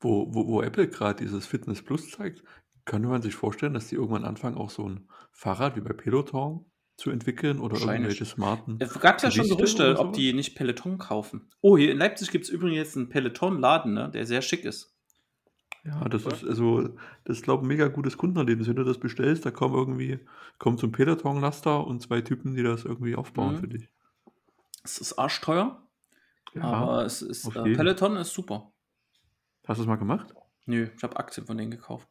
Wo, 0.00 0.34
wo, 0.34 0.46
wo 0.48 0.62
Apple 0.62 0.88
gerade 0.88 1.24
dieses 1.24 1.46
Fitness 1.46 1.82
Plus 1.82 2.10
zeigt, 2.10 2.42
könnte 2.84 3.08
man 3.08 3.22
sich 3.22 3.34
vorstellen, 3.34 3.74
dass 3.74 3.88
die 3.88 3.94
irgendwann 3.94 4.24
anfangen, 4.24 4.56
auch 4.56 4.70
so 4.70 4.88
ein 4.88 5.08
Fahrrad 5.32 5.76
wie 5.76 5.80
bei 5.80 5.92
Peloton 5.92 6.66
zu 6.96 7.10
entwickeln 7.10 7.58
oder 7.58 7.76
irgendwelche 7.76 8.24
smarten. 8.24 8.76
Es 8.78 8.98
gab 9.00 9.20
ja 9.22 9.30
schon 9.30 9.48
Gerüchte, 9.48 9.98
ob 9.98 10.12
die 10.12 10.32
nicht 10.32 10.54
Peloton 10.54 10.98
kaufen. 10.98 11.50
Oh, 11.60 11.76
hier 11.76 11.90
in 11.90 11.98
Leipzig 11.98 12.30
gibt 12.30 12.44
es 12.44 12.50
übrigens 12.50 12.76
jetzt 12.76 12.96
einen 12.96 13.08
Peloton-Laden, 13.08 13.94
ne, 13.94 14.10
der 14.10 14.26
sehr 14.26 14.42
schick 14.42 14.64
ist. 14.64 14.93
Ja, 15.84 16.08
das 16.08 16.24
ist 16.24 16.44
also, 16.44 16.88
das 17.24 17.36
ist, 17.38 17.42
glaube 17.44 17.60
ich, 17.62 17.64
ein 17.64 17.68
mega 17.68 17.88
gutes 17.88 18.16
Kundenerlebnis. 18.16 18.68
Wenn 18.68 18.76
du 18.76 18.84
das 18.84 18.98
bestellst, 18.98 19.44
da 19.44 19.50
kommen 19.50 19.74
irgendwie, 19.74 20.18
kommt 20.58 20.80
so 20.80 20.86
ein 20.86 20.92
Peloton-Laster 20.92 21.86
und 21.86 22.00
zwei 22.00 22.22
Typen, 22.22 22.54
die 22.54 22.62
das 22.62 22.84
irgendwie 22.86 23.14
aufbauen 23.16 23.54
Mhm. 23.54 23.58
für 23.58 23.68
dich. 23.68 23.88
Es 24.82 24.98
ist 24.98 25.18
arschteuer, 25.18 25.82
Ja. 26.54 26.62
aber 26.62 27.04
es 27.04 27.20
ist, 27.22 27.46
äh. 27.54 27.74
Peloton 27.74 28.16
ist 28.16 28.32
super. 28.32 28.72
Hast 29.66 29.76
du 29.78 29.82
es 29.82 29.86
mal 29.88 29.96
gemacht? 29.96 30.34
Nö, 30.66 30.88
ich 30.96 31.02
habe 31.02 31.16
Aktien 31.18 31.46
von 31.46 31.58
denen 31.58 31.70
gekauft. 31.70 32.08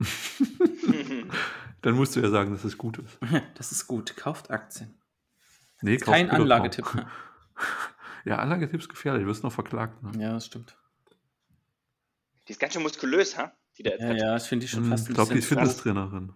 Dann 1.82 1.94
musst 1.94 2.16
du 2.16 2.20
ja 2.20 2.30
sagen, 2.30 2.52
dass 2.52 2.64
es 2.64 2.78
gut 2.78 2.98
ist. 2.98 3.18
Das 3.54 3.72
ist 3.72 3.86
gut, 3.86 4.16
kauft 4.16 4.50
Aktien. 4.50 4.94
Nee, 5.82 5.96
kauf 5.98 6.14
Kein 6.14 6.28
Peloton. 6.28 6.42
Anlagetipp. 6.52 7.06
Ja, 8.24 8.38
Anlagetipp 8.38 8.80
ist 8.80 8.88
gefährlich, 8.88 9.22
du 9.24 9.28
wirst 9.28 9.42
noch 9.42 9.52
verklagt. 9.52 10.02
Ne? 10.02 10.12
Ja, 10.22 10.32
das 10.34 10.46
stimmt. 10.46 10.76
Die 12.52 12.54
ist 12.54 12.60
ganz 12.60 12.74
schön 12.74 12.82
muskulös, 12.82 13.34
ha? 13.38 13.50
Die 13.78 13.82
da 13.82 13.92
jetzt 13.92 14.02
Ja, 14.02 14.12
ja, 14.12 14.32
das 14.34 14.46
finde 14.46 14.66
ich 14.66 14.70
schon 14.70 14.84
Hm, 14.84 14.90
fast 14.90 15.08
Ich 15.08 15.14
glaube, 15.14 15.32
die 15.32 15.38
ist 15.38 15.46
Fitnesstrainerin. 15.46 16.34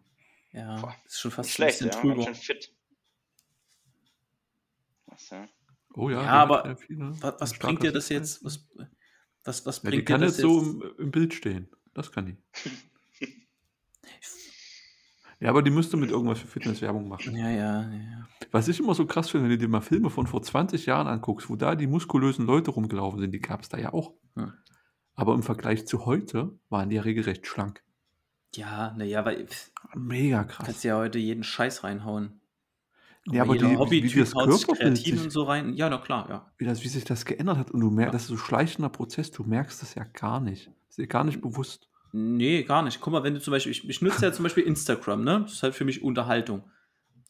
Ja, 0.51 0.81
Boah, 0.81 0.97
ist 1.05 1.21
schon 1.21 1.31
fast 1.31 1.47
Nicht 1.47 1.53
ein 1.53 1.71
schlecht, 1.79 1.95
bisschen 1.95 2.17
ja. 2.19 2.25
schön 2.25 2.35
fit. 2.35 2.73
Was, 5.05 5.29
ja. 5.29 5.47
Oh 5.93 6.09
ja, 6.09 6.23
Ja, 6.23 6.23
die 6.23 6.29
aber 6.55 6.77
viele- 6.77 7.13
Was, 7.21 7.35
was 7.39 7.55
starker 7.55 7.67
bringt 7.67 7.83
dir 7.83 7.93
das 7.93 8.07
Fitness. 8.07 8.41
jetzt? 8.43 8.45
Was, 8.47 8.67
was, 9.45 9.67
was 9.67 9.83
Ja, 9.83 9.91
die 9.91 9.97
bringt 9.99 10.09
dir 10.09 10.13
kann 10.15 10.21
das 10.23 10.39
jetzt 10.39 10.41
so 10.43 10.59
im, 10.59 10.95
im 11.01 11.11
Bild 11.11 11.35
stehen. 11.35 11.69
Das 11.93 12.11
kann 12.11 12.25
die. 12.25 12.37
Ja, 15.39 15.51
aber 15.51 15.61
die 15.61 15.71
müsste 15.71 15.99
mit 15.99 16.11
irgendwas 16.11 16.39
für 16.39 16.47
Fitnesswerbung 16.47 17.09
machen. 17.09 17.37
Ja, 17.37 17.51
ja, 17.51 17.83
ja. 17.93 18.29
Was 18.53 18.69
ich 18.69 18.81
immer 18.81 18.95
so 18.95 19.05
krass 19.05 19.29
finde, 19.29 19.45
wenn 19.45 19.51
du 19.51 19.59
dir 19.59 19.69
mal 19.69 19.83
Filme 19.83 20.09
von 20.09 20.27
vor 20.27 20.43
20 20.43 20.87
Jahren 20.87 21.07
anguckst, 21.09 21.51
wo 21.51 21.57
da 21.57 21.75
die 21.75 21.87
muskulösen 21.87 22.47
Leute 22.47 22.71
rumgelaufen 22.71 23.21
sind, 23.21 23.33
die 23.33 23.41
gab 23.41 23.61
es 23.61 23.69
da 23.69 23.77
ja 23.77 23.93
auch. 23.93 24.15
Hm. 24.35 24.55
Aber 25.17 25.35
im 25.35 25.43
Vergleich 25.43 25.87
zu 25.87 26.07
heute 26.07 26.59
waren 26.69 26.91
die 26.91 26.97
ja 26.97 27.03
regelrecht 27.03 27.47
schlank. 27.47 27.83
Ja, 28.55 28.95
naja, 28.97 29.25
weil 29.25 29.47
pff, 29.47 29.71
Mega 29.95 30.43
du 30.43 30.49
kannst 30.49 30.65
krass. 30.67 30.83
ja 30.83 30.97
heute 30.97 31.19
jeden 31.19 31.43
Scheiß 31.43 31.85
reinhauen. 31.85 32.41
Ja, 33.29 33.43
aber 33.43 33.57
die, 33.57 33.65
wie, 33.65 34.15
wie 34.15 34.19
das 34.21 34.33
Körperbild 34.33 34.99
sich, 34.99 35.21
und 35.21 35.31
so 35.31 35.43
rein. 35.43 35.75
Ja, 35.75 35.91
na 35.91 35.99
klar, 35.99 36.29
ja. 36.29 36.53
wie, 36.59 36.65
das, 36.65 36.85
wie 36.85 36.89
sich 36.89 37.05
das 37.05 37.25
geändert 37.25 37.59
hat. 37.59 37.71
Und 37.73 37.81
du 37.81 37.91
merkst, 37.91 38.13
Ja. 38.13 38.13
das 38.13 38.23
ist 38.23 38.29
so 38.29 38.37
schleichender 38.37 38.89
Prozess, 38.89 39.33
du 39.33 39.43
merkst 39.43 39.83
das 39.83 39.97
ja 39.97 40.05
gar 40.05 40.41
nicht. 40.41 40.71
Ist 40.89 40.99
dir 40.99 41.09
gar 41.09 41.25
nicht 41.25 41.41
bewusst. 41.41 41.89
Nee, 42.13 42.63
gar 42.63 42.83
nicht. 42.83 43.01
Guck 43.01 43.13
mal, 43.13 43.25
wenn 43.25 43.35
du 43.35 43.41
zum 43.41 43.51
Beispiel, 43.51 43.73
ich, 43.73 43.89
ich 43.89 44.01
nutze 44.01 44.25
ja 44.25 44.33
zum 44.33 44.45
Beispiel 44.45 44.63
Instagram, 44.63 45.25
ne? 45.25 45.41
Das 45.43 45.55
ist 45.55 45.63
halt 45.65 45.75
für 45.75 45.85
mich 45.85 46.03
Unterhaltung. 46.05 46.71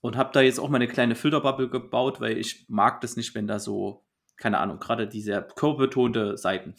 Und 0.02 0.16
habe 0.16 0.30
da 0.34 0.42
jetzt 0.42 0.60
auch 0.60 0.68
meine 0.68 0.86
kleine 0.86 1.14
Filterbubble 1.14 1.70
gebaut, 1.70 2.20
weil 2.20 2.36
ich 2.36 2.66
mag 2.68 3.00
das 3.00 3.16
nicht, 3.16 3.34
wenn 3.34 3.46
da 3.46 3.58
so, 3.58 4.04
keine 4.36 4.58
Ahnung, 4.58 4.78
gerade 4.78 5.08
diese 5.08 5.48
körperbetonte 5.56 6.36
Seiten. 6.36 6.74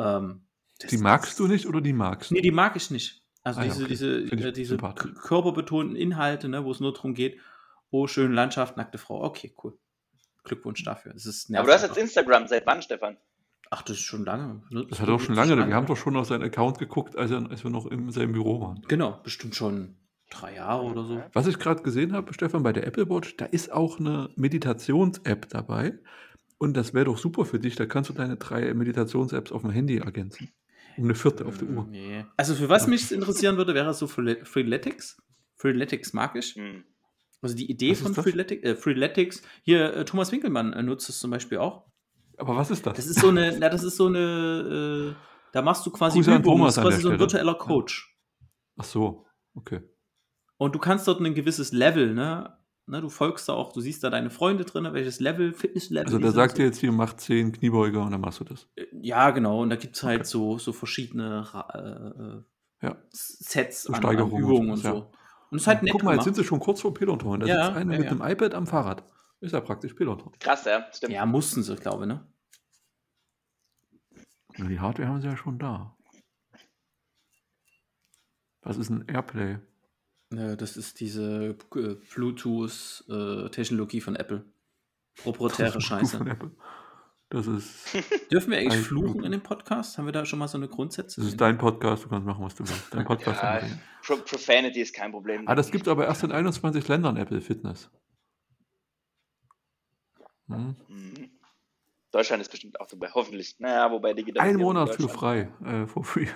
Ähm, 0.00 0.42
das- 0.80 0.90
Die 0.90 0.98
magst 0.98 1.38
du 1.38 1.46
nicht 1.46 1.66
oder 1.66 1.80
die 1.80 1.92
magst 1.92 2.30
du? 2.30 2.34
Nee, 2.34 2.40
die 2.40 2.50
mag 2.50 2.74
ich 2.76 2.90
nicht. 2.90 3.22
Also 3.42 3.60
Ah 3.60 3.64
diese, 3.64 3.80
okay. 3.84 3.88
diese, 3.88 4.16
äh, 4.48 4.52
diese 4.52 4.76
körperbetonten 4.76 5.96
Inhalte, 5.96 6.48
ne, 6.48 6.64
wo 6.64 6.70
es 6.70 6.80
nur 6.80 6.92
darum 6.92 7.14
geht, 7.14 7.38
oh, 7.90 8.06
schöne 8.06 8.34
Landschaft, 8.34 8.76
nackte 8.76 8.98
Frau. 8.98 9.22
Okay, 9.24 9.54
cool. 9.62 9.78
Glückwunsch 10.44 10.82
dafür. 10.84 11.12
Das 11.12 11.26
ist 11.26 11.54
Aber 11.54 11.66
du 11.66 11.72
hast 11.72 11.82
jetzt 11.82 11.96
Instagram. 11.98 12.46
Seit 12.46 12.66
wann, 12.66 12.82
Stefan? 12.82 13.16
Ach, 13.70 13.82
das 13.82 13.98
ist 13.98 14.02
schon 14.02 14.24
lange. 14.24 14.62
ne? 14.70 14.86
Das 14.88 15.00
hat 15.00 15.08
er 15.08 15.14
auch 15.14 15.20
schon 15.20 15.34
lange. 15.34 15.56
Wir 15.66 15.74
haben 15.74 15.86
doch 15.86 15.96
schon 15.96 16.16
auf 16.16 16.26
seinen 16.26 16.42
Account 16.42 16.78
geguckt, 16.78 17.16
als, 17.16 17.30
er, 17.30 17.48
als 17.50 17.62
wir 17.62 17.70
noch 17.70 17.86
in 17.86 18.10
seinem 18.10 18.32
Büro 18.32 18.60
waren. 18.60 18.82
Genau, 18.88 19.20
bestimmt 19.22 19.54
schon 19.54 19.96
drei 20.30 20.56
Jahre 20.56 20.82
oder 20.84 21.04
so. 21.04 21.22
Was 21.34 21.46
ich 21.46 21.58
gerade 21.58 21.82
gesehen 21.82 22.12
habe, 22.12 22.32
Stefan, 22.34 22.62
bei 22.62 22.72
der 22.72 22.86
Apple 22.86 23.08
Watch, 23.08 23.36
da 23.36 23.44
ist 23.44 23.70
auch 23.70 23.98
eine 24.00 24.30
Meditations-App 24.36 25.48
dabei. 25.50 25.98
Und 26.62 26.76
das 26.76 26.92
wäre 26.92 27.06
doch 27.06 27.16
super 27.16 27.46
für 27.46 27.58
dich. 27.58 27.74
Da 27.76 27.86
kannst 27.86 28.10
du 28.10 28.14
deine 28.14 28.36
drei 28.36 28.74
Meditations-Apps 28.74 29.50
auf 29.50 29.62
dem 29.62 29.70
Handy 29.70 29.96
ergänzen. 29.96 30.50
Um 30.98 31.04
eine 31.04 31.14
vierte 31.14 31.46
auf 31.46 31.56
der 31.56 31.68
Uhr. 31.68 31.86
Nee. 31.88 32.26
Also 32.36 32.54
für 32.54 32.68
was 32.68 32.86
mich 32.86 33.10
interessieren 33.10 33.56
würde, 33.56 33.72
wäre 33.72 33.94
so 33.94 34.06
Freele- 34.06 34.44
Freeletics. 34.44 35.16
Freeletics 35.56 36.12
mag 36.12 36.36
ich. 36.36 36.54
Hm. 36.56 36.84
Also 37.40 37.56
die 37.56 37.70
Idee 37.70 37.92
Was 37.92 38.00
von? 38.00 38.14
Freeletics, 38.14 38.62
äh, 38.62 38.76
Freeletics, 38.76 39.42
hier 39.62 39.94
äh, 39.96 40.04
Thomas 40.04 40.30
Winkelmann 40.32 40.74
äh, 40.74 40.82
nutzt 40.82 41.08
es 41.08 41.18
zum 41.18 41.30
Beispiel 41.30 41.56
auch. 41.56 41.86
Aber 42.36 42.54
was 42.56 42.70
ist 42.70 42.86
das? 42.86 42.94
Das 42.94 43.06
ist 43.06 43.20
so 43.20 43.28
eine, 43.28 43.56
na, 43.58 43.70
das 43.70 43.82
ist 43.82 43.96
so 43.96 44.06
eine, 44.08 45.14
äh, 45.14 45.14
da 45.52 45.62
machst 45.62 45.86
du 45.86 45.90
quasi 45.90 46.18
Grüße 46.18 46.34
Übungen, 46.34 46.64
das 46.66 46.74
Thomas 46.74 46.74
ist 46.74 46.78
an 46.78 46.84
quasi 46.84 47.00
so 47.02 47.08
ein 47.08 47.14
Stelle. 47.14 47.20
virtueller 47.20 47.54
Coach. 47.54 48.14
Ach 48.76 48.84
so, 48.84 49.24
okay. 49.54 49.80
Und 50.58 50.74
du 50.74 50.78
kannst 50.78 51.08
dort 51.08 51.20
ein 51.20 51.34
gewisses 51.34 51.72
Level, 51.72 52.12
ne? 52.12 52.54
Ne? 52.90 53.00
Du 53.00 53.08
folgst 53.08 53.48
da 53.48 53.54
auch, 53.54 53.72
du 53.72 53.80
siehst 53.80 54.02
da 54.04 54.10
deine 54.10 54.30
Freunde 54.30 54.64
drin, 54.64 54.86
welches 54.92 55.20
Level, 55.20 55.52
Fitnesslevel. 55.54 56.06
Also 56.06 56.18
sind 56.18 56.34
sagt 56.34 56.58
dir 56.58 56.64
jetzt 56.66 56.78
hier, 56.78 56.92
mach 56.92 57.14
10 57.14 57.52
Kniebeuger 57.52 58.02
und 58.04 58.10
dann 58.12 58.20
machst 58.20 58.40
du 58.40 58.44
das. 58.44 58.68
Ja, 58.92 59.30
genau. 59.30 59.62
Und 59.62 59.70
da 59.70 59.76
gibt 59.76 59.96
es 59.96 60.02
halt 60.02 60.20
Okay. 60.20 60.28
so, 60.28 60.58
so 60.58 60.72
verschiedene 60.72 61.52
Ra- 61.54 62.44
äh, 62.82 62.86
Ja. 62.86 62.96
Sets 63.10 63.82
So 63.84 63.92
an, 63.92 63.94
an 63.96 64.02
Steigerungen 64.02 64.34
und 64.34 64.40
Übungen 64.42 64.70
und 64.70 64.76
so. 64.78 65.10
Und 65.50 65.56
es 65.56 65.62
ist 65.62 65.66
halt 65.66 65.82
nett 65.82 65.92
Guck 65.92 66.02
mal, 66.04 66.12
jetzt 66.12 66.24
gemacht. 66.24 66.36
sind 66.36 66.42
sie 66.42 66.44
schon 66.48 66.60
kurz 66.60 66.80
vor 66.80 66.94
Peloton. 66.94 67.40
Da 67.40 67.46
Ja, 67.46 67.64
sitzt 67.66 67.76
einer 67.76 67.92
ja, 67.92 67.98
mit 67.98 68.06
ja. 68.10 68.12
einem 68.12 68.32
iPad 68.32 68.54
am 68.54 68.66
Fahrrad. 68.66 69.04
Ist 69.40 69.52
ja 69.52 69.60
praktisch 69.60 69.94
Peloton. 69.94 70.32
Krass, 70.38 70.64
ja. 70.66 70.86
Stimmt. 70.92 71.12
Ja, 71.12 71.24
mussten 71.26 71.62
sie, 71.62 71.74
glaube 71.76 72.04
ich, 72.04 72.08
ne? 72.08 72.26
Ja, 74.58 74.66
die 74.66 74.78
Hardware 74.80 75.08
haben 75.08 75.20
sie 75.20 75.28
ja 75.28 75.36
schon 75.36 75.58
da. 75.58 75.96
Was 78.62 78.76
ist 78.76 78.90
ein 78.90 79.06
Airplay? 79.08 79.58
Äh, 80.34 80.56
Das 80.56 80.76
ist 80.76 81.00
diese 81.00 81.56
äh, 81.76 81.94
Bluetooth-Technologie 82.14 84.00
von 84.00 84.16
Apple. 84.16 84.44
Proprietäre 85.16 85.80
Scheiße. 85.80 86.24
Das 87.30 87.46
ist, 87.46 87.94
Dürfen 88.32 88.50
wir 88.50 88.58
eigentlich 88.58 88.78
Ein 88.80 88.84
fluchen 88.84 89.22
in 89.22 89.30
dem 89.32 89.40
Podcast? 89.42 89.96
Haben 89.98 90.06
wir 90.06 90.12
da 90.12 90.24
schon 90.26 90.40
mal 90.40 90.48
so 90.48 90.58
eine 90.58 90.66
Grundsätze? 90.66 91.20
das 91.20 91.30
ist 91.30 91.40
dein 91.40 91.58
Podcast, 91.58 92.04
du 92.04 92.08
kannst 92.08 92.26
machen, 92.26 92.44
was 92.44 92.56
du 92.56 92.68
willst. 92.68 92.92
Dein 92.92 93.04
Podcast. 93.06 93.40
Ja. 93.42 93.62
Pro 94.02 94.16
Profanity 94.16 94.80
ist 94.80 94.92
kein 94.94 95.12
Problem. 95.12 95.46
ah, 95.46 95.54
das 95.54 95.70
gibt 95.70 95.86
aber 95.86 96.06
erst 96.06 96.24
in 96.24 96.32
21 96.32 96.88
Ländern 96.88 97.16
Apple 97.16 97.40
Fitness. 97.40 97.88
Hm. 100.48 100.74
Mhm. 100.88 101.30
Deutschland 102.10 102.40
ist 102.40 102.50
bestimmt 102.50 102.80
auch 102.80 102.88
dabei, 102.88 103.10
hoffentlich. 103.14 103.60
Naja, 103.60 103.88
wobei 103.92 104.12
die 104.14 104.36
Ein 104.40 104.56
Monat 104.56 104.96
für 104.96 105.08
frei, 105.08 105.48
äh, 105.64 105.86
for 105.86 106.02
free. 106.02 106.26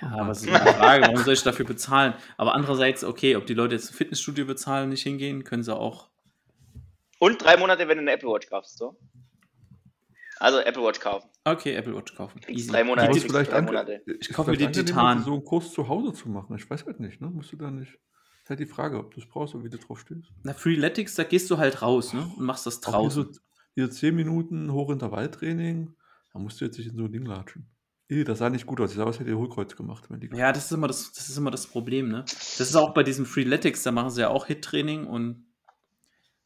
Ja, 0.00 0.10
aber 0.18 0.30
es 0.30 0.42
ist 0.42 0.48
eine 0.48 0.72
Frage, 0.74 1.02
warum 1.06 1.16
soll 1.18 1.34
ich 1.34 1.42
dafür 1.42 1.66
bezahlen? 1.66 2.14
Aber 2.36 2.54
andererseits, 2.54 3.04
okay, 3.04 3.36
ob 3.36 3.46
die 3.46 3.54
Leute 3.54 3.74
jetzt 3.74 3.90
ein 3.90 3.94
Fitnessstudio 3.94 4.46
bezahlen, 4.46 4.90
nicht 4.90 5.02
hingehen, 5.02 5.44
können 5.44 5.62
sie 5.62 5.74
auch. 5.74 6.08
Und 7.18 7.42
drei 7.42 7.56
Monate, 7.56 7.88
wenn 7.88 7.98
du 7.98 8.02
eine 8.02 8.12
Apple 8.12 8.28
Watch 8.28 8.48
kaufst, 8.48 8.78
so. 8.78 8.96
Also 10.40 10.60
Apple 10.60 10.82
Watch 10.82 11.00
kaufen. 11.00 11.28
Okay, 11.44 11.74
Apple 11.74 11.96
Watch 11.96 12.14
kaufen. 12.14 12.40
Kriegst 12.40 12.72
drei 12.72 12.84
Monate. 12.84 13.16
Ist 13.16 13.26
vielleicht 13.26 13.50
drei 13.50 13.62
Monate. 13.62 14.02
ist 14.06 14.32
kaufe 14.32 14.50
mir 14.52 14.56
angenehmer, 14.56 14.86
Titan. 14.86 15.22
so 15.24 15.32
einen 15.32 15.44
Kurs 15.44 15.72
zu 15.72 15.88
Hause 15.88 16.12
zu 16.12 16.28
machen. 16.28 16.56
Ich 16.56 16.68
weiß 16.68 16.86
halt 16.86 17.00
nicht, 17.00 17.20
ne? 17.20 17.28
Musst 17.28 17.52
du 17.52 17.56
da 17.56 17.70
nicht. 17.70 17.98
Ist 18.44 18.50
halt 18.50 18.60
die 18.60 18.66
Frage, 18.66 18.98
ob 18.98 19.12
du 19.12 19.20
es 19.20 19.26
brauchst 19.26 19.54
oder 19.54 19.64
wie 19.64 19.68
du 19.68 19.78
drauf 19.78 20.00
stehst. 20.00 20.30
Na, 20.44 20.54
Freeletics, 20.54 21.16
da 21.16 21.24
gehst 21.24 21.50
du 21.50 21.58
halt 21.58 21.82
raus, 21.82 22.12
ne? 22.12 22.20
Und 22.36 22.44
machst 22.46 22.66
das 22.66 22.80
draußen. 22.80 23.32
So, 23.32 23.40
hier 23.74 23.90
10 23.90 24.14
Minuten 24.14 24.72
Hochintervalltraining, 24.72 25.94
da 26.32 26.38
musst 26.38 26.60
du 26.60 26.66
jetzt 26.66 26.78
nicht 26.78 26.88
in 26.88 26.96
so 26.96 27.04
ein 27.04 27.12
Ding 27.12 27.26
latschen. 27.26 27.68
Ih, 28.10 28.24
das 28.24 28.38
sah 28.38 28.48
nicht 28.48 28.66
gut 28.66 28.80
aus. 28.80 28.90
Ich 28.90 28.96
sah 28.96 29.04
aus, 29.04 29.20
hätte 29.20 29.30
ihr 29.30 29.38
Hohlkreuz 29.38 29.76
gemacht. 29.76 30.04
Wenn 30.08 30.20
die 30.20 30.30
Ja, 30.34 30.52
das 30.52 30.66
ist 30.66 30.72
immer 30.72 30.86
das, 30.86 31.12
das 31.12 31.28
ist 31.28 31.36
immer 31.36 31.50
das 31.50 31.66
Problem, 31.66 32.08
ne? 32.08 32.24
Das 32.26 32.60
ist 32.60 32.76
auch 32.76 32.94
bei 32.94 33.02
diesem 33.02 33.26
Freeletics, 33.26 33.82
da 33.82 33.92
machen 33.92 34.10
sie 34.10 34.22
ja 34.22 34.28
auch 34.28 34.46
Hit-Training 34.46 35.06
und 35.06 35.44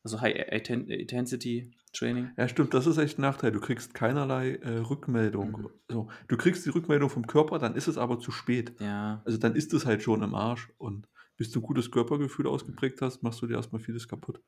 also 0.02 0.20
High 0.20 0.34
Inten- 0.52 0.88
Intensity 0.88 1.70
Training. 1.92 2.30
Ja, 2.36 2.48
stimmt, 2.48 2.74
das 2.74 2.86
ist 2.86 2.98
echt 2.98 3.18
ein 3.18 3.22
Nachteil. 3.22 3.52
Du 3.52 3.60
kriegst 3.60 3.94
keinerlei 3.94 4.56
äh, 4.56 4.78
Rückmeldung. 4.78 5.52
Mhm. 5.52 5.68
So, 5.88 6.08
du 6.26 6.36
kriegst 6.36 6.66
die 6.66 6.70
Rückmeldung 6.70 7.10
vom 7.10 7.26
Körper, 7.26 7.58
dann 7.58 7.76
ist 7.76 7.86
es 7.86 7.98
aber 7.98 8.18
zu 8.18 8.32
spät. 8.32 8.74
Ja. 8.80 9.22
Also 9.24 9.38
dann 9.38 9.54
ist 9.54 9.72
es 9.72 9.86
halt 9.86 10.02
schon 10.02 10.22
im 10.22 10.34
Arsch. 10.34 10.70
Und 10.78 11.06
bis 11.36 11.50
du 11.50 11.60
ein 11.60 11.62
gutes 11.62 11.90
Körpergefühl 11.90 12.46
ausgeprägt 12.46 13.02
hast, 13.02 13.22
machst 13.22 13.42
du 13.42 13.46
dir 13.46 13.56
erstmal 13.56 13.80
vieles 13.80 14.08
kaputt. 14.08 14.40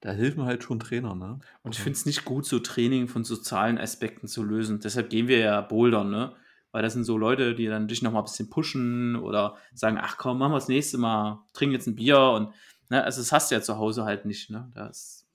Da 0.00 0.12
helfen 0.12 0.44
halt 0.44 0.64
schon 0.64 0.80
Trainer, 0.80 1.14
ne? 1.14 1.38
Und 1.62 1.74
ich 1.74 1.80
finde 1.80 1.96
es 1.96 2.06
nicht 2.06 2.24
gut, 2.24 2.44
so 2.46 2.58
Training 2.58 3.06
von 3.08 3.24
sozialen 3.24 3.78
Aspekten 3.78 4.26
zu 4.26 4.42
lösen. 4.42 4.80
Deshalb 4.80 5.10
gehen 5.10 5.28
wir 5.28 5.38
ja 5.38 5.60
bouldern, 5.60 6.10
ne? 6.10 6.34
Weil 6.72 6.82
das 6.82 6.94
sind 6.94 7.04
so 7.04 7.18
Leute, 7.18 7.54
die 7.54 7.66
dann 7.66 7.86
dich 7.86 8.02
noch 8.02 8.12
mal 8.12 8.20
ein 8.20 8.24
bisschen 8.24 8.50
pushen 8.50 9.16
oder 9.16 9.56
sagen, 9.74 9.98
ach 10.00 10.16
komm, 10.16 10.38
machen 10.38 10.52
wir 10.52 10.56
das 10.56 10.68
nächste 10.68 10.98
Mal, 10.98 11.44
trink 11.52 11.72
jetzt 11.72 11.86
ein 11.86 11.94
Bier 11.94 12.18
und 12.18 12.48
ne, 12.88 13.04
also 13.04 13.20
das 13.20 13.30
hast 13.30 13.50
du 13.50 13.54
ja 13.54 13.62
zu 13.62 13.76
Hause 13.76 14.04
halt 14.04 14.24
nicht, 14.24 14.50
ne? 14.50 14.70
Das, 14.74 15.26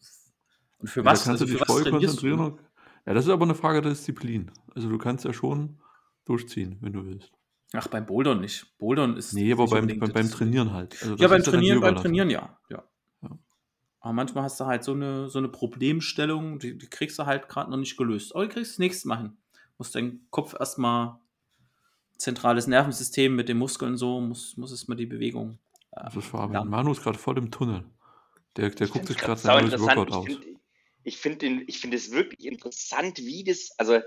und 0.79 0.89
für 0.89 1.01
Ja, 1.01 1.05
was, 1.05 1.19
Da 1.23 1.25
kannst 1.29 1.41
also 1.43 1.53
du 1.53 1.57
dich 1.59 1.65
voll 1.67 1.83
konzentrieren. 1.89 2.37
du? 2.37 2.59
Ja, 3.05 3.13
das 3.13 3.25
ist 3.25 3.31
aber 3.31 3.45
eine 3.45 3.55
Frage 3.55 3.81
der 3.81 3.91
Disziplin. 3.91 4.51
Also 4.75 4.89
du 4.89 4.97
kannst 4.97 5.25
ja 5.25 5.31
schon 5.33 5.77
durchziehen, 6.25 6.77
wenn 6.81 6.93
du 6.93 7.05
willst. 7.05 7.31
Ach, 7.73 7.87
beim 7.87 8.05
Bouldern 8.05 8.41
nicht. 8.41 8.77
Bouldern 8.77 9.17
ist 9.17 9.33
Nee, 9.33 9.51
aber 9.51 9.67
beim, 9.67 9.87
beim, 9.87 10.11
beim 10.11 10.29
Trainieren 10.29 10.73
halt. 10.73 10.95
Also 11.01 11.15
Ja, 11.15 11.27
beim 11.27 11.43
Trainieren, 11.43 11.81
beim. 11.81 11.95
Trainieren 11.95 12.29
ja. 12.29 12.57
ja. 12.69 12.83
Ja. 13.21 13.37
Aber 13.99 14.13
manchmal 14.13 14.43
hast 14.43 14.59
du 14.59 14.65
halt 14.65 14.83
so 14.83 14.93
eine, 14.93 15.29
so 15.29 15.39
eine 15.39 15.49
Problemstellung, 15.49 16.59
die, 16.59 16.77
die 16.77 16.87
kriegst 16.87 17.19
du 17.19 17.25
halt 17.25 17.49
gerade 17.49 17.69
noch 17.69 17.77
nicht 17.77 17.97
gelöst. 17.97 18.33
Aber 18.35 18.45
die 18.45 18.53
kriegst 18.53 18.71
du 18.71 18.73
das 18.75 18.79
nächste 18.79 19.07
Mal 19.07 19.17
hin. 19.17 19.37
Musst 19.77 19.95
deinen 19.95 20.27
Kopf 20.31 20.55
erstmal 20.59 21.19
zentrales 22.17 22.67
Nervensystem 22.67 23.35
mit 23.35 23.49
den 23.49 23.57
Muskeln 23.57 23.97
so, 23.97 24.19
muss, 24.21 24.57
muss 24.57 24.71
erstmal 24.71 24.97
die 24.97 25.05
Bewegung. 25.05 25.59
äh, 25.91 26.03
Das 26.05 26.15
ist 26.15 26.27
Fabian. 26.27 26.67
Manu 26.67 26.91
ist 26.91 27.01
gerade 27.03 27.17
voll 27.17 27.37
im 27.37 27.51
Tunnel. 27.51 27.83
Der, 28.55 28.69
der 28.69 28.87
Ich 28.87 28.93
guckt 28.93 29.07
sich 29.07 29.17
gerade 29.17 29.39
sein 29.39 29.65
neues. 29.65 29.79
Workout 29.79 30.11
aus. 30.11 30.25
Ich 30.27 30.35
finde 30.37 30.57
ich 31.03 31.17
find 31.19 31.41
den- 31.41 31.63
ich 31.67 31.79
find 31.79 31.93
es 31.93 32.11
wirklich 32.11 32.45
interessant, 32.45 33.17
wie 33.19 33.43
das, 33.43 33.71
also 33.77 34.01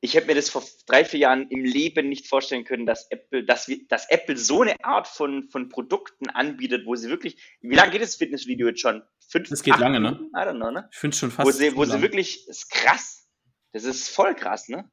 ich 0.00 0.14
hätte 0.14 0.28
mir 0.28 0.34
das 0.36 0.48
vor 0.48 0.62
drei, 0.86 1.04
vier 1.04 1.20
Jahren 1.20 1.48
im 1.48 1.64
Leben 1.64 2.08
nicht 2.08 2.28
vorstellen 2.28 2.64
können, 2.64 2.86
dass 2.86 3.10
Apple, 3.10 3.44
dass, 3.44 3.66
wir, 3.68 3.86
dass 3.88 4.08
Apple 4.10 4.36
so 4.36 4.62
eine 4.62 4.82
Art 4.84 5.08
von, 5.08 5.48
von 5.50 5.68
Produkten 5.68 6.28
anbietet, 6.30 6.86
wo 6.86 6.94
sie 6.96 7.08
wirklich, 7.08 7.36
wie 7.60 7.74
lange 7.74 7.90
geht 7.92 8.02
das 8.02 8.14
Fitnessvideo 8.16 8.68
jetzt 8.68 8.80
schon? 8.80 9.02
Fünf, 9.28 9.48
Das 9.48 9.62
geht 9.62 9.74
acht 9.74 9.80
lange, 9.80 10.00
ne? 10.00 10.18
I 10.32 10.36
don't 10.38 10.56
know, 10.56 10.70
ne? 10.70 10.88
Ich 10.92 10.98
finde 10.98 11.16
schon 11.16 11.30
fast. 11.30 11.46
Wo 11.48 11.52
sie, 11.52 11.74
wo 11.76 11.84
sie 11.84 12.00
wirklich, 12.00 12.46
das 12.46 12.58
ist 12.58 12.70
krass. 12.70 13.28
Das 13.72 13.84
ist 13.84 14.08
voll 14.08 14.34
krass, 14.34 14.68
ne? 14.68 14.90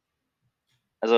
Also 1.00 1.16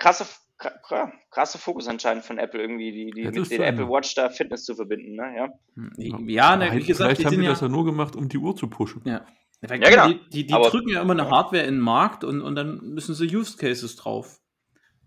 krasser, 0.00 0.26
kra- 0.58 1.12
krasser 1.30 1.58
Fokus 1.60 1.86
anscheinend 1.86 2.24
von 2.24 2.38
Apple 2.38 2.60
irgendwie, 2.60 2.90
die, 2.90 3.10
die 3.12 3.22
mit 3.38 3.50
den 3.50 3.62
Apple. 3.62 3.88
Watch 3.88 4.14
da 4.16 4.28
Fitness 4.30 4.64
zu 4.64 4.74
verbinden, 4.74 5.14
ne? 5.14 5.32
Ja. 5.36 5.48
Hm, 5.76 6.28
Ja, 6.28 6.56
ne, 6.56 6.72
wie 6.72 6.80
gesagt, 6.84 7.10
Vielleicht 7.16 7.20
die 7.20 7.24
haben 7.26 7.30
sind 7.30 7.40
die 7.42 7.46
ja. 7.46 7.52
das 7.52 7.60
ja 7.60 7.68
nur 7.68 7.84
gemacht, 7.84 8.16
um 8.16 8.28
die 8.28 8.38
Uhr 8.38 8.56
zu 8.56 8.68
pushen. 8.68 9.02
Ja, 9.04 9.24
ja, 9.62 9.76
genau. 9.76 10.08
Die, 10.08 10.28
die, 10.30 10.46
die 10.46 10.52
Aber- 10.54 10.70
drücken 10.70 10.88
ja 10.88 11.00
immer 11.02 11.12
eine 11.12 11.30
Hardware 11.30 11.62
in 11.62 11.74
den 11.76 11.80
Markt 11.80 12.24
und, 12.24 12.40
und 12.40 12.56
dann 12.56 12.80
müssen 12.80 13.14
sie 13.14 13.34
Use 13.34 13.56
Cases 13.56 13.94
drauf. 13.94 14.40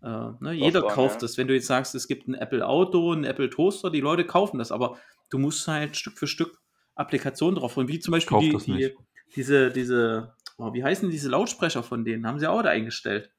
Äh, 0.02 0.08
ne, 0.08 0.52
jeder 0.54 0.82
bauen, 0.82 0.92
kauft 0.92 1.16
ja. 1.16 1.20
das. 1.22 1.38
Wenn 1.38 1.48
du 1.48 1.54
jetzt 1.54 1.68
sagst, 1.68 1.96
es 1.96 2.08
gibt 2.08 2.28
ein 2.28 2.36
Apple 2.36 2.66
Auto, 2.66 3.14
ein 3.14 3.24
Apple 3.24 3.50
Toaster, 3.50 3.90
die 3.90 4.02
Leute 4.02 4.26
kaufen 4.26 4.58
das, 4.60 4.72
aber 4.72 4.98
du 5.30 5.38
musst 5.40 5.68
halt 5.68 5.96
Stück 5.98 6.18
für 6.20 6.28
Stück 6.28 6.60
Applikationen 6.96 7.56
drauf 7.56 7.78
und 7.78 7.88
wie 7.88 8.00
zum 8.00 8.12
Beispiel 8.12 8.40
die, 8.40 8.58
die, 8.58 8.96
diese, 9.36 9.72
diese, 9.72 10.36
oh, 10.58 10.74
wie 10.74 10.84
heißen 10.84 11.10
diese 11.10 11.30
Lautsprecher 11.30 11.82
von 11.82 12.06
denen? 12.06 12.28
Haben 12.28 12.40
sie 12.40 12.48
auch 12.48 12.62
da 12.62 12.70
eingestellt. 12.70 13.32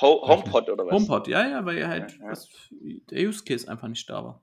Ho 0.00 0.26
HomePod 0.26 0.68
oder 0.70 0.86
was? 0.86 0.92
HomePod, 0.92 1.28
ja, 1.28 1.46
ja, 1.46 1.64
weil 1.64 1.86
halt 1.86 2.12
Ja, 2.12 2.24
ja. 2.24 2.30
Was, 2.30 2.48
der 2.80 3.28
Use 3.28 3.44
Case 3.44 3.68
einfach 3.68 3.88
nicht 3.88 4.08
da 4.08 4.24
war. 4.24 4.42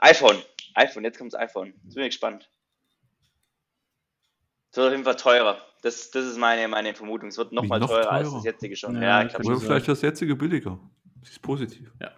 iPhone. 0.00 0.36
iPhone, 0.74 1.04
jetzt 1.04 1.18
kommt 1.18 1.32
das 1.32 1.40
iPhone. 1.40 1.74
Jetzt 1.84 1.94
bin 1.94 2.04
ich 2.04 2.10
gespannt. 2.10 2.50
Es 4.70 4.76
wird 4.76 4.86
auf 4.86 4.92
jeden 4.92 5.04
Fall 5.04 5.16
teurer. 5.16 5.58
Das, 5.82 6.10
das 6.10 6.26
ist 6.26 6.38
meine, 6.38 6.68
meine 6.68 6.94
Vermutung. 6.94 7.30
Es 7.30 7.38
wird 7.38 7.52
nochmal 7.52 7.80
noch 7.80 7.88
teurer, 7.88 8.12
als 8.12 8.28
teurer? 8.28 8.36
das 8.36 8.44
jetzige 8.44 8.76
schon. 8.76 8.94
Ja, 8.96 9.22
Ja, 9.22 9.26
ich 9.26 9.34
Oder 9.38 9.58
vielleicht 9.58 9.88
das 9.88 10.02
jetzige 10.02 10.36
billiger. 10.36 10.78
Das 11.20 11.30
ist 11.30 11.42
positiv. 11.42 11.90
Ja, 12.00 12.12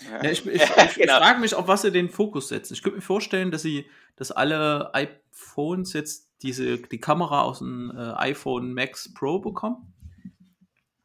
schon. 0.00 0.24
ich 0.30 0.46
ich, 0.46 0.60
Ja, 0.60 0.84
ich, 0.84 0.94
genau. 0.94 1.18
ich 1.18 1.24
frage 1.24 1.40
mich, 1.40 1.54
auf 1.54 1.68
was 1.68 1.82
sie 1.82 1.90
den 1.90 2.08
Fokus 2.08 2.48
setzen. 2.48 2.74
Ich 2.74 2.82
könnte 2.82 2.96
mir 2.96 3.02
vorstellen, 3.02 3.50
dass 3.50 3.62
sie, 3.62 3.86
dass 4.16 4.30
alle 4.30 4.94
iPhones 4.94 5.92
jetzt 5.92 6.30
diese, 6.42 6.78
die 6.78 7.00
Kamera 7.00 7.42
aus 7.42 7.58
dem 7.58 7.92
äh, 7.94 8.12
iPhone 8.14 8.72
Max 8.72 9.12
Pro 9.12 9.38
bekommen. 9.38 9.92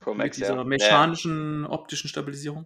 Pro 0.07 0.13
Mit 0.13 0.37
dieser 0.37 0.55
ja. 0.55 0.63
mechanischen 0.63 1.65
optischen 1.65 2.07
Stabilisierung. 2.09 2.65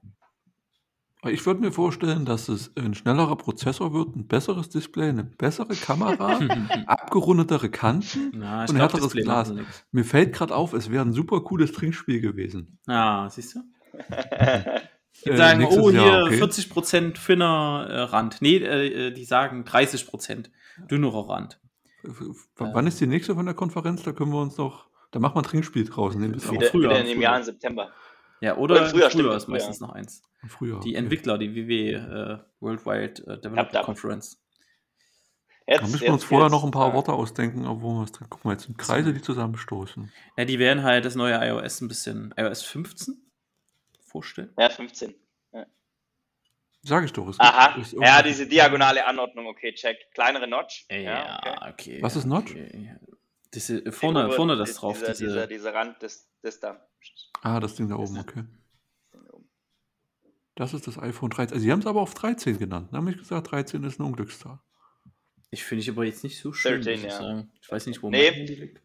Ich 1.27 1.45
würde 1.45 1.59
mir 1.61 1.71
vorstellen, 1.71 2.25
dass 2.25 2.49
es 2.49 2.71
ein 2.75 2.93
schnellerer 2.95 3.35
Prozessor 3.35 3.93
wird, 3.93 4.15
ein 4.15 4.27
besseres 4.27 4.69
Display, 4.69 5.09
eine 5.09 5.23
bessere 5.23 5.75
Kamera, 5.75 6.39
abgerundetere 6.87 7.69
Kanten. 7.69 8.31
Na, 8.35 8.65
Und 8.65 8.75
härteres 8.75 9.13
Glas. 9.13 9.53
Mir 9.91 10.03
fällt 10.03 10.33
gerade 10.33 10.55
auf, 10.55 10.73
es 10.73 10.89
wäre 10.91 11.03
ein 11.05 11.13
super 11.13 11.41
cooles 11.41 11.71
Trinkspiel 11.73 12.21
gewesen. 12.21 12.79
Ah, 12.87 13.29
siehst 13.29 13.55
du? 13.55 13.59
Ja. 14.09 14.63
Die 15.25 15.29
Äh, 15.29 15.37
sagen, 15.37 15.59
nächstes 15.59 15.79
oh, 15.83 15.91
hier 15.91 16.01
Jahr, 16.05 16.23
okay. 16.25 16.41
40% 16.41 17.27
dünner 17.27 17.85
äh, 17.89 17.99
Rand. 18.01 18.41
Nee, 18.41 18.57
äh, 18.57 19.07
äh, 19.07 19.11
die 19.11 19.25
sagen 19.25 19.63
30% 19.63 20.45
dünnerer 20.89 21.29
Rand. 21.29 21.59
W- 22.03 22.33
Wann 22.57 22.87
ist 22.87 22.99
die 23.01 23.05
nächste 23.07 23.35
von 23.35 23.45
der 23.45 23.53
Konferenz? 23.53 24.01
Da 24.03 24.13
können 24.13 24.31
wir 24.31 24.41
uns 24.41 24.57
noch, 24.57 24.87
da 25.11 25.19
wir 25.35 25.39
ein 25.39 25.43
Trinkspiel 25.43 25.85
draus. 25.85 26.15
Nehmen 26.15 26.33
das 26.33 26.49
Wieder- 26.51 26.67
früher, 26.67 26.89
wieder 26.89 26.99
in 26.99 27.05
dem 27.05 27.13
früher. 27.15 27.23
Jahr 27.23 27.37
im 27.37 27.43
September. 27.43 27.91
Ja, 28.39 28.55
Oder 28.57 28.73
oder 28.75 28.85
im 28.85 28.89
Frühjahr, 28.91 29.11
im 29.11 29.19
stimmt, 29.19 29.33
ist 29.33 29.47
meistens 29.47 29.79
noch 29.79 29.91
eins. 29.91 30.23
im 30.41 30.49
Frühjahr. 30.49 30.79
Die 30.79 30.89
okay. 30.89 30.97
Entwickler, 30.97 31.37
die 31.37 31.53
WW, 31.53 31.91
äh, 31.93 32.37
Worldwide 32.59 33.21
äh, 33.27 33.39
Developer. 33.39 33.83
Conference. 33.83 34.41
Jetzt, 35.67 35.77
Da 35.77 35.81
müssen 35.87 35.93
wir 36.01 36.07
jetzt 36.07 36.13
uns 36.13 36.23
vorher 36.23 36.47
geht's. 36.49 36.51
noch 36.59 36.63
ein 36.63 36.71
paar 36.71 36.87
Ja. 36.89 36.93
Worte 36.95 37.13
ausdenken, 37.13 37.65
aber 37.65 37.81
wo 37.81 37.93
wir 37.93 38.01
was 38.01 38.11
drin. 38.11 38.25
Guck 38.31 38.43
mal, 38.43 38.53
jetzt 38.53 38.63
sind 38.63 38.77
Kreise, 38.79 39.13
die 39.13 39.21
zusammenstoßen. 39.21 40.11
Ja, 40.37 40.45
die 40.45 40.57
werden 40.57 40.81
halt 40.83 41.05
das 41.05 41.13
neue 41.15 41.35
iOS 41.35 41.81
ein 41.81 41.87
bisschen, 41.87 42.33
iOS 42.35 42.63
15 42.63 43.21
vorstellen. 44.03 44.51
Ja, 44.57 44.69
15. 44.69 45.13
Sag 46.83 47.05
ich 47.05 47.13
doch. 47.13 47.27
Es 47.27 47.37
gibt- 47.37 47.47
Aha, 47.47 47.79
ist 47.79 47.93
ja, 47.93 48.23
diese 48.23 48.47
diagonale 48.47 49.05
Anordnung, 49.05 49.45
okay, 49.45 49.71
check. 49.75 49.97
Kleinere 50.15 50.47
Notch. 50.47 50.87
Ja, 50.89 51.37
okay. 51.37 51.69
okay. 51.69 51.97
Was 52.01 52.15
ist 52.15 52.25
Notch? 52.25 52.49
Okay. 52.51 52.95
Diese, 53.53 53.85
äh, 53.85 53.91
vorne, 53.91 54.25
Über- 54.25 54.33
vorne 54.33 54.55
das 54.55 54.75
drauf. 54.75 54.97
Dieser, 54.99 55.11
diese, 55.13 55.25
dieser, 55.25 55.47
dieser 55.47 55.73
Rand, 55.73 56.01
das, 56.01 56.29
das 56.41 56.59
da. 56.59 56.87
Ah, 57.41 57.59
das 57.59 57.75
Ding 57.75 57.89
da 57.89 57.95
oben, 57.95 58.17
okay. 58.19 58.43
Das 60.55 60.73
ist 60.73 60.85
das 60.87 60.97
iPhone 60.97 61.29
13. 61.29 61.53
Also, 61.53 61.63
Sie 61.63 61.71
haben 61.71 61.79
es 61.79 61.85
aber 61.85 62.01
auf 62.01 62.13
13 62.13 62.57
genannt. 62.59 62.89
Dann 62.91 63.01
habe 63.01 63.11
ich 63.11 63.17
gesagt, 63.17 63.51
13 63.51 63.83
ist 63.83 63.99
eine 63.99 64.07
Unglückszahl. 64.07 64.59
ich 65.49 65.63
finde 65.63 65.81
ich 65.81 65.89
aber 65.89 66.03
jetzt 66.05 66.23
nicht 66.23 66.39
so 66.39 66.53
schön, 66.53 66.81
13, 66.81 66.93
muss 66.93 66.99
ich 67.03 67.09
ja. 67.11 67.17
sagen. 67.17 67.51
Ich 67.61 67.71
weiß 67.71 67.87
nicht, 67.87 68.01
wo 68.03 68.09
Nee. 68.09 68.25
mein 68.27 68.33
Handy 68.35 68.55
liegt. 68.55 68.81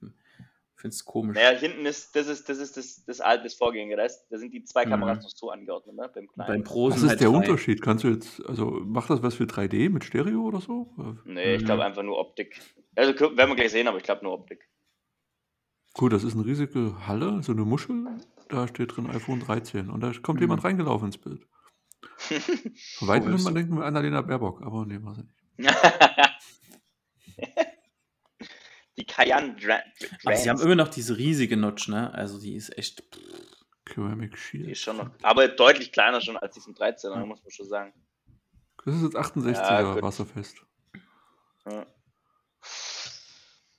Ich 0.76 0.82
finde 0.82 0.94
es 0.94 1.04
komisch. 1.06 1.34
Naja, 1.36 1.58
hinten 1.58 1.86
ist, 1.86 2.14
das 2.14 2.26
ist, 2.28 2.48
das 2.50 2.58
ist 2.58 2.76
das, 2.76 3.02
das 3.06 3.20
alte, 3.22 3.44
das 3.44 3.54
Vorgänger. 3.54 3.96
Da, 3.96 4.04
ist, 4.04 4.26
da 4.28 4.36
sind 4.38 4.52
die 4.52 4.62
zwei 4.64 4.84
Mhm. 4.84 4.90
Kameras 4.90 5.22
noch 5.22 5.30
so 5.30 5.50
angeordnet, 5.50 5.96
ne? 5.96 6.10
Beim 6.14 6.28
kleinen. 6.28 6.48
Beim 6.48 6.64
Pro 6.64 6.90
Was 6.90 7.02
ist 7.02 7.08
halt 7.08 7.20
der 7.20 7.30
drei. 7.30 7.36
Unterschied? 7.38 7.80
Kannst 7.80 8.04
du 8.04 8.08
jetzt, 8.08 8.44
also 8.46 8.66
macht 8.84 9.08
das 9.08 9.22
was 9.22 9.34
für 9.36 9.44
3D 9.44 9.88
mit 9.88 10.04
Stereo 10.04 10.42
oder 10.42 10.60
so? 10.60 10.92
Nee, 11.24 11.54
ich 11.54 11.62
Mhm. 11.62 11.66
glaube 11.66 11.84
einfach 11.84 12.02
nur 12.02 12.18
Optik. 12.18 12.60
Also 12.94 13.18
werden 13.18 13.48
wir 13.50 13.56
gleich 13.56 13.72
sehen, 13.72 13.88
aber 13.88 13.96
ich 13.96 14.02
glaube 14.04 14.22
nur 14.22 14.34
Optik. 14.34 14.68
Gut, 15.94 16.12
das 16.12 16.24
ist 16.24 16.34
eine 16.34 16.44
riesige 16.44 17.06
Halle, 17.06 17.42
so 17.42 17.52
eine 17.52 17.64
Muschel. 17.64 18.06
Da 18.50 18.68
steht 18.68 18.94
drin 18.94 19.06
iPhone 19.08 19.40
13 19.40 19.88
und 19.88 20.02
da 20.02 20.12
kommt 20.22 20.40
Mhm. 20.40 20.42
jemand 20.44 20.62
reingelaufen 20.64 21.06
ins 21.06 21.16
Bild. 21.18 21.46
Von 22.98 23.08
weitem 23.08 23.42
man 23.42 23.54
denken, 23.54 23.80
Annalena 23.80 24.20
Baerbock, 24.20 24.60
aber 24.62 24.84
nee, 24.84 24.98
war 25.02 25.14
sie 25.14 25.22
nicht. 25.22 25.32
die 29.06 29.12
Cayenne 29.12 29.56
Dra 29.56 29.80
Aber 30.24 30.36
sie 30.36 30.50
haben 30.50 30.60
immer 30.60 30.74
noch 30.74 30.88
diese 30.88 31.16
riesige 31.16 31.56
Notch, 31.56 31.88
ne? 31.88 32.12
Also 32.12 32.38
die 32.40 32.54
ist 32.54 32.76
echt. 32.76 33.02
Ceramic 33.88 34.32
die 34.32 34.36
Shield. 34.36 34.68
ist 34.68 34.80
schon 34.80 34.96
noch, 34.96 35.10
aber 35.22 35.46
deutlich 35.46 35.92
kleiner 35.92 36.20
schon 36.20 36.36
als 36.36 36.54
die 36.54 36.60
von 36.60 36.74
13, 36.74 37.10
muss 37.26 37.42
man 37.42 37.50
schon 37.50 37.68
sagen. 37.68 37.94
Das 38.84 38.94
ist 38.96 39.02
jetzt 39.02 39.16
68er 39.16 39.54
Ja, 39.54 40.02
wasserfest. 40.02 40.56
Ja. 41.68 41.86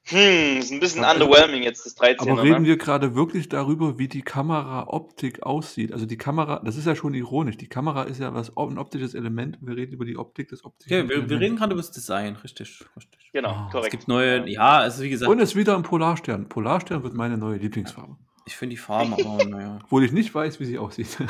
Hm, 0.09 0.57
ist 0.59 0.71
ein 0.71 0.79
bisschen 0.79 1.03
Aber- 1.03 1.25
underwhelming 1.25 1.63
jetzt 1.63 1.85
das 1.85 1.95
13. 1.95 2.29
Aber 2.29 2.41
reden 2.41 2.61
ne? 2.61 2.67
wir 2.69 2.77
gerade 2.77 3.13
wirklich 3.15 3.49
darüber, 3.49 3.97
wie 3.99 4.07
die 4.07 4.21
Kameraoptik 4.21 5.43
aussieht? 5.43 5.91
Also 5.91 6.05
die 6.05 6.17
Kamera, 6.17 6.61
das 6.63 6.77
ist 6.77 6.85
ja 6.87 6.95
schon 6.95 7.13
ironisch. 7.13 7.57
Die 7.57 7.67
Kamera 7.67 8.03
ist 8.03 8.19
ja 8.19 8.33
was 8.33 8.55
ein 8.55 8.77
optisches 8.77 9.13
Element. 9.15 9.57
Wir 9.61 9.75
reden 9.75 9.93
über 9.93 10.05
die 10.05 10.17
Optik 10.17 10.47
des 10.49 10.63
optischen 10.63 10.93
Okay, 11.05 11.09
wir, 11.09 11.29
wir 11.29 11.39
reden 11.39 11.57
gerade 11.57 11.73
über 11.73 11.81
das 11.81 11.91
Design, 11.91 12.35
richtig. 12.37 12.85
richtig. 12.95 13.29
Genau, 13.33 13.49
Ah, 13.49 13.61
es 13.63 13.65
Es 13.67 13.71
korrekt. 13.73 13.91
gibt 13.91 14.07
neue, 14.07 14.49
ja, 14.49 14.77
also 14.79 15.03
wie 15.03 15.09
gesagt, 15.09 15.29
Und 15.29 15.39
es 15.39 15.49
ist 15.49 15.55
wieder 15.57 15.75
ein 15.75 15.83
Polarstern. 15.83 16.47
Polarstern 16.47 17.03
wird 17.03 17.13
meine 17.13 17.37
neue 17.37 17.57
Lieblingsfarbe. 17.57 18.15
ich 18.45 18.55
finde 18.55 18.75
die 18.75 18.81
Farben 18.81 19.13
aber, 19.13 19.43
naja. 19.45 19.79
Obwohl 19.83 20.05
ich 20.05 20.13
nicht 20.13 20.33
weiß, 20.33 20.59
wie 20.61 20.65
sie 20.65 20.77
aussieht. 20.77 21.17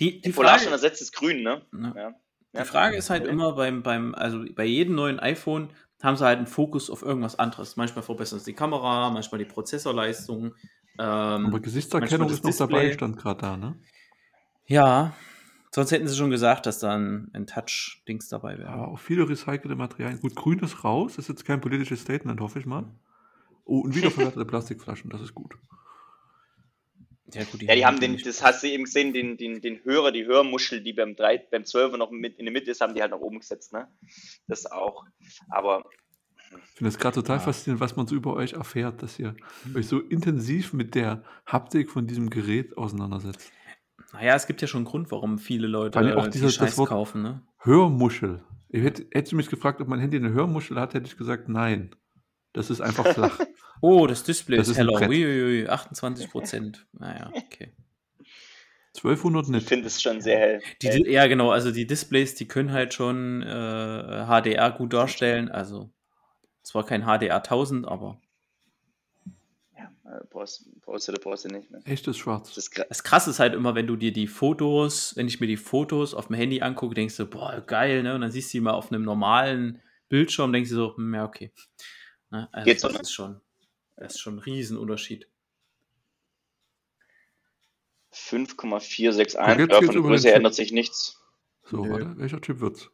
Die, 0.00 0.20
die 0.20 0.30
Polarstern 0.32 0.72
ersetzt 0.72 1.00
das 1.00 1.12
Grün, 1.12 1.42
ne? 1.42 1.62
ne? 1.72 1.92
Ja. 1.96 2.60
Die 2.62 2.66
Frage 2.66 2.96
ist 2.96 3.10
halt 3.10 3.26
immer 3.26 3.52
beim, 3.52 3.82
beim, 3.82 4.14
also 4.14 4.44
bei 4.54 4.64
jedem 4.64 4.94
neuen 4.96 5.18
iPhone 5.20 5.70
haben 6.04 6.16
sie 6.16 6.24
halt 6.24 6.38
einen 6.38 6.46
Fokus 6.46 6.90
auf 6.90 7.02
irgendwas 7.02 7.38
anderes. 7.38 7.76
Manchmal 7.76 8.02
verbessern 8.02 8.38
sie 8.38 8.52
die 8.52 8.56
Kamera, 8.56 9.10
manchmal 9.10 9.38
die 9.38 9.46
Prozessorleistung. 9.46 10.54
Ähm, 10.98 11.46
Aber 11.46 11.60
Gesichtserkennung 11.60 12.28
ist 12.30 12.44
noch 12.44 12.56
dabei, 12.56 12.92
stand 12.92 13.16
gerade 13.16 13.40
da, 13.40 13.56
ne? 13.56 13.74
ja, 14.66 15.12
sonst 15.74 15.90
hätten 15.90 16.06
sie 16.06 16.16
schon 16.16 16.30
gesagt, 16.30 16.66
dass 16.66 16.78
da 16.78 16.94
ein, 16.94 17.30
ein 17.32 17.46
Touch-Dings 17.46 18.28
dabei 18.28 18.58
wäre. 18.58 18.68
Aber 18.68 18.88
auch 18.88 18.98
viele 18.98 19.28
recycelte 19.28 19.74
Materialien. 19.74 20.20
Gut, 20.20 20.36
grün 20.36 20.60
ist 20.60 20.84
raus, 20.84 21.18
ist 21.18 21.28
jetzt 21.28 21.44
kein 21.44 21.60
politisches 21.60 22.02
Statement, 22.02 22.40
hoffe 22.40 22.60
ich 22.60 22.66
mal. 22.66 22.84
Oh, 23.64 23.80
und 23.80 23.94
wiederverwertete 23.94 24.44
Plastikflaschen, 24.44 25.10
das 25.10 25.20
ist 25.20 25.34
gut. 25.34 25.56
Ja, 27.32 27.42
gut, 27.44 27.62
Ja, 27.62 27.74
die 27.74 27.86
haben 27.86 27.98
den, 28.00 28.18
das 28.18 28.42
hast 28.42 28.62
du 28.62 28.68
eben 28.68 28.84
gesehen, 28.84 29.12
den, 29.14 29.36
den, 29.38 29.60
den 29.60 29.82
Hörer, 29.84 30.12
die 30.12 30.26
Hörmuschel, 30.26 30.82
die 30.82 30.92
beim 30.92 31.16
3, 31.16 31.38
beim 31.50 31.62
12er 31.62 31.96
noch 31.96 32.10
mit 32.10 32.38
in 32.38 32.44
der 32.44 32.52
Mitte 32.52 32.70
ist, 32.70 32.80
haben 32.82 32.94
die 32.94 33.00
halt 33.00 33.12
nach 33.12 33.18
oben 33.18 33.38
gesetzt, 33.40 33.72
ne? 33.72 33.88
Das 34.46 34.66
auch. 34.66 35.04
Aber 35.48 35.84
Ich 36.50 36.76
finde 36.78 36.88
es 36.90 36.98
gerade 36.98 37.14
total 37.14 37.38
Ja. 37.38 37.42
faszinierend, 37.42 37.80
was 37.80 37.96
man 37.96 38.06
so 38.06 38.14
über 38.14 38.34
euch 38.34 38.52
erfährt, 38.52 39.02
dass 39.02 39.18
ihr 39.18 39.34
euch 39.74 39.88
so 39.88 40.00
intensiv 40.00 40.72
mit 40.74 40.94
der 40.94 41.24
Haptik 41.46 41.90
von 41.90 42.06
diesem 42.06 42.28
Gerät 42.30 42.76
auseinandersetzt. 42.76 43.50
Naja, 44.12 44.34
es 44.36 44.46
gibt 44.46 44.60
ja 44.60 44.68
schon 44.68 44.80
einen 44.80 44.84
Grund, 44.86 45.10
warum 45.10 45.38
viele 45.38 45.66
Leute 45.66 45.98
allem 45.98 46.18
auch 46.18 46.28
dieser- 46.28 46.48
die 46.48 46.56
das 46.56 46.68
Scheiß 46.68 46.78
Wort- 46.78 46.90
kaufen, 46.90 47.22
ne? 47.22 47.42
Hörmuschel. 47.58 48.44
Ich 48.68 48.82
hätte, 48.82 49.06
hättest 49.12 49.32
du 49.32 49.36
mich 49.36 49.48
gefragt, 49.48 49.80
ob 49.80 49.88
mein 49.88 49.98
Handy 50.00 50.18
eine 50.18 50.32
Hörmuschel 50.32 50.78
hat, 50.78 50.94
hätte 50.94 51.06
ich 51.06 51.16
gesagt, 51.16 51.48
nein. 51.48 51.94
Das 52.54 52.70
ist 52.70 52.80
einfach 52.80 53.06
flach. 53.12 53.38
Oh, 53.80 54.06
das 54.06 54.22
Display 54.24 54.56
Das 54.56 54.68
ist 54.68 54.78
heller. 54.78 55.08
Uiuiui, 55.08 55.68
28 55.68 56.30
Prozent. 56.30 56.86
Naja, 56.94 57.30
okay. 57.34 57.74
1200 58.96 59.44
ich 59.44 59.50
nicht. 59.50 59.68
finde 59.68 59.88
es 59.88 60.00
schon 60.00 60.22
sehr 60.22 60.38
hell. 60.38 60.62
Die, 60.80 61.10
Ja, 61.10 61.26
genau, 61.26 61.50
also 61.50 61.70
die 61.70 61.86
Displays, 61.86 62.34
die 62.34 62.48
können 62.48 62.72
halt 62.72 62.94
schon 62.94 63.42
äh, 63.42 63.46
HDR 64.26 64.70
gut 64.70 64.94
darstellen. 64.94 65.50
Also 65.50 65.90
zwar 66.62 66.86
kein 66.86 67.02
HDR 67.02 67.42
1000, 67.42 67.86
aber 67.86 68.18
ja, 69.76 69.90
äh, 70.04 70.24
brauchst, 70.30 70.64
brauchst 70.80 71.08
du 71.08 71.12
oder 71.12 71.20
brauchst 71.20 71.44
du 71.44 71.48
nicht. 71.48 71.70
Ne? 71.70 71.80
Echtes 71.84 72.16
Das 72.16 72.22
Schwarz. 72.22 72.56
gra- 72.56 72.86
das 72.88 73.02
Krasse 73.02 73.30
ist 73.30 73.40
halt 73.40 73.52
immer, 73.54 73.74
wenn 73.74 73.86
du 73.86 73.96
dir 73.96 74.12
die 74.12 74.28
Fotos, 74.28 75.14
wenn 75.16 75.26
ich 75.28 75.40
mir 75.40 75.46
die 75.46 75.56
Fotos 75.58 76.14
auf 76.14 76.28
dem 76.28 76.36
Handy 76.36 76.62
angucke, 76.62 76.94
denkst 76.94 77.16
du, 77.16 77.26
boah, 77.26 77.60
geil, 77.66 78.02
ne? 78.02 78.14
Und 78.14 78.20
dann 78.22 78.30
siehst 78.30 78.54
du 78.54 78.58
die 78.58 78.62
mal 78.62 78.72
auf 78.74 78.90
einem 78.92 79.02
normalen 79.02 79.82
Bildschirm, 80.08 80.52
denkst 80.52 80.70
du 80.70 80.76
so, 80.76 80.96
hm, 80.96 81.14
ja, 81.14 81.24
okay. 81.24 81.52
Ne? 82.30 82.48
Also 82.52 82.64
Geht 82.64 82.80
so, 82.80 82.88
das 82.88 83.02
ist 83.02 83.12
schon, 83.12 83.40
das 83.96 84.14
ist 84.14 84.20
schon 84.20 84.36
ein 84.36 84.40
Riesenunterschied. 84.40 85.28
5,461. 88.10 89.38
Und 89.38 89.46
jetzt 89.48 89.58
Ja, 89.58 89.66
geht's 89.66 89.86
von 89.86 89.94
der 89.94 90.02
Größe 90.02 90.32
ändert 90.32 90.54
sich 90.54 90.72
nichts. 90.72 91.20
So, 91.64 91.84
Nö. 91.84 91.90
warte, 91.90 92.16
welcher 92.18 92.40
Chip 92.40 92.60
wird's? 92.60 92.90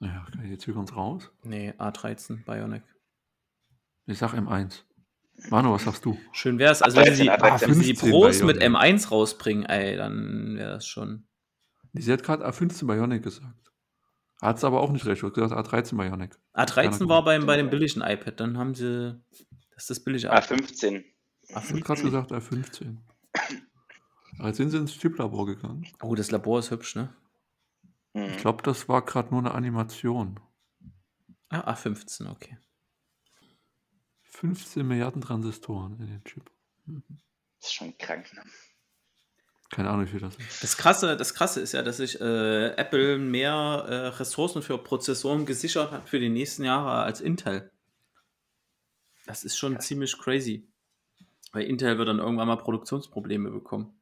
Naja, 0.00 0.26
kann 0.30 0.44
ich 0.44 0.50
jetzt 0.50 0.64
hier 0.64 0.76
uns 0.76 0.94
raus? 0.94 1.30
Nee, 1.42 1.70
A13 1.78 2.44
Bionic. 2.44 2.82
Ich 4.06 4.18
sag 4.18 4.34
M1. 4.34 4.82
Manu, 5.50 5.72
was 5.72 5.84
sagst 5.84 6.04
du? 6.04 6.18
Schön 6.32 6.58
wär's. 6.58 6.82
Also 6.82 6.98
wenn 6.98 7.14
sie 7.14 7.22
die, 7.24 7.30
A13, 7.30 7.68
wenn 7.68 7.74
sie 7.74 7.92
die 7.92 7.96
15 7.96 8.10
Pros 8.10 8.42
mit 8.42 8.58
Bionic. 8.60 8.76
M1 8.76 9.08
rausbringen, 9.08 9.64
ey, 9.64 9.96
dann 9.96 10.56
wäre 10.56 10.70
das 10.72 10.86
schon. 10.86 11.26
Sie 11.92 12.12
hat 12.12 12.22
gerade 12.22 12.46
A15 12.46 12.86
Bionic 12.86 13.22
gesagt. 13.22 13.72
Hat 14.40 14.58
es 14.58 14.64
aber 14.64 14.80
auch 14.80 14.90
nicht 14.90 15.06
recht. 15.06 15.22
Du 15.22 15.26
hast 15.26 15.34
gesagt 15.34 15.54
A13 15.54 15.96
Bionic. 15.96 16.36
A13 16.54 16.74
Keine 16.74 17.08
war 17.08 17.24
beim, 17.24 17.46
bei 17.46 17.56
dem 17.56 17.70
billigen 17.70 18.02
iPad, 18.02 18.40
dann 18.40 18.58
haben 18.58 18.74
sie. 18.74 19.20
Das 19.74 19.84
ist 19.84 19.90
das 19.90 20.04
billige 20.04 20.28
iPad. 20.28 20.44
15. 20.44 21.04
Ich 21.48 21.54
habe 21.54 21.80
gerade 21.80 22.02
gesagt 22.02 22.32
A15. 22.32 22.98
Aber 24.38 24.48
jetzt 24.48 24.56
sind 24.56 24.70
sie 24.70 24.78
ins 24.78 24.92
Chiplabor 24.92 25.46
gegangen. 25.46 25.86
Oh, 26.02 26.14
das 26.14 26.30
Labor 26.30 26.58
ist 26.58 26.70
hübsch, 26.70 26.96
ne? 26.96 27.14
Hm. 28.14 28.30
Ich 28.30 28.38
glaube, 28.38 28.62
das 28.62 28.88
war 28.88 29.04
gerade 29.04 29.30
nur 29.30 29.40
eine 29.40 29.52
Animation. 29.52 30.40
Ah, 31.48 31.72
A15, 31.72 32.30
okay. 32.30 32.58
15 34.22 34.86
Milliarden 34.86 35.22
Transistoren 35.22 35.98
in 36.00 36.06
den 36.08 36.24
Chip. 36.24 36.50
Das 36.86 37.68
ist 37.68 37.74
schon 37.74 37.96
krank, 37.96 38.32
ne? 38.34 38.42
Keine 39.74 39.90
Ahnung, 39.90 40.06
wie 40.06 40.10
viel 40.10 40.20
das 40.20 40.36
ist. 40.36 40.62
Das 40.62 40.76
Krasse, 40.76 41.16
das 41.16 41.34
Krasse 41.34 41.60
ist 41.60 41.72
ja, 41.72 41.82
dass 41.82 41.96
sich 41.96 42.20
äh, 42.20 42.68
Apple 42.76 43.18
mehr 43.18 43.84
äh, 43.88 43.94
Ressourcen 44.18 44.62
für 44.62 44.78
Prozessoren 44.78 45.46
gesichert 45.46 45.90
hat 45.90 46.08
für 46.08 46.20
die 46.20 46.28
nächsten 46.28 46.62
Jahre 46.62 47.02
als 47.02 47.20
Intel. 47.20 47.72
Das 49.26 49.42
ist 49.42 49.58
schon 49.58 49.80
ziemlich 49.80 50.16
crazy. 50.16 50.68
Weil 51.50 51.64
Intel 51.64 51.98
wird 51.98 52.08
dann 52.08 52.20
irgendwann 52.20 52.46
mal 52.46 52.56
Produktionsprobleme 52.56 53.50
bekommen. 53.50 54.00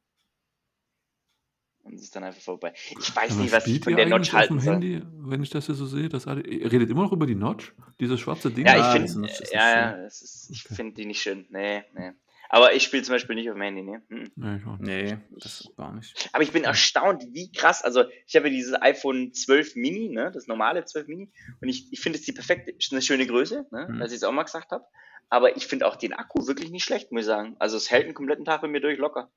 Und 1.81 1.95
es 1.95 2.03
ist 2.03 2.15
dann 2.15 2.23
einfach 2.23 2.41
vorbei. 2.41 2.71
Ich 2.75 3.15
weiß 3.15 3.31
Aber 3.31 3.41
nicht, 3.41 3.51
was 3.51 3.65
ich 3.65 3.83
von 3.83 3.95
der 3.95 4.07
Notch 4.07 4.29
auf 4.29 4.33
halten 4.33 4.53
dem 4.57 4.59
soll. 4.59 4.73
Handy, 4.73 5.01
wenn 5.03 5.41
ich 5.41 5.49
das 5.49 5.65
hier 5.65 5.75
so 5.75 5.87
sehe? 5.87 6.07
Das 6.07 6.27
alle, 6.27 6.41
ihr 6.41 6.71
redet 6.71 6.91
immer 6.91 7.01
noch 7.01 7.11
über 7.11 7.25
die 7.25 7.33
Notch? 7.33 7.73
Dieses 7.99 8.19
schwarze 8.19 8.51
Ding? 8.51 8.67
Ja, 8.67 8.95
ich 8.95 9.01
finde, 9.11 9.27
ja, 9.51 9.97
ja, 9.97 10.07
ich 10.07 10.63
finde 10.63 10.93
die 10.93 11.05
nicht 11.07 11.21
schön. 11.21 11.47
Nee, 11.49 11.83
nee. 11.95 12.11
Aber 12.49 12.73
ich 12.73 12.83
spiele 12.83 13.03
zum 13.03 13.13
Beispiel 13.13 13.35
nicht 13.35 13.49
auf 13.49 13.55
dem 13.55 13.61
Handy, 13.61 13.81
ne? 13.81 14.03
Hm. 14.09 14.31
Nee. 14.35 14.61
Nee, 14.79 15.17
das 15.31 15.67
gar 15.75 15.93
nicht. 15.93 16.29
Aber 16.33 16.43
ich 16.43 16.51
bin 16.51 16.63
erstaunt, 16.63 17.23
wie 17.31 17.51
krass. 17.51 17.83
Also, 17.83 18.03
ich 18.27 18.35
habe 18.35 18.47
ja 18.47 18.53
dieses 18.53 18.79
iPhone 18.79 19.33
12 19.33 19.75
Mini, 19.75 20.09
ne? 20.09 20.31
Das 20.31 20.47
normale 20.47 20.85
12 20.85 21.07
Mini. 21.07 21.31
Und 21.61 21.69
ich, 21.69 21.91
ich 21.91 21.99
finde 21.99 22.19
es 22.19 22.25
die 22.25 22.31
perfekte, 22.31 22.71
ist 22.71 22.91
eine 22.91 23.01
schöne 23.01 23.25
Größe, 23.25 23.65
ne? 23.71 23.87
Mhm. 23.89 24.01
Als 24.01 24.11
ich 24.11 24.17
es 24.17 24.23
auch 24.23 24.31
mal 24.31 24.43
gesagt 24.43 24.71
habe. 24.71 24.85
Aber 25.29 25.57
ich 25.57 25.65
finde 25.65 25.87
auch 25.87 25.95
den 25.95 26.13
Akku 26.13 26.45
wirklich 26.45 26.69
nicht 26.69 26.83
schlecht, 26.83 27.11
muss 27.11 27.21
ich 27.21 27.27
sagen. 27.27 27.55
Also, 27.59 27.77
es 27.77 27.89
hält 27.89 28.05
einen 28.05 28.13
kompletten 28.13 28.45
Tag 28.45 28.61
bei 28.61 28.67
mir 28.67 28.81
durch 28.81 28.99
locker. 28.99 29.31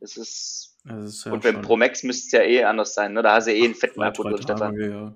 Das 0.00 0.16
ist. 0.16 0.76
Das 0.84 1.04
ist 1.04 1.24
ja 1.24 1.32
und 1.32 1.42
beim 1.42 1.62
Pro 1.62 1.76
Max 1.76 2.02
müsste 2.02 2.26
es 2.26 2.32
ja 2.32 2.42
eh 2.42 2.64
anders 2.64 2.94
sein, 2.94 3.14
ne? 3.14 3.22
Da 3.22 3.34
hast 3.34 3.46
du 3.46 3.52
eh 3.52 3.64
einen 3.64 3.74
fetten 3.74 3.94
zwei, 3.94 4.06
Akku 4.06 4.22
drin, 4.22 4.42
Stefan. 4.42 4.78
Ja. 4.78 5.14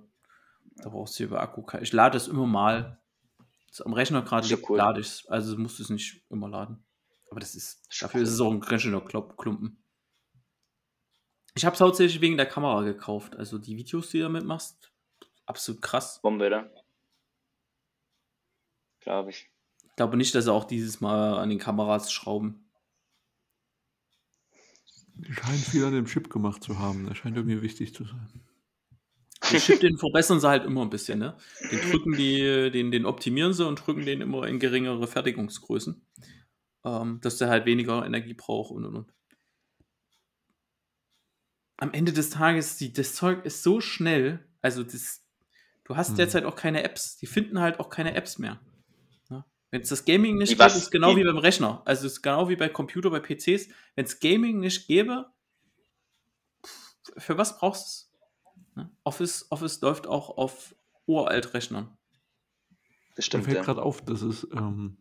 Da 0.76 0.89
brauchst 0.89 1.18
du 1.18 1.24
über 1.24 1.41
Akku. 1.41 1.64
Ich 1.83 1.93
lade 1.93 2.16
es 2.16 2.26
immer 2.26 2.47
mal. 2.47 3.01
Das 3.68 3.83
am 3.83 3.93
Rechner 3.93 4.22
gerade 4.22 4.47
ja 4.47 4.57
cool. 4.68 4.79
lade 4.79 5.01
ich 5.01 5.07
es. 5.07 5.26
Also 5.29 5.57
musst 5.59 5.79
du 5.79 5.83
es 5.83 5.91
nicht 5.91 6.24
immer 6.31 6.49
laden. 6.49 6.85
Aber 7.31 7.41
das 7.41 7.55
ist, 7.55 7.87
dafür 8.01 8.22
ist 8.22 8.31
es 8.31 8.41
auch 8.41 8.51
ein 8.51 8.61
ganz 8.61 8.83
schöner 8.83 9.01
Klumpen. 9.01 9.83
Ich 11.55 11.64
habe 11.64 11.74
es 11.74 11.81
hauptsächlich 11.81 12.20
wegen 12.20 12.37
der 12.37 12.47
Kamera 12.47 12.83
gekauft. 12.83 13.37
Also 13.37 13.59
die 13.59 13.76
Videos, 13.76 14.11
die 14.11 14.18
du 14.18 14.24
damit 14.24 14.45
machst, 14.45 14.93
absolut 15.45 15.83
krass. 15.83 16.20
Bombe, 16.22 16.47
oder? 16.47 16.70
Glaube 19.01 19.31
ich. 19.31 19.51
Ich 19.85 19.97
glaube 19.97 20.16
nicht, 20.16 20.35
dass 20.35 20.45
sie 20.45 20.53
auch 20.53 20.64
dieses 20.64 21.01
Mal 21.01 21.39
an 21.39 21.49
den 21.49 21.59
Kameras 21.59 22.12
schrauben. 22.12 22.70
Die 25.14 25.33
scheinen 25.33 25.59
viel 25.59 25.85
an 25.85 25.93
dem 25.93 26.07
Chip 26.07 26.31
gemacht 26.31 26.62
zu 26.62 26.79
haben. 26.79 27.07
Der 27.07 27.16
scheint 27.16 27.37
irgendwie 27.37 27.61
wichtig 27.61 27.93
zu 27.93 28.05
sein. 28.05 28.31
Den 29.51 29.59
Chip, 29.59 29.81
den 29.81 29.99
verbessern 29.99 30.41
sie 30.41 30.49
halt 30.49 30.64
immer 30.64 30.83
ein 30.83 30.91
bisschen, 30.91 31.18
ne? 31.18 31.37
Den 31.72 31.91
drücken 31.91 32.12
die, 32.16 32.70
den, 32.70 32.93
den 32.93 33.07
optimieren 33.07 33.53
sie 33.53 33.66
und 33.66 33.85
drücken 33.85 34.05
den 34.05 34.20
immer 34.20 34.47
in 34.47 34.61
geringere 34.61 35.07
Fertigungsgrößen. 35.07 36.07
Ähm, 36.85 37.20
dass 37.20 37.39
der 37.39 37.49
halt 37.49 37.66
weniger 37.66 38.05
Energie 38.07 38.35
braucht 38.35 38.70
und 38.70 38.85
und 38.85 38.97
und. 38.97 39.14
Am 41.76 41.93
Ende 41.93 42.12
des 42.12 42.31
Tages, 42.31 42.76
die, 42.76 42.93
das 42.93 43.14
Zeug 43.14 43.45
ist 43.45 43.62
so 43.62 43.81
schnell, 43.81 44.45
also 44.62 44.83
das, 44.83 45.24
du 45.85 45.97
hast 45.97 46.11
Hm. 46.11 46.16
derzeit 46.16 46.45
auch 46.45 46.57
keine 46.57 46.83
Apps. 46.83 47.16
Die 47.18 47.26
finden 47.26 47.61
halt 47.61 47.79
auch 47.79 47.89
keine 47.89 48.14
Apps 48.14 48.39
mehr. 48.39 48.61
Ne? 49.29 49.45
Wenn 49.70 49.83
es 49.83 49.89
das 49.89 50.05
Gaming 50.05 50.39
nicht 50.39 50.59
gibt, 50.59 50.74
ist 50.74 50.91
genau 50.91 51.16
wie 51.16 51.24
beim 51.24 51.39
Rechner. 51.39 51.83
Also 51.85 52.07
es 52.07 52.14
ist 52.14 52.22
genau 52.22 52.49
wie 52.49 52.57
bei 52.57 52.68
Computer, 52.68 53.11
bei 53.11 53.20
PCs. 53.20 53.68
Wenn 53.95 54.05
es 54.05 54.18
Gaming 54.18 54.59
nicht 54.61 54.89
gäbe, 54.89 55.31
für 57.16 57.39
was 57.39 57.59
brauchst 57.59 57.83
du 57.83 57.89
es? 57.89 58.09
Ne? 58.76 58.91
Office, 59.05 59.47
Office 59.51 59.81
läuft 59.81 60.07
auch 60.07 60.37
auf 60.37 60.74
Uraltrechnern. 61.07 61.97
Das 63.14 63.16
Mir 63.16 63.22
stimmt, 63.22 63.45
fällt 63.45 63.57
ja. 63.57 63.62
gerade 63.62 63.83
auf, 63.83 64.05
das 64.05 64.22
ist, 64.22 64.47
ähm, 64.53 64.99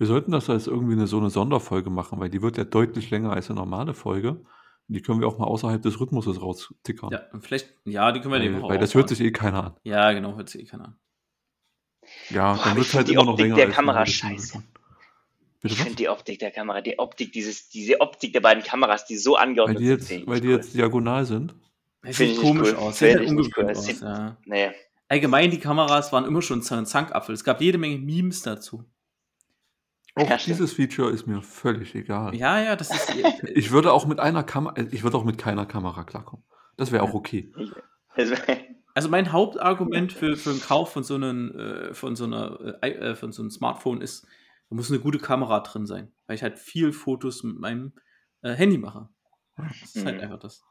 wir 0.00 0.06
sollten 0.06 0.32
das 0.32 0.48
als 0.48 0.66
irgendwie 0.66 0.94
eine, 0.94 1.06
so 1.06 1.18
eine 1.18 1.28
Sonderfolge 1.28 1.90
machen, 1.90 2.18
weil 2.20 2.30
die 2.30 2.40
wird 2.40 2.56
ja 2.56 2.64
deutlich 2.64 3.10
länger 3.10 3.32
als 3.34 3.50
eine 3.50 3.58
normale 3.60 3.92
Folge. 3.92 4.42
Die 4.88 5.02
können 5.02 5.20
wir 5.20 5.28
auch 5.28 5.36
mal 5.38 5.44
außerhalb 5.44 5.82
des 5.82 6.00
Rhythmuses 6.00 6.40
raustickern. 6.40 7.10
Ja, 7.12 7.20
vielleicht, 7.42 7.74
ja, 7.84 8.10
die 8.10 8.20
können 8.20 8.32
wir 8.32 8.40
die 8.40 8.52
weil 8.54 8.62
weil 8.70 8.78
das 8.78 8.94
hört 8.94 9.10
sich 9.10 9.20
eh 9.20 9.30
keiner 9.30 9.64
an. 9.64 9.74
Ja, 9.84 10.10
genau, 10.12 10.36
hört 10.36 10.48
sich 10.48 10.62
eh 10.62 10.64
keiner 10.64 10.84
an. 10.86 10.96
Ja, 12.30 12.54
Boah, 12.54 12.64
dann 12.64 12.76
wird 12.78 12.94
halt 12.94 13.08
immer 13.10 13.24
noch 13.24 13.32
Optik 13.32 13.44
länger. 13.44 13.56
der 13.56 13.66
als 13.66 13.74
Kamera 13.76 14.06
scheiße. 14.06 14.62
Bitte 15.60 15.74
Ich 15.74 15.80
finde 15.80 15.96
die 15.96 16.08
Optik 16.08 16.38
der 16.38 16.50
Kamera, 16.50 16.80
die 16.80 16.98
Optik, 16.98 17.32
dieses, 17.32 17.68
diese 17.68 18.00
Optik 18.00 18.32
der 18.32 18.40
beiden 18.40 18.64
Kameras, 18.64 19.04
die 19.04 19.18
so 19.18 19.34
Weil 19.34 19.42
angeordnet 19.42 19.80
die 19.80 19.84
jetzt, 19.84 20.08
sind, 20.08 20.26
weil 20.26 20.40
die 20.40 20.48
cool. 20.48 20.54
jetzt 20.54 20.74
diagonal 20.74 21.26
sind. 21.26 21.54
Sieht 22.08 22.38
komisch 22.40 22.70
cool. 22.72 22.76
aus. 22.76 22.98
Find 22.98 23.10
Sieht 23.10 23.18
halt 23.18 23.28
ich 23.28 23.32
nicht 23.34 23.58
cool. 23.58 23.70
aus, 23.70 23.84
sieht- 23.84 24.00
ja. 24.00 24.38
Nee. 24.46 24.70
Allgemein, 25.08 25.50
die 25.50 25.58
Kameras 25.58 26.10
waren 26.12 26.24
immer 26.24 26.40
schon 26.40 26.62
ein 26.62 26.86
Zankapfel. 26.86 27.34
Es 27.34 27.44
gab 27.44 27.60
jede 27.60 27.76
Menge 27.76 27.98
Memes 27.98 28.40
dazu. 28.42 28.84
Auch 30.16 30.24
stimmt. 30.26 30.46
dieses 30.46 30.72
Feature 30.72 31.10
ist 31.10 31.26
mir 31.26 31.40
völlig 31.42 31.94
egal. 31.94 32.34
Ja, 32.34 32.60
ja, 32.60 32.76
das 32.76 32.90
ist. 32.90 33.14
Ich 33.54 33.70
würde 33.70 33.92
auch 33.92 34.06
mit 34.06 34.18
einer 34.20 34.42
Kamera, 34.42 34.74
ich 34.90 35.02
würde 35.02 35.16
auch 35.16 35.24
mit 35.24 35.38
keiner 35.38 35.66
Kamera 35.66 36.04
klarkommen. 36.04 36.44
Das 36.76 36.90
wäre 36.92 37.02
auch 37.02 37.14
okay. 37.14 37.52
Also, 38.92 39.08
mein 39.08 39.30
Hauptargument 39.30 40.12
für, 40.12 40.36
für 40.36 40.50
den 40.50 40.60
Kauf 40.60 40.92
von 40.92 41.04
so, 41.04 41.14
einem, 41.14 41.52
äh, 41.56 41.94
von, 41.94 42.16
so 42.16 42.24
einer, 42.24 42.58
äh, 42.82 42.90
äh, 42.90 43.14
von 43.14 43.30
so 43.30 43.40
einem 43.40 43.50
Smartphone 43.50 44.00
ist, 44.00 44.26
da 44.68 44.74
muss 44.74 44.90
eine 44.90 44.98
gute 44.98 45.18
Kamera 45.18 45.60
drin 45.60 45.86
sein. 45.86 46.10
Weil 46.26 46.34
ich 46.34 46.42
halt 46.42 46.58
viel 46.58 46.92
Fotos 46.92 47.44
mit 47.44 47.56
meinem 47.60 47.92
äh, 48.42 48.52
Handy 48.52 48.78
mache. 48.78 49.08
Das 49.56 49.94
ist 49.94 50.04
halt 50.04 50.16
Mhm. 50.16 50.22
einfach 50.22 50.40
das. 50.40 50.64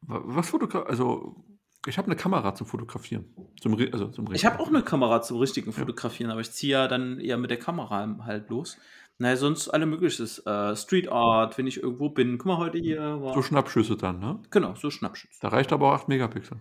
Wa- 0.00 0.22
Was 0.24 0.48
fotogra 0.48 0.84
also 0.84 1.44
ich 1.86 1.98
habe 1.98 2.06
eine 2.06 2.16
Kamera 2.16 2.54
zum 2.54 2.66
Fotografieren. 2.66 3.34
Zum, 3.60 3.76
also 3.92 4.08
zum 4.08 4.32
Ich 4.32 4.44
habe 4.44 4.60
auch 4.60 4.68
eine 4.68 4.82
Kamera 4.82 5.22
zum 5.22 5.38
richtigen 5.38 5.70
Ja. 5.70 5.78
Fotografieren, 5.78 6.30
aber 6.30 6.40
ich 6.40 6.52
ziehe 6.52 6.72
ja 6.72 6.88
dann 6.88 7.18
eher 7.20 7.38
mit 7.38 7.50
der 7.50 7.58
Kamera 7.58 8.16
halt 8.24 8.50
los. 8.50 8.78
Naja, 9.18 9.36
sonst 9.36 9.68
alle 9.68 9.86
mögliches. 9.86 10.38
Äh, 10.46 10.74
Street 10.76 11.08
Art, 11.10 11.58
wenn 11.58 11.66
ich 11.66 11.82
irgendwo 11.82 12.08
bin. 12.08 12.38
Guck 12.38 12.46
mal, 12.46 12.56
heute 12.58 12.78
hier 12.78 13.20
war. 13.20 13.34
so 13.34 13.42
Schnappschüsse 13.42 13.96
dann, 13.96 14.18
ne? 14.18 14.40
genau, 14.50 14.74
so 14.74 14.90
Schnappschütze. 14.90 15.38
Da 15.40 15.48
reicht 15.48 15.72
aber 15.72 15.88
auch 15.88 15.94
8 15.94 16.08
Megapixel. 16.08 16.58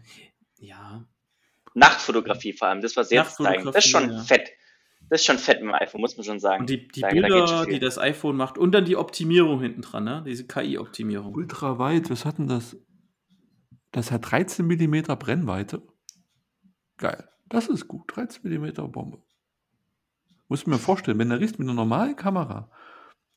Ja. 0.60 1.06
Nachtfotografie 1.74 2.54
vor 2.54 2.68
allem, 2.68 2.82
das 2.82 2.94
sie 2.94 3.16
jetzt 3.16 3.38
zeigen. 3.38 3.66
Das 3.66 3.76
ist 3.78 3.90
schon 3.90 4.12
ja. 4.12 4.20
fett. 4.20 4.50
Das 5.10 5.22
ist 5.22 5.26
schon 5.26 5.38
fett 5.38 5.62
mit 5.62 5.70
dem 5.70 5.76
iPhone, 5.76 6.02
muss 6.02 6.16
man 6.16 6.24
schon 6.24 6.40
sagen. 6.40 6.62
Und 6.62 6.70
die, 6.70 6.88
die 6.88 7.02
Da- 7.02 7.08
da 7.10 7.14
geht 7.14 7.24
Bilder, 7.24 7.64
viel. 7.64 7.74
die 7.74 7.80
das 7.80 7.98
iPhone 7.98 8.38
macht 8.38 8.58
und 8.58 8.72
dann 8.74 8.86
die 8.86 8.96
Optimierung 8.96 9.60
hinten 9.62 9.82
dran, 9.82 10.04
ne? 10.04 10.24
Diese 10.26 10.46
KI-Optimierung. 10.48 11.34
Ultra 11.34 11.80
weit, 11.80 12.10
was 12.10 12.26
hat 12.26 12.38
denn 12.38 12.48
das? 12.48 12.78
Das 13.92 14.12
hat 14.12 14.32
13 14.32 14.66
mm 14.66 15.18
Brennweite. 15.20 15.82
Geil. 16.98 17.28
Das 17.50 17.68
ist 17.68 17.88
gut. 17.88 18.04
13 18.16 18.42
mm 18.50 18.92
Bombe. 18.92 19.20
Muss 20.48 20.66
mir 20.68 20.78
vorstellen, 20.78 21.20
wenn 21.20 21.30
du 21.30 21.40
riechst 21.40 21.60
mit 21.60 21.68
einer 21.68 21.76
normalen 21.76 22.16
Kamera, 22.16 22.70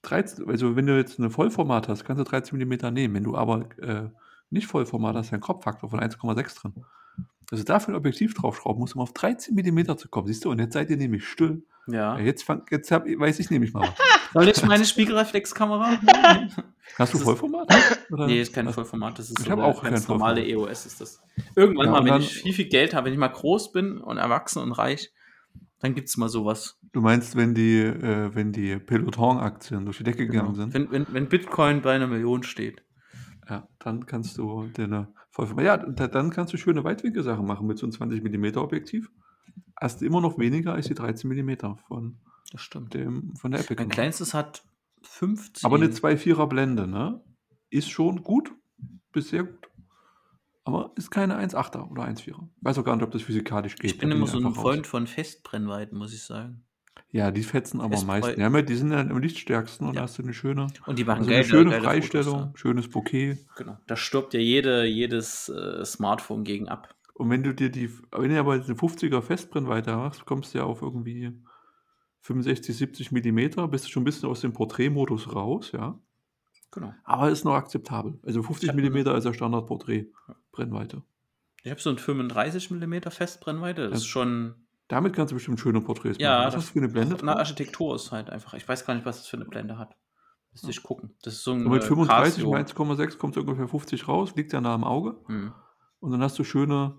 13, 0.03 0.49
also 0.49 0.77
wenn 0.77 0.87
du 0.87 0.97
jetzt 0.97 1.19
eine 1.19 1.31
Vollformat 1.31 1.89
hast, 1.89 2.05
kannst 2.05 2.21
du 2.21 2.25
13 2.25 2.59
mm 2.59 2.93
nehmen. 2.93 3.15
Wenn 3.15 3.25
du 3.25 3.37
aber 3.37 3.69
äh, 3.81 4.09
nicht 4.51 4.67
Vollformat 4.67 5.15
hast, 5.15 5.27
hast 5.27 5.31
du 5.31 5.35
einen 5.35 5.43
Kopffaktor 5.43 5.91
von 5.91 6.01
1,6 6.01 6.61
drin. 6.61 6.85
Also 7.51 7.65
dafür 7.65 7.95
ein 7.95 7.97
Objektiv 7.97 8.35
draufschrauben 8.35 8.81
musst, 8.81 8.95
um 8.95 9.03
auf 9.03 9.13
13 9.13 9.55
mm 9.55 9.97
zu 9.97 10.09
kommen. 10.09 10.27
Siehst 10.27 10.45
du, 10.45 10.51
und 10.51 10.59
jetzt 10.59 10.75
seid 10.75 10.91
ihr 10.91 10.97
nämlich 10.97 11.27
still. 11.27 11.65
Ja. 11.87 12.19
Ja, 12.19 12.21
Jetzt, 12.21 12.45
fang, 12.45 12.63
jetzt 12.71 12.91
hab, 12.91 13.07
weiß 13.07 13.39
ich 13.39 13.51
nämlich 13.51 13.73
mal 13.73 13.83
was. 13.83 13.95
Soll 14.33 14.49
ich 14.49 14.65
meine 14.65 14.85
Spiegelreflexkamera? 14.85 15.99
Hast 16.99 17.13
du 17.13 17.19
Das 17.19 17.21
ist- 17.21 17.23
Vollformat? 17.25 17.69
Oder? 18.11 18.27
nee, 18.27 18.41
ist 18.41 18.53
kein 18.53 18.67
Was- 18.67 18.75
Vollformat. 18.75 19.19
Das 19.19 19.31
ist 19.31 19.39
Ich 19.41 19.47
so 19.47 19.53
eine 19.53 19.65
auch 19.65 19.83
kein 19.83 19.93
ganz 19.93 20.07
normale 20.09 20.43
Vollformat. 20.43 20.71
EOS 20.71 20.87
ist 20.87 21.01
das. 21.01 21.23
Irgendwann 21.57 21.87
Ja, 21.87 21.93
mal, 21.93 21.99
wenn 22.05 22.07
dann- 22.13 22.21
ich 22.23 22.35
viel, 22.35 22.53
viel 22.53 22.69
Geld 22.69 22.95
habe, 22.95 23.07
wenn 23.07 23.13
ich 23.13 23.19
mal 23.19 23.29
groß 23.29 23.73
bin 23.73 23.99
und 23.99 24.19
erwachsen 24.19 24.63
und 24.63 24.73
reich, 24.73 25.13
dann 25.81 25.95
gibt 25.95 26.09
es 26.09 26.17
mal 26.17 26.29
sowas. 26.29 26.79
Du 26.93 27.01
meinst, 27.01 27.37
wenn 27.37 27.55
die, 27.55 27.81
äh, 27.81 28.35
wenn 28.35 28.53
die 28.53 28.77
Peloton-Aktien 28.79 29.85
durch 29.85 29.99
die 29.99 30.05
Decke 30.05 30.27
gegangen 30.27 30.53
Genau. 30.55 30.71
sind? 30.71 30.75
Wenn, 30.75 30.91
wenn, 30.91 31.07
wenn 31.13 31.29
Bitcoin 31.29 31.83
bei 31.83 31.95
einer 31.95 32.07
Million 32.07 32.43
steht. 32.43 32.83
Ja, 33.49 33.69
dann 33.81 34.07
kannst 34.07 34.39
du 34.39 34.69
deine 34.75 35.13
Vollformat. 35.31 35.65
Ja, 35.65 35.77
da, 35.77 36.07
dann 36.07 36.31
kannst 36.31 36.53
du 36.53 36.57
schöne 36.57 36.85
Weitwinkelsachen 36.85 37.45
machen 37.45 37.67
mit 37.67 37.79
so 37.79 37.87
einem 37.87 37.93
20 37.93 38.23
mm 38.23 38.57
Objektiv. 38.59 39.11
Hast 39.81 40.01
du 40.01 40.07
immer 40.07 40.21
noch 40.21 40.39
weniger 40.39 40.73
als 40.73 40.87
die 40.87 40.95
13 40.95 41.29
mm 41.31 41.77
von, 41.87 42.19
Das 42.53 42.63
stimmt. 42.63 42.95
dem, 42.95 43.35
von 43.37 43.51
der 43.51 43.61
Epic. 43.61 43.75
Mein 43.83 43.91
kleinstes 43.91 44.33
hat 44.33 44.65
50. 45.07 45.65
Aber 45.65 45.77
eine 45.77 45.87
2,4er 45.89 46.47
Blende, 46.47 46.87
ne? 46.87 47.21
Ist 47.71 47.91
schon 47.91 48.23
gut, 48.23 48.53
bis 49.13 49.29
sehr 49.31 49.45
gut. 49.45 49.69
Aber 50.65 50.93
ist 50.97 51.11
keine 51.11 51.37
1,8er 51.39 51.91
oder 51.91 52.05
1,4er. 52.05 52.49
Weiß 52.63 52.79
auch 52.79 52.85
gar 52.85 52.97
nicht, 52.97 53.05
ob 53.05 53.11
das 53.11 53.23
physikalisch 53.23 53.77
geht. 53.77 53.91
Ich 53.93 53.99
bin 53.99 54.11
Da 54.11 54.17
immer 54.17 54.27
so 54.27 54.39
ein 54.39 54.47
einfach 54.47 54.59
raus. 54.65 54.71
Freund 54.73 54.87
von 54.87 55.07
Festbrennweiten, 55.07 55.99
muss 55.99 56.15
ich 56.15 56.23
sagen. 56.23 56.65
Ja, 57.11 57.31
die 57.31 57.43
fetzen 57.43 57.81
aber 57.81 57.97
am 57.99 58.07
meisten. 58.07 58.41
Ja, 58.41 58.63
die 58.63 58.75
sind 58.75 58.91
ja 58.91 59.01
am 59.01 59.19
lichtstärksten 59.19 59.87
und 59.87 59.95
Ja. 59.95 60.01
da 60.01 60.05
hast 60.05 60.19
du 60.19 60.23
eine 60.23 60.33
schöne, 60.33 60.69
Und 60.87 60.99
die 60.99 61.05
machen 61.05 61.19
also 61.19 61.31
geile, 61.31 61.41
eine 61.41 61.49
schöne 61.49 61.71
geile 61.71 61.83
Freistellung, 61.83 62.41
Fotos, 62.47 62.61
schönes 62.61 62.89
Bouquet. 62.91 63.33
ja. 63.33 63.37
Genau. 63.57 63.79
Da 63.87 63.97
stirbt 63.97 64.33
ja 64.35 64.41
jede, 64.41 64.85
jedes 64.85 65.49
äh, 65.49 65.85
Smartphone 65.85 66.45
gegen 66.45 66.69
ab. 66.69 66.95
Und 67.15 67.31
wenn 67.31 67.43
du 67.43 67.55
dir 67.55 67.71
die, 67.71 67.91
wenn 68.11 68.31
du 68.31 68.41
aber 68.41 68.55
eine 68.55 68.63
50er 68.65 69.23
Festbrennweite 69.23 69.95
machst, 69.95 70.25
kommst 70.25 70.55
du 70.55 70.59
ja 70.59 70.65
auf 70.65 70.83
irgendwie 70.83 71.33
65, 72.25 72.75
70 72.77 73.13
Millimeter, 73.13 73.69
bist 73.69 73.85
du 73.85 73.91
schon 73.91 74.01
ein 74.03 74.05
bisschen 74.07 74.29
aus 74.31 74.41
dem 74.41 74.53
Porträtmodus 74.55 75.35
raus, 75.35 75.73
ja. 75.73 75.99
Genau. 76.71 76.93
Aber 77.05 77.29
ist 77.31 77.45
noch 77.45 77.55
akzeptabel. 77.55 78.19
Also 78.25 78.43
50 78.43 78.71
hab- 78.71 78.77
Millimeter 78.77 79.15
ist 79.17 79.25
ja 79.25 79.33
Standard-Porträt-Brennweite. 79.35 81.03
Ich 81.63 81.71
habe 81.71 81.81
so 81.81 81.91
ein 81.91 81.99
35 81.99 82.71
mm 82.71 82.95
Festbrennweite. 83.11 83.89
Das 83.91 83.99
ist 84.01 84.05
Ja. 84.07 84.11
schon. 84.11 84.55
Damit 84.89 85.15
kannst 85.15 85.33
du 85.33 85.37
bestimmt 85.37 85.61
schöne 85.61 85.81
Porträts 85.81 86.19
Ja, 86.19 86.31
machen. 86.39 86.47
Was 86.47 86.55
das- 86.55 86.63
hast 86.65 86.69
du 86.71 86.73
für 86.75 86.79
eine 86.85 86.89
Blende 86.93 87.17
Na, 87.23 87.33
drauf? 87.33 87.39
Architektur 87.41 87.95
ist 87.95 88.11
halt 88.11 88.31
einfach. 88.31 88.55
Ich 88.55 88.67
weiß 88.69 88.85
gar 88.87 88.95
nicht, 88.95 89.07
was 89.07 89.19
das 89.19 89.27
für 89.29 89.37
eine 89.37 89.45
Blende 89.47 89.79
hat. 89.79 89.95
Müsste 90.53 90.71
ich 90.71 90.83
gucken. 90.83 91.15
Das 91.23 91.35
ist 91.35 91.45
so 91.45 91.53
ein. 91.53 91.65
Und 91.67 91.73
mit 91.73 91.83
äh, 91.83 91.87
35 91.87 92.35
Casio. 92.45 92.51
und 92.51 92.57
1,6 92.57 93.19
kommt 93.19 93.37
ungefähr 93.37 93.69
50 93.69 94.09
raus, 94.09 94.35
liegt 94.35 94.53
ja 94.53 94.61
nah 94.61 94.75
am 94.75 94.85
Auge. 94.85 95.17
Hm. 95.27 95.53
Und 96.01 96.11
dann 96.11 96.23
hast 96.23 96.39
du 96.39 96.45
schöne, 96.45 96.95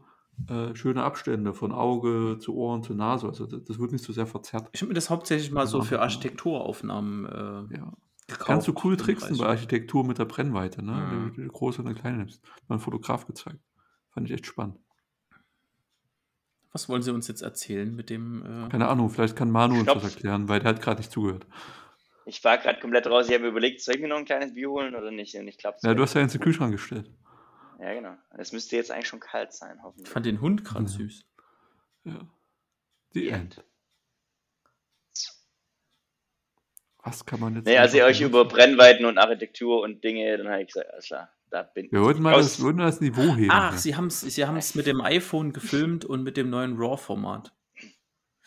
äh, 0.50 0.76
schöne 0.76 1.04
Abstände 1.04 1.54
von 1.54 1.72
Auge 1.72 2.38
zu 2.40 2.56
Ohren 2.56 2.84
zu 2.84 2.94
Nase. 2.94 3.28
Also 3.28 3.46
das, 3.46 3.64
das 3.64 3.80
wird 3.80 3.92
nicht 3.92 4.04
so 4.04 4.14
sehr 4.14 4.28
verzerrt. 4.28 4.68
Ich 4.74 4.82
habe 4.82 4.90
mir 4.90 4.94
das 4.96 5.10
hauptsächlich 5.10 5.52
mal 5.52 5.66
so 5.68 5.80
Ja. 5.80 5.84
für 5.86 6.02
Architekturaufnahmen 6.02 7.26
äh, 7.26 7.76
Ja. 7.78 7.94
gekauft. 8.28 8.46
Kannst 8.48 8.68
du 8.68 8.72
cool 8.84 8.98
35. 8.98 9.06
tricksen 9.06 9.38
bei 9.38 9.46
Architektur 9.48 10.04
mit 10.06 10.18
der 10.20 10.26
Brennweite, 10.26 10.84
ne? 10.84 10.92
Mhm. 10.94 11.12
Wenn 11.12 11.34
du 11.36 11.42
die 11.44 11.48
große 11.48 11.82
und 11.82 11.88
eine 11.88 11.96
kleine 12.00 12.18
nimmst. 12.18 12.42
Hat 12.50 12.70
mir 12.70 12.76
ein 12.76 12.80
Fotograf 12.80 13.26
gezeigt. 13.28 13.60
Fand 14.12 14.28
ich 14.28 14.34
echt 14.34 14.46
spannend. 14.46 14.78
Was 16.72 16.90
wollen 16.90 17.02
Sie 17.02 17.12
uns 17.14 17.28
jetzt 17.30 17.42
erzählen 17.42 17.96
mit 17.96 18.10
dem. 18.10 18.44
Äh, 18.66 18.70
Keine 18.70 18.88
Ahnung, 18.90 19.10
vielleicht 19.10 19.36
kann 19.38 19.50
Manu 19.50 19.76
uns 19.76 19.84
Stopp. 19.84 20.02
das 20.02 20.16
erklären, 20.16 20.50
weil 20.50 20.60
der 20.60 20.70
hat 20.72 20.82
gerade 20.82 21.00
nicht 21.00 21.12
zugehört. 21.12 21.48
Ich 22.26 22.44
war 22.44 22.58
gerade 22.58 22.80
komplett 22.82 23.08
raus. 23.08 23.30
Ich 23.30 23.36
habe 23.36 23.48
überlegt, 23.48 23.82
soll 23.82 23.96
ich 23.96 24.02
mir 24.02 24.08
noch 24.10 24.18
ein 24.18 24.26
kleines 24.26 24.54
Bier 24.54 24.70
holen 24.70 24.96
oder 24.96 25.12
nicht? 25.12 25.36
Und 25.36 25.48
ich 25.48 25.58
glaube, 25.58 25.78
Ja, 25.84 25.94
du 25.94 26.02
hast 26.04 26.16
ja 26.16 26.22
ins 26.22 26.38
Kühlschrank 26.40 26.72
gestellt. 26.74 27.10
Ja, 27.80 27.94
genau. 27.94 28.16
Es 28.38 28.52
müsste 28.52 28.76
jetzt 28.76 28.92
eigentlich 28.92 29.08
schon 29.08 29.20
kalt 29.20 29.54
sein, 29.54 29.76
Ich 29.78 29.84
hoffentlich. 29.84 30.10
fand 30.10 30.26
den 30.26 30.42
Hund 30.42 30.64
gerade 30.66 30.86
Ja. 30.86 30.90
süß. 30.90 31.26
Ja. 32.06 32.20
Die 33.14 33.30
End. 33.30 33.64
Was 37.04 37.26
kann 37.26 37.40
man 37.40 37.56
jetzt. 37.56 37.66
Nee, 37.66 37.78
als 37.78 37.94
ihr 37.94 38.04
euch 38.06 38.22
über? 38.22 38.46
Brennweiten 38.46 39.06
und 39.06 39.18
Architektur 39.18 39.82
und 39.82 40.04
Dinge, 40.04 40.38
dann 40.38 40.48
habe 40.48 40.62
ich 40.64 40.68
gesagt, 40.68 40.90
alles 40.92 41.06
klar, 41.06 41.30
da 41.52 41.62
bin 41.64 41.92
Wir 41.92 42.02
wollten 42.02 42.22
mal 42.24 42.36
das, 42.36 42.62
wollten 42.64 42.80
mal 42.80 42.86
das 42.86 43.00
Niveau 43.00 43.36
heben. 43.36 43.52
Ach, 43.52 43.72
hier. 43.72 43.80
sie 43.80 43.96
haben 43.96 44.08
es 44.08 44.22
sie 44.22 44.46
haben's 44.46 44.74
mit 44.74 44.88
dem 44.88 45.02
iPhone 45.02 45.54
gefilmt 45.54 46.04
und 46.04 46.24
mit 46.24 46.36
dem 46.36 46.50
neuen 46.50 46.78
RAW-Format. 46.78 47.54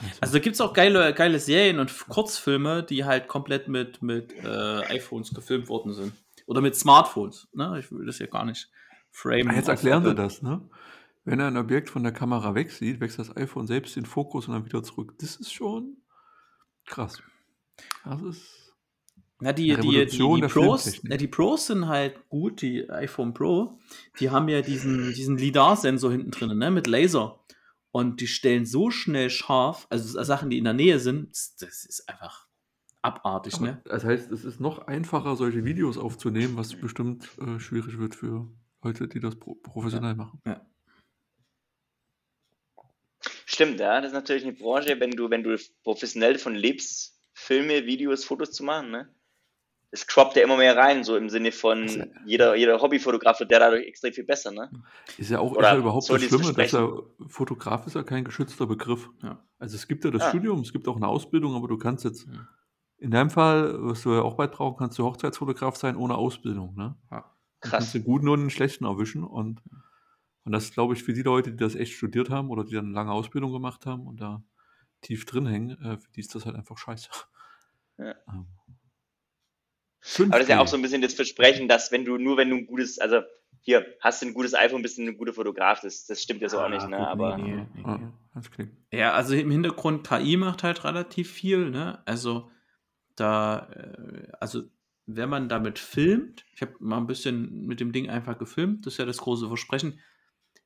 Also, 0.01 0.13
Also 0.21 0.33
da 0.35 0.39
gibt 0.41 0.55
es 0.55 0.61
auch 0.61 0.73
geile, 0.75 1.13
geile 1.15 1.39
Serien 1.39 1.79
und 1.79 2.09
Kurzfilme, 2.09 2.83
die 2.85 3.05
halt 3.05 3.29
komplett 3.29 3.69
mit, 3.69 4.03
mit 4.03 4.33
äh, 4.45 4.47
iPhones 4.97 5.33
gefilmt 5.35 5.69
worden 5.69 5.93
sind. 5.93 6.13
Oder 6.47 6.61
mit 6.61 6.75
Smartphones. 6.77 7.49
Ne? 7.53 7.79
Ich 7.79 7.91
will 7.93 8.07
das 8.07 8.19
ja 8.19 8.27
gar 8.27 8.45
nicht 8.45 8.71
framen. 9.19 9.51
Ah, 9.51 9.55
jetzt 9.55 9.69
erklären 9.69 10.05
sie 10.05 10.11
Apple. 10.11 10.23
das, 10.23 10.43
ne? 10.43 10.69
Wenn 11.25 11.41
er 11.41 11.49
ein 11.49 11.57
Objekt 11.57 11.91
von 11.91 12.03
der 12.03 12.13
Kamera 12.13 12.55
wegsieht, 12.55 13.01
wechselt 13.01 13.29
das 13.29 13.37
iPhone 13.37 13.67
selbst 13.67 13.97
den 13.97 14.07
Fokus 14.07 14.49
und 14.49 14.55
dann 14.55 14.65
wieder 14.65 14.83
zurück. 14.83 15.15
Das 15.19 15.37
ist 15.37 15.53
schon 15.53 15.99
krass. 16.87 17.23
Das 18.05 18.23
ist. 18.23 18.75
Na, 19.41 19.53
die, 19.53 19.77
die, 19.77 20.07
die, 20.07 20.49
Pros, 20.49 21.01
na, 21.05 21.17
die 21.17 21.29
Pros 21.29 21.67
sind 21.67 21.87
halt 21.87 22.29
gut, 22.29 22.61
die 22.61 22.91
iPhone 22.91 23.35
Pro, 23.35 23.79
die 24.19 24.31
haben 24.31 24.49
ja 24.49 24.63
diesen, 24.63 25.15
diesen 25.15 25.39
LiDAR-Sensor 25.39 26.11
hinten 26.11 26.33
drin, 26.33 26.59
ne, 26.59 26.73
mit 26.73 26.89
Laser. 26.89 27.39
Und 27.93 28.21
die 28.21 28.27
stellen 28.27 28.67
so 28.67 28.91
schnell 28.91 29.31
scharf, 29.31 29.87
also 29.91 30.21
Sachen, 30.25 30.51
die 30.51 30.59
in 30.59 30.65
der 30.65 30.73
Nähe 30.73 30.99
sind, 30.99 31.31
das, 31.31 31.55
das 31.57 31.85
ist 31.85 32.09
einfach 32.09 32.49
abartig, 33.01 33.55
Aber 33.55 33.67
ne? 33.67 33.83
Das 33.85 34.05
heißt, 34.05 34.33
es 34.33 34.45
ist 34.45 34.59
noch 34.61 34.89
einfacher, 34.89 35.37
solche 35.37 35.65
Videos 35.65 35.99
aufzunehmen, 35.99 36.57
was 36.57 36.75
bestimmt 36.75 37.29
äh, 37.39 37.61
schwierig 37.61 37.99
wird 37.99 38.17
für 38.17 38.49
Leute, 38.83 39.09
die 39.09 39.21
das 39.21 39.37
pro 39.37 39.55
professionell 39.55 40.15
machen. 40.15 40.41
Stimmt, 43.47 43.81
ja, 43.81 44.01
das 44.01 44.09
ist 44.11 44.15
natürlich 44.15 44.45
eine 44.45 44.53
Branche, 44.53 45.01
wenn 45.01 45.11
du, 45.11 45.31
wenn 45.31 45.43
du 45.43 45.57
professionell 45.83 46.35
davon 46.35 46.55
lebst, 46.55 47.19
Filme, 47.33 47.87
Videos, 47.87 48.25
Fotos 48.25 48.53
zu 48.53 48.63
machen, 48.65 48.91
ne? 48.91 49.09
Es 49.91 50.07
croppt 50.07 50.37
ja 50.37 50.43
immer 50.43 50.59
mehr 50.59 50.77
rein, 50.77 51.03
so 51.03 51.17
im 51.17 51.31
Sinne 51.31 51.51
von 51.51 51.83
Also- 51.85 52.05
jeder, 52.27 52.55
jeder 52.57 52.79
Hobbyfotograf 52.81 53.41
wird 53.41 53.51
der 53.51 53.61
dadurch 53.61 53.87
extrem 53.87 54.13
viel 54.13 54.25
besser, 54.25 54.51
ne? 54.51 54.71
Ist 55.17 55.31
ja 55.31 55.39
auch 55.41 55.57
ist 55.57 55.63
ja 55.63 55.77
überhaupt 55.77 56.09
dies 56.11 56.25
Schlimme, 56.29 56.53
dass 56.53 56.75
er 56.75 57.03
Fotograf 57.27 57.87
ist 57.87 57.95
ja 57.95 58.03
kein 58.03 58.25
geschützter 58.25 58.67
Begriff. 58.67 59.09
Ja. 59.23 59.43
Also 59.59 59.77
es 59.77 59.89
gibt 59.89 60.05
ja 60.05 60.11
das 60.11 60.23
Ah. 60.23 60.29
Studium, 60.29 60.61
es 60.61 60.73
gibt 60.73 60.87
auch 60.89 60.97
eine 60.97 61.09
Ausbildung, 61.09 61.55
aber 61.55 61.69
du 61.69 61.79
kannst 61.79 62.05
jetzt 62.05 62.27
Ja. 62.27 62.47
in 62.99 63.11
deinem 63.11 63.31
Fall, 63.31 63.77
was 63.83 64.03
du 64.03 64.13
ja 64.13 64.21
auch 64.21 64.35
bald 64.35 64.53
brauchen 64.53 64.77
kannst, 64.77 64.99
du 64.99 65.05
Hochzeitsfotograf 65.05 65.77
sein 65.77 65.97
ohne 65.97 66.17
Ausbildung. 66.17 66.75
Ne? 66.77 66.95
Ja. 67.11 67.35
Du 67.61 67.71
kannst 67.71 67.87
Krass. 67.89 67.93
den 67.93 68.05
guten 68.05 68.29
und 68.29 68.41
den 68.41 68.51
schlechten 68.51 68.85
erwischen 68.85 69.25
und, 69.25 69.63
und 70.45 70.53
das 70.53 70.73
glaube 70.73 70.95
ich 70.95 71.03
für 71.03 71.13
die 71.13 71.23
Leute, 71.23 71.51
die 71.51 71.57
das 71.57 71.75
echt 71.75 71.93
studiert 71.93 72.31
haben 72.31 72.51
oder 72.51 72.65
die 72.65 72.75
dann 72.75 72.87
eine 72.87 72.95
lange 72.95 73.13
Ausbildung 73.13 73.53
gemacht 73.53 73.85
haben 73.87 74.07
und 74.07 74.21
da 74.21 74.43
tief 75.01 75.27
drin 75.27 75.47
hängen, 75.47 75.71
äh, 75.83 75.99
für 75.99 76.11
die 76.13 76.21
ist 76.21 76.35
das 76.35 76.47
halt 76.47 76.57
einfach 76.57 76.79
scheiße. 76.79 77.11
Ja. 77.99 78.15
Ähm. 78.29 78.47
Aber 80.29 80.39
das 80.39 80.43
ist 80.43 80.49
ja 80.49 80.57
5G. 80.57 80.61
auch 80.61 80.69
so 80.69 80.77
ein 80.77 80.83
bisschen 80.83 81.03
das 81.03 81.15
Versprechen, 81.15 81.69
dass 81.69 81.91
wenn 81.93 82.05
du, 82.05 82.17
nur 82.19 82.37
wenn 82.37 82.49
du 82.51 82.57
ein 82.57 82.67
gutes, 82.67 82.99
also 82.99 83.23
hier, 83.61 83.85
hast 84.01 84.23
du 84.23 84.27
ein 84.27 84.35
gutes 84.35 84.55
iPhone, 84.55 84.83
bist 84.83 84.97
du 84.97 85.03
ein 85.03 85.19
guter 85.19 85.33
Fotograf, 85.33 85.81
das, 85.81 86.07
das 86.07 86.23
stimmt 86.23 86.41
ja 86.41 86.49
so 86.49 86.59
auch 86.61 86.67
Ah, 86.67 86.69
nicht, 86.69 86.89
ne? 86.89 86.97
gut, 86.97 87.07
Aber 87.07 87.37
nee, 87.37 87.51
Ja, 87.51 87.67
nee, 87.75 87.97
nee. 87.97 88.41
klingt. 88.53 88.73
Ja, 88.93 89.13
also 89.13 89.35
im 89.35 89.51
Hintergrund 89.51 90.07
KI 90.07 90.37
macht 90.37 90.63
halt 90.63 90.85
relativ 90.85 91.31
viel, 91.33 91.71
ne? 91.71 92.01
Also 92.07 92.51
da, 93.17 93.69
äh, 93.73 94.29
also 94.39 94.63
wenn 95.11 95.31
man 95.31 95.49
damit 95.49 95.79
filmt, 95.79 96.45
ich 96.53 96.61
habe 96.61 96.75
mal 96.81 96.99
ein 96.99 97.07
bisschen 97.07 97.67
mit 97.67 97.81
dem 97.81 97.93
Ding 97.93 98.11
einfach 98.11 98.39
gefilmt, 98.39 98.85
das 98.85 98.95
ist 98.95 98.99
ja 98.99 99.07
das 99.07 99.17
große 99.19 99.49
Versprechen. 99.49 100.01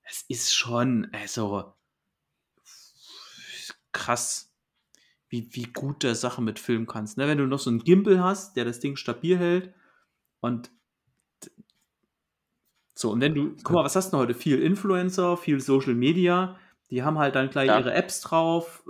Es 0.03 0.25
ist 0.29 0.53
schon, 0.53 1.09
also 1.13 1.75
krass, 3.93 4.53
wie, 5.29 5.49
wie 5.53 5.65
gut 5.73 6.03
du 6.03 6.13
Sachen 6.15 6.45
mit 6.45 6.59
filmen 6.59 6.87
kannst. 6.87 7.19
Ne? 7.19 7.29
Wenn 7.29 7.39
du 7.39 7.47
noch 7.47 7.61
so 7.61 7.71
einen 7.71 7.85
Gimbal 7.85 8.23
hast, 8.23 8.57
der 8.57 8.65
das 8.65 8.81
Ding 8.81 8.97
stabil 8.97 9.39
hält 9.39 9.73
und 10.41 10.73
so, 12.95 13.13
und 13.13 13.21
wenn 13.21 13.35
du, 13.35 13.55
guck 13.63 13.71
mal, 13.73 13.85
was 13.85 13.97
hast 13.97 14.13
du 14.13 14.17
heute? 14.17 14.35
Viel 14.35 14.61
Influencer, 14.61 15.37
viel 15.37 15.61
Social 15.61 15.95
Media, 15.95 16.59
die 16.91 17.03
haben 17.05 17.19
halt 17.19 17.37
dann 17.37 17.49
gleich 17.49 17.69
Ja. 17.69 17.79
ihre 17.79 17.95
Apps 17.95 18.21
drauf. 18.21 18.85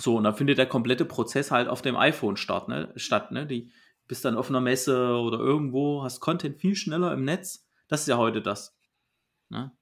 So, 0.00 0.16
und 0.16 0.24
dann 0.24 0.34
findet 0.34 0.58
der 0.58 0.66
komplette 0.66 1.04
Prozess 1.04 1.50
halt 1.50 1.68
auf 1.68 1.82
dem 1.82 1.96
iPhone 1.96 2.36
statt, 2.36 2.68
ne? 2.68 2.92
statt, 2.96 3.32
ne? 3.32 3.46
Die 3.46 3.72
bist 4.06 4.24
dann 4.24 4.36
auf 4.36 4.48
einer 4.48 4.60
Messe 4.60 5.16
oder 5.16 5.38
irgendwo, 5.38 6.02
hast 6.02 6.20
Content 6.20 6.56
viel 6.56 6.76
schneller 6.76 7.12
im 7.12 7.24
Netz. 7.24 7.68
Das 7.88 8.02
ist 8.02 8.06
ja 8.06 8.16
heute 8.16 8.40
das. 8.40 8.78
Ne? 9.48 9.72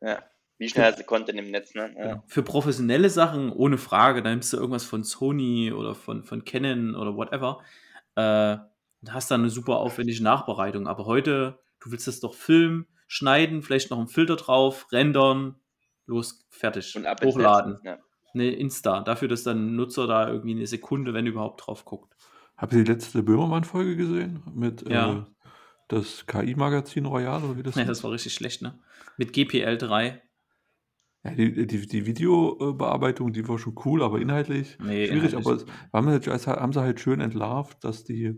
ja, 0.00 0.22
wie 0.58 0.68
schnell 0.68 0.86
hast 0.86 0.98
du 0.98 1.04
Content 1.04 1.38
im 1.38 1.50
Netz, 1.50 1.74
ne? 1.74 1.94
Ja. 1.98 2.22
Für 2.26 2.42
professionelle 2.42 3.08
Sachen, 3.08 3.50
ohne 3.50 3.78
Frage, 3.78 4.22
dann 4.22 4.32
nimmst 4.34 4.52
du 4.52 4.58
irgendwas 4.58 4.84
von 4.84 5.02
Sony 5.02 5.72
oder 5.72 5.94
von, 5.94 6.24
von 6.24 6.44
Canon 6.44 6.94
oder 6.94 7.16
whatever. 7.16 7.62
Äh, 8.16 8.58
und 9.00 9.12
hast 9.12 9.30
dann 9.30 9.40
eine 9.40 9.50
super 9.50 9.76
aufwendige 9.76 10.22
Nachbereitung. 10.22 10.86
Aber 10.86 11.06
heute, 11.06 11.58
du 11.80 11.90
willst 11.90 12.06
das 12.06 12.20
doch 12.20 12.34
filmen, 12.34 12.86
schneiden, 13.06 13.62
vielleicht 13.62 13.90
noch 13.90 13.98
einen 13.98 14.08
Filter 14.08 14.36
drauf, 14.36 14.86
rendern, 14.92 15.56
los, 16.06 16.46
fertig. 16.50 16.94
Und 16.96 17.06
hochladen. 17.06 17.72
Netz. 17.72 17.84
Ja. 17.84 17.98
Ne, 18.34 18.50
Insta. 18.50 19.00
Dafür, 19.00 19.28
dass 19.28 19.44
dann 19.44 19.68
ein 19.68 19.76
Nutzer 19.76 20.06
da 20.06 20.28
irgendwie 20.28 20.50
eine 20.52 20.66
Sekunde, 20.66 21.14
wenn 21.14 21.26
überhaupt, 21.26 21.66
drauf 21.66 21.84
guckt. 21.84 22.14
Habt 22.56 22.72
ihr 22.72 22.84
die 22.84 22.90
letzte 22.92 23.22
Böhmermann-Folge 23.22 23.96
gesehen? 23.96 24.42
Mit 24.54 24.88
Ja. 24.88 25.20
äh, 25.20 25.24
das 25.88 26.26
KI-Magazin 26.26 27.06
Royal 27.06 27.42
oder 27.44 27.56
wie 27.56 27.62
das 27.62 27.74
Ja, 27.76 27.84
das 27.84 28.02
war 28.04 28.10
richtig 28.10 28.34
schlecht, 28.34 28.60
ne? 28.62 28.78
Mit 29.16 29.32
GPL 29.32 29.78
3. 29.78 30.20
Ja, 31.24 31.30
die, 31.30 31.66
die, 31.66 31.86
die 31.86 32.06
Videobearbeitung, 32.06 33.32
die 33.32 33.46
war 33.48 33.58
schon 33.58 33.74
cool, 33.84 34.02
aber 34.02 34.20
inhaltlich 34.20 34.76
Nee, 34.80 35.06
schwierig. 35.06 35.32
inhaltlich. 35.32 35.34
Aber 35.46 35.54
es, 35.56 35.66
haben, 35.92 36.06
sie, 36.22 36.30
halt- 36.30 36.60
haben 36.60 36.72
sie 36.72 36.80
halt 36.80 37.00
schön 37.00 37.20
entlarvt, 37.20 37.82
dass 37.82 38.04
die 38.04 38.34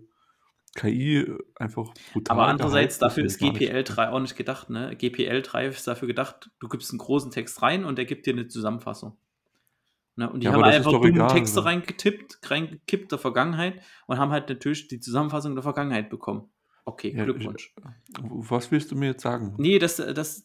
KI 0.77 1.27
einfach 1.57 1.93
brutal 2.13 2.37
Aber 2.37 2.47
andererseits, 2.49 2.99
dafür 2.99 3.25
ist 3.25 3.39
GPL 3.39 3.83
3 3.83 4.11
auch 4.11 4.21
nicht 4.21 4.37
gedacht, 4.37 4.69
ne? 4.71 4.95
GPL 4.95 5.41
3 5.43 5.67
ist 5.69 5.87
dafür 5.87 6.07
gedacht, 6.07 6.51
du 6.61 6.69
gibst 6.69 6.91
einen 6.91 6.99
großen 6.99 7.31
Text 7.31 7.63
rein 7.63 7.85
und 7.85 7.97
der 7.97 8.05
gibt 8.05 8.27
dir 8.27 8.35
eine 8.35 8.47
Zusammenfassung. 8.47 9.17
Ne? 10.17 10.31
Und 10.31 10.41
die 10.41 10.47
Ja, 10.47 10.53
haben 10.53 10.63
das 10.63 10.75
einfach 10.77 10.93
dumme 10.93 11.09
egal, 11.09 11.29
Texte 11.29 11.61
oder? 11.61 11.69
reingetippt, 11.69 12.39
reingekippt 12.51 13.13
der 13.13 13.19
Vergangenheit 13.19 13.81
und 14.07 14.19
haben 14.19 14.33
halt 14.33 14.49
natürlich 14.49 14.89
die 14.89 14.99
Zusammenfassung 14.99 15.55
der 15.55 15.63
Vergangenheit 15.63 16.09
bekommen. 16.11 16.49
Okay, 16.87 17.15
Ja, 17.17 17.25
Glückwunsch. 17.25 17.75
Was 18.21 18.71
willst 18.71 18.91
du 18.93 18.97
mir 18.97 19.07
jetzt 19.07 19.23
sagen? 19.23 19.55
Nee, 19.59 19.79
dass 19.79 19.97
das, 19.97 20.45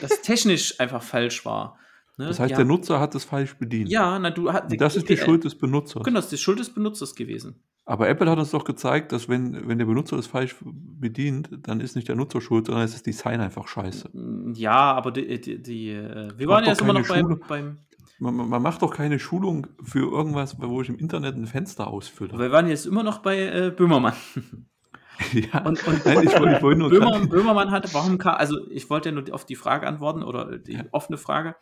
das 0.00 0.22
technisch 0.22 0.80
einfach 0.80 1.02
falsch 1.02 1.44
war. 1.44 1.78
Ne? 2.18 2.28
das 2.28 2.40
heißt, 2.40 2.52
ja, 2.52 2.56
der 2.56 2.64
Nutzer 2.64 2.98
hat 2.98 3.14
es 3.14 3.24
falsch 3.24 3.54
bedient. 3.58 3.90
Ja, 3.90 4.18
na, 4.18 4.30
du 4.30 4.50
hast. 4.50 4.74
Das 4.80 4.96
ist 4.96 5.08
die 5.08 5.18
Schuld 5.18 5.44
des 5.44 5.54
Benutzers. 5.56 6.02
Genau, 6.02 6.16
das 6.16 6.26
ist 6.26 6.32
die 6.32 6.38
Schuld 6.38 6.58
des 6.58 6.72
Benutzers 6.72 7.14
gewesen. 7.14 7.62
Aber 7.84 8.08
Apple 8.08 8.28
hat 8.30 8.38
uns 8.38 8.50
doch 8.50 8.64
gezeigt, 8.64 9.12
dass 9.12 9.28
wenn, 9.28 9.68
wenn 9.68 9.76
der 9.78 9.84
Benutzer 9.84 10.16
es 10.16 10.26
falsch 10.26 10.56
bedient, 10.64 11.50
dann 11.62 11.80
ist 11.80 11.94
nicht 11.94 12.08
der 12.08 12.16
Nutzer 12.16 12.40
schuld, 12.40 12.66
sondern 12.66 12.84
es 12.84 12.94
ist 12.94 13.06
Design 13.06 13.40
einfach 13.40 13.68
scheiße. 13.68 14.10
Ja, 14.54 14.94
aber 14.94 15.12
die, 15.12 15.40
die, 15.40 15.62
die 15.62 15.90
äh, 15.90 16.32
wir 16.36 16.48
waren 16.48 16.64
jetzt 16.64 16.80
immer 16.80 16.94
noch 16.94 17.06
beim, 17.06 17.38
beim 17.46 17.78
Man, 18.18 18.34
man 18.34 18.62
macht 18.62 18.80
doch 18.82 18.94
keine 18.94 19.18
Schulung 19.18 19.66
für 19.82 20.10
irgendwas, 20.10 20.56
wo 20.60 20.80
ich 20.80 20.88
im 20.88 20.96
Internet 20.98 21.36
ein 21.36 21.46
Fenster 21.46 21.86
ausfülle. 21.88 22.38
wir 22.38 22.50
waren 22.50 22.66
jetzt 22.68 22.86
immer 22.86 23.02
noch 23.02 23.18
bei 23.18 23.38
äh, 23.38 23.70
Böhmermann. 23.70 24.14
ja, 25.32 25.60
Und, 25.66 25.86
und 25.86 26.04
Nein, 26.06 26.22
ich 26.26 26.38
wollte- 26.38 26.56
ich 26.56 26.62
wollte 26.62 26.78
nur 26.78 26.90
Böhmer, 26.90 27.26
Böhmermann 27.26 27.70
hatte, 27.70 27.92
warum 27.92 28.18
kam, 28.18 28.36
also 28.36 28.68
ich 28.70 28.88
wollte 28.90 29.10
ja 29.10 29.14
nur 29.14 29.24
auf 29.34 29.44
die 29.44 29.56
Frage 29.56 29.86
antworten 29.86 30.22
oder 30.22 30.58
die 30.58 30.74
Ja. 30.74 30.84
offene 30.92 31.18
Frage, 31.18 31.56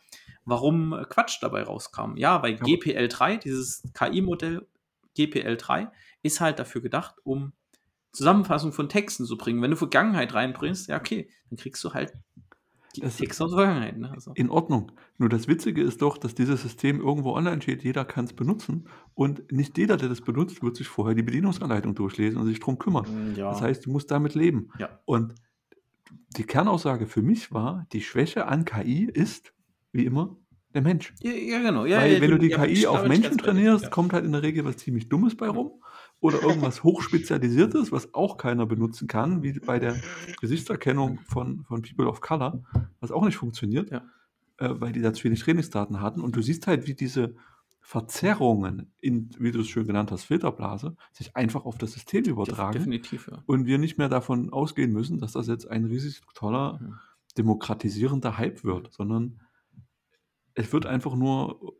warum 0.45 0.93
äh, 0.93 1.03
Quatsch 1.09 1.39
dabei 1.41 1.63
rauskam. 1.63 2.15
Ja, 2.17 2.41
weil 2.41 2.53
Ja. 2.53 2.59
GPL3, 2.63 3.37
dieses 3.39 3.83
KI-Modell 3.93 4.65
GPL3, 5.17 5.89
ist 6.23 6.41
halt 6.41 6.59
dafür 6.59 6.81
gedacht, 6.81 7.15
um 7.23 7.53
Zusammenfassung 8.11 8.71
von 8.71 8.87
Texten 8.87 9.25
zu 9.25 9.37
bringen. 9.37 9.61
Wenn 9.61 9.71
du 9.71 9.77
Vergangenheit 9.77 10.33
reinbringst, 10.33 10.87
ja, 10.87 10.97
okay, 10.97 11.29
dann 11.49 11.57
kriegst 11.57 11.83
du 11.83 11.93
halt 11.93 12.13
Das- 13.01 13.17
Texte 13.17 13.43
aus 13.45 13.53
Vergangenheit. 13.53 13.97
Ne? 13.97 14.11
Also, 14.11 14.31
in 14.35 14.49
Ordnung. 14.49 14.91
Nur 15.17 15.29
das 15.29 15.47
Witzige 15.47 15.81
ist 15.81 16.01
doch, 16.01 16.17
dass 16.17 16.35
dieses 16.35 16.61
System 16.61 16.99
irgendwo 17.01 17.33
online 17.33 17.61
steht, 17.61 17.83
jeder 17.83 18.05
kann 18.05 18.25
es 18.25 18.33
benutzen 18.33 18.87
und 19.13 19.51
nicht 19.51 19.77
jeder, 19.77 19.97
der 19.97 20.09
das 20.09 20.21
benutzt, 20.21 20.61
wird 20.63 20.75
sich 20.75 20.87
vorher 20.87 21.15
die 21.15 21.23
Bedienungsanleitung 21.23 21.95
durchlesen 21.95 22.39
und 22.39 22.47
sich 22.47 22.59
drum 22.59 22.77
kümmern. 22.77 23.33
ja. 23.35 23.49
Das 23.49 23.61
heißt, 23.61 23.85
du 23.85 23.91
musst 23.91 24.11
damit 24.11 24.35
leben. 24.35 24.69
Ja. 24.79 24.99
Und 25.05 25.35
die 26.37 26.43
Kernaussage 26.43 27.07
für 27.07 27.21
mich 27.21 27.51
war, 27.51 27.85
die 27.93 28.01
Schwäche 28.01 28.47
an 28.47 28.65
KI 28.65 29.05
ist, 29.05 29.53
wie 29.91 30.05
immer, 30.05 30.35
der 30.73 30.81
Mensch. 30.81 31.13
ja, 31.21 31.31
ja, 31.31 31.59
genau. 31.61 31.85
Ja, 31.85 31.99
Weil 31.99 32.19
wenn 32.19 32.31
du 32.31 32.37
die 32.37 32.49
KI 32.49 32.85
auf 32.85 33.07
Menschen 33.07 33.37
trainierst, 33.37 33.91
kommt 33.91 34.11
halt 34.11 34.25
in 34.25 34.33
der 34.33 34.43
Regel 34.43 34.65
was 34.65 34.75
ziemlich 34.77 35.07
Dummes 35.07 35.35
bei 35.37 35.47
rum. 35.47 35.71
Oder 36.25 36.41
irgendwas 36.41 36.83
hochspezialisiertes, 36.83 37.91
was 37.91 38.13
auch 38.13 38.37
keiner 38.37 38.65
benutzen 38.65 39.07
kann, 39.07 39.43
wie 39.43 39.53
bei 39.59 39.79
der 39.79 39.95
Gesichtserkennung 40.41 41.19
von, 41.27 41.63
von 41.65 41.81
People 41.83 42.07
of 42.07 42.19
Color, 42.21 42.63
was 42.99 43.11
auch 43.11 43.23
nicht 43.25 43.37
funktioniert, 43.37 43.91
Ja. 43.91 44.01
äh, 44.57 44.69
weil 44.79 44.91
die 44.91 45.01
da 45.01 45.13
zu 45.13 45.23
wenig 45.23 45.39
Trainingsdaten 45.41 46.01
hatten. 46.01 46.21
Und 46.21 46.35
du 46.35 46.41
siehst 46.41 46.67
halt, 46.67 46.87
wie 46.87 46.95
diese 46.95 47.35
Verzerrungen 47.81 48.91
in, 48.99 49.29
wie 49.37 49.51
du 49.51 49.59
es 49.59 49.67
schön 49.67 49.85
genannt 49.85 50.11
hast, 50.11 50.23
Filterblase, 50.23 50.95
sich 51.13 51.35
einfach 51.35 51.65
auf 51.65 51.77
das 51.77 51.91
System 51.91 52.23
übertragen 52.25 52.73
Definitiv, 52.79 53.27
ja. 53.31 53.43
und 53.45 53.67
wir 53.67 53.77
nicht 53.77 53.99
mehr 53.99 54.09
davon 54.09 54.51
ausgehen 54.51 54.91
müssen, 54.91 55.19
dass 55.19 55.33
das 55.33 55.45
jetzt 55.47 55.69
ein 55.69 55.85
riesig 55.85 56.21
toller, 56.33 56.79
Mhm. 56.81 56.95
demokratisierender 57.37 58.37
Hype 58.39 58.63
wird, 58.63 58.91
sondern 58.93 59.39
es 60.55 60.71
wird 60.73 60.85
einfach 60.87 61.15
nur 61.15 61.75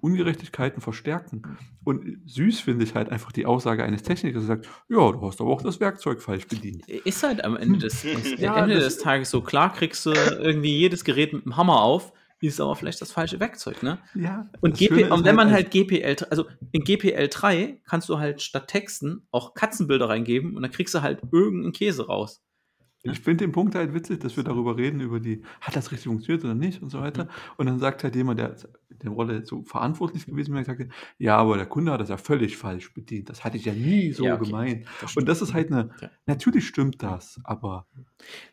Ungerechtigkeiten 0.00 0.80
verstärken. 0.80 1.42
Und 1.84 2.18
süß 2.26 2.60
finde 2.60 2.84
ich 2.84 2.94
halt 2.94 3.08
einfach 3.10 3.32
die 3.32 3.46
Aussage 3.46 3.82
eines 3.84 4.02
Technikers, 4.02 4.46
der 4.46 4.56
sagt, 4.56 4.68
ja, 4.88 5.12
du 5.12 5.20
hast 5.22 5.40
aber 5.40 5.50
auch 5.50 5.62
das 5.62 5.80
Werkzeug 5.80 6.22
falsch 6.22 6.46
bedient. 6.46 6.88
Ist 6.88 7.22
halt 7.22 7.44
am 7.44 7.56
Ende 7.56 7.78
des, 7.78 8.02
Ja, 8.38 8.62
Ende 8.62 8.76
des 8.76 8.98
Tages 8.98 9.30
so. 9.30 9.40
Klar 9.42 9.72
kriegst 9.74 10.06
du 10.06 10.10
irgendwie 10.12 10.76
jedes 10.76 11.04
Gerät 11.04 11.32
mit 11.32 11.44
dem 11.44 11.56
Hammer 11.56 11.80
auf, 11.82 12.12
ist 12.42 12.60
aber 12.60 12.74
vielleicht 12.76 13.02
das 13.02 13.12
falsche 13.12 13.38
Werkzeug, 13.40 13.82
ne? 13.82 13.98
Ja, 14.14 14.48
Und, 14.62 14.78
GP, 14.78 15.10
und 15.10 15.24
wenn 15.24 15.36
man 15.36 15.48
als- 15.48 15.56
halt 15.56 15.70
GPL, 15.70 16.16
also 16.30 16.46
in 16.72 16.84
GPL 16.84 17.28
3 17.28 17.80
kannst 17.86 18.08
du 18.08 18.18
halt 18.18 18.40
statt 18.40 18.68
Texten 18.68 19.26
auch 19.30 19.52
Katzenbilder 19.54 20.08
reingeben 20.08 20.56
und 20.56 20.62
dann 20.62 20.70
kriegst 20.70 20.94
du 20.94 21.02
halt 21.02 21.20
irgendeinen 21.32 21.72
Käse 21.72 22.06
raus. 22.06 22.42
Ich 23.02 23.20
finde 23.20 23.44
den 23.44 23.52
Punkt 23.52 23.74
halt 23.74 23.94
witzig, 23.94 24.20
dass 24.20 24.36
wir 24.36 24.44
darüber 24.44 24.76
reden, 24.76 25.00
über 25.00 25.20
die, 25.20 25.42
hat 25.60 25.74
das 25.74 25.90
richtig 25.90 26.08
funktioniert 26.08 26.44
oder 26.44 26.54
nicht 26.54 26.82
und 26.82 26.90
so 26.90 27.00
weiter. 27.00 27.24
Mhm. 27.24 27.28
Und 27.56 27.66
dann 27.66 27.78
sagt 27.78 28.04
halt 28.04 28.14
jemand, 28.14 28.38
der 28.38 28.56
in 28.90 28.98
der 28.98 29.10
Rolle 29.10 29.46
so 29.46 29.62
verantwortlich 29.62 30.26
gewesen 30.26 30.54
wäre, 30.54 30.64
sagt, 30.64 30.82
ja, 31.18 31.36
aber 31.36 31.56
der 31.56 31.66
Kunde 31.66 31.92
hat 31.92 32.00
das 32.00 32.10
ja 32.10 32.18
völlig 32.18 32.56
falsch 32.58 32.92
bedient. 32.92 33.30
Das 33.30 33.44
hatte 33.44 33.56
ich 33.56 33.64
ja 33.64 33.72
nie 33.72 34.12
so 34.12 34.24
Ja, 34.24 34.34
okay. 34.34 34.44
gemeint. 34.44 34.86
Das 35.00 35.16
Und 35.16 35.26
das 35.28 35.40
ist 35.40 35.54
halt 35.54 35.72
eine, 35.72 35.90
Ja. 36.00 36.10
natürlich 36.26 36.66
stimmt 36.66 37.02
das, 37.02 37.40
aber 37.44 37.86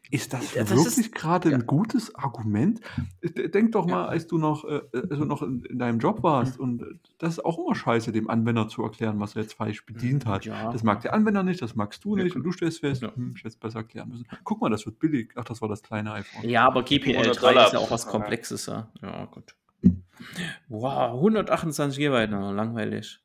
ist 0.09 0.31
das 0.31 0.53
Ja, 0.53 0.63
das 0.63 0.85
wirklich 0.85 1.11
gerade 1.11 1.53
ein 1.53 1.65
gutes 1.65 2.15
Argument? 2.15 2.79
Denk 3.21 3.73
doch 3.73 3.85
mal, 3.85 4.05
als 4.05 4.27
du 4.27 4.37
noch, 4.37 4.63
äh, 4.63 4.81
also 5.09 5.25
noch 5.25 5.41
in, 5.41 5.63
in 5.65 5.79
deinem 5.79 5.99
Job 5.99 6.23
warst 6.23 6.57
und 6.57 6.81
äh, 6.81 6.85
das 7.17 7.33
ist 7.33 7.45
auch 7.45 7.57
immer 7.59 7.75
scheiße, 7.75 8.11
dem 8.13 8.29
Anwender 8.29 8.69
zu 8.69 8.83
erklären, 8.83 9.19
was 9.19 9.35
er 9.35 9.41
jetzt 9.41 9.55
falsch 9.55 9.85
bedient 9.85 10.25
hat. 10.25 10.45
Ja. 10.45 10.71
Das 10.71 10.83
mag 10.83 11.01
der 11.01 11.13
Anwender 11.13 11.43
nicht, 11.43 11.61
das 11.61 11.75
magst 11.75 12.05
du 12.05 12.15
nicht 12.15 12.35
und 12.35 12.43
du 12.43 12.51
stellst 12.53 12.79
fest, 12.79 13.01
hm, 13.01 13.33
ich 13.35 13.39
hätte 13.39 13.49
es 13.49 13.55
besser 13.57 13.79
erklären 13.79 14.09
müssen. 14.09 14.25
Guck 14.43 14.61
mal, 14.61 14.69
das 14.69 14.85
wird 14.85 14.99
billig. 14.99 15.31
Ach, 15.35 15.43
das 15.45 15.61
war 15.61 15.69
das 15.69 15.81
kleine 15.83 16.13
iPhone. 16.13 16.47
Ja, 16.49 16.65
aber 16.65 16.83
GPL 16.83 17.17
100 17.17 17.41
3 17.41 17.65
ist 17.65 17.73
ja 17.73 17.79
auch 17.79 17.91
was. 17.91 18.07
Komplexes, 18.07 18.65
ja. 18.67 18.91
Ja, 19.01 19.25
gut. 19.25 19.55
Wow, 20.67 21.15
128 21.15 21.97
GB, 21.99 22.27
na, 22.27 22.51
langweilig. 22.51 23.19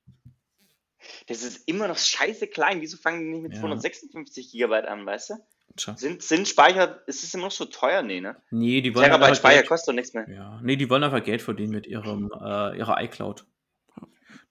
Das 1.26 1.42
ist 1.42 1.68
immer 1.68 1.88
noch 1.88 1.98
scheiße 1.98 2.46
klein. 2.46 2.80
Wieso 2.80 2.96
fangen 2.96 3.20
die 3.20 3.30
nicht 3.30 3.42
mit 3.42 3.54
Ja. 3.54 3.60
256 3.60 4.52
Gigabyte 4.52 4.86
an, 4.86 5.04
weißt 5.06 5.30
du? 5.30 5.34
Tja. 5.76 5.96
Sind, 5.96 6.22
sind 6.22 6.46
Speicher, 6.46 7.00
ist 7.08 7.24
es 7.24 7.32
immer 7.34 7.44
noch 7.44 7.50
so 7.50 7.64
teuer? 7.64 8.02
Nee, 8.02 8.20
ne? 8.20 8.36
Nee, 8.50 8.82
die 8.82 8.94
wollen 8.94 9.06
Terabyte 9.06 9.24
einfach 9.28 9.38
Speicher 9.38 9.56
Geld, 9.60 9.68
kostet 9.68 9.88
doch 9.88 9.94
nichts 9.94 10.12
mehr. 10.12 10.28
ja. 10.28 10.60
nee, 10.62 10.76
die 10.76 10.90
wollen 10.90 11.02
einfach 11.02 11.24
Geld 11.24 11.40
verdienen 11.42 11.72
mit 11.72 11.86
ihrem, 11.86 12.30
äh, 12.40 12.76
ihrer 12.76 13.02
iCloud. 13.02 13.46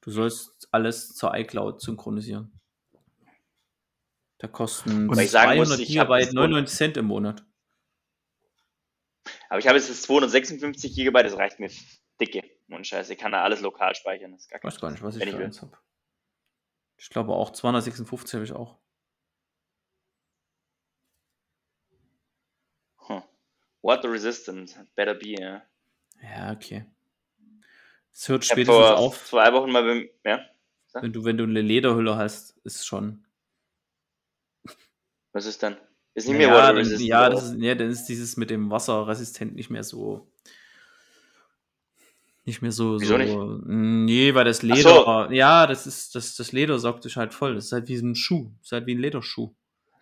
Du 0.01 0.09
sollst 0.09 0.67
alles 0.71 1.13
zur 1.13 1.35
iCloud 1.35 1.79
synchronisieren. 1.79 2.59
Da 4.41 4.47
kosten 4.47 5.07
Und 5.07 5.19
ich 5.19 5.29
sagen 5.29 5.55
muss, 5.55 5.67
200 5.67 5.87
ich 5.87 5.99
hab 5.99 6.07
Gigabyte 6.07 6.27
das 6.29 6.33
99 6.33 6.75
Cent 6.75 6.97
im 6.97 7.05
Monat. 7.05 7.45
Aber 9.49 9.59
ich 9.59 9.67
habe 9.67 9.77
jetzt 9.77 9.91
das 9.91 10.01
256 10.01 10.95
Gigabyte, 10.95 11.27
das 11.27 11.37
reicht 11.37 11.59
mir 11.59 11.69
dicke. 12.19 12.41
Und 12.67 12.87
Scheiße, 12.87 13.13
ich 13.13 13.19
kann 13.19 13.33
da 13.33 13.43
alles 13.43 13.61
lokal 13.61 13.93
speichern. 13.93 14.31
Das 14.31 14.41
ist 14.41 14.49
gar 14.49 14.57
Ich 14.57 14.63
weiß 14.63 14.81
gar 14.81 14.89
nicht, 14.89 15.03
was 15.03 15.15
ich 15.15 15.29
für 15.29 15.37
eins 15.37 15.61
habe. 15.61 15.77
Ich 16.97 17.09
glaube 17.11 17.33
auch 17.33 17.51
256 17.51 18.33
habe 18.33 18.43
ich 18.45 18.51
auch. 18.53 18.79
Hm. 23.05 23.21
Water 23.83 24.11
resistant, 24.11 24.75
better 24.95 25.13
be, 25.13 25.39
ja. 25.39 25.61
Ja, 26.23 26.51
okay. 26.51 26.87
Es 28.11 28.27
hört 28.27 28.43
spätestens 28.43 28.75
vor 28.75 28.97
auf, 28.97 29.23
zwei 29.23 29.53
Wochen 29.53 29.71
mal 29.71 29.83
beim, 29.83 30.09
ja, 30.25 30.43
wenn 30.93 31.13
du, 31.13 31.25
wenn 31.25 31.37
du 31.37 31.43
eine 31.43 31.61
Lederhülle 31.61 32.15
hast, 32.15 32.57
ist 32.63 32.87
schon. 32.87 33.27
Was 35.33 35.45
ist 35.45 35.61
dann? 35.63 35.77
Ist 36.13 36.27
nicht 36.27 36.37
mehr 36.37 36.47
ja, 36.49 36.53
water 36.53 36.75
resistant. 36.75 37.07
ja, 37.07 37.29
das 37.29 37.43
ist, 37.45 37.55
ja, 37.59 37.75
dann 37.75 37.89
ist 37.89 38.05
dieses 38.05 38.35
mit 38.37 38.49
dem 38.49 38.69
Wasserresistent 38.69 39.55
nicht 39.55 39.69
mehr 39.69 39.83
so. 39.83 40.27
Nicht 42.43 42.61
mehr 42.61 42.71
so. 42.71 42.99
Wieso 42.99 43.13
so 43.13 43.17
nicht? 43.17 43.37
Nee, 43.67 44.33
weil 44.33 44.45
das 44.45 44.61
Leder. 44.61 45.31
Ja, 45.31 45.67
das 45.67 45.87
ist, 45.87 46.15
das, 46.15 46.35
das 46.35 46.51
Leder 46.51 46.79
saugt 46.79 47.03
sich 47.03 47.15
halt 47.15 47.33
voll. 47.33 47.55
Das 47.55 47.65
ist 47.65 47.71
halt 47.71 47.87
wie 47.87 47.95
ein 47.95 48.15
Schuh. 48.15 48.51
Das 48.57 48.67
ist 48.67 48.71
halt 48.73 48.87
wie 48.87 48.95
ein 48.95 48.99
Lederschuh. 48.99 49.53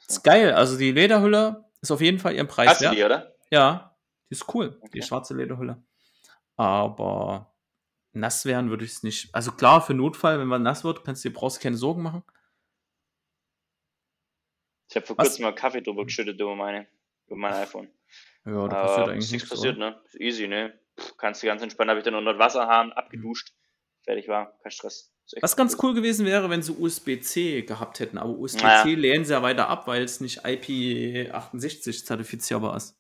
Das 0.08 0.18
ist 0.18 0.24
geil. 0.24 0.54
Also 0.54 0.78
die 0.78 0.92
Lederhülle 0.92 1.66
ist 1.82 1.92
auf 1.92 2.02
jeden 2.02 2.18
Fall 2.18 2.34
ihren 2.34 2.48
Preis 2.48 2.70
Hast 2.70 2.82
wert. 2.82 2.96
die, 2.96 3.04
oder? 3.04 3.36
Ja, 3.52 3.96
die 4.30 4.34
ist 4.34 4.52
cool, 4.54 4.72
die 4.82 4.86
Okay. 4.86 5.02
schwarze 5.04 5.36
Lederhülle. 5.36 5.84
Aber 6.56 7.54
nass 8.14 8.46
werden 8.46 8.70
würde 8.70 8.86
ich 8.86 8.92
es 8.92 9.04
nicht. 9.04 9.34
Also 9.36 9.52
klar, 9.52 9.82
für 9.82 9.94
Notfall, 9.94 10.40
wenn 10.40 10.48
man 10.48 10.64
nass 10.64 10.84
wird, 10.84 11.04
kannst 11.04 11.24
du 11.24 11.30
dir 11.30 11.36
brauchst 11.36 11.62
keine 11.62 11.78
Sorgen 11.78 12.02
machen. 12.02 12.24
Ich 14.90 14.96
habe 14.96 15.06
vor 15.06 15.18
Was? 15.18 15.28
kurzem 15.28 15.44
mal 15.44 15.54
Kaffee 15.54 15.82
drüber 15.82 16.06
geschüttet 16.06 16.40
über 16.40 16.56
meine, 16.56 16.88
über 17.28 17.36
mein 17.36 17.54
iPhone. 17.54 17.90
Ja, 18.46 18.68
da 18.68 18.82
passiert 18.82 19.00
Aber 19.00 19.12
eigentlich 19.12 19.26
ist 19.26 19.32
nichts. 19.32 19.50
passiert, 19.50 19.78
oder? 19.78 19.92
ne? 19.92 20.02
Ist 20.06 20.20
easy, 20.20 20.48
ne? 20.48 20.80
Pff, 21.00 21.16
kannst 21.18 21.44
du 21.44 21.48
ganz 21.48 21.62
entspannt, 21.62 21.90
habe 21.90 22.00
ich 22.00 22.04
dann 22.06 22.16
unter 22.16 22.38
Wasserhahn 22.40 22.92
abgeduscht. 22.94 23.54
Fertig 24.04 24.28
war, 24.28 24.58
kein 24.64 24.72
Stress. 24.72 25.14
Was 25.42 25.56
ganz 25.56 25.78
cool 25.84 25.94
gewesen 25.94 26.26
wäre, 26.26 26.50
wenn 26.50 26.64
sie 26.64 26.72
USB-C 26.72 27.62
gehabt 27.62 28.00
hätten. 28.00 28.18
Aber 28.18 28.32
USB-C 28.32 28.64
Naja. 28.66 28.96
lehnen 28.96 29.26
sie 29.26 29.34
ja 29.34 29.44
weiter 29.44 29.68
ab, 29.68 29.86
weil 29.86 30.02
es 30.02 30.22
nicht 30.22 30.44
IP68 30.44 32.04
zertifizierbar 32.06 32.76
ist. 32.76 32.98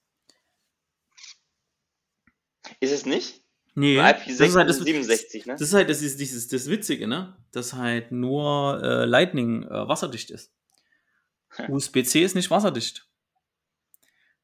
Ist 2.80 2.92
es 2.92 3.06
nicht? 3.08 3.42
Nee, 3.74 3.98
IP 3.98 4.18
das 4.28 4.40
ist 4.40 4.56
halt 4.56 4.70
das, 4.70 4.78
67, 4.78 5.46
ne? 5.46 5.54
das 5.54 5.62
ist 5.62 5.74
halt 5.74 5.90
das, 5.90 6.02
ist 6.02 6.20
dieses, 6.20 6.48
das 6.50 6.70
Witzige, 6.70 7.08
ne? 7.08 7.36
Dass 7.52 7.74
halt 7.74 8.12
nur 8.12 8.80
äh, 8.84 9.06
Lightning 9.06 9.64
äh, 9.64 9.88
wasserdicht 9.88 10.30
ist. 10.32 10.52
USB-C 11.70 12.22
ist 12.24 12.36
nicht 12.36 12.52
wasserdicht. 12.52 13.08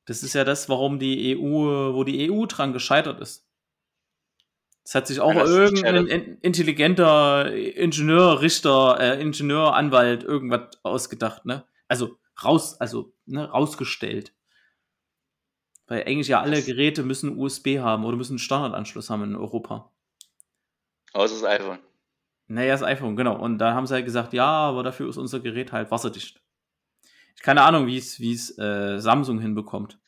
Das 0.06 0.22
ist 0.24 0.34
ja 0.34 0.44
das, 0.44 0.70
warum 0.70 1.00
die 1.00 1.36
EU, 1.36 1.94
wo 1.96 2.04
die 2.04 2.30
EU 2.32 2.46
dran 2.46 2.74
gescheitert 2.74 3.20
ist. 3.20 3.48
Es 4.84 4.94
hat 4.94 5.08
sich 5.08 5.20
auch 5.20 5.34
Ja, 5.34 5.40
das 5.42 5.50
irgendein 5.50 6.06
in- 6.06 6.38
intelligenter 6.42 7.52
Ingenieur, 7.52 8.42
Richter, 8.42 8.98
äh, 9.00 9.20
Ingenieur, 9.20 9.74
Anwalt 9.74 10.24
irgendwas 10.24 10.78
ausgedacht, 10.84 11.46
ne? 11.46 11.66
Also 11.88 12.20
raus, 12.44 12.80
also 12.80 13.14
ne, 13.26 13.50
rausgestellt. 13.50 14.32
Weil 15.88 16.04
eigentlich 16.04 16.28
ja 16.28 16.42
alle 16.42 16.62
Geräte 16.62 17.02
müssen 17.04 17.38
USB 17.40 17.80
haben 17.80 18.06
oder 18.06 18.16
müssen 18.18 18.34
einen 18.34 18.40
Standardanschluss 18.40 19.10
haben 19.10 19.24
in 19.24 19.36
Europa. 19.36 19.92
Außer 21.14 21.34
das 21.34 21.44
iPhone. 21.44 21.80
Naja, 22.48 22.74
das 22.74 22.84
iPhone, 22.84 23.16
genau. 23.16 23.40
Und 23.40 23.58
da 23.58 23.74
haben 23.74 23.88
sie 23.88 23.96
halt 23.96 24.06
gesagt, 24.06 24.34
ja, 24.34 24.46
aber 24.46 24.84
dafür 24.84 25.10
ist 25.10 25.18
unser 25.18 25.40
Gerät 25.40 25.72
halt 25.72 25.90
wasserdicht. 25.90 26.42
Ich 27.36 27.42
keine 27.42 27.62
Ahnung, 27.64 27.88
wie 27.88 27.98
es 27.98 28.20
wie 28.20 28.34
es 28.34 28.58
äh, 28.58 29.00
Samsung 29.00 29.40
hinbekommt. 29.40 30.00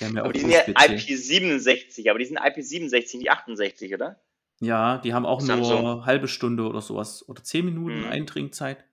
Die 0.00 0.04
haben 0.04 0.14
ja 0.16 0.20
Aber 0.22 0.28
auch 0.28 0.32
die 0.32 0.40
sind 0.40 0.50
ja 0.50 0.60
USB-C. 0.60 0.94
IP67, 0.94 2.10
aber 2.10 2.18
die 2.18 2.24
sind 2.26 2.38
IP67, 2.38 3.18
nicht 3.18 3.30
68, 3.30 3.94
oder? 3.94 4.20
Ja, 4.60 4.98
die 4.98 5.14
haben 5.14 5.24
auch 5.24 5.40
Samsung. 5.40 5.82
nur 5.82 6.06
halbe 6.06 6.28
Stunde 6.28 6.66
oder 6.68 6.82
sowas 6.82 7.26
oder 7.28 7.42
zehn 7.42 7.64
Minuten 7.64 8.00
Mhm. 8.00 8.10
Eintrinkzeit. 8.10 8.84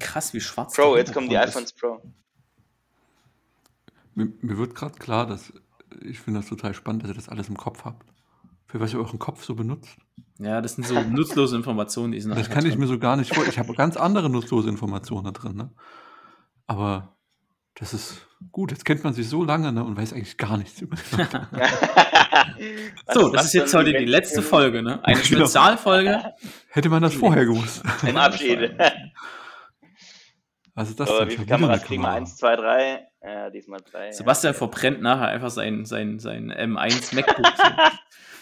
Krass, 0.00 0.34
wie 0.34 0.40
schwarz. 0.40 0.74
Pro, 0.74 0.96
jetzt 0.96 1.12
kommen 1.14 1.28
die 1.28 1.36
ist. 1.36 1.42
iPhones 1.48 1.72
Pro. 1.72 2.02
Mir, 4.14 4.32
mir 4.40 4.58
wird 4.58 4.74
gerade 4.74 4.98
klar, 4.98 5.26
dass 5.26 5.52
ich 6.02 6.18
finde 6.20 6.40
das 6.40 6.48
total 6.48 6.74
spannend, 6.74 7.02
dass 7.04 7.10
ihr 7.10 7.14
das 7.14 7.28
alles 7.28 7.48
im 7.48 7.56
Kopf 7.56 7.84
habt. 7.84 8.04
Für 8.68 8.80
was 8.80 8.92
ihr 8.92 8.98
euren 8.98 9.18
Kopf 9.18 9.44
so 9.44 9.54
benutzt. 9.54 9.96
Ja, 10.38 10.60
das 10.60 10.74
sind 10.74 10.86
so 10.86 11.00
nutzlose 11.10 11.56
Informationen, 11.56 12.12
die 12.12 12.20
sind 12.20 12.36
Das 12.36 12.50
kann 12.50 12.64
ich 12.64 12.72
drin. 12.72 12.80
mir 12.80 12.86
so 12.86 12.98
gar 12.98 13.16
nicht 13.16 13.34
vor. 13.34 13.46
Ich 13.46 13.58
habe 13.58 13.72
ganz 13.74 13.96
andere 13.96 14.28
nutzlose 14.30 14.68
Informationen 14.68 15.24
da 15.24 15.30
drin. 15.32 15.56
Ne? 15.56 15.70
Aber 16.66 17.16
das 17.74 17.94
ist 17.94 18.26
gut. 18.52 18.70
Jetzt 18.70 18.84
kennt 18.84 19.02
man 19.04 19.14
sich 19.14 19.28
so 19.28 19.42
lange 19.42 19.72
ne, 19.72 19.82
und 19.82 19.96
weiß 19.96 20.12
eigentlich 20.12 20.36
gar 20.36 20.56
nichts 20.58 20.80
über. 20.80 20.96
So, 23.12 23.30
das 23.30 23.46
ist 23.46 23.54
jetzt 23.54 23.74
heute 23.74 23.92
die 23.92 24.04
letzte 24.04 24.42
Folge, 24.42 24.82
ne? 24.82 25.02
Eine 25.04 25.20
Genau. 25.20 25.44
Spezialfolge. 25.46 26.34
Hätte 26.68 26.88
man 26.88 27.02
das 27.02 27.14
vorher 27.14 27.44
gewusst. 27.46 27.82
Zum 28.00 28.16
Abschied. 28.16 28.76
Was 30.74 30.90
ist 30.90 31.00
das 31.00 31.08
Aber 31.08 31.20
denn? 31.20 31.28
wie 31.30 31.32
viele 31.34 31.46
Kameras 31.46 31.82
kriegen 31.82 32.02
wir? 32.02 32.06
Kamera. 32.06 32.18
Eins, 32.20 32.36
zwei, 32.36 32.56
drei. 32.56 33.06
Ja, 33.22 33.50
diesmal 33.50 33.80
drei. 33.80 34.12
Sebastian 34.12 34.52
ja. 34.54 34.58
verbrennt 34.58 35.02
nachher 35.02 35.28
einfach 35.28 35.50
sein, 35.50 35.84
sein, 35.84 36.18
sein 36.18 36.52
M1 36.52 37.14
MacBook. 37.14 37.46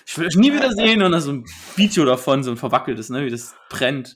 Ich 0.06 0.16
will 0.18 0.26
euch 0.26 0.36
nie 0.36 0.52
wieder 0.52 0.72
sehen 0.72 1.02
und 1.02 1.12
dann 1.12 1.20
so 1.20 1.32
ein 1.32 1.44
Video 1.74 2.04
davon, 2.04 2.42
so 2.44 2.50
ein 2.52 2.56
verwackeltes, 2.56 3.10
ne, 3.10 3.24
wie 3.26 3.30
das 3.30 3.54
brennt. 3.68 4.14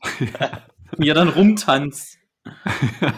Wie 0.96 1.08
er 1.08 1.14
dann 1.14 1.28
rumtanzt. 1.28 2.16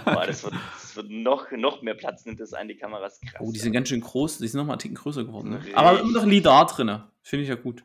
Boah, 0.04 0.26
das 0.26 0.42
wird, 0.44 0.54
das 0.54 0.96
wird 0.96 1.10
noch, 1.10 1.50
noch 1.52 1.82
mehr 1.82 1.94
Platz 1.94 2.24
nimmt 2.24 2.40
das 2.40 2.52
ein, 2.54 2.68
die 2.68 2.76
Kameras. 2.76 3.20
Krass. 3.20 3.40
Oh, 3.40 3.52
die 3.52 3.58
sind 3.58 3.72
ganz 3.72 3.88
schön 3.88 4.00
groß, 4.00 4.38
die 4.38 4.48
sind 4.48 4.58
nochmal 4.58 4.74
einen 4.74 4.80
Ticken 4.80 4.96
größer 4.96 5.24
geworden. 5.24 5.50
Ne? 5.50 5.60
Aber 5.74 6.00
immer 6.00 6.12
noch 6.12 6.24
LIDAR 6.26 6.66
drin. 6.66 7.02
Finde 7.22 7.42
ich 7.44 7.48
ja 7.50 7.54
gut. 7.56 7.84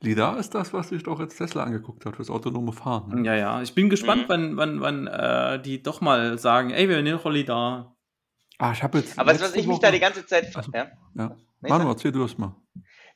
LIDAR 0.00 0.38
ist 0.38 0.54
das, 0.54 0.72
was 0.72 0.88
sich 0.88 1.02
doch 1.02 1.20
jetzt 1.20 1.36
Tesla 1.36 1.64
angeguckt 1.64 2.06
hat, 2.06 2.16
fürs 2.16 2.30
autonome 2.30 2.72
Fahren. 2.72 3.22
Ne? 3.22 3.26
Ja, 3.26 3.34
ja. 3.34 3.62
Ich 3.62 3.74
bin 3.74 3.90
gespannt, 3.90 4.22
Mhm. 4.22 4.28
wann, 4.28 4.56
wann, 4.56 4.80
wann 4.80 5.06
äh, 5.06 5.60
die 5.62 5.82
doch 5.82 6.00
mal 6.00 6.38
sagen, 6.38 6.70
ey, 6.70 6.88
wir 6.88 7.02
nehmen 7.02 7.18
doch 7.22 7.30
LIDAR. 7.30 7.96
Ah, 8.58 8.72
ich 8.72 8.82
habe 8.82 8.98
jetzt. 8.98 9.18
Aber 9.18 9.32
was 9.32 9.50
ich 9.54 9.66
mich 9.66 9.76
Woche- 9.76 9.82
da 9.82 9.90
die 9.90 10.00
ganze 10.00 10.24
Zeit. 10.26 10.54
Achso. 10.56 10.70
Ja? 10.74 10.86
Ja. 11.14 11.36
Nee, 11.60 11.68
Manu, 11.70 11.84
sag. 11.84 11.90
erzähl 11.92 12.12
du 12.12 12.20
das 12.20 12.38
mal. 12.38 12.54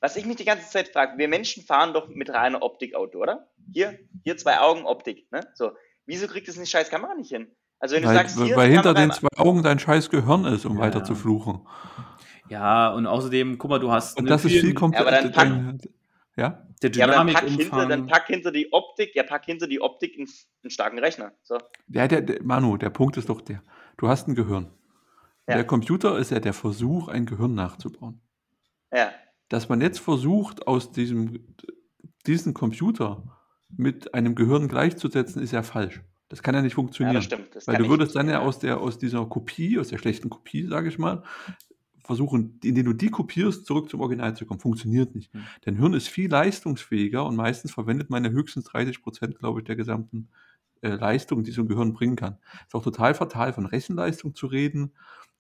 Was 0.03 0.17
ich 0.17 0.27
mich 0.27 0.37
die 0.37 0.45
ganze 0.45 0.69
Zeit 0.69 0.89
frage, 0.89 1.17
wir 1.17 1.29
Menschen 1.29 1.63
fahren 1.63 1.95
doch 1.95 2.09
mit 2.09 2.29
reiner 2.29 2.61
Optik 2.61 2.97
Auto, 2.97 3.21
oder? 3.21 3.49
Hier, 3.73 3.99
hier 4.25 4.37
zwei 4.37 4.59
Augen 4.59 4.85
Optik, 4.85 5.31
ne? 5.31 5.47
So, 5.55 5.71
wieso 6.07 6.27
kriegt 6.27 6.49
es 6.49 6.57
eine 6.57 6.67
scheiß 6.67 6.91
Kamera 6.91 7.15
nicht 7.15 7.31
hin? 7.31 7.47
Also 7.79 7.95
wenn 7.95 8.03
du 8.03 8.09
Weil, 8.09 8.17
sagst, 8.17 8.43
hier 8.43 8.57
weil 8.57 8.69
hinter 8.69 8.95
Kamera 8.95 9.07
den 9.07 9.13
zwei 9.13 9.29
Augen 9.37 9.63
dein 9.63 9.79
scheiß 9.79 10.11
Gehirn 10.11 10.45
ist, 10.45 10.67
um 10.67 10.77
Ja. 10.77 10.83
weiter 10.83 11.05
zu 11.05 11.15
fluchen. 11.15 11.67
Ja, 12.49 12.91
und 12.91 13.07
außerdem, 13.07 13.59
guck 13.59 13.71
mal, 13.71 13.79
du 13.79 13.93
hast 13.93 14.19
Und 14.19 14.29
das 14.29 14.45
ist 14.45 14.53
viel 14.53 14.75
komplexer. 14.75 15.11
Ja, 15.11 15.19
aber 15.19 15.31
dann 15.31 15.79
ja? 16.37 16.67
der 16.83 16.91
Ja, 16.91 17.05
aber 17.05 17.15
dann 17.15 17.27
Dynamik 17.29 17.35
pack, 17.35 17.49
hinter, 17.49 17.87
dann 17.87 18.07
pack 18.09 18.27
hinter 18.27 18.51
die 18.51 18.73
Optik, 18.73 19.15
ja, 19.15 19.23
pack 19.23 19.45
hinter 19.45 19.69
die 19.69 19.81
Optik 19.81 20.19
einen, 20.19 20.29
einen 20.65 20.71
starken 20.71 20.99
Rechner. 20.99 21.33
So. 21.45 21.59
Ja, 21.89 22.09
der, 22.09 22.23
der, 22.23 22.43
Manu, 22.43 22.77
der 22.77 22.91
Punkt 22.91 23.17
ist 23.19 23.29
doch 23.29 23.41
der. 23.41 23.63
Du 23.99 24.09
hast 24.09 24.27
ein 24.27 24.35
Gehirn. 24.35 24.73
Ja. 25.49 25.55
Der 25.55 25.65
Computer 25.65 26.19
ist 26.19 26.33
ja 26.33 26.41
der 26.41 26.55
Versuch, 26.55 27.07
ein 27.07 27.25
Gehirn 27.27 27.55
nachzubauen. 27.55 28.21
Ja. 28.93 29.13
Dass 29.53 29.69
man 29.69 29.83
jetzt 29.83 29.99
versucht, 29.99 30.67
aus 30.67 30.93
diesem 30.93 31.41
diesen 32.27 32.55
Computer 32.55 33.23
mit 33.77 34.15
einem 34.15 34.35
Gehirn 34.35 34.67
gleichzusetzen, 34.67 35.43
ist 35.43 35.53
ja 35.53 35.63
falsch. 35.63 36.01
Das 36.31 36.43
kann 36.43 36.55
ja 36.55 36.63
nicht 36.63 36.73
ja, 36.73 36.77
funktionieren. 36.77 37.17
das 37.17 37.25
stimmt. 37.25 37.55
Das 37.55 37.67
Weil 37.67 37.77
du 37.77 37.89
würdest 37.91 38.17
dann 38.17 38.31
ja 38.31 38.41
aus, 38.41 38.61
der, 38.61 38.81
aus 38.81 38.97
dieser 38.97 39.27
Kopie, 39.27 39.79
aus 39.79 39.89
der 39.89 39.99
schlechten 39.99 40.31
Kopie, 40.31 40.67
sage 40.67 40.89
ich 40.89 40.99
mal, 40.99 41.23
versuchen, 42.03 42.59
indem 42.65 42.87
du 42.87 42.93
die 42.95 43.11
kopierst, 43.11 43.67
zurück 43.67 43.91
zum 43.91 44.01
Original 44.01 44.35
zu 44.35 44.47
kommen. 44.47 44.59
Funktioniert 44.59 45.15
nicht. 45.15 45.31
Hm. 45.35 45.43
Dein 45.67 45.77
Hirn 45.77 45.93
ist 45.93 46.09
viel 46.09 46.31
leistungsfähiger 46.31 47.27
und 47.27 47.37
meistens 47.37 47.73
verwendet 47.73 48.09
man 48.09 48.25
ja 48.25 48.31
höchstens 48.31 48.65
30 48.65 49.03
Prozent, 49.03 49.39
glaube 49.39 49.61
ich, 49.61 49.67
der 49.67 49.77
gesamten 49.77 50.31
äh, 50.81 50.95
Leistung, 50.95 51.45
die 51.45 51.51
so 51.51 51.61
ein 51.61 51.69
Gehirn 51.69 51.93
bringen 51.93 52.17
kann. 52.17 52.39
Ist 52.67 52.75
auch 52.75 52.83
total 52.83 53.15
fatal, 53.15 53.53
von 53.53 53.67
Rechenleistung 53.67 54.35
zu 54.35 54.47
reden 54.47 54.93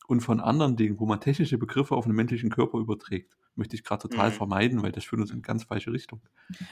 und 0.06 0.20
von 0.20 0.40
anderen 0.40 0.76
Dingen, 0.76 1.00
wo 1.00 1.06
man 1.06 1.20
technische 1.20 1.56
Begriffe 1.56 1.94
auf 1.94 2.04
einen 2.04 2.14
menschlichen 2.14 2.50
Körper 2.50 2.78
überträgt. 2.78 3.38
Möchte 3.54 3.76
ich 3.76 3.84
gerade 3.84 4.02
total 4.02 4.30
Mhm. 4.30 4.32
vermeiden, 4.32 4.82
weil 4.82 4.92
das 4.92 5.04
führt 5.04 5.20
uns 5.22 5.30
in 5.30 5.42
ganz 5.42 5.64
falsche 5.64 5.92
Richtung. 5.92 6.22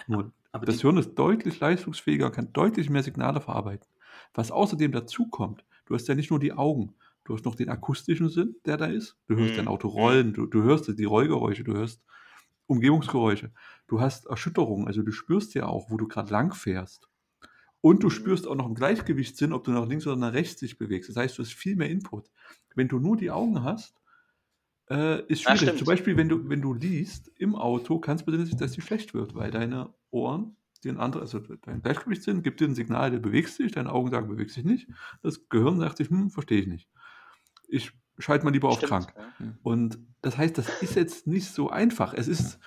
Nur 0.06 0.32
Aber 0.52 0.66
das 0.66 0.80
Hirn 0.80 0.96
ist 0.96 1.14
deutlich 1.14 1.60
leistungsfähiger, 1.60 2.30
kann 2.30 2.52
deutlich 2.52 2.90
mehr 2.90 3.02
Signale 3.02 3.40
verarbeiten. 3.40 3.88
Was 4.34 4.50
außerdem 4.50 4.92
dazu 4.92 5.28
kommt, 5.28 5.64
du 5.86 5.94
hast 5.94 6.08
ja 6.08 6.14
nicht 6.14 6.30
nur 6.30 6.40
die 6.40 6.52
Augen, 6.52 6.94
du 7.24 7.34
hast 7.34 7.44
noch 7.44 7.54
den 7.54 7.68
akustischen 7.68 8.28
Sinn, 8.28 8.56
der 8.64 8.76
da 8.76 8.86
ist. 8.86 9.16
Du 9.28 9.36
hörst 9.36 9.56
Mhm. 9.56 9.58
dein 9.58 9.68
Auto 9.68 9.88
rollen, 9.88 10.32
du, 10.32 10.46
du 10.46 10.62
hörst 10.62 10.88
die 10.98 11.04
Rollgeräusche, 11.04 11.64
du 11.64 11.74
hörst 11.74 12.02
Umgebungsgeräusche. 12.66 13.52
Du 13.88 14.00
hast 14.00 14.26
Erschütterungen, 14.26 14.86
also 14.86 15.02
du 15.02 15.12
spürst 15.12 15.54
ja 15.54 15.66
auch, 15.66 15.90
wo 15.90 15.96
du 15.96 16.08
gerade 16.08 16.30
lang 16.32 16.54
fährst. 16.54 17.08
Und 17.82 18.02
du 18.02 18.10
Mhm. 18.10 18.10
spürst 18.10 18.46
auch 18.46 18.54
noch 18.54 18.66
im 18.66 18.74
Gleichgewichtssinn, 18.74 19.52
ob 19.52 19.64
du 19.64 19.70
nach 19.72 19.86
links 19.86 20.06
oder 20.06 20.16
nach 20.16 20.32
rechts 20.34 20.60
dich 20.60 20.78
bewegst. 20.78 21.08
Das 21.10 21.16
heißt, 21.16 21.38
du 21.38 21.42
hast 21.42 21.52
viel 21.54 21.76
mehr 21.76 21.90
Input. 21.90 22.30
Wenn 22.74 22.88
du 22.88 22.98
nur 22.98 23.16
die 23.16 23.30
Augen 23.30 23.62
hast, 23.62 23.99
äh, 24.90 25.22
ist 25.26 25.42
schwierig. 25.42 25.60
stimmt. 25.60 25.78
Zum 25.78 25.86
Beispiel, 25.86 26.16
wenn 26.16 26.28
du, 26.28 26.48
wenn 26.48 26.60
du 26.60 26.74
liest 26.74 27.30
im 27.36 27.54
Auto, 27.54 27.98
kann 27.98 28.16
es 28.16 28.24
passieren, 28.24 28.58
dass 28.58 28.72
dir 28.72 28.82
schlecht 28.82 29.14
wird, 29.14 29.34
weil 29.34 29.50
deine 29.50 29.94
Ohren 30.10 30.56
den 30.84 30.98
anderen, 30.98 31.22
also 31.22 31.38
dein 31.38 31.82
Gleichgewichtssinn 31.82 32.42
gibt 32.42 32.60
dir 32.60 32.66
ein 32.66 32.74
Signal, 32.74 33.10
der 33.10 33.18
bewegst 33.18 33.58
dich, 33.58 33.72
deine 33.72 33.92
Augen 33.92 34.10
sagen, 34.10 34.28
bewegst 34.28 34.56
dich 34.56 34.64
nicht. 34.64 34.88
Das 35.22 35.48
Gehirn 35.48 35.78
sagt 35.78 35.98
sich, 35.98 36.08
hm, 36.08 36.30
verstehe 36.30 36.60
ich 36.60 36.66
nicht. 36.66 36.88
Ich 37.68 37.92
schalte 38.18 38.44
mal 38.44 38.50
lieber 38.50 38.68
auf 38.68 38.78
Stimmt, 38.78 38.90
krank. 38.90 39.14
ja. 39.16 39.54
Und 39.62 39.98
das 40.22 40.36
heißt, 40.38 40.56
das 40.58 40.82
ist 40.82 40.96
jetzt 40.96 41.26
nicht 41.26 41.48
so 41.48 41.70
einfach. 41.70 42.14
Es 42.14 42.28
ist, 42.28 42.58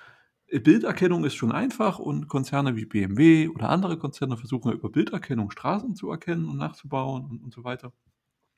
Bilderkennung 0.46 1.24
ist 1.24 1.34
schon 1.34 1.52
einfach 1.52 1.98
und 1.98 2.28
Konzerne 2.28 2.76
wie 2.76 2.84
BMW 2.84 3.48
oder 3.48 3.68
andere 3.68 3.98
Konzerne 3.98 4.36
versuchen 4.36 4.68
ja 4.68 4.74
über 4.74 4.90
Bilderkennung 4.90 5.50
Straßen 5.50 5.94
zu 5.94 6.10
erkennen 6.10 6.48
und 6.48 6.56
nachzubauen 6.56 7.24
und, 7.24 7.42
und 7.42 7.52
so 7.52 7.64
weiter. 7.64 7.92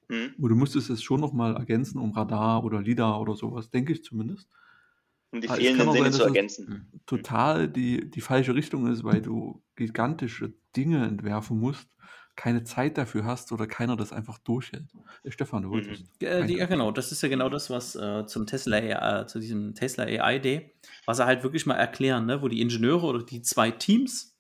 Hm. 0.09 0.34
Und 0.38 0.48
du 0.50 0.54
müsstest 0.57 0.90
es 0.90 1.02
schon 1.02 1.20
nochmal 1.20 1.57
ergänzen 1.57 1.98
um 1.98 2.12
Radar 2.12 2.64
oder 2.64 2.80
LIDAR 2.80 3.20
oder 3.20 3.34
sowas, 3.34 3.70
denke 3.70 3.92
ich 3.92 4.04
zumindest. 4.04 4.48
Um 5.32 5.40
die 5.40 5.48
fehlenden 5.48 5.92
Sinne 5.92 6.04
sein, 6.04 6.12
zu 6.12 6.18
dass 6.18 6.20
es- 6.20 6.26
ergänzen. 6.26 6.92
Total 7.07 7.68
die, 7.68 8.09
die 8.11 8.20
falsche 8.20 8.54
Richtung 8.54 8.86
ist, 8.86 9.02
weil 9.04 9.20
du 9.22 9.62
gigantische 9.74 10.54
Dinge 10.76 11.04
entwerfen 11.07 11.59
musst, 11.59 11.88
keine 12.36 12.64
Zeit 12.64 12.98
dafür 12.98 13.24
hast 13.24 13.50
oder 13.50 13.66
keiner 13.66 13.96
das 13.96 14.12
einfach 14.12 14.38
durchhält. 14.38 14.84
Äh, 15.24 15.30
Stefan, 15.30 15.62
du 15.62 15.70
wolltest. 15.70 16.04
Äh, 16.22 16.46
die, 16.46 16.59
ja, 16.59 16.66
genau. 16.66 16.92
Das 16.92 17.11
ist 17.11 17.22
ja 17.22 17.28
genau 17.28 17.48
das, 17.48 17.70
was 17.70 17.96
äh, 17.96 18.26
zum 18.26 18.46
Tesla, 18.46 19.22
äh, 19.22 19.26
zu 19.26 19.40
diesem 19.40 19.74
Tesla 19.74 20.04
AI 20.04 20.38
Day, 20.38 20.74
was 21.07 21.18
er 21.18 21.26
halt 21.26 21.42
wirklich 21.42 21.66
mal 21.66 21.74
erklären, 21.74 22.26
ne, 22.26 22.42
wo 22.42 22.48
die 22.48 22.61
Ingenieure 22.61 23.07
oder 23.07 23.22
die 23.24 23.40
zwei 23.42 23.70
Teams, 23.70 24.36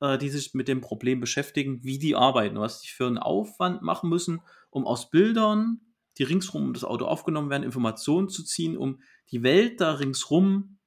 äh, 0.00 0.18
die 0.18 0.28
sich 0.28 0.52
mit 0.54 0.68
dem 0.68 0.80
Problem 0.82 1.20
beschäftigen, 1.20 1.82
wie 1.82 1.98
die 1.98 2.14
arbeiten, 2.14 2.58
was 2.60 2.82
die 2.82 2.88
für 2.88 3.06
einen 3.06 3.18
Aufwand 3.18 3.80
machen 3.82 4.10
müssen, 4.10 4.40
um 4.70 4.86
aus 4.86 5.10
Bildern, 5.10 5.80
die 6.18 6.24
ringsrum 6.24 6.62
um 6.66 6.72
das 6.74 6.84
Auto 6.84 7.04
aufgenommen 7.06 7.50
werden, 7.50 7.62
Informationen 7.62 8.28
zu 8.28 8.44
ziehen, 8.44 8.76
um 8.76 9.00
die 9.30 9.42
Welt 9.42 9.80
da 9.80 9.92
ringsrum 9.92 10.78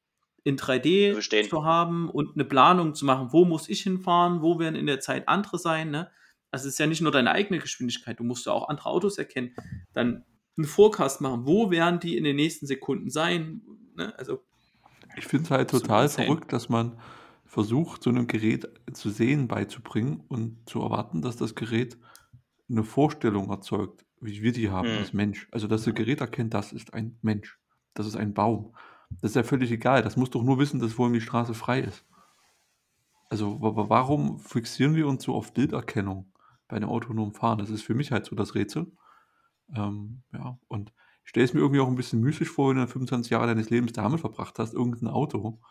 in 0.44 0.58
3D 0.58 1.14
Verstehen. 1.14 1.50
zu 1.50 1.64
haben 1.64 2.10
und 2.10 2.36
eine 2.36 2.46
Planung 2.46 2.96
zu 2.96 3.06
machen, 3.06 3.32
wo 3.32 3.46
muss 3.46 3.70
ich 3.70 3.82
hinfahren, 3.84 4.42
wo 4.42 4.60
werden 4.60 4.76
in 4.76 4.88
der 4.88 5.00
Zeit 5.00 5.28
andere 5.28 5.58
sein, 5.60 5.92
ne? 5.92 6.10
Also 6.50 6.68
es 6.68 6.74
ist 6.74 6.80
ja 6.80 6.88
nicht 6.88 7.02
nur 7.02 7.12
deine 7.14 7.32
eigene 7.32 7.60
Geschwindigkeit, 7.60 8.20
du 8.20 8.24
musst 8.26 8.46
ja 8.46 8.52
auch 8.52 8.68
andere 8.68 8.90
Autos 8.90 9.18
erkennen, 9.18 9.56
dann 9.94 10.26
einen 10.58 10.66
Forecast 10.68 11.22
machen, 11.22 11.46
wo 11.48 11.72
werden 11.72 12.00
die 12.00 12.18
in 12.18 12.24
den 12.26 12.36
nächsten 12.36 12.66
Sekunden 12.68 13.10
sein, 13.10 13.62
ne? 13.96 14.18
Also 14.18 14.44
Ich 15.16 15.26
finde 15.26 15.46
es 15.46 15.52
halt 15.52 15.70
total 15.70 16.08
insane. 16.08 16.10
verrückt, 16.10 16.52
dass 16.54 16.70
man 16.70 17.00
versucht, 17.46 18.04
so 18.04 18.10
einem 18.10 18.28
Gerät 18.28 18.68
zu 18.94 19.10
sehen 19.10 19.48
beizubringen 19.48 20.24
und 20.28 20.68
zu 20.70 20.82
erwarten, 20.82 21.22
dass 21.22 21.36
das 21.38 21.56
Gerät 21.56 21.98
eine 22.72 22.84
Vorstellung 22.84 23.50
erzeugt, 23.50 24.06
wie 24.22 24.42
wir 24.42 24.52
die 24.54 24.70
haben 24.70 24.88
Hm. 24.88 24.98
als 24.98 25.14
Mensch. 25.14 25.48
Also, 25.52 25.68
dass 25.68 25.84
das 25.84 25.94
Gerät 25.96 26.22
erkennt, 26.22 26.54
das 26.54 26.74
ist 26.74 26.94
ein 26.94 27.18
Mensch, 27.22 27.60
das 27.94 28.08
ist 28.08 28.16
ein 28.16 28.34
Baum. 28.34 28.76
Das 29.22 29.32
ist 29.32 29.36
ja 29.36 29.44
völlig 29.44 29.72
egal. 29.72 30.04
Das 30.04 30.18
muss 30.18 30.30
doch 30.30 30.44
nur 30.44 30.60
wissen, 30.60 30.80
dass 30.80 30.94
vor 30.94 31.08
ihm 31.08 31.14
die 31.14 31.22
Straße 31.22 31.54
frei 31.54 31.82
ist. 31.82 32.06
Also, 33.30 33.62
wa- 33.62 33.76
wa- 33.76 33.90
warum 33.90 34.40
fixieren 34.40 34.96
wir 34.96 35.08
uns 35.08 35.24
so 35.24 35.34
auf 35.36 35.54
Bilderkennung 35.54 36.34
bei 36.68 36.76
einem 36.78 36.90
autonomen 36.90 37.34
Fahren? 37.34 37.60
Das 37.60 37.70
ist 37.70 37.84
für 37.84 37.94
mich 37.96 38.12
halt 38.12 38.26
so 38.26 38.36
das 38.36 38.56
Rätsel. 38.56 38.92
Ähm, 39.76 40.24
ja, 40.34 40.60
und 40.70 40.94
ich 41.24 41.32
stelle 41.32 41.46
es 41.46 41.54
mir 41.54 41.62
irgendwie 41.62 41.82
auch 41.82 41.88
ein 41.90 41.96
bisschen 41.96 42.22
müßig 42.22 42.50
vor, 42.50 42.70
wenn 42.70 42.78
du 42.78 42.82
dann 42.84 42.90
25 42.90 43.32
Jahre 43.32 43.48
deines 43.48 43.70
Lebens 43.72 43.94
damit 43.94 44.22
verbracht 44.22 44.60
hast, 44.60 44.74
irgendein 44.74 45.10
Auto 45.10 45.62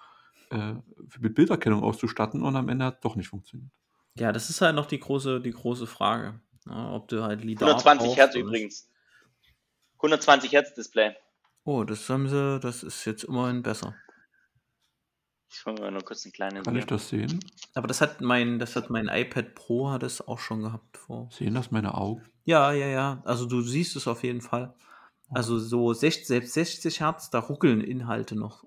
äh, 0.50 0.74
mit 1.20 1.34
Bilderkennung 1.36 1.82
auszustatten 1.82 2.42
und 2.42 2.56
am 2.56 2.68
Ende 2.70 2.86
hat 2.86 2.96
es 2.96 3.00
doch 3.02 3.16
nicht 3.16 3.28
funktioniert. 3.28 3.72
ja, 4.16 4.32
das 4.32 4.50
ist 4.50 4.60
halt 4.60 4.74
noch 4.76 4.86
die 4.86 5.00
große, 5.00 5.40
die 5.40 5.50
große 5.52 5.86
Frage, 5.86 6.40
ne? 6.70 6.90
ob 6.92 7.08
du 7.08 7.22
halt 7.22 7.44
LIDAR 7.44 7.68
120 7.68 8.06
brauchst 8.06 8.18
Hertz 8.18 8.34
übrigens. 8.34 8.88
120 9.96 10.52
Hertz 10.52 10.74
Display. 10.74 11.14
Oh, 11.64 11.84
das 11.84 12.08
haben 12.08 12.28
sie, 12.28 12.58
das 12.60 12.82
ist 12.82 13.04
jetzt 13.04 13.24
immerhin 13.24 13.62
besser. 13.62 13.94
Ich 15.52 15.66
hole 15.66 15.74
mir 15.74 15.80
mal 15.82 15.90
nur 15.90 16.02
kurz 16.02 16.24
einen 16.24 16.32
kleinen. 16.32 16.62
Kann 16.62 16.76
ich 16.76 16.86
das 16.86 17.08
sehen? 17.08 17.40
Aber 17.74 17.88
das 17.88 18.00
hat 18.00 18.20
mein, 18.20 18.58
das 18.58 18.76
hat 18.76 18.88
mein 18.88 19.08
iPad 19.08 19.54
Pro 19.54 19.90
hat 19.90 20.02
es 20.02 20.26
auch 20.26 20.38
schon 20.38 20.62
gehabt 20.62 20.96
vor. 20.96 21.28
Sehen 21.32 21.54
das 21.54 21.70
meine 21.70 21.94
Augen? 21.94 22.22
Ja, 22.44 22.72
ja, 22.72 22.86
ja. 22.86 23.22
Also 23.24 23.46
du 23.46 23.60
siehst 23.60 23.96
es 23.96 24.06
auf 24.06 24.22
jeden 24.22 24.40
Fall. 24.40 24.74
Also 25.28 25.58
so 25.58 25.92
60, 25.92 26.26
selbst 26.26 26.54
60 26.54 27.00
Hertz, 27.00 27.30
da 27.30 27.40
ruckeln 27.40 27.80
Inhalte 27.80 28.36
noch. 28.36 28.64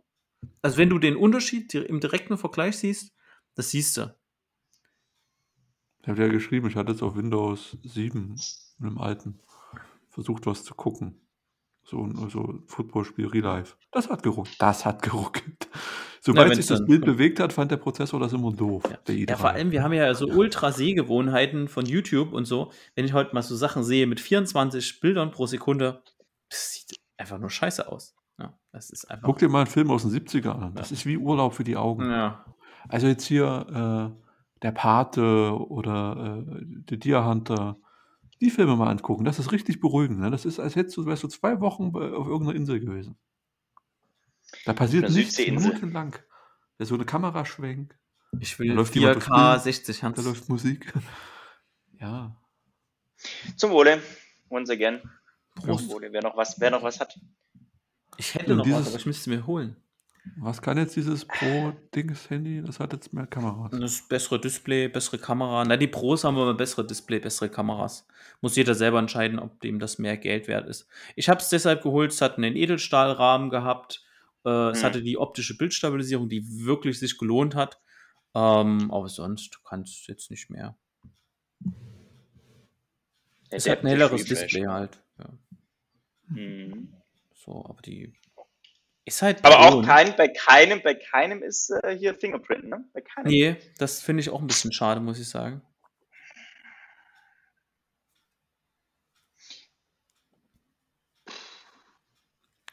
Also 0.62 0.78
wenn 0.78 0.90
du 0.90 1.00
den 1.00 1.16
Unterschied 1.16 1.74
im 1.74 2.00
direkten 2.00 2.38
Vergleich 2.38 2.78
siehst, 2.78 3.14
das 3.56 3.72
siehst 3.72 3.98
du. 3.98 4.14
Ich 6.04 6.10
habe 6.10 6.22
ja 6.22 6.28
geschrieben, 6.28 6.68
ich 6.68 6.76
hatte 6.76 6.92
es 6.92 7.02
auf 7.02 7.16
Windows 7.16 7.78
7, 7.84 8.36
einem 8.82 8.98
alten, 8.98 9.40
versucht 10.10 10.46
was 10.46 10.66
zu 10.66 10.76
gucken. 10.76 11.22
So 11.86 12.04
ein 12.04 12.30
so 12.30 12.60
Footballspiel 12.68 13.28
Real 13.28 13.44
Life. 13.44 13.76
Das 13.92 14.10
hat 14.10 14.22
geruckelt. 14.22 14.56
Das 14.60 14.86
hat 14.86 15.02
geruckelt. 15.02 15.70
Sobald 16.22 16.50
wenn's 16.50 16.58
sich 16.58 16.68
das 16.68 16.86
Bild 16.86 17.06
bewegt 17.06 17.40
hat, 17.40 17.52
fand 17.52 17.72
der 17.72 17.78
Prozessor 17.78 18.20
das 18.20 18.32
immer 18.32 18.52
doof. 18.52 18.84
Ja. 18.90 18.98
Der 19.08 19.16
i3. 19.16 19.30
Ja, 19.30 19.38
vor 19.38 19.50
allem, 19.50 19.72
wir 19.72 19.84
haben 19.84 19.92
ja 19.92 20.14
so 20.14 20.28
Ultra-Sehgewohnheiten 20.28 21.68
von 21.68 21.86
YouTube 21.86 22.32
und 22.32 22.46
so. 22.46 22.72
Wenn 22.96 23.06
ich 23.06 23.14
heute 23.14 23.34
mal 23.34 23.42
so 23.42 23.56
Sachen 23.56 23.84
sehe 23.84 24.08
mit 24.08 24.22
24 24.22 25.02
Bildern 25.02 25.32
pro 25.32 25.46
Sekunde, 25.46 26.02
das 26.50 26.74
sieht 26.74 26.98
einfach 27.18 27.40
nur 27.40 27.50
scheiße 27.50 27.90
aus. 27.90 28.16
Ja. 28.40 28.58
Guck 29.22 29.40
dir 29.40 29.50
mal 29.50 29.60
einen 29.60 29.68
Film 29.68 29.92
aus 29.92 30.04
den 30.04 30.12
70ern 30.12 30.60
an. 30.60 30.76
Das 30.76 30.92
ist 30.92 31.06
wie 31.06 31.18
Urlaub 31.18 31.54
für 31.54 31.66
die 31.66 31.76
Augen. 31.76 32.10
Ja. 32.10 32.46
Also 32.88 33.08
jetzt 33.08 33.26
hier 33.26 34.14
äh, 34.16 34.23
der 34.64 34.72
Pate 34.72 35.56
oder 35.70 36.46
äh, 36.48 36.66
The 36.90 36.98
Deer 36.98 37.26
Hunter, 37.26 37.78
die 38.42 38.50
Filme 38.50 38.76
mal 38.76 38.90
angucken. 38.90 39.26
Das 39.26 39.38
ist 39.40 39.52
richtig 39.52 39.80
beruhigend. 39.80 40.20
Ne? 40.20 40.32
Das 40.32 40.46
ist, 40.46 40.60
als 40.60 40.76
hättest 40.76 40.98
du, 40.98 41.06
wärst 41.06 41.24
du 41.24 41.28
zwei 41.28 41.60
Wochen 41.60 41.88
auf 41.96 42.28
irgendeiner 42.28 42.56
Insel 42.56 42.80
gewesen. 42.80 43.18
Da 44.66 44.74
passiert 44.74 45.10
nichts 45.12 45.38
minutenlang. 45.38 46.12
Da 46.78 46.84
ist 46.84 46.90
so 46.90 46.96
eine 46.96 47.06
Kameraschwenk, 47.06 47.98
Ich 48.40 48.54
Da 48.54 48.60
will 48.60 48.72
läuft 48.74 48.96
jemand 48.96 49.16
durchs 49.16 49.28
4K 49.28 49.52
Bild, 49.52 49.64
60 49.64 50.00
da 50.00 50.08
Hertz. 50.08 50.26
läuft 50.26 50.50
Musik. 50.50 50.94
Ja. 52.00 52.36
Zum 53.56 53.72
Wohle. 53.72 54.02
Once 54.50 54.70
again. 54.70 55.02
Prost. 55.56 55.86
Zum 55.86 55.94
Wohle. 55.94 56.12
Wer 56.12 56.22
noch 56.22 56.36
was, 56.36 56.60
wer 56.60 56.70
noch 56.72 56.84
was 56.84 57.00
hat. 57.00 57.18
Ich 58.18 58.36
hätte 58.36 58.52
Und 58.52 58.58
noch 58.58 58.64
dieses- 58.66 58.80
was, 58.82 58.88
aber 58.90 58.98
ich 58.98 59.06
müsste 59.06 59.30
mir 59.30 59.48
holen. 59.48 59.78
Was 60.38 60.62
kann 60.62 60.78
jetzt 60.78 60.96
dieses 60.96 61.26
Pro-Dings-Handy? 61.26 62.64
Das 62.66 62.80
hat 62.80 62.94
jetzt 62.94 63.12
mehr 63.12 63.28
Kameras. 63.28 63.72
Das 63.78 64.08
bessere 64.08 64.40
Display, 64.40 64.88
bessere 64.88 65.18
Kamera. 65.18 65.66
Na, 65.66 65.76
die 65.76 65.88
Pros 65.88 66.24
haben 66.24 66.38
aber 66.38 66.54
bessere 66.54 66.88
Display, 66.88 67.20
bessere 67.20 67.50
Kameras. 67.50 68.08
Muss 68.40 68.56
jeder 68.56 68.74
selber 68.74 69.00
entscheiden, 69.00 69.38
ob 69.38 69.60
dem 69.60 69.80
das 69.80 70.00
mehr 70.00 70.16
Geld 70.18 70.48
wert 70.48 70.68
ist. 70.70 70.88
Ich 71.18 71.28
habe 71.28 71.42
es 71.42 71.50
deshalb 71.50 71.84
geholt, 71.84 72.12
es 72.12 72.22
hat 72.22 72.38
einen 72.38 72.56
Edelstahlrahmen 72.56 73.50
gehabt 73.50 74.06
Äh, 74.46 74.72
Es 74.72 74.82
Mhm. 74.82 74.86
hatte 74.86 75.02
die 75.02 75.18
optische 75.18 75.56
Bildstabilisierung, 75.58 76.28
die 76.28 76.66
wirklich 76.66 77.00
sich 77.00 77.18
gelohnt 77.18 77.56
hat. 77.56 77.80
Ähm, 78.36 78.92
aber 78.92 79.08
sonst 79.08 79.64
kann 79.64 79.84
es 79.84 80.06
jetzt 80.08 80.32
nicht 80.32 80.50
mehr. 80.50 80.76
Es 83.50 83.70
hat 83.70 83.84
ein 83.84 83.88
helleres. 83.88 84.26
Display 84.26 84.66
halt. 84.66 85.02
Ja. 85.18 85.30
Mhm. 86.28 86.94
So, 87.34 87.66
aber 87.66 87.82
die 87.82 88.12
ist 89.06 89.22
halt. 89.22 89.44
Aber 89.44 89.60
auch 89.60 89.72
Ton. 89.72 89.86
kein, 89.86 90.16
bei 90.16 90.28
keinem, 90.28 90.82
bei 90.82 90.96
keinem 90.96 91.44
ist 91.44 91.70
äh, 91.70 91.98
hier 91.98 92.16
Fingerprint, 92.16 92.66
ne? 92.70 92.86
Bei 92.94 93.02
keinem. 93.02 93.28
Nee, 93.28 93.56
das 93.78 94.02
finde 94.02 94.22
ich 94.22 94.30
auch 94.30 94.42
ein 94.42 94.48
bisschen 94.48 94.72
schade, 94.72 95.00
muss 95.02 95.20
ich 95.20 95.30
sagen. 95.30 95.62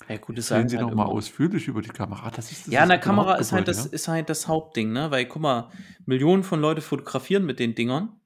Ja, 0.09 0.17
gut, 0.17 0.37
das 0.39 0.51
Erzählen 0.51 0.63
sagen 0.63 0.69
Sie 0.71 0.77
halt 0.79 0.89
noch 0.89 0.95
mal 0.97 1.05
immer. 1.05 1.13
ausführlich 1.13 1.69
über 1.69 1.83
die 1.83 1.89
Kamera. 1.91 2.31
Das 2.31 2.51
ist 2.51 2.67
das 2.67 2.73
Ja, 2.73 2.83
in 2.83 2.89
der 2.89 2.99
ist 2.99 3.05
Kamera 3.05 3.37
ist 3.37 3.53
halt, 3.53 3.69
das, 3.69 3.87
ist 3.87 4.09
halt 4.09 4.29
das 4.29 4.49
Hauptding, 4.49 4.93
ne? 4.93 5.13
Weil, 5.13 5.27
guck 5.27 5.41
mal, 5.41 5.71
Millionen 6.05 6.43
von 6.43 6.61
Leute 6.61 6.81
fotografieren 6.81 7.45
mit 7.47 7.61
den 7.61 7.77
Dingern. 7.77 8.21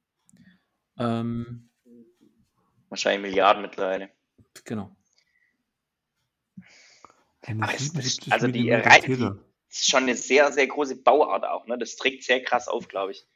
Ähm, 0.99 1.69
Wahrscheinlich 2.89 3.21
Milliarden 3.23 3.61
mittlerweile. 3.61 4.09
genau. 4.65 4.97
Eine 7.47 7.63
Aber 7.65 7.75
es- 7.75 7.81
77 7.93 8.33
also 8.33 8.47
die 8.47 8.53
Millimeter 8.65 8.91
Rei- 8.91 9.01
Tele. 9.01 9.45
Das 9.69 9.81
ist 9.81 9.91
schon 9.91 10.05
eine 10.05 10.15
sehr, 10.17 10.53
sehr 10.53 10.67
große 10.67 10.97
Bauart 11.03 11.45
auch, 11.45 11.67
ne? 11.67 11.77
Das 11.79 11.97
trägt 11.97 12.23
sehr 12.25 12.43
krass 12.43 12.69
auf, 12.69 12.89
glaube 12.89 13.13
ich. 13.13 13.27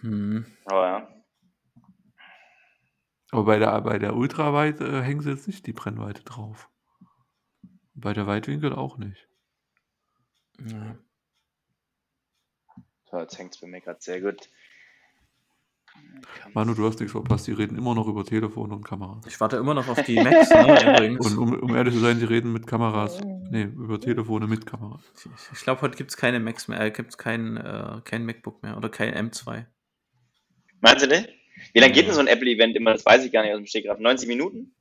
Hm. 0.00 0.46
Aber 0.64 0.86
ja. 0.86 1.08
Aber 3.30 3.44
bei 3.44 3.58
der, 3.58 3.80
bei 3.80 3.98
der 3.98 4.14
Ultraweit 4.16 4.80
äh, 4.80 5.02
hängen 5.02 5.20
sie 5.20 5.30
jetzt 5.30 5.46
nicht 5.46 5.66
die 5.66 5.72
Brennweite 5.72 6.22
drauf. 6.22 6.68
Bei 7.94 8.12
der 8.12 8.26
Weitwinkel 8.26 8.72
auch 8.74 8.98
nicht. 8.98 9.28
Ja. 10.66 10.96
So, 13.10 13.18
jetzt 13.20 13.38
hängt 13.38 13.54
es 13.54 13.60
bei 13.60 13.66
mir 13.66 13.80
gerade 13.80 14.00
sehr 14.00 14.20
gut. 14.20 14.48
Manu, 16.54 16.74
du 16.74 16.86
hast 16.86 17.00
nichts 17.00 17.12
verpasst. 17.12 17.46
Die 17.46 17.52
reden 17.52 17.76
immer 17.76 17.94
noch 17.94 18.06
über 18.06 18.24
Telefon 18.24 18.72
und 18.72 18.84
Kamera. 18.84 19.20
Ich 19.26 19.40
warte 19.40 19.56
immer 19.56 19.74
noch 19.74 19.88
auf 19.88 20.02
die 20.02 20.16
Macs, 20.16 20.50
ne, 20.50 20.92
übrigens. 20.94 21.26
Und 21.26 21.38
um, 21.38 21.54
um 21.54 21.74
ehrlich 21.74 21.94
zu 21.94 22.00
sein, 22.00 22.18
die 22.18 22.24
reden 22.24 22.52
mit 22.52 22.66
Kameras. 22.66 23.20
Nee, 23.50 23.64
über 23.64 24.00
Telefone 24.00 24.46
mit 24.46 24.66
Kamera. 24.66 25.00
Ich, 25.16 25.26
ich 25.52 25.60
glaube, 25.62 25.80
heute 25.82 25.96
gibt 25.96 26.10
es 26.10 26.16
keine 26.16 26.40
Macs 26.40 26.68
mehr, 26.68 26.80
äh, 26.80 26.90
gibt 26.90 27.10
es 27.10 27.18
kein, 27.18 27.56
äh, 27.56 28.00
kein 28.04 28.26
MacBook 28.26 28.62
mehr 28.62 28.76
oder 28.76 28.88
kein 28.88 29.14
M2. 29.30 29.64
Meinst 30.80 31.04
du 31.04 31.08
nicht? 31.08 31.28
Wie 31.72 31.80
lange 31.80 31.92
geht 31.92 32.06
denn 32.06 32.14
so 32.14 32.20
ein 32.20 32.26
Apple-Event 32.26 32.76
immer? 32.76 32.92
Das 32.92 33.06
weiß 33.06 33.24
ich 33.24 33.32
gar 33.32 33.42
nicht 33.42 33.52
aus 33.52 33.58
dem 33.58 33.66
Stegreif. 33.66 33.98
90 33.98 34.28
Minuten? 34.28 34.74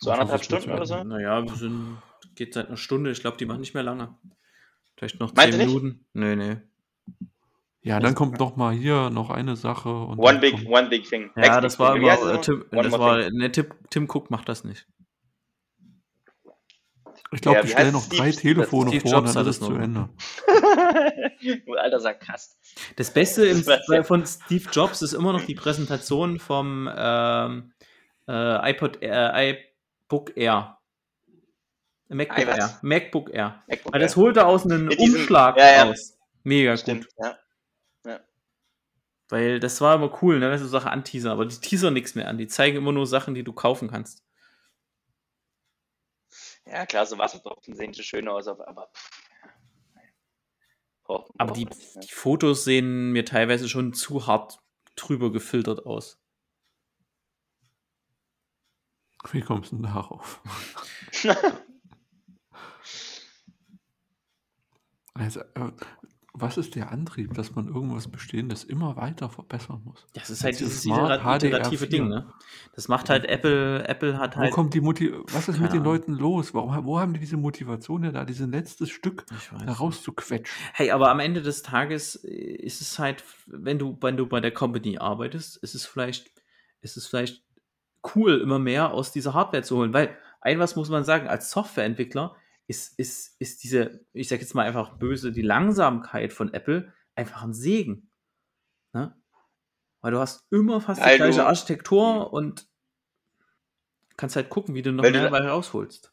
So 0.00 0.10
anderthalb 0.10 0.44
Stunden 0.44 0.70
oder 0.70 0.86
so? 0.86 1.02
Naja, 1.02 1.42
wir 1.42 1.54
sind, 1.54 1.98
geht 2.34 2.54
seit 2.54 2.68
einer 2.68 2.76
Stunde. 2.76 3.10
Ich 3.10 3.20
glaube, 3.20 3.36
die 3.36 3.46
machen 3.46 3.60
nicht 3.60 3.74
mehr 3.74 3.82
lange. 3.82 4.16
Vielleicht 4.96 5.20
noch 5.20 5.34
Meinst 5.34 5.58
10 5.58 5.60
du 5.60 5.66
nicht? 5.66 5.82
Minuten. 5.82 6.06
Nee, 6.12 6.36
nee. 6.36 6.56
Ja, 7.84 7.98
dann 7.98 8.14
kommt 8.14 8.38
noch 8.38 8.54
mal 8.56 8.72
hier 8.72 9.10
noch 9.10 9.30
eine 9.30 9.56
Sache. 9.56 9.92
Und 9.92 10.18
One 10.18 10.38
big, 10.38 10.52
kommt- 10.52 10.66
one 10.68 10.88
big 10.88 11.08
thing. 11.08 11.30
Ja, 11.36 11.42
Next 11.60 11.64
das 11.64 11.76
big 11.76 11.80
war 11.80 11.94
thing. 11.94 12.04
Äh, 12.04 12.32
das 12.36 12.46
Tim, 12.46 12.64
das 12.70 12.92
war, 12.92 13.16
ne, 13.30 13.50
Tim, 13.52 13.66
Tim 13.90 14.04
Cook 14.08 14.30
macht 14.30 14.48
das 14.48 14.62
nicht. 14.64 14.86
Ich 17.34 17.40
glaube, 17.40 17.60
Ja, 17.60 17.66
stellen 17.66 17.86
heißt 17.86 17.92
noch 17.94 18.02
Steve- 18.02 18.16
drei 18.22 18.30
Telefone 18.30 18.88
Steve 18.90 19.00
vor 19.02 19.10
Jobs 19.12 19.28
und 19.30 19.34
dann 19.36 19.44
hat 19.44 19.50
ist 19.50 19.62
es 19.62 19.66
zu. 19.66 19.74
Ende. 19.74 20.08
alter 21.78 22.00
Sarkast. 22.00 22.58
Das 22.96 23.10
Beste 23.12 23.46
im, 23.46 23.64
Das 23.88 24.06
von 24.06 24.26
Steve 24.26 24.68
Jobs 24.70 25.02
ist 25.02 25.12
immer 25.14 25.32
noch 25.32 25.40
die 25.44 25.54
Präsentation 25.54 26.38
vom 26.38 26.88
ähm, 26.94 27.72
äh, 28.28 28.70
iPod 28.70 29.00
Air, 29.02 29.56
iBook 30.08 30.36
Air. 30.36 30.78
MacBook 32.10 32.38
Ei, 32.38 32.46
was? 32.46 32.58
Air. 32.58 32.78
MacBook 32.82 33.30
Air. 33.32 33.62
MacBook 33.66 33.92
Weil 33.94 34.00
das 34.00 34.12
Air. 34.16 34.22
holt 34.22 34.36
er 34.36 34.46
aus 34.46 34.64
einem 34.66 34.84
Mit 34.84 35.00
diesem- 35.00 35.20
Umschlag 35.20 35.56
ja, 35.56 35.72
ja. 35.72 35.82
raus. 35.84 36.18
Mega 36.44 36.76
Stimmt, 36.76 37.06
gut. 37.06 37.14
ja. 37.24 37.38
Weil 39.32 39.60
das 39.60 39.80
war 39.80 39.94
immer 39.94 40.22
cool, 40.22 40.38
ne, 40.40 40.50
wenn 40.50 40.60
du 40.60 40.66
Sachen 40.66 40.90
anteasern, 40.90 41.32
aber 41.32 41.46
die 41.46 41.56
teasern 41.56 41.94
nichts 41.94 42.14
mehr 42.14 42.28
an. 42.28 42.36
Die 42.36 42.48
zeigen 42.48 42.76
immer 42.76 42.92
nur 42.92 43.06
Sachen, 43.06 43.32
die 43.32 43.42
du 43.42 43.54
kaufen 43.54 43.88
kannst. 43.88 44.22
Ja, 46.66 46.84
klar, 46.84 47.06
so 47.06 47.16
Wassertropfen 47.16 47.74
sehen 47.74 47.94
so 47.94 48.02
schön 48.02 48.28
aus, 48.28 48.46
aber. 48.46 48.90
braucht- 51.04 51.32
Aber 51.38 51.54
die, 51.54 51.64
nicht, 51.64 51.96
ne? 51.96 52.02
die 52.02 52.12
Fotos 52.12 52.64
sehen 52.64 53.12
mir 53.12 53.24
teilweise 53.24 53.70
schon 53.70 53.94
zu 53.94 54.26
hart 54.26 54.60
drüber 54.96 55.32
gefiltert 55.32 55.86
aus. 55.86 56.20
Wie 59.30 59.40
kommst 59.40 59.72
du 59.72 59.76
denn 59.76 59.84
darauf? 59.84 60.42
Also, 65.14 65.40
äh, 65.40 65.70
was 66.34 66.56
ist 66.56 66.74
der 66.76 66.90
Antrieb, 66.90 67.34
dass 67.34 67.54
man 67.54 67.68
irgendwas 67.68 68.08
Bestehendes 68.08 68.64
immer 68.64 68.96
weiter 68.96 69.28
verbessern 69.28 69.82
muss? 69.84 70.06
Das 70.14 70.30
ist 70.30 70.42
halt 70.42 70.58
Jetzt 70.58 70.60
dieses 70.60 70.86
iterative 70.86 71.56
HDR4. 71.58 71.86
Ding, 71.86 72.08
ne? 72.08 72.32
Das 72.74 72.88
macht 72.88 73.10
halt 73.10 73.26
Apple, 73.26 73.86
Apple 73.86 74.18
hat 74.18 74.36
Wo 74.36 74.40
halt. 74.40 74.52
kommt 74.52 74.72
die 74.72 74.80
Motiv 74.80 75.12
was 75.30 75.48
ist 75.48 75.60
mit 75.60 75.72
den. 75.72 75.82
Leuten 75.82 76.14
los? 76.14 76.54
Warum, 76.54 76.86
wo 76.86 76.98
haben 77.00 77.12
die 77.12 77.20
diese 77.20 77.36
Motivation, 77.36 78.04
ja 78.04 78.12
da 78.12 78.24
dieses 78.24 78.48
letztes 78.48 78.88
Stück 78.90 79.26
Ich 79.36 79.52
weiß 79.52 79.62
da 79.66 79.72
rauszuquetschen? 79.72 80.56
Hey, 80.72 80.90
aber 80.90 81.10
am 81.10 81.20
Ende 81.20 81.42
des 81.42 81.62
Tages 81.62 82.14
äh, 82.24 82.30
ist 82.30 82.80
es 82.80 82.98
halt, 82.98 83.24
wenn 83.46 83.78
du, 83.78 83.98
wenn 84.00 84.16
du 84.16 84.26
bei 84.26 84.40
der 84.40 84.52
Company 84.52 84.98
arbeitest, 84.98 85.58
ist 85.58 85.74
es 85.74 85.84
vielleicht, 85.84 86.30
ist 86.80 86.96
es 86.96 87.06
vielleicht 87.06 87.42
cool, 88.14 88.40
immer 88.40 88.58
mehr 88.58 88.92
aus 88.92 89.12
dieser 89.12 89.34
Hardware 89.34 89.62
zu 89.64 89.76
holen. 89.76 89.92
Weil, 89.92 90.16
ein 90.40 90.58
was 90.58 90.76
muss 90.76 90.88
man 90.88 91.04
sagen, 91.04 91.28
als 91.28 91.50
Softwareentwickler 91.50 92.36
ist, 92.66 92.98
ist, 92.98 93.36
ist 93.40 93.62
diese, 93.64 94.04
ich 94.12 94.28
sag 94.28 94.40
jetzt 94.40 94.54
mal 94.54 94.66
einfach 94.66 94.96
böse, 94.98 95.32
die 95.32 95.42
Langsamkeit 95.42 96.32
von 96.32 96.52
Apple 96.54 96.92
einfach 97.14 97.42
ein 97.42 97.52
Segen. 97.54 98.10
Ne? 98.92 99.14
Weil 100.00 100.12
du 100.12 100.18
hast 100.18 100.44
immer 100.50 100.80
fast 100.80 101.00
die 101.00 101.04
Weil 101.06 101.16
gleiche 101.18 101.46
Architektur 101.46 102.32
und 102.32 102.66
kannst 104.16 104.36
halt 104.36 104.48
gucken, 104.50 104.74
wie 104.74 104.82
du 104.82 104.92
noch 104.92 105.02
mehr 105.02 105.12
da- 105.12 105.24
dabei 105.24 105.48
rausholst. 105.48 106.12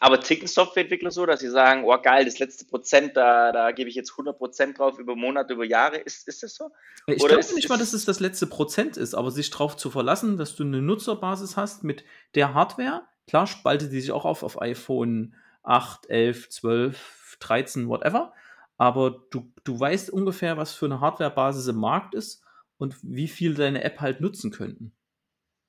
Aber 0.00 0.20
ticken 0.20 0.48
Softwareentwickler 0.48 1.10
so, 1.10 1.26
dass 1.26 1.40
sie 1.40 1.50
sagen, 1.50 1.84
oh 1.84 1.98
geil, 2.00 2.24
das 2.24 2.38
letzte 2.38 2.64
Prozent, 2.64 3.14
da, 3.14 3.52
da 3.52 3.72
gebe 3.72 3.90
ich 3.90 3.94
jetzt 3.94 4.10
100% 4.12 4.74
drauf 4.74 4.98
über 4.98 5.14
Monate, 5.14 5.52
über 5.52 5.66
Jahre. 5.66 5.98
Ist, 5.98 6.26
ist 6.26 6.42
das 6.42 6.54
so? 6.54 6.70
Ich 7.06 7.18
glaube 7.18 7.40
ist- 7.40 7.54
nicht 7.54 7.68
mal, 7.68 7.76
dass 7.78 7.92
es 7.92 8.06
das 8.06 8.18
letzte 8.18 8.46
Prozent 8.46 8.96
ist, 8.96 9.14
aber 9.14 9.30
sich 9.30 9.50
darauf 9.50 9.76
zu 9.76 9.90
verlassen, 9.90 10.38
dass 10.38 10.56
du 10.56 10.62
eine 10.64 10.80
Nutzerbasis 10.80 11.58
hast 11.58 11.84
mit 11.84 12.04
der 12.34 12.54
Hardware. 12.54 13.06
Klar 13.26 13.46
spaltet 13.46 13.92
die 13.92 14.00
sich 14.00 14.12
auch 14.12 14.24
auf 14.24 14.42
auf 14.42 14.60
iPhone 14.60 15.34
8, 15.62 16.08
11, 16.08 16.48
12, 16.48 17.36
13, 17.40 17.88
whatever. 17.88 18.32
Aber 18.78 19.24
du, 19.30 19.52
du 19.64 19.78
weißt 19.78 20.10
ungefähr, 20.10 20.56
was 20.56 20.74
für 20.74 20.86
eine 20.86 21.00
Hardwarebasis 21.00 21.66
im 21.68 21.76
Markt 21.76 22.14
ist 22.14 22.44
und 22.78 22.96
wie 23.02 23.28
viel 23.28 23.54
deine 23.54 23.82
App 23.82 24.00
halt 24.00 24.20
nutzen 24.20 24.50
könnten. 24.50 24.92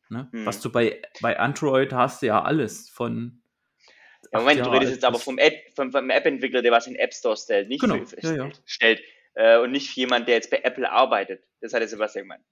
Ne? 0.10 0.28
Hm. 0.32 0.45
Was 0.45 0.62
du 0.62 0.72
bei, 0.72 1.01
bei 1.22 1.39
Android 1.39 1.93
hast, 1.93 2.22
ja 2.22 2.41
alles 2.41 2.89
von. 2.89 3.41
Ja, 4.32 4.39
Moment, 4.39 4.66
du 4.66 4.70
redest 4.70 4.91
jetzt 4.91 5.05
aber 5.05 5.20
vom, 5.20 5.38
App, 5.38 5.55
vom, 5.76 5.91
vom 5.91 6.10
App-Entwickler, 6.10 6.62
der 6.62 6.72
was 6.72 6.88
in 6.88 6.93
den 6.93 6.99
App 6.99 7.14
Store 7.14 7.38
stellt, 7.38 7.70
nicht 7.70 7.82
Genau, 7.82 8.03
für, 8.05 8.20
ja, 8.22 8.45
ja. 8.45 8.49
stellt. 8.66 9.01
Äh, 9.36 9.60
und 9.60 9.72
nicht 9.72 9.89
für 9.89 10.01
jemanden, 10.01 10.26
der 10.26 10.36
jetzt 10.36 10.49
bei 10.49 10.60
Apple 10.64 10.89
arbeitet. 10.89 11.43
Das 11.62 11.74
hat 11.74 11.82
der 11.82 11.88
Sebastian 11.88 12.24
gemeint. 12.24 12.43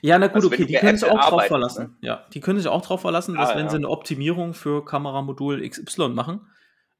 Ja, 0.00 0.18
na 0.18 0.26
gut, 0.28 0.36
Also 0.36 0.48
okay, 0.48 0.64
die 0.66 0.74
können 0.74 0.96
sich 0.98 1.08
auch 1.08 1.28
drauf 1.28 1.44
verlassen. 1.46 1.96
Ja, 2.00 2.24
die 2.32 2.40
können 2.40 2.58
sich 2.58 2.68
auch 2.68 2.82
drauf 2.82 3.00
verlassen, 3.02 3.36
dass 3.36 3.50
Ah, 3.50 3.56
wenn 3.56 3.66
ja. 3.66 3.70
sie 3.70 3.76
eine 3.76 3.88
Optimierung 3.88 4.54
für 4.54 4.84
Kameramodul 4.84 5.66
XY 5.68 6.08
machen, 6.10 6.46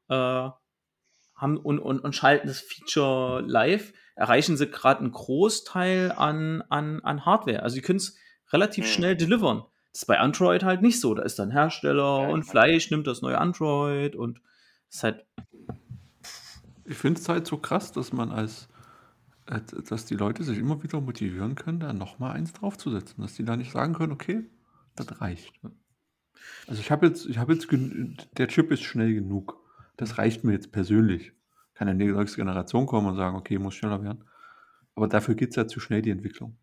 äh, 0.08 0.14
haben 0.14 1.56
und, 1.56 1.78
und, 1.78 2.00
und 2.00 2.14
schalten 2.14 2.48
das 2.48 2.60
Feature 2.60 3.42
live, 3.46 3.92
erreichen 4.16 4.56
sie 4.56 4.68
gerade 4.68 5.00
einen 5.00 5.12
Großteil 5.12 6.12
an, 6.12 6.62
an, 6.68 7.00
an 7.04 7.24
Hardware. 7.24 7.62
Also 7.62 7.76
die 7.76 7.82
können 7.82 7.98
es 7.98 8.16
relativ 8.52 8.84
Hm. 8.86 8.92
schnell 8.92 9.16
delivern. 9.16 9.62
Das 9.92 10.02
ist 10.02 10.06
bei 10.06 10.18
Android 10.18 10.64
halt 10.64 10.82
nicht 10.82 11.00
so. 11.00 11.14
Da 11.14 11.22
ist 11.22 11.38
dann 11.38 11.50
Hersteller 11.50 12.02
Ja, 12.22 12.28
und 12.28 12.42
Fleisch 12.44 12.90
nimmt 12.90 13.06
das 13.06 13.22
neue 13.22 13.38
Android 13.38 14.16
und 14.16 14.40
das 14.88 14.96
ist 14.96 15.02
halt, 15.04 15.26
Ich 16.84 16.96
finde 16.96 17.20
es 17.20 17.28
halt 17.28 17.46
so 17.46 17.58
krass, 17.58 17.92
dass 17.92 18.12
man 18.12 18.32
als, 18.32 18.68
dass 19.88 20.04
die 20.04 20.14
Leute 20.14 20.44
sich 20.44 20.58
immer 20.58 20.82
wieder 20.82 21.00
motivieren 21.00 21.54
können, 21.54 21.80
da 21.80 21.92
nochmal 21.92 22.32
eins 22.36 22.52
draufzusetzen. 22.52 23.22
Dass 23.22 23.34
die 23.34 23.44
da 23.44 23.56
nicht 23.56 23.72
sagen 23.72 23.94
können, 23.94 24.12
okay, 24.12 24.44
das 24.94 25.20
reicht. 25.20 25.52
Also 26.66 26.80
ich 26.80 26.90
habe 26.90 27.06
jetzt, 27.06 27.26
ich 27.26 27.38
habe 27.38 27.54
jetzt, 27.54 27.68
der 28.36 28.48
Chip 28.48 28.70
ist 28.70 28.82
schnell 28.82 29.14
genug. 29.14 29.56
Das 29.96 30.18
reicht 30.18 30.44
mir 30.44 30.52
jetzt 30.52 30.70
persönlich. 30.70 31.32
Kann 31.74 31.88
eine 31.88 32.12
nächste 32.12 32.36
Generation 32.36 32.86
kommen 32.86 33.06
und 33.08 33.16
sagen, 33.16 33.36
okay, 33.36 33.58
muss 33.58 33.74
schneller 33.74 34.02
werden. 34.02 34.24
Aber 34.94 35.08
dafür 35.08 35.34
geht 35.34 35.50
es 35.50 35.56
ja 35.56 35.66
zu 35.66 35.80
schnell, 35.80 36.02
die 36.02 36.10
Entwicklung. 36.10 36.56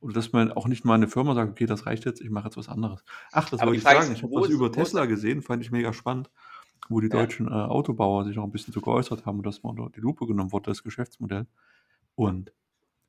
Oder 0.00 0.14
dass 0.14 0.32
man 0.32 0.52
auch 0.52 0.66
nicht 0.66 0.84
mal 0.84 0.94
eine 0.94 1.08
Firma 1.08 1.34
sagt, 1.34 1.52
okay, 1.52 1.66
das 1.66 1.86
reicht 1.86 2.04
jetzt, 2.04 2.20
ich 2.20 2.30
mache 2.30 2.46
jetzt 2.46 2.56
was 2.56 2.68
anderes. 2.68 3.04
Ach, 3.32 3.48
das 3.48 3.60
wollte 3.60 3.72
die 3.72 3.78
ich 3.78 3.82
sagen. 3.84 4.12
Ich 4.12 4.22
habe 4.22 4.34
was 4.34 4.48
über 4.48 4.70
Tesla 4.70 5.06
gesehen, 5.06 5.42
fand 5.42 5.62
ich 5.62 5.70
mega 5.70 5.92
spannend, 5.92 6.30
wo 6.88 7.00
die 7.00 7.06
Ja. 7.08 7.20
deutschen 7.20 7.46
äh, 7.46 7.52
Autobauer 7.52 8.24
sich 8.24 8.38
auch 8.38 8.44
ein 8.44 8.50
bisschen 8.50 8.74
zu 8.74 8.80
geäußert 8.80 9.26
haben 9.26 9.38
und 9.38 9.46
dass 9.46 9.62
mal 9.62 9.70
unter 9.70 9.88
die 9.90 10.00
Lupe 10.00 10.26
genommen 10.26 10.52
wurde, 10.52 10.70
das 10.70 10.82
Geschäftsmodell. 10.82 11.46
Und 12.14 12.52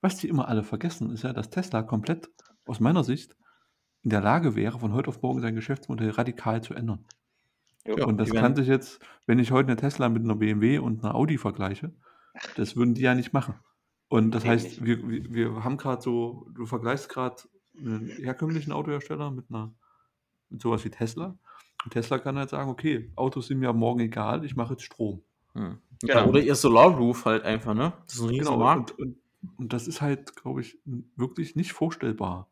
was 0.02 0.18
die 0.18 0.28
immer 0.28 0.48
alle 0.48 0.64
vergessen, 0.64 1.12
ist 1.12 1.24
ja, 1.24 1.34
dass 1.34 1.50
Tesla 1.50 1.84
komplett, 1.84 2.30
aus 2.66 2.80
meiner 2.80 3.04
Sicht, 3.04 3.36
in 4.02 4.10
der 4.10 4.22
Lage 4.22 4.56
wäre, 4.56 4.80
von 4.80 4.94
heute 4.94 5.08
auf 5.10 5.22
morgen 5.22 5.40
sein 5.42 5.56
Geschäftsmodell 5.56 6.10
radikal 6.10 6.62
zu 6.62 6.74
ändern. 6.74 7.06
Ja, 7.86 8.06
Und 8.06 8.18
das 8.18 8.30
kann 8.30 8.42
werden- 8.42 8.56
sich 8.56 8.68
jetzt, 8.68 9.00
wenn 9.26 9.40
ich 9.40 9.52
heute 9.52 9.68
eine 9.68 9.78
Tesla 9.78 10.10
mit 10.10 10.24
einer 10.24 10.36
BMW 10.36 10.78
und 10.80 11.04
einer 11.04 11.16
Audi 11.16 11.38
vergleiche, 11.38 11.94
das 12.56 12.76
würden 12.76 12.94
die 12.96 13.02
ja 13.02 13.16
nicht 13.16 13.34
machen. 13.34 13.56
Und 14.10 14.32
das 14.32 14.46
heißt, 14.46 14.84
wir, 14.86 15.08
wir 15.08 15.64
haben 15.64 15.78
gerade 15.78 16.02
so, 16.02 16.48
du 16.54 16.66
vergleichst 16.66 17.10
gerade 17.10 17.38
einen 17.78 18.08
herkömmlichen 18.08 18.72
Autohersteller 18.72 19.32
mit 19.32 19.46
einer, 19.50 19.74
mit 20.50 20.62
sowas 20.62 20.84
wie 20.86 20.90
Tesla. 20.90 21.38
Und 21.84 21.92
Tesla 21.92 22.20
kann 22.20 22.38
halt 22.38 22.50
sagen, 22.50 22.70
okay, 22.70 23.12
Autos 23.16 23.48
sind 23.48 23.60
mir 23.60 23.74
morgen 23.74 24.00
egal, 24.02 24.46
ich 24.46 24.56
mache 24.56 24.74
jetzt 24.74 24.84
Strom. 24.84 25.24
Hm. 25.54 25.80
Genau. 26.04 26.20
Ja, 26.20 26.26
oder 26.26 26.42
ihr 26.42 26.56
Solarroof 26.56 27.24
halt 27.24 27.44
einfach, 27.44 27.74
ne? 27.74 27.94
Das 28.06 28.16
ist 28.16 28.22
ein 28.22 28.30
riesen 28.30 28.44
Genau, 28.46 28.58
Markt. 28.58 28.92
und, 28.92 29.00
und, 29.42 29.58
und 29.58 29.74
das 29.74 29.88
ist 29.88 30.02
halt, 30.02 30.36
glaube 30.36 30.60
ich, 30.60 30.78
wirklich 31.16 31.56
nicht 31.56 31.72
vorstellbar. 31.72 32.50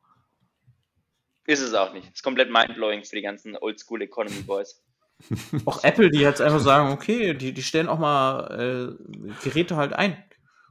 Ist 1.46 1.60
es 1.62 1.74
auch 1.74 1.92
nicht. 1.94 2.10
Ist 2.14 2.24
komplett 2.24 2.50
mindblowing 2.50 3.04
für 3.04 3.18
die 3.18 3.22
ganzen 3.22 3.58
Oldschool 3.58 4.02
Economy 4.04 4.42
Boys. 4.44 4.82
Auch 5.66 5.84
Apple, 5.84 6.10
die 6.10 6.20
jetzt 6.20 6.42
einfach 6.42 6.62
sagen, 6.62 6.92
okay, 6.94 7.34
die, 7.34 7.54
die 7.54 7.62
stellen 7.62 7.90
auch 7.90 8.00
mal 8.00 8.98
äh, 8.98 9.34
Geräte 9.44 9.76
halt 9.76 9.94
ein. 9.94 10.18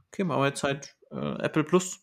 Okay, 0.07 0.23
machen 0.23 0.41
wir 0.41 0.47
jetzt 0.47 0.63
halt 0.63 0.95
äh, 1.11 1.41
Apple 1.41 1.63
Plus. 1.63 1.99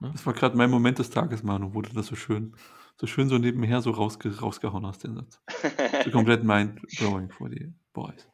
Das 0.00 0.24
war 0.26 0.32
gerade 0.32 0.56
mein 0.56 0.70
Moment 0.70 0.98
des 0.98 1.10
Tages, 1.10 1.42
Manu, 1.44 1.74
wo 1.74 1.82
du 1.82 1.92
das 1.92 2.06
so 2.06 2.16
schön, 2.16 2.56
so 2.96 3.06
schön 3.06 3.28
so 3.28 3.38
nebenher 3.38 3.82
so 3.82 3.90
rausge 3.92 4.36
rausgehauen 4.40 4.84
hast, 4.86 5.04
den 5.04 5.14
Satz. 5.14 5.40
So 6.04 6.10
komplett 6.10 6.42
mind-blowing 6.42 7.30
vor 7.30 7.48
die 7.48 7.72
Boys. 7.92 8.26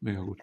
Mega 0.00 0.20
gut. 0.20 0.40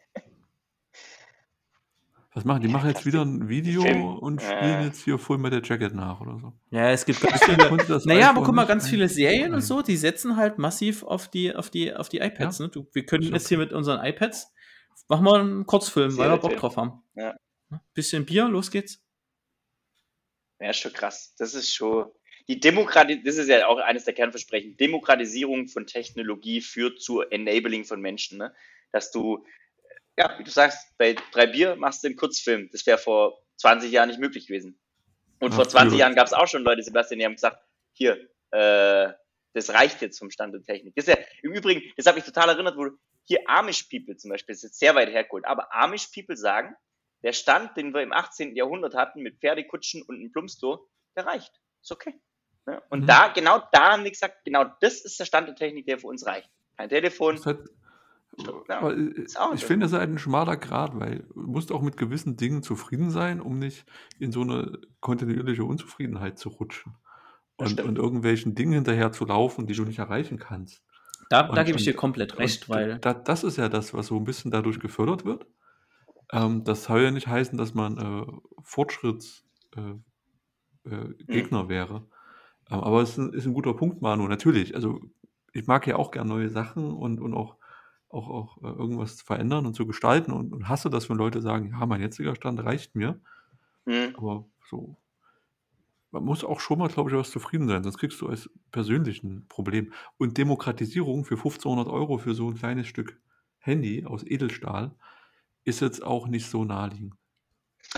Was 2.35 2.45
machen 2.45 2.61
die? 2.61 2.67
Die 2.67 2.73
machen 2.73 2.89
jetzt 2.89 3.05
wieder 3.05 3.23
ein 3.23 3.47
Video 3.47 3.83
und 4.17 4.41
Äh. 4.41 4.45
spielen 4.45 4.83
jetzt 4.83 5.03
hier 5.03 5.19
Full 5.19 5.37
Metal 5.37 5.61
Jacket 5.63 5.93
nach 5.93 6.19
oder 6.19 6.39
so. 6.39 6.53
Ja, 6.71 6.89
es 6.89 7.05
gibt 7.05 7.21
ganz 7.21 7.43
viele. 7.43 8.01
Naja, 8.05 8.31
aber 8.31 8.43
guck 8.43 8.55
mal, 8.55 8.65
ganz 8.65 8.89
viele 8.89 9.07
Serien 9.07 9.53
und 9.53 9.61
so, 9.61 9.81
die 9.81 9.97
setzen 9.97 10.35
halt 10.35 10.57
massiv 10.57 11.03
auf 11.03 11.29
die, 11.29 11.53
auf 11.55 11.69
die, 11.69 11.93
auf 11.93 12.09
die 12.09 12.19
iPads. 12.19 12.59
Ne? 12.59 12.69
Du, 12.69 12.87
wir 12.91 13.05
können 13.05 13.23
jetzt 13.23 13.45
okay. 13.45 13.49
hier 13.49 13.57
mit 13.59 13.71
unseren 13.71 14.03
iPads 14.03 14.51
machen 15.07 15.25
wir 15.25 15.35
einen 15.35 15.65
Kurzfilm, 15.65 16.17
weil 16.17 16.29
wir 16.29 16.37
Bock 16.37 16.55
drauf 16.57 16.77
haben. 16.77 17.03
Ja. 17.15 17.35
Ne? 17.69 17.81
Bisschen 17.93 18.25
Bier, 18.25 18.47
los 18.47 18.71
geht's. 18.71 19.01
Ja, 20.59 20.69
ist 20.69 20.79
schon 20.79 20.93
krass. 20.93 21.35
Das 21.37 21.53
ist 21.53 21.73
schon. 21.73 22.11
Die 22.47 22.59
Demokratie, 22.59 23.23
das 23.23 23.37
ist 23.37 23.47
ja 23.47 23.67
auch 23.67 23.77
eines 23.77 24.03
der 24.03 24.13
Kernversprechen. 24.13 24.75
Demokratisierung 24.75 25.67
von 25.67 25.87
Technologie 25.87 26.61
führt 26.61 27.01
zu 27.01 27.21
Enabling 27.21 27.85
von 27.85 28.01
Menschen. 28.01 28.37
Ne? 28.37 28.53
Dass 28.91 29.11
du, 29.11 29.45
ja, 30.17 30.37
wie 30.37 30.43
du 30.43 30.51
sagst, 30.51 30.95
bei 30.97 31.15
drei 31.31 31.47
Bier 31.47 31.75
machst 31.75 32.03
du 32.03 32.07
einen 32.07 32.15
Kurzfilm. 32.15 32.69
Das 32.71 32.85
wäre 32.85 32.97
vor 32.97 33.39
20 33.57 33.91
Jahren 33.91 34.09
nicht 34.09 34.19
möglich 34.19 34.47
gewesen. 34.47 34.79
Und 35.39 35.51
Ach, 35.51 35.55
vor 35.55 35.67
20 35.67 35.91
früher. 35.91 35.99
Jahren 35.99 36.15
gab 36.15 36.27
es 36.27 36.33
auch 36.33 36.47
schon 36.47 36.63
Leute, 36.63 36.83
Sebastian, 36.83 37.19
die 37.19 37.25
haben 37.25 37.35
gesagt, 37.35 37.57
hier, 37.93 38.29
äh, 38.51 39.11
das 39.53 39.69
reicht 39.71 40.01
jetzt 40.01 40.17
vom 40.19 40.31
Stand 40.31 40.53
der 40.53 40.63
Technik. 40.63 40.95
Das 40.95 41.07
ist 41.07 41.15
ja, 41.17 41.23
im 41.43 41.51
Übrigen, 41.53 41.81
das 41.97 42.05
habe 42.05 42.19
ich 42.19 42.25
total 42.25 42.49
erinnert, 42.49 42.77
wo 42.77 42.89
hier 43.23 43.39
Amish 43.47 43.83
People 43.83 44.15
zum 44.17 44.31
Beispiel, 44.31 44.53
das 44.53 44.63
ist 44.63 44.71
jetzt 44.71 44.79
sehr 44.79 44.95
weit 44.95 45.09
hergeholt, 45.09 45.45
aber 45.45 45.73
Amish 45.73 46.07
People 46.13 46.35
sagen, 46.37 46.75
der 47.23 47.33
Stand, 47.33 47.77
den 47.77 47.93
wir 47.93 48.01
im 48.01 48.11
18. 48.11 48.55
Jahrhundert 48.55 48.95
hatten, 48.95 49.21
mit 49.21 49.39
Pferdekutschen 49.39 50.01
und 50.03 50.15
einem 50.17 50.31
Plumpsklo, 50.31 50.87
der 51.15 51.25
reicht. 51.25 51.51
Ist 51.81 51.91
okay. 51.91 52.13
Ne? 52.65 52.81
Und 52.89 53.01
Mhm. 53.01 53.07
da, 53.07 53.27
genau 53.29 53.61
da 53.71 53.93
haben 53.93 54.03
die 54.03 54.11
gesagt, 54.11 54.43
genau 54.45 54.65
das 54.81 55.01
ist 55.01 55.19
der 55.19 55.25
Stand 55.25 55.47
der 55.47 55.55
Technik, 55.55 55.85
der 55.85 55.99
für 55.99 56.07
uns 56.07 56.25
reicht. 56.25 56.49
Kein 56.77 56.89
Telefon. 56.89 57.35
Das 57.35 57.45
Ja, 58.67 58.89
äh, 58.89 59.21
ist 59.21 59.39
auch 59.39 59.53
ich 59.53 59.65
finde, 59.65 59.85
es 59.85 59.91
ist 59.91 59.97
halt 59.97 60.09
ein 60.09 60.17
schmaler 60.17 60.57
Grad, 60.57 60.99
weil 60.99 61.25
du 61.33 61.41
musst 61.41 61.71
auch 61.71 61.81
mit 61.81 61.97
gewissen 61.97 62.35
Dingen 62.35 62.63
zufrieden 62.63 63.09
sein, 63.11 63.41
um 63.41 63.59
nicht 63.59 63.85
in 64.19 64.31
so 64.31 64.41
eine 64.41 64.79
kontinuierliche 65.01 65.63
Unzufriedenheit 65.63 66.39
zu 66.39 66.49
rutschen. 66.49 66.95
Und, 67.55 67.79
und 67.81 67.97
irgendwelchen 67.99 68.55
Dingen 68.55 68.73
hinterher 68.73 69.11
zu 69.11 69.25
laufen, 69.25 69.67
die 69.67 69.75
du 69.75 69.83
nicht 69.85 69.99
erreichen 69.99 70.39
kannst. 70.39 70.83
Da, 71.29 71.43
da 71.43 71.63
gebe 71.63 71.77
ich 71.77 71.83
dir 71.83 71.93
komplett 71.93 72.37
recht, 72.39 72.67
weil. 72.67 72.97
da, 72.99 73.13
das 73.13 73.43
ist 73.43 73.57
ja 73.57 73.69
das, 73.69 73.93
was 73.93 74.07
so 74.07 74.17
ein 74.17 74.23
bisschen 74.23 74.51
dadurch 74.51 74.79
gefördert 74.79 75.23
wird. 75.23 75.45
Ähm, 76.31 76.63
das 76.63 76.85
soll 76.85 77.03
ja 77.03 77.11
nicht 77.11 77.27
heißen, 77.27 77.57
dass 77.57 77.73
man 77.73 77.97
äh, 77.97 78.25
Fortschrittsgegner 78.63 80.01
äh, 80.85 80.95
äh, 80.95 81.13
Gegner 81.25 81.69
wäre. 81.69 82.07
Ähm, 82.69 82.79
aber 82.79 83.01
es 83.01 83.11
ist 83.11 83.17
ein, 83.17 83.33
ist 83.33 83.45
ein 83.45 83.53
guter 83.53 83.73
Punkt, 83.73 84.01
Manu. 84.01 84.27
Natürlich, 84.27 84.75
also 84.75 84.99
ich 85.53 85.67
mag 85.67 85.85
ja 85.87 85.95
auch 85.97 86.11
gern 86.11 86.27
neue 86.27 86.49
Sachen 86.49 86.91
und, 86.91 87.21
und 87.21 87.33
auch, 87.33 87.57
auch, 88.13 88.29
auch 88.29 88.57
äh, 88.63 88.67
irgendwas 88.67 89.21
verändern 89.21 89.65
und 89.65 89.73
zu 89.73 89.87
gestalten 89.87 90.31
und, 90.31 90.53
und 90.53 90.69
hasse 90.69 90.89
das, 90.89 91.09
wenn 91.09 91.17
Leute 91.17 91.41
sagen, 91.41 91.71
ja, 91.71 91.85
mein 91.85 92.01
jetziger 92.01 92.35
Stand 92.35 92.63
reicht 92.63 92.95
mir. 92.95 93.19
Hm. 93.85 94.15
Aber 94.15 94.45
so, 94.69 94.97
man 96.11 96.23
muss 96.23 96.43
auch 96.43 96.59
schon 96.59 96.79
mal, 96.79 96.89
glaube 96.89 97.09
ich, 97.09 97.17
was 97.17 97.31
zufrieden 97.31 97.67
sein, 97.67 97.83
sonst 97.83 97.97
kriegst 97.97 98.21
du 98.21 98.27
als 98.27 98.49
persönlich 98.71 99.23
ein 99.23 99.47
Problem. 99.49 99.93
Und 100.17 100.37
Demokratisierung 100.37 101.25
für 101.25 101.35
1500 101.35 101.87
Euro 101.87 102.19
für 102.19 102.35
so 102.35 102.49
ein 102.49 102.55
kleines 102.55 102.87
Stück 102.87 103.19
Handy 103.57 104.05
aus 104.05 104.23
Edelstahl 104.23 104.95
ist 105.63 105.81
jetzt 105.81 106.03
auch 106.03 106.27
nicht 106.27 106.49
so 106.49 106.65
naheliegend. 106.65 107.15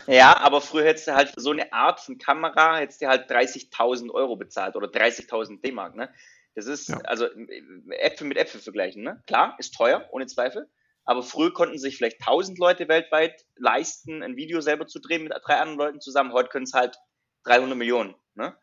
Ja, 0.07 0.37
aber 0.37 0.61
früher 0.61 0.85
hättest 0.85 1.07
du 1.07 1.15
halt 1.15 1.29
für 1.29 1.41
so 1.41 1.51
eine 1.51 1.71
Art 1.73 1.99
von 1.99 2.17
Kamera 2.17 2.77
hättest 2.77 3.01
du 3.01 3.07
halt 3.07 3.29
30.000 3.29 4.11
Euro 4.11 4.35
bezahlt 4.35 4.75
oder 4.75 4.87
30.000 4.87 5.61
D-Mark, 5.61 5.95
ne? 5.95 6.09
Das 6.55 6.67
ist, 6.67 6.89
Ja. 6.89 6.97
also 7.01 7.27
Äpfel 7.99 8.27
mit 8.27 8.37
Äpfel 8.37 8.61
vergleichen, 8.61 9.03
ne? 9.03 9.21
Klar, 9.27 9.55
ist 9.59 9.75
teuer, 9.75 10.07
ohne 10.11 10.25
Zweifel. 10.25 10.69
Aber 11.03 11.21
früher 11.21 11.53
konnten 11.53 11.77
sich 11.77 11.97
vielleicht 11.97 12.21
1000 12.21 12.57
Leute 12.57 12.87
weltweit 12.87 13.45
leisten, 13.57 14.23
ein 14.23 14.37
Video 14.37 14.61
selber 14.61 14.87
zu 14.87 14.99
drehen 14.99 15.23
mit 15.23 15.33
drei 15.43 15.55
anderen 15.57 15.77
Leuten 15.77 16.01
zusammen. 16.01 16.33
Heute 16.33 16.49
können 16.49 16.63
es 16.63 16.73
halt 16.73 16.97
300 17.43 17.77
Millionen, 17.77 18.15
ne? 18.33 18.55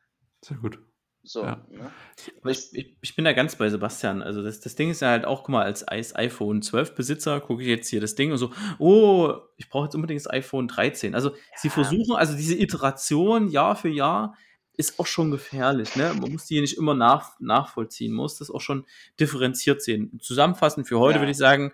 Sehr 0.44 0.56
gut. 0.56 0.78
So, 1.24 1.44
Ja. 1.44 1.64
ne? 1.68 1.92
Aber 2.40 2.50
ich, 2.50 2.72
ich, 2.72 2.96
ich 3.00 3.14
bin 3.14 3.24
da 3.24 3.32
ganz 3.32 3.54
bei 3.54 3.68
Sebastian. 3.68 4.22
Also 4.22 4.42
das, 4.42 4.58
das 4.58 4.74
Ding 4.74 4.90
ist 4.90 5.02
ja 5.02 5.10
halt 5.10 5.24
auch, 5.24 5.44
guck 5.44 5.50
mal, 5.50 5.62
als, 5.64 5.84
als 5.84 6.16
iPhone 6.16 6.62
12 6.62 6.96
Besitzer 6.96 7.40
gucke 7.40 7.62
ich 7.62 7.68
jetzt 7.68 7.88
hier 7.88 8.00
das 8.00 8.16
Ding 8.16 8.32
und 8.32 8.38
so, 8.38 8.52
oh, 8.80 9.34
ich 9.56 9.68
brauche 9.68 9.84
jetzt 9.84 9.94
unbedingt 9.94 10.18
das 10.20 10.28
iPhone 10.28 10.66
13. 10.66 11.14
Also 11.14 11.36
sie 11.54 11.68
Ja. 11.68 11.74
versuchen, 11.74 12.16
also 12.16 12.34
diese 12.36 12.56
Iteration 12.56 13.46
Jahr 13.48 13.76
für 13.76 13.88
Jahr 13.88 14.36
ist 14.76 14.98
auch 14.98 15.06
schon 15.06 15.30
gefährlich. 15.30 15.94
Ne? 15.96 16.14
Man 16.14 16.30
muss 16.32 16.46
die 16.46 16.60
nicht 16.60 16.76
immer 16.78 16.94
nach, 16.94 17.38
nachvollziehen, 17.40 18.12
muss 18.12 18.38
das 18.38 18.50
auch 18.50 18.60
schon 18.60 18.86
differenziert 19.20 19.82
sehen. 19.82 20.18
Zusammenfassend 20.20 20.88
für 20.88 20.98
heute 20.98 21.16
Ja. 21.16 21.22
würde 21.22 21.32
ich 21.32 21.36
sagen, 21.38 21.72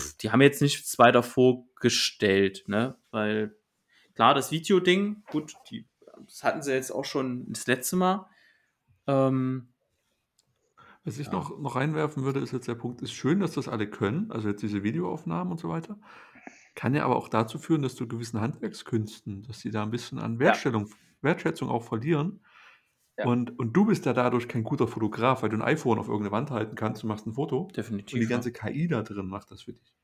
pff, 0.00 0.16
die 0.18 0.30
haben 0.32 0.40
jetzt 0.42 0.60
nichts 0.62 0.98
weiter 0.98 1.22
vorgestellt, 1.22 2.64
ne? 2.66 2.96
Weil 3.10 3.56
klar, 4.14 4.34
das 4.34 4.50
Videoding, 4.50 5.22
gut, 5.30 5.54
die, 5.70 5.86
das 6.26 6.42
hatten 6.42 6.62
sie 6.62 6.72
jetzt 6.72 6.90
auch 6.90 7.04
schon 7.04 7.46
das 7.52 7.66
letzte 7.66 7.96
Mal. 7.96 8.26
Ähm, 9.06 9.68
Was 11.04 11.18
ich 11.18 11.26
Ja. 11.26 11.32
noch, 11.32 11.58
noch 11.58 11.74
reinwerfen 11.76 12.22
würde, 12.24 12.38
ist 12.40 12.52
jetzt 12.52 12.68
der 12.68 12.76
Punkt, 12.76 13.02
ist 13.02 13.12
schön, 13.12 13.40
dass 13.40 13.52
das 13.52 13.66
alle 13.68 13.88
können, 13.88 14.30
also 14.30 14.48
jetzt 14.48 14.62
diese 14.62 14.82
Videoaufnahmen 14.84 15.50
und 15.52 15.58
so 15.58 15.68
weiter. 15.68 15.98
Kann 16.76 16.94
ja 16.94 17.04
aber 17.04 17.16
auch 17.16 17.28
dazu 17.28 17.58
führen, 17.58 17.82
dass 17.82 17.96
du 17.96 18.06
gewissen 18.06 18.40
Handwerkskünsten, 18.40 19.42
dass 19.42 19.58
die 19.60 19.70
da 19.70 19.82
ein 19.82 19.90
bisschen 19.90 20.18
an 20.20 20.38
Wertstellung, 20.38 20.88
Wertschätzung 21.22 21.68
auch 21.68 21.82
verlieren. 21.82 22.40
Ja. 23.18 23.26
Und, 23.26 23.58
und 23.58 23.72
du 23.74 23.84
bist 23.84 24.06
ja 24.06 24.12
dadurch 24.12 24.48
kein 24.48 24.64
guter 24.64 24.88
Fotograf, 24.88 25.42
weil 25.42 25.50
du 25.50 25.56
ein 25.56 25.62
iPhone 25.62 25.98
auf 25.98 26.08
irgendeine 26.08 26.32
Wand 26.32 26.50
halten 26.50 26.74
kannst, 26.76 27.02
du 27.02 27.06
machst 27.06 27.26
ein 27.26 27.34
Foto 27.34 27.68
definitiv. 27.76 28.14
und 28.14 28.20
die 28.20 28.24
ja. 28.24 28.30
ganze 28.30 28.52
KI 28.52 28.88
da 28.88 29.02
drin 29.02 29.26
macht 29.26 29.50
das 29.50 29.62
für 29.62 29.74
dich. 29.74 29.94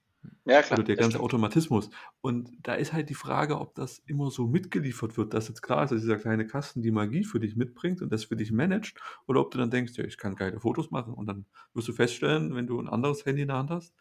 Ja, 0.45 0.63
klar. 0.63 0.79
Oder 0.79 0.87
der 0.87 0.97
ganze 0.97 1.13
stimmt. 1.13 1.25
Automatismus. 1.25 1.91
Und 2.21 2.51
da 2.63 2.75
ist 2.75 2.93
halt 2.93 3.09
die 3.09 3.15
Frage, 3.15 3.59
ob 3.61 3.75
das 3.75 3.99
immer 4.07 4.31
so 4.31 4.47
mitgeliefert 4.47 5.17
wird, 5.17 5.33
dass 5.33 5.49
jetzt 5.49 5.63
klar 5.63 5.85
ist, 5.85 5.91
dass 5.91 6.01
dieser 6.01 6.17
kleine 6.17 6.47
Kasten 6.47 6.83
die 6.83 6.91
Magie 6.91 7.25
für 7.25 7.41
dich 7.41 7.57
mitbringt 7.57 8.03
und 8.03 8.13
das 8.13 8.25
für 8.25 8.37
dich 8.37 8.51
managt, 8.51 8.99
oder 9.27 9.41
ob 9.41 9.51
du 9.51 9.59
dann 9.59 9.71
denkst, 9.71 9.97
ja, 9.97 10.05
ich 10.05 10.19
kann 10.19 10.37
geile 10.37 10.59
Fotos 10.61 10.91
machen 10.91 11.15
und 11.15 11.27
dann 11.27 11.47
wirst 11.75 11.89
du 11.89 11.93
feststellen, 11.93 12.55
wenn 12.55 12.67
du 12.67 12.81
ein 12.81 12.89
anderes 12.89 13.25
Handy 13.25 13.43
in 13.43 13.49
der 13.49 13.59
Hand 13.59 13.71
hast, 13.71 13.95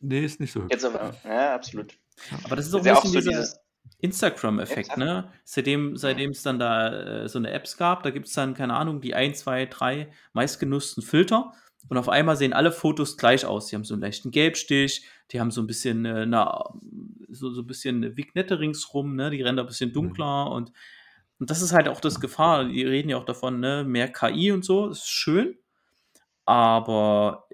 nee, 0.00 0.24
ist 0.24 0.40
nicht 0.40 0.52
so 0.52 0.62
hübsch. 0.62 0.72
Jetzt 0.72 0.84
aber, 0.84 1.14
ja, 1.24 1.54
absolut. 1.54 1.98
Aber 2.44 2.56
das 2.56 2.66
ist 2.66 2.74
auch 2.74 2.80
ist 2.80 2.86
ein 2.86 2.94
ja 2.94 2.98
auch 2.98 3.02
bisschen 3.02 3.22
so 3.22 3.30
dieses, 3.30 3.60
Instagram-Effekt, 3.98 4.96
ne? 4.96 5.30
Seitdem 5.44 5.96
seitdem 5.96 6.30
es 6.30 6.42
dann 6.42 6.58
da 6.58 7.22
äh, 7.22 7.28
so 7.28 7.38
eine 7.38 7.50
Apps 7.50 7.76
gab, 7.76 8.02
da 8.02 8.10
gibt 8.10 8.26
es 8.26 8.34
dann, 8.34 8.54
keine 8.54 8.74
Ahnung, 8.74 9.00
die 9.00 9.14
ein, 9.14 9.34
zwei, 9.34 9.66
drei 9.66 10.10
meistgenutzten 10.32 11.02
Filter. 11.02 11.52
Und 11.88 11.98
auf 11.98 12.08
einmal 12.08 12.36
sehen 12.36 12.52
alle 12.52 12.72
Fotos 12.72 13.16
gleich 13.16 13.46
aus. 13.46 13.68
Die 13.68 13.76
haben 13.76 13.84
so 13.84 13.94
einen 13.94 14.02
leichten 14.02 14.30
Gelbstich, 14.30 15.06
die 15.30 15.40
haben 15.40 15.50
so 15.50 15.60
ein 15.60 15.66
bisschen, 15.66 16.04
äh, 16.04 16.26
na, 16.26 16.64
so, 17.28 17.50
so 17.50 17.62
ein 17.62 17.66
bisschen 17.66 18.16
Vignette 18.16 18.58
ringsrum, 18.58 19.14
ne? 19.14 19.30
Die 19.30 19.42
rennen 19.42 19.56
da 19.56 19.62
ein 19.62 19.68
bisschen 19.68 19.92
dunkler 19.92 20.50
und, 20.50 20.72
und 21.38 21.50
das 21.50 21.62
ist 21.62 21.72
halt 21.72 21.88
auch 21.88 22.00
das 22.00 22.20
Gefahr. 22.20 22.64
Die 22.64 22.82
reden 22.82 23.08
ja 23.08 23.16
auch 23.16 23.24
davon, 23.24 23.60
ne? 23.60 23.84
Mehr 23.84 24.08
KI 24.08 24.52
und 24.52 24.64
so, 24.64 24.88
das 24.88 24.98
ist 24.98 25.10
schön. 25.10 25.56
Aber 26.44 27.48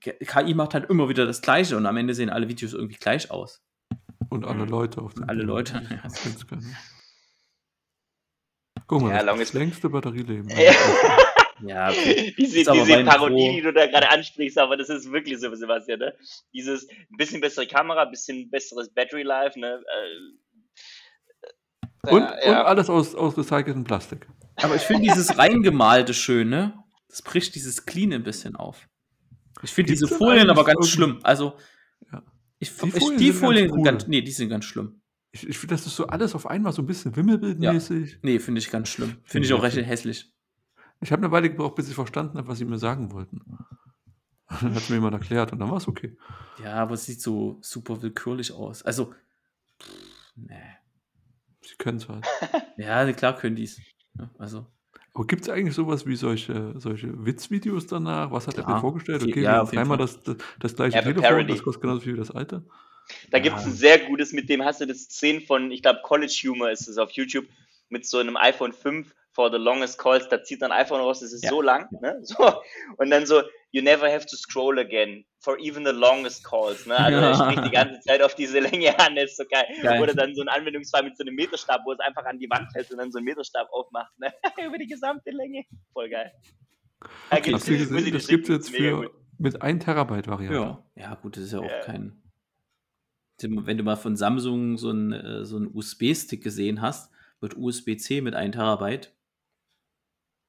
KI 0.00 0.54
macht 0.54 0.74
halt 0.74 0.88
immer 0.90 1.08
wieder 1.08 1.26
das 1.26 1.42
Gleiche 1.42 1.76
und 1.76 1.86
am 1.86 1.96
Ende 1.96 2.14
sehen 2.14 2.30
alle 2.30 2.48
Videos 2.48 2.72
irgendwie 2.72 2.96
gleich 2.96 3.30
aus. 3.30 3.65
Und 4.28 4.44
alle 4.44 4.64
Mhm. 4.64 4.68
Leute 4.70 5.00
auf 5.02 5.14
dem 5.14 5.24
Alle 5.24 5.38
Bild. 5.38 5.48
Leute, 5.48 5.72
Das 5.74 5.90
ja. 5.90 6.04
ist 6.06 6.24
ganz 6.24 6.46
geil. 6.46 6.60
Guck 8.86 9.02
mal, 9.02 9.10
Ja, 9.10 9.16
das, 9.18 9.26
long 9.26 9.38
das 9.38 9.52
längste 9.52 9.88
Batterieleben. 9.88 10.48
Ja. 10.50 10.72
Ja, 11.62 11.88
okay. 11.88 12.34
diese, 12.36 12.70
diese 12.70 13.04
Parodie, 13.04 13.52
die 13.54 13.62
du 13.62 13.72
da 13.72 13.86
gerade 13.86 14.10
ansprichst, 14.10 14.58
aber 14.58 14.76
das 14.76 14.90
ist 14.90 15.10
wirklich 15.10 15.40
so, 15.40 15.54
Sebastian, 15.54 16.00
ne? 16.00 16.14
Dieses 16.52 16.86
bisschen 17.16 17.40
bessere 17.40 17.66
Kamera, 17.66 18.02
ein 18.02 18.10
bisschen 18.10 18.50
besseres 18.50 18.92
Battery 18.92 19.22
Life, 19.22 19.58
ne? 19.58 19.82
Äh, 22.04 22.10
Und, 22.10 22.20
ja, 22.20 22.30
und 22.34 22.42
ja. 22.44 22.64
alles 22.64 22.90
aus, 22.90 23.14
aus 23.14 23.38
recyceltem 23.38 23.84
Plastik. 23.84 24.28
Aber 24.56 24.74
ich 24.76 24.82
finde 24.82 25.04
dieses 25.04 25.38
Reingemalte 25.38 26.12
schön, 26.12 26.50
ne? 26.50 26.74
Das 27.08 27.22
bricht 27.22 27.54
dieses 27.54 27.86
Clean 27.86 28.12
ein 28.12 28.22
bisschen 28.22 28.54
auf. 28.54 28.86
Ich 29.62 29.70
finde 29.72 29.92
diese 29.92 30.08
Folien 30.08 30.50
aber 30.50 30.64
ganz 30.64 30.90
schlimm. 30.90 31.20
Also. 31.22 31.56
Ich, 32.58 32.70
Die 32.70 32.90
Folien 32.90 33.18
die 33.18 33.30
sind 33.32 33.32
ganz 33.32 33.40
Folien 33.40 33.68
sind 33.68 33.78
cool. 33.78 33.84
ganz, 33.84 34.06
nee, 34.06 34.22
die 34.22 34.30
sind 34.32 34.48
ganz 34.48 34.64
schlimm. 34.64 35.00
Ich, 35.32 35.46
ich 35.46 35.58
finde, 35.58 35.74
das 35.74 35.86
ist 35.86 35.96
so 35.96 36.06
alles 36.06 36.34
auf 36.34 36.46
einmal 36.46 36.72
so 36.72 36.82
ein 36.82 36.86
bisschen 36.86 37.14
wimmelbildmäßig. 37.14 38.20
Nee, 38.22 38.38
finde 38.38 38.60
ich 38.60 38.70
ganz 38.70 38.88
schlimm. 38.88 39.16
Finde 39.24 39.46
ich 39.46 39.52
auch 39.52 39.62
recht 39.62 39.76
hässlich. 39.76 40.32
Ich 41.00 41.12
habe 41.12 41.22
eine 41.22 41.30
Weile 41.30 41.50
gebraucht, 41.50 41.74
bis 41.74 41.88
ich 41.88 41.94
verstanden 41.94 42.38
habe, 42.38 42.48
was 42.48 42.58
sie 42.58 42.64
mir 42.64 42.78
sagen 42.78 43.12
wollten. 43.12 43.40
Dann 44.60 44.74
hat 44.74 44.88
mir 44.88 44.96
jemand 44.96 45.14
erklärt 45.14 45.52
und 45.52 45.58
dann 45.58 45.68
war 45.70 45.78
es 45.78 45.88
okay. 45.88 46.16
Ja, 46.62 46.74
aber 46.74 46.94
es 46.94 47.04
sieht 47.04 47.20
so 47.20 47.58
super 47.62 48.00
willkürlich 48.00 48.52
aus. 48.52 48.82
Also, 48.84 49.12
pff, 49.82 49.90
nee. 50.36 50.54
Sie 51.62 51.74
können 51.76 51.98
es 51.98 52.08
halt. 52.08 52.24
Ja, 52.76 53.12
klar 53.12 53.34
können 53.36 53.56
die 53.56 53.64
es. 53.64 53.80
Ja, 54.16 54.30
also, 54.38 54.66
Aber 55.16 55.26
gibt 55.26 55.42
es 55.42 55.48
eigentlich 55.48 55.74
sowas 55.74 56.04
wie 56.06 56.14
solche, 56.14 56.74
solche 56.76 57.24
Witzvideos 57.24 57.86
danach? 57.86 58.30
Was 58.32 58.46
hat 58.46 58.54
Klar. 58.54 58.68
Apple 58.68 58.80
vorgestellt? 58.82 59.22
Okay, 59.22 59.40
ja, 59.40 59.64
wir 59.64 59.70
dreimal 59.72 59.96
Fall. 59.96 60.06
das, 60.06 60.22
das, 60.22 60.36
das 60.60 60.76
gleiche 60.76 60.98
Apple 60.98 61.14
Telefon, 61.14 61.30
Parody. 61.30 61.52
das 61.54 61.62
kostet 61.62 61.80
genauso 61.82 62.00
viel 62.02 62.14
wie 62.14 62.18
das 62.18 62.30
alte. 62.30 62.62
Da 63.30 63.38
Ja. 63.38 63.42
gibt 63.44 63.56
es 63.56 63.64
ein 63.64 63.72
sehr 63.72 63.98
gutes, 64.00 64.34
mit 64.34 64.50
dem 64.50 64.62
hast 64.62 64.82
du 64.82 64.86
das 64.86 65.04
Szenen 65.04 65.40
von, 65.40 65.70
ich 65.70 65.80
glaube, 65.80 66.00
College 66.02 66.38
Humor 66.44 66.70
ist 66.70 66.86
es 66.86 66.98
auf 66.98 67.12
YouTube, 67.12 67.46
mit 67.88 68.04
so 68.04 68.18
einem 68.18 68.36
iPhone 68.36 68.74
5 68.74 69.14
for 69.32 69.50
the 69.50 69.56
longest 69.56 69.98
calls, 69.98 70.28
da 70.28 70.42
zieht 70.42 70.60
dann 70.60 70.70
ein 70.70 70.84
iPhone 70.84 71.00
raus, 71.00 71.20
das 71.20 71.32
ist 71.32 71.44
Ja. 71.44 71.50
so 71.50 71.62
lang, 71.62 71.88
ne? 72.02 72.18
So, 72.22 72.36
und 72.98 73.08
dann 73.10 73.24
so, 73.24 73.40
you 73.76 73.82
never 73.82 74.08
have 74.10 74.24
to 74.26 74.36
scroll 74.36 74.78
again 74.78 75.24
for 75.40 75.58
even 75.60 75.84
the 75.84 75.92
longest 75.92 76.42
calls, 76.44 76.86
ne? 76.86 76.96
Also 76.96 77.18
er 77.18 77.34
spricht 77.34 77.64
die 77.66 77.70
ganze 77.70 78.00
Zeit 78.00 78.22
auf 78.22 78.34
diese 78.34 78.58
Länge 78.60 78.98
an, 78.98 79.14
das 79.16 79.32
ist 79.32 79.36
so 79.36 79.44
geil. 79.50 79.66
Geil. 79.82 80.00
Oder 80.02 80.14
dann 80.14 80.34
so 80.34 80.42
ein 80.42 80.48
Anwendungsfall 80.48 81.02
mit 81.04 81.16
so 81.16 81.22
einem 81.24 81.34
Meterstab, 81.34 81.82
wo 81.84 81.92
es 81.92 82.00
einfach 82.00 82.24
an 82.24 82.38
die 82.38 82.48
Wand 82.48 82.68
hält 82.74 82.90
und 82.90 82.98
dann 82.98 83.12
so 83.12 83.18
einen 83.18 83.26
Meterstab 83.26 83.68
aufmacht, 83.70 84.18
ne? 84.18 84.32
Über 84.66 84.78
die 84.78 84.86
gesamte 84.86 85.30
Länge. 85.30 85.64
Voll 85.92 86.08
geil. 86.08 86.32
Da 87.30 87.36
Okay, 87.36 87.52
dir 87.52 88.10
das 88.12 88.26
gibt 88.26 88.44
es 88.44 88.48
jetzt 88.48 88.70
für 88.70 89.02
gut. 89.02 89.10
mit 89.38 89.60
1 89.60 89.84
Terabyte 89.84 90.26
Variante. 90.28 90.56
ja. 90.58 90.82
Ja, 90.96 91.14
gut, 91.16 91.36
das 91.36 91.44
ist 91.44 91.52
ja 91.52 91.58
auch 91.60 91.70
Ja. 91.70 91.80
kein. 91.80 92.22
Wenn 93.42 93.76
du 93.76 93.84
mal 93.84 93.96
von 93.96 94.16
Samsung 94.16 94.78
so 94.78 94.88
einen, 94.88 95.12
äh, 95.12 95.44
so 95.44 95.56
einen 95.56 95.68
USB-Stick 95.74 96.42
gesehen 96.42 96.80
hast, 96.80 97.12
mit 97.42 97.54
USB-C 97.54 98.22
mit 98.22 98.34
1 98.34 98.56
Terabyte, 98.56 99.12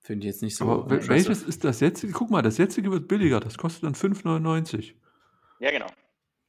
finde 0.07 0.25
ich 0.27 0.33
jetzt 0.33 0.41
nicht 0.41 0.55
so. 0.55 0.69
Aber 0.69 1.07
welches 1.07 1.43
ist 1.43 1.63
das 1.63 1.79
jetzige? 1.81 2.11
Guck 2.13 2.29
mal, 2.31 2.41
das 2.41 2.57
jetzige 2.57 2.91
wird 2.91 3.07
billiger. 3.07 3.39
Das 3.39 3.57
kostet 3.57 3.83
dann 3.83 3.93
5,99. 3.93 4.93
Ja, 5.59 5.71
genau. 5.71 5.87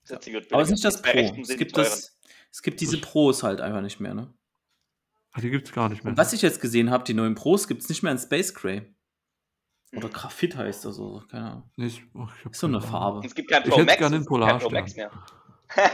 Das 0.02 0.16
hat 0.16 0.24
sie 0.24 0.32
gut 0.32 0.50
Aber 0.52 0.62
es 0.62 0.70
ist 0.70 1.02
billiger. 1.02 1.32
nicht 1.34 1.36
das 1.38 1.46
Pro. 1.46 1.52
Es 1.52 1.58
gibt, 1.58 1.76
das, 1.76 2.18
es 2.50 2.62
gibt 2.62 2.80
diese 2.80 2.98
Pros 2.98 3.42
halt 3.42 3.60
einfach 3.60 3.82
nicht 3.82 4.00
mehr, 4.00 4.14
ne? 4.14 4.32
Ach, 5.32 5.40
die 5.40 5.50
gibt 5.50 5.66
es 5.68 5.74
gar 5.74 5.88
nicht 5.90 6.02
mehr. 6.02 6.12
Und 6.12 6.16
was 6.18 6.32
ich 6.32 6.40
jetzt 6.42 6.60
gesehen 6.60 6.90
habe, 6.90 7.04
die 7.04 7.14
neuen 7.14 7.34
Pros 7.34 7.68
gibt 7.68 7.82
es 7.82 7.88
nicht 7.88 8.02
mehr 8.02 8.12
in 8.12 8.18
Space 8.18 8.54
Gray. 8.54 8.94
Oder 9.94 10.08
Mhm. 10.08 10.12
Graphit 10.12 10.56
heißt 10.56 10.84
das 10.84 10.96
so, 10.96 11.22
keine 11.30 11.50
Ahnung. 11.50 11.70
Ich, 11.76 11.98
ich 12.00 12.44
hab 12.44 12.52
Ist 12.52 12.60
so 12.60 12.66
eine. 12.66 12.80
Farbe. 12.80 13.26
Es 13.26 13.34
gibt 13.34 13.50
kein 13.50 13.62
Ich 13.62 13.68
Pro 13.70 13.76
hätte 13.78 13.86
Max. 13.86 13.98
gibt 13.98 14.10
kein 14.10 14.58
Pro 14.58 14.70
Max 14.70 14.96
mehr. 14.96 15.10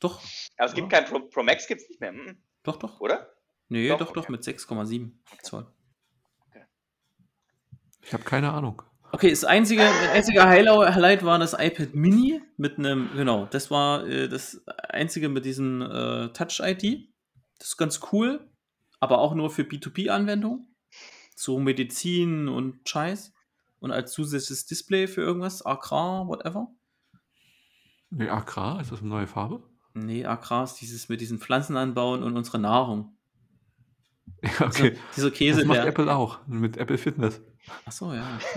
Doch, 0.00 0.20
Aber 0.56 0.68
es 0.68 0.74
gibt 0.74 0.88
kein 0.90 1.04
Pro, 1.04 1.20
Pro 1.20 1.42
Max 1.42 1.66
gibt's 1.66 1.88
nicht 1.88 2.00
mehr, 2.00 2.12
hm, 2.12 2.38
doch, 2.62 2.76
doch. 2.76 3.00
oder? 3.00 3.28
Nee, 3.68 3.88
Doch, 3.88 3.98
doch, 3.98 4.12
doch, 4.12 4.22
okay. 4.22 4.32
mit 4.32 4.42
6,7 4.42 5.10
Zoll. 5.42 5.66
Ich 8.02 8.12
habe 8.12 8.24
keine 8.24 8.52
Ahnung. 8.52 8.82
Okay, 9.12 9.30
das 9.30 9.44
einzige, 9.44 9.82
das 9.82 10.10
einzige 10.10 10.48
Highlight 10.48 11.24
war 11.24 11.38
das 11.38 11.54
iPad 11.54 11.94
Mini 11.94 12.40
mit 12.56 12.78
einem, 12.78 13.10
genau, 13.14 13.46
das 13.46 13.70
war 13.70 14.06
äh, 14.06 14.28
das 14.28 14.62
einzige 14.88 15.28
mit 15.28 15.44
diesem 15.44 15.82
äh, 15.82 16.28
Touch-ID. 16.28 17.08
Das 17.58 17.68
ist 17.68 17.76
ganz 17.76 18.00
cool, 18.12 18.48
aber 19.00 19.18
auch 19.18 19.34
nur 19.34 19.50
für 19.50 19.62
B2B-Anwendungen. 19.62 20.66
So 21.34 21.58
Medizin 21.58 22.48
und 22.48 22.88
Scheiß. 22.88 23.32
Und 23.80 23.92
als 23.92 24.12
zusätzliches 24.12 24.66
Display 24.66 25.08
für 25.08 25.22
irgendwas, 25.22 25.64
Agrar, 25.64 26.28
whatever. 26.28 26.68
Nee, 28.10 28.28
Agrar, 28.28 28.80
ist 28.80 28.92
das 28.92 29.00
eine 29.00 29.08
neue 29.08 29.26
Farbe? 29.26 29.62
Nee, 29.94 30.24
Agrar 30.24 30.64
ist 30.64 30.74
dieses 30.74 31.08
mit 31.08 31.20
diesen 31.20 31.38
Pflanzen 31.38 31.76
anbauen 31.76 32.22
und 32.22 32.36
unsere 32.36 32.58
Nahrung. 32.58 33.16
Ja, 34.42 34.66
okay. 34.66 34.96
Dieser 35.16 35.30
Käse, 35.30 35.58
das 35.58 35.66
macht 35.66 35.78
der. 35.78 35.86
Apple 35.86 36.14
auch. 36.14 36.38
Mit 36.46 36.78
Apple 36.78 36.96
Fitness. 36.96 37.42
Achso, 37.84 38.12
ja. 38.14 38.38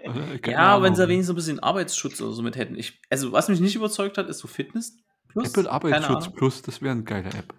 Äh, 0.00 0.38
Ja, 0.52 0.80
wenn 0.80 0.94
sie 0.94 1.02
Ahnung. 1.02 1.10
wenigstens 1.10 1.26
so 1.26 1.32
ein 1.32 1.36
bisschen 1.36 1.58
Arbeitsschutz 1.58 2.20
oder 2.20 2.32
so 2.32 2.40
mit 2.42 2.54
hätten. 2.56 2.76
Ich, 2.76 3.00
also, 3.10 3.32
was 3.32 3.48
mich 3.48 3.58
nicht 3.58 3.74
überzeugt 3.74 4.16
hat, 4.16 4.28
ist 4.28 4.38
so 4.38 4.46
Fitness 4.46 4.96
Plus. 5.26 5.48
Apple 5.48 5.68
Arbeitsschutz. 5.70 6.30
Plus, 6.32 6.62
das 6.62 6.80
wäre 6.80 6.92
eine 6.92 7.02
geile 7.02 7.30
App. 7.30 7.52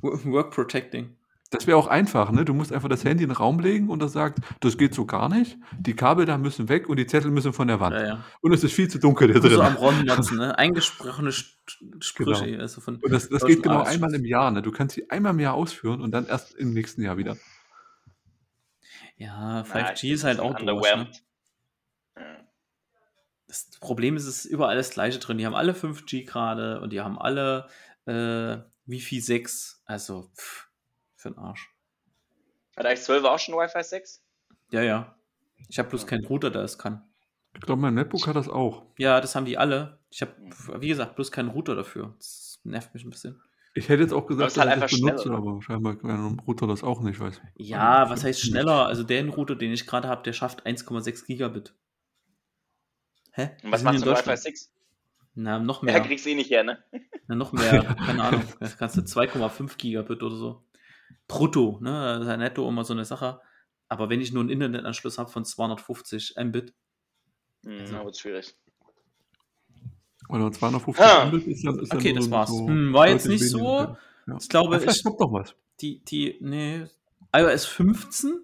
Wo- 0.00 0.24
Work 0.32 0.52
Protecting. 0.54 1.16
Das 1.50 1.66
wäre 1.66 1.76
auch 1.76 1.86
einfach, 1.88 2.30
ne? 2.30 2.46
Du 2.46 2.54
musst 2.54 2.72
einfach 2.72 2.88
das 2.88 3.04
Handy 3.04 3.24
in 3.24 3.28
den 3.28 3.36
Raum 3.36 3.58
legen 3.60 3.90
und 3.90 4.00
das 4.00 4.12
sagt, 4.14 4.38
das 4.60 4.78
geht 4.78 4.94
so 4.94 5.04
gar 5.04 5.28
nicht. 5.28 5.58
Die 5.78 5.94
Kabel 5.94 6.24
da 6.24 6.38
müssen 6.38 6.70
weg 6.70 6.88
und 6.88 6.96
die 6.96 7.06
Zettel 7.06 7.30
müssen 7.30 7.52
von 7.52 7.68
der 7.68 7.78
Wand. 7.78 7.94
Ja, 7.94 8.06
ja. 8.06 8.24
Und 8.40 8.54
es 8.54 8.64
ist 8.64 8.72
viel 8.72 8.88
zu 8.88 8.98
dunkel 8.98 9.34
da 9.34 9.40
So 9.46 9.60
am 9.60 9.74
drin. 9.74 9.84
Ronmotzen, 9.84 10.38
ne? 10.38 10.56
Eingesprochene 10.58 11.28
St- 11.30 11.52
Sprüche. 12.00 12.46
Genau. 12.46 12.62
Also 12.62 12.80
von 12.80 12.96
Und 12.96 13.12
das, 13.12 13.28
das 13.28 13.44
geht 13.44 13.62
genau 13.62 13.82
einmal 13.82 14.14
im 14.14 14.24
Jahr, 14.24 14.50
ne? 14.50 14.62
Du 14.62 14.70
kannst 14.72 14.94
sie 14.94 15.10
einmal 15.10 15.32
im 15.34 15.40
Jahr 15.40 15.52
ausführen 15.52 16.00
und 16.00 16.12
dann 16.12 16.24
erst 16.26 16.54
im 16.54 16.72
nächsten 16.72 17.02
Jahr 17.02 17.18
wieder. 17.18 17.36
Ja, 19.22 19.62
5G 19.62 20.12
ist 20.12 20.24
halt 20.24 20.40
auch 20.40 20.56
durch. 20.56 20.96
Ne? 20.96 21.08
Ja. 22.16 22.22
Das 23.46 23.70
Problem 23.80 24.16
ist, 24.16 24.24
es 24.26 24.44
ist 24.44 24.50
überall 24.50 24.76
das 24.76 24.90
Gleiche 24.90 25.20
drin. 25.20 25.38
Die 25.38 25.46
haben 25.46 25.54
alle 25.54 25.74
5G 25.74 26.26
gerade 26.26 26.80
und 26.80 26.90
die 26.90 27.00
haben 27.00 27.20
alle 27.20 27.68
äh, 28.06 28.58
Wi-Fi 28.86 29.20
6. 29.20 29.82
Also, 29.84 30.30
pff, 30.36 30.68
für 31.14 31.30
den 31.30 31.38
Arsch. 31.38 31.72
Hat 32.76 32.86
eigentlich 32.86 33.02
12 33.02 33.24
auch 33.24 33.38
schon 33.38 33.54
Wi-Fi 33.54 33.84
6? 33.84 34.24
Ja, 34.72 34.82
ja. 34.82 35.14
Ich 35.68 35.78
habe 35.78 35.88
bloß 35.88 36.06
keinen 36.06 36.24
Router, 36.24 36.50
der 36.50 36.62
es 36.62 36.78
kann. 36.78 37.08
Ich 37.54 37.60
glaube, 37.60 37.80
mein 37.80 37.94
MacBook 37.94 38.26
hat 38.26 38.34
das 38.34 38.48
auch. 38.48 38.86
Ja, 38.98 39.20
das 39.20 39.36
haben 39.36 39.44
die 39.44 39.58
alle. 39.58 40.00
Ich 40.10 40.22
habe, 40.22 40.34
wie 40.80 40.88
gesagt, 40.88 41.14
bloß 41.14 41.30
keinen 41.30 41.50
Router 41.50 41.76
dafür. 41.76 42.14
Das 42.18 42.58
nervt 42.64 42.92
mich 42.94 43.04
ein 43.04 43.10
bisschen. 43.10 43.40
Ich 43.74 43.88
hätte 43.88 44.02
jetzt 44.02 44.12
auch 44.12 44.18
Aber 44.18 44.28
gesagt, 44.28 44.56
halt 44.58 44.82
dass 44.82 44.92
ich 44.92 45.00
das 45.00 45.00
einfach 45.00 45.06
benutze, 45.06 45.22
schneller. 45.28 45.38
aber 45.38 45.62
scheinbar 45.62 45.96
kann 45.96 46.10
ein 46.10 46.38
Router 46.40 46.66
das 46.66 46.82
auch 46.82 47.00
nicht, 47.00 47.18
weiß. 47.20 47.40
Ja, 47.56 48.10
was 48.10 48.22
heißt 48.24 48.40
schneller? 48.40 48.86
Also 48.86 49.02
der 49.02 49.26
Router, 49.28 49.56
den 49.56 49.72
ich 49.72 49.86
gerade 49.86 50.08
habe, 50.08 50.22
der 50.22 50.32
schafft 50.34 50.66
1,6 50.66 51.24
Gigabit. 51.26 51.74
Hä? 53.32 53.50
Und 53.62 53.72
was 53.72 53.80
sind 53.80 53.84
machst 53.84 53.84
du 53.84 53.90
mit 53.92 53.94
Wi-Fi 54.00 54.04
Deutschland. 54.14 54.38
6? 54.40 54.72
Na, 55.34 55.58
noch 55.58 55.82
Ja, 55.82 55.86
mehr. 55.92 56.00
kriegst 56.02 56.26
du 56.26 56.30
eh 56.30 56.34
nicht 56.34 56.50
her, 56.50 56.64
ne? 56.64 56.84
Na, 57.26 57.34
noch 57.34 57.52
mehr. 57.52 57.82
Keine 58.06 58.22
Ahnung. 58.22 58.42
Da 58.60 58.68
kannst 58.68 58.96
du 58.98 59.00
2,5 59.00 59.78
Gigabit 59.78 60.22
oder 60.22 60.36
so. 60.36 60.64
Brutto, 61.26 61.78
ne? 61.80 61.90
Das 62.18 62.22
ist 62.22 62.28
ja 62.28 62.36
netto 62.36 62.68
immer 62.68 62.84
so 62.84 62.92
eine 62.92 63.06
Sache. 63.06 63.40
Aber 63.88 64.10
wenn 64.10 64.20
ich 64.20 64.32
nur 64.32 64.42
einen 64.42 64.50
Internetanschluss 64.50 65.16
habe 65.18 65.30
von 65.30 65.44
250 65.46 66.34
Mbit, 66.38 66.74
Hm, 67.64 67.78
Also- 67.78 67.92
na, 67.94 68.04
wird 68.04 68.18
schwierig. 68.18 68.54
Oder 70.32 70.50
250 70.50 71.04
Ah. 71.04 71.26
Mbit 71.26 71.46
ist 71.46 71.64
dann, 71.66 71.78
ist 71.78 71.94
Okay, 71.94 72.12
das 72.12 72.24
so- 72.24 72.30
war's. 72.30 72.48
so 72.48 72.66
Hm, 72.66 72.92
war 72.92 73.08
jetzt 73.08 73.26
nicht 73.28 73.48
so. 73.48 73.58
Ja. 73.80 73.96
ich 74.40 74.48
glaube, 74.48 74.78
vielleicht 74.80 74.98
ich, 74.98 75.04
kommt 75.04 75.20
noch 75.20 75.32
was. 75.32 75.54
die, 75.80 76.02
die, 76.04 76.38
nee, 76.40 76.84
iOS 77.34 77.66
15, 77.66 78.40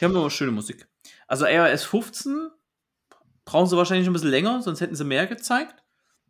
die 0.00 0.04
haben 0.04 0.16
aber 0.16 0.30
schöne 0.30 0.52
Musik. 0.52 0.88
Also 1.26 1.46
iOS 1.46 1.84
15 1.84 2.50
brauchen 3.44 3.66
sie 3.68 3.76
wahrscheinlich 3.76 4.06
ein 4.06 4.12
bisschen 4.12 4.30
länger, 4.30 4.62
sonst 4.62 4.80
hätten 4.80 4.94
sie 4.94 5.04
mehr 5.04 5.26
gezeigt. 5.26 5.82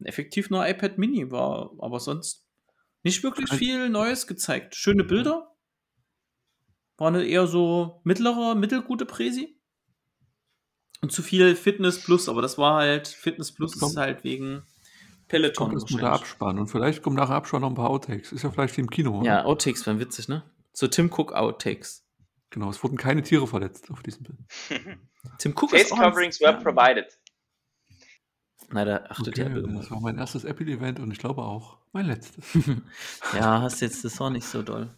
Effektiv 0.04 0.50
nur 0.50 0.66
iPad 0.68 0.98
Mini 0.98 1.30
war, 1.30 1.70
aber 1.78 2.00
sonst 2.00 2.44
nicht 3.02 3.22
wirklich 3.22 3.48
viel 3.50 3.88
Neues 3.88 4.26
gezeigt. 4.26 4.74
Schöne 4.74 5.04
Bilder. 5.04 5.54
War 6.98 7.08
eine 7.08 7.24
eher 7.24 7.46
so 7.46 8.00
mittlere, 8.04 8.54
mittelgute 8.54 9.06
Präsi. 9.06 9.55
Und 11.02 11.12
zu 11.12 11.22
viel 11.22 11.54
Fitness 11.56 12.02
Plus, 12.02 12.28
aber 12.28 12.42
das 12.42 12.58
war 12.58 12.76
halt, 12.76 13.06
Fitness 13.08 13.52
Plus 13.52 13.78
Kommt- 13.78 13.92
ist 13.92 13.96
halt 13.98 14.24
wegen 14.24 14.62
Peloton. 15.28 15.68
Mal 15.68 15.74
der 15.74 15.82
wahrscheinlich. 15.82 16.08
Abspann. 16.08 16.58
Und 16.58 16.66
vielleicht 16.68 17.02
kommt 17.02 17.16
nach 17.16 17.26
dem 17.28 17.34
Abspann 17.34 17.60
noch 17.62 17.68
ein 17.70 17.74
paar 17.74 17.90
Outtakes. 17.90 18.32
Ist 18.32 18.42
ja 18.42 18.50
vielleicht 18.50 18.76
wie 18.76 18.80
im 18.82 18.90
Kino. 18.90 19.18
oder? 19.20 19.26
Ja, 19.26 19.44
Outtakes 19.44 19.84
wären 19.86 19.98
witzig, 20.00 20.28
ne? 20.28 20.42
So 20.72 20.86
Tim 20.88 21.10
Cook 21.12 21.32
Outtakes. 21.32 22.04
Genau, 22.50 22.70
es 22.70 22.82
wurden 22.82 22.96
keine 22.96 23.22
Tiere 23.22 23.46
verletzt 23.46 23.90
auf 23.90 24.02
diesem 24.02 24.22
Bild. 24.24 24.38
Tim 25.38 25.52
Cook 25.52 25.70
Face 25.70 25.90
auch 25.92 25.98
coverings 25.98 26.40
were 26.40 26.58
provided. 26.60 27.06
Na, 28.70 28.84
da 28.84 28.96
achtet 29.08 29.36
ja 29.38 29.46
Okay, 29.46 29.58
Apple 29.58 29.74
das 29.74 29.90
war 29.90 30.00
mein 30.00 30.18
erstes 30.18 30.44
Apple-Event 30.44 30.98
und 31.00 31.10
ich 31.12 31.18
glaube 31.18 31.42
auch 31.42 31.78
mein 31.92 32.06
letztes. 32.06 32.44
Ja, 33.34 33.60
hast 33.62 33.80
jetzt, 33.80 34.04
das 34.04 34.18
war 34.20 34.30
nicht 34.30 34.46
so 34.46 34.62
doll. 34.62 34.90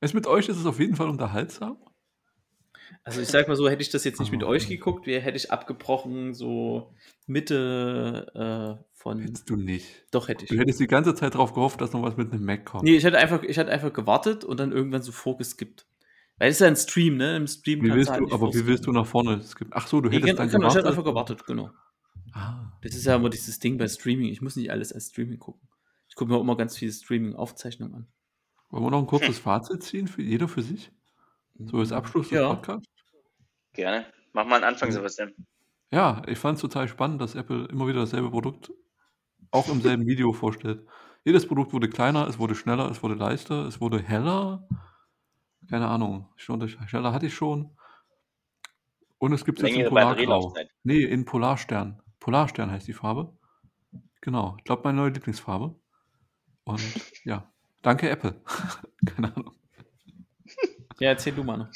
es 0.00 0.14
mit 0.14 0.26
euch 0.26 0.48
ist 0.48 0.56
es 0.58 0.66
auf 0.66 0.78
jeden 0.80 0.96
Fall 0.96 1.08
unterhaltsam. 1.08 1.76
Also 3.02 3.20
ich 3.20 3.28
sag 3.28 3.48
mal 3.48 3.56
so, 3.56 3.68
hätte 3.68 3.82
ich 3.82 3.90
das 3.90 4.04
jetzt 4.04 4.18
nicht 4.20 4.32
mit 4.32 4.42
Ah, 4.44 4.46
euch 4.48 4.68
geguckt, 4.68 5.06
wäre 5.06 5.20
hätte 5.22 5.36
ich 5.36 5.50
abgebrochen, 5.52 6.32
so 6.34 6.94
Mitte 7.26 8.78
äh, 8.80 8.84
von. 8.94 9.20
Hättest 9.20 9.50
du 9.50 9.56
nicht. 9.56 9.86
Doch 10.10 10.28
hätte 10.28 10.46
Du 10.46 10.54
ich. 10.54 10.60
hättest 10.60 10.80
die 10.80 10.86
ganze 10.86 11.14
Zeit 11.14 11.34
darauf 11.34 11.52
gehofft, 11.52 11.80
dass 11.80 11.92
noch 11.92 12.02
was 12.02 12.16
mit 12.16 12.32
einem 12.32 12.44
Mac 12.44 12.64
kommt. 12.64 12.84
Nee, 12.84 12.96
ich 12.96 13.04
hätte 13.04 13.18
einfach, 13.18 13.42
ich 13.42 13.56
hätte 13.56 13.70
einfach 13.70 13.92
gewartet 13.92 14.44
und 14.44 14.58
dann 14.60 14.72
irgendwann 14.72 15.02
so 15.02 15.12
vorgeskippt. 15.12 15.86
Weil 16.38 16.48
es 16.50 16.56
ist 16.56 16.60
ja 16.60 16.66
ein 16.66 16.76
Stream, 16.76 17.16
ne? 17.16 17.36
Im 17.36 17.46
Stream 17.46 17.82
Wie 17.82 17.92
willst 17.92 18.10
halt 18.10 18.20
du, 18.20 18.24
nicht 18.24 18.34
aber 18.34 18.52
wie 18.54 18.66
willst 18.66 18.86
du 18.86 18.92
nach 18.92 19.06
vorne 19.06 19.40
skippen? 19.42 19.72
Ach 19.76 19.86
so, 19.86 20.00
du 20.00 20.08
Nee, 20.08 20.16
hättest 20.16 20.38
dann 20.38 20.48
genau, 20.48 20.68
ich 20.68 20.74
hätte 20.74 20.82
gewartet. 20.82 20.86
einfach 20.86 21.04
gewartet, 21.04 21.46
genau. 21.46 21.70
Ah, 22.32 22.72
Das 22.82 22.94
ist 22.94 23.04
ja 23.06 23.14
immer 23.16 23.30
dieses 23.30 23.58
Ding 23.60 23.78
bei 23.78 23.86
Streaming. 23.86 24.28
Ich 24.30 24.42
muss 24.42 24.56
nicht 24.56 24.70
alles 24.70 24.92
als 24.92 25.10
Streaming 25.10 25.38
gucken. 25.38 25.68
Ich 26.08 26.16
gucke 26.16 26.30
mir 26.32 26.36
auch 26.38 26.42
immer 26.42 26.56
ganz 26.56 26.76
viele 26.76 26.90
Streaming-Aufzeichnungen 26.92 27.94
an. 27.94 28.06
wollen 28.70 28.84
wir 28.84 28.90
noch 28.90 28.98
ein 28.98 29.06
kurzes 29.06 29.38
Fazit 29.38 29.82
ziehen, 29.84 30.08
für 30.08 30.22
jeder 30.22 30.48
für 30.48 30.62
sich? 30.62 30.90
So 31.58 31.78
als 31.78 31.92
Abschluss 31.92 32.28
des 32.28 32.38
Ja. 32.38 32.54
Podcasts? 32.54 32.88
Gerne. 33.72 34.06
Mach 34.32 34.46
mal 34.46 34.56
einen 34.56 34.64
Anfang, 34.64 34.90
Sebastian. 34.90 35.32
Ja, 35.92 36.22
ich 36.26 36.38
fand 36.38 36.56
es 36.56 36.62
total 36.62 36.88
spannend, 36.88 37.20
dass 37.20 37.34
Apple 37.34 37.66
immer 37.66 37.86
wieder 37.86 38.00
dasselbe 38.00 38.30
Produkt 38.30 38.72
auch 39.50 39.68
im 39.68 39.80
selben 39.80 40.06
Video 40.06 40.32
vorstellt. 40.32 40.84
Jedes 41.24 41.46
Produkt 41.46 41.72
wurde 41.72 41.88
kleiner, 41.88 42.26
es 42.26 42.38
wurde 42.38 42.54
schneller, 42.54 42.90
es 42.90 43.02
wurde 43.02 43.14
leichter, 43.14 43.66
es 43.66 43.80
wurde 43.80 44.02
heller. 44.02 44.68
Keine 45.70 45.88
Ahnung, 45.88 46.28
schon, 46.36 46.66
schneller 46.68 47.12
hatte 47.12 47.26
ich 47.26 47.34
schon. 47.34 47.76
Und 49.18 49.32
es 49.32 49.44
gibt 49.44 49.60
es 49.62 49.68
jetzt 49.68 49.78
in 49.78 49.88
Polargrau. 49.88 50.52
Nee, 50.82 51.04
in 51.04 51.24
Polarstern. 51.24 52.02
Polarstern 52.20 52.70
heißt 52.70 52.88
die 52.88 52.92
Farbe. 52.92 53.38
Genau, 54.20 54.56
ich 54.58 54.64
glaube, 54.64 54.82
meine 54.84 54.98
neue 54.98 55.10
Lieblingsfarbe. 55.10 55.78
Und 56.64 56.82
ja, 57.24 57.50
danke 57.82 58.10
Apple. 58.10 58.42
Keine 59.06 59.34
Ahnung. 59.34 59.53
Ja, 60.98 61.10
erzähl 61.10 61.34
du 61.34 61.44
mal. 61.44 61.70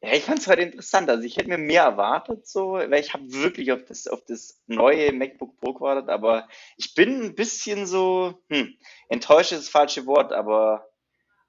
Ja, 0.00 0.14
ich 0.14 0.24
fand 0.24 0.40
es 0.40 0.48
heute 0.48 0.62
interessant. 0.62 1.08
Also 1.08 1.22
ich 1.22 1.36
hätte 1.36 1.48
mir 1.48 1.58
mehr 1.58 1.84
erwartet, 1.84 2.46
so, 2.46 2.72
weil 2.72 3.00
ich 3.00 3.14
habe 3.14 3.32
wirklich 3.32 3.70
auf 3.70 3.84
das, 3.84 4.08
auf 4.08 4.24
das 4.24 4.60
neue 4.66 5.12
MacBook 5.12 5.56
Pro 5.58 5.74
gewartet, 5.74 6.08
aber 6.08 6.48
ich 6.76 6.94
bin 6.94 7.22
ein 7.22 7.34
bisschen 7.36 7.86
so, 7.86 8.42
hm, 8.48 8.76
enttäuscht 9.08 9.52
ist 9.52 9.60
das 9.62 9.68
falsche 9.68 10.06
Wort, 10.06 10.32
aber 10.32 10.88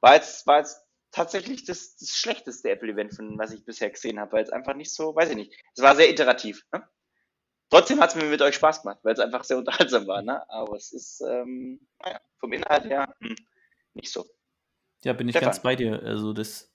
war 0.02 0.16
jetzt, 0.16 0.46
war 0.46 0.60
jetzt 0.60 0.84
tatsächlich 1.12 1.66
das, 1.66 1.96
das 1.98 2.10
schlechteste 2.10 2.70
Apple-Event, 2.70 3.16
von 3.16 3.38
was 3.40 3.54
ich 3.54 3.66
bisher 3.66 3.90
gesehen 3.90 4.20
habe, 4.20 4.34
weil 4.34 4.44
es 4.44 4.52
einfach 4.52 4.76
nicht 4.76 4.94
so, 4.94 5.16
weiß 5.16 5.30
ich 5.30 5.36
nicht. 5.36 5.54
Es 5.76 5.82
war 5.82 5.96
sehr 5.96 6.10
iterativ. 6.10 6.64
Ne? 6.72 6.88
Trotzdem 7.70 8.02
hat 8.02 8.12
es 8.12 8.16
mir 8.16 8.26
mit 8.26 8.42
euch 8.44 8.56
Spaß 8.56 8.84
gemacht, 8.84 9.00
weil 9.02 9.14
es 9.14 9.20
einfach 9.20 9.44
sehr 9.44 9.58
unterhaltsam 9.58 10.06
war, 10.06 10.22
ne? 10.22 10.48
Aber 10.48 10.76
es 10.76 10.92
ist, 10.92 11.22
ähm, 11.22 11.88
naja, 12.04 12.22
vom 12.38 12.54
Inhalt 12.54 12.86
her 12.86 13.16
hm, 13.20 13.36
nicht 13.96 14.12
so. 14.12 14.26
Ja, 15.04 15.14
bin 15.14 15.28
ich 15.28 15.34
Stefan. 15.34 15.48
ganz 15.48 15.62
bei 15.62 15.76
dir. 15.76 16.02
Also 16.04 16.34
das, 16.34 16.74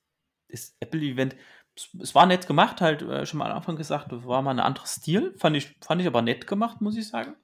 das 0.48 0.76
Apple-Event, 0.80 1.36
es, 1.74 1.88
es 2.00 2.14
war 2.14 2.26
nett 2.26 2.46
gemacht, 2.46 2.80
halt 2.80 3.02
äh, 3.02 3.24
schon 3.26 3.38
mal 3.38 3.50
am 3.50 3.58
Anfang 3.58 3.76
gesagt, 3.76 4.08
war 4.10 4.42
mal 4.42 4.50
ein 4.50 4.60
anderer 4.60 4.86
Stil. 4.86 5.34
Fand 5.38 5.56
ich, 5.56 5.76
fand 5.80 6.00
ich 6.00 6.06
aber 6.06 6.22
nett 6.22 6.46
gemacht, 6.46 6.80
muss 6.80 6.96
ich 6.96 7.08
sagen. 7.08 7.36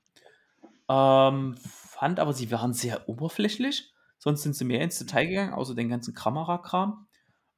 Ähm, 0.89 1.57
fand 1.57 2.21
aber, 2.21 2.33
sie 2.33 2.51
waren 2.51 2.75
sehr 2.75 3.09
oberflächlich. 3.09 3.93
Sonst 4.19 4.43
sind 4.43 4.55
sie 4.55 4.65
mehr 4.65 4.81
ins 4.81 4.99
Detail 4.99 5.27
gegangen, 5.27 5.53
außer 5.53 5.75
den 5.75 5.89
ganzen 5.89 6.15
Kamerakram. 6.15 7.07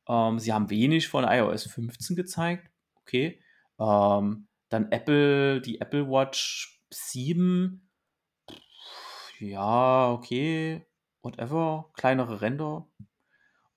Ähm, 0.09 0.39
sie 0.39 0.53
haben 0.53 0.71
wenig 0.71 1.09
von 1.09 1.25
iOS 1.25 1.65
15 1.65 2.17
gezeigt. 2.17 2.71
Okay. 3.03 3.41
Ähm, 3.79 4.49
dann 4.69 4.91
Apple, 4.91 5.61
die 5.61 5.81
Apple 5.81 6.09
Watch 6.09 6.81
7. 6.91 7.89
Ja, 9.39 10.11
okay. 10.11 10.87
Whatever. 11.23 11.91
Kleinere 11.95 12.41
Ränder. 12.41 12.89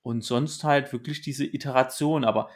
Und 0.09 0.23
sonst 0.23 0.63
halt 0.63 0.91
wirklich 0.91 1.21
diese 1.21 1.45
Iteration. 1.45 2.25
Aber 2.25 2.49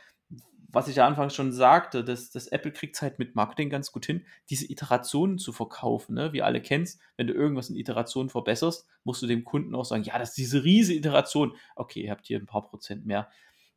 was 0.70 0.88
ich 0.88 0.96
ja 0.96 1.06
anfangs 1.06 1.36
schon 1.36 1.52
sagte, 1.52 2.04
dass 2.04 2.32
das 2.32 2.48
Apple 2.48 2.72
kriegt 2.72 3.00
halt 3.00 3.20
mit 3.20 3.36
Marketing 3.36 3.70
ganz 3.70 3.92
gut 3.92 4.08
hin, 4.08 4.26
diese 4.50 4.72
Iterationen 4.72 5.38
zu 5.38 5.52
verkaufen. 5.52 6.16
Ne? 6.16 6.34
Wie 6.34 6.42
alle 6.42 6.64
kennst, 6.64 7.00
wenn 7.16 7.28
du 7.28 7.34
irgendwas 7.34 7.70
in 7.70 7.76
Iterationen 7.76 8.32
verbesserst, 8.32 8.88
musst 9.04 9.22
du 9.22 9.28
dem 9.28 9.44
Kunden 9.44 9.76
auch 9.76 9.86
sagen, 9.86 10.02
ja, 10.02 10.18
das 10.18 10.30
ist 10.30 10.40
diese 10.40 10.64
riesige 10.64 10.98
Iteration. 10.98 11.56
Okay, 11.76 12.06
ihr 12.06 12.10
habt 12.10 12.26
hier 12.26 12.40
ein 12.40 12.48
paar 12.48 12.64
Prozent 12.64 13.06
mehr. 13.06 13.30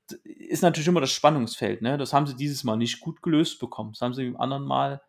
Das 0.07 0.20
ist 0.24 0.62
natürlich 0.62 0.89
immer 0.89 1.03
das 1.03 1.12
Spannungsfeld. 1.12 1.82
Ne? 1.82 1.98
Das 1.98 2.15
haben 2.15 2.27
sie 2.27 2.35
dieses 2.35 2.65
Mal 2.65 2.78
nicht 2.78 3.01
gut 3.01 3.20
gelöst 3.20 3.61
bekommen. 3.61 3.93
Das 3.93 4.01
haben 4.01 4.15
sie 4.15 4.24
im 4.24 4.40
anderen 4.40 4.65
Mal 4.65 5.03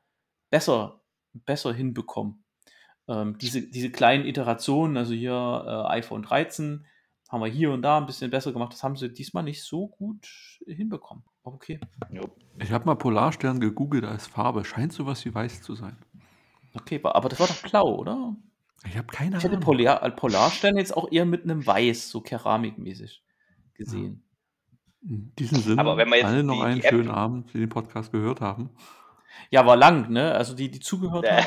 besser, 0.50 1.00
besser 1.32 1.74
hinbekommen. 1.74 2.44
Ähm, 3.08 3.38
diese, 3.38 3.62
diese 3.62 3.92
kleinen 3.92 4.26
Iterationen, 4.26 4.98
also 4.98 5.14
hier 5.14 5.32
äh, 5.66 5.94
iPhone 5.94 6.24
13, 6.24 6.86
haben 7.30 7.42
wir 7.42 7.48
hier 7.50 7.72
und 7.72 7.82
da 7.82 7.98
ein 7.98 8.06
bisschen 8.06 8.32
besser 8.32 8.54
gemacht. 8.54 8.74
Das 8.74 8.84
haben 8.84 8.96
sie 8.96 9.14
diesmal 9.14 9.44
nicht 9.44 9.64
so 9.64 9.88
gut 9.88 10.28
hinbekommen. 10.66 11.24
Aber 11.44 11.56
Okay. 11.56 11.80
Ich 12.60 12.72
habe 12.72 12.86
mal 12.86 12.96
Polarstern 12.96 13.60
gegoogelt 13.60 14.04
als 14.06 14.28
Farbe. 14.28 14.66
Scheint 14.66 14.92
sowas 14.94 15.24
wie 15.26 15.34
weiß 15.34 15.62
zu 15.62 15.76
sein. 15.76 15.98
Okay, 16.74 17.00
aber 17.04 17.30
das 17.30 17.40
war 17.40 17.48
doch 17.48 17.62
blau, 17.70 17.96
oder? 17.96 18.36
Ich 18.86 18.96
habe 18.98 19.08
keine 19.08 19.38
Ich 19.38 19.44
hätte 19.44 19.54
Ahnung. 19.56 19.66
Polar, 19.66 20.04
äh, 20.04 20.12
Polarstern 20.12 20.78
jetzt 20.78 20.96
auch 20.96 21.12
eher 21.12 21.26
mit 21.26 21.44
einem 21.44 21.66
Weiß, 21.66 22.10
so 22.10 22.22
keramikmäßig 22.22 23.24
gesehen. 23.74 24.24
In 25.02 25.34
diesem 25.40 25.60
Sinne, 25.60 25.82
Aber 25.82 25.98
wenn 25.98 26.10
man 26.10 26.20
jetzt 26.20 26.28
alle 26.28 26.44
noch 26.44 26.56
die- 26.58 26.62
einen 26.64 26.80
die 26.82 26.86
App- 26.86 26.90
schönen 26.94 27.10
Abend, 27.12 27.54
die 27.54 27.60
den 27.60 27.70
Podcast 27.70 28.12
gehört 28.12 28.42
haben. 28.42 28.70
Ja, 29.52 29.66
war 29.66 29.76
lang, 29.78 30.10
ne? 30.12 30.34
Also 30.34 30.54
die, 30.56 30.70
die 30.70 30.80
zugehört 30.80 31.30
haben. 31.30 31.46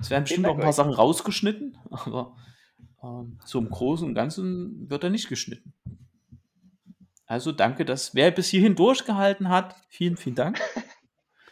Es 0.00 0.10
werden 0.10 0.24
bestimmt 0.24 0.46
noch 0.46 0.54
ein 0.54 0.60
paar. 0.60 0.72
Sachen 0.72 0.92
rausgeschnitten, 0.92 1.78
aber 1.90 2.34
ähm, 3.02 3.38
so 3.44 3.58
im 3.58 3.70
Großen 3.70 4.06
und 4.06 4.14
Ganzen 4.14 4.88
wird 4.90 5.04
er 5.04 5.10
nicht 5.10 5.28
geschnitten. 5.28 5.72
Also 7.26 7.52
danke, 7.52 7.84
dass 7.84 8.14
wer 8.14 8.30
bis 8.30 8.48
hierhin 8.48 8.76
durchgehalten 8.76 9.48
hat, 9.48 9.76
vielen, 9.88 10.16
vielen 10.16 10.36
Dank. 10.36 10.60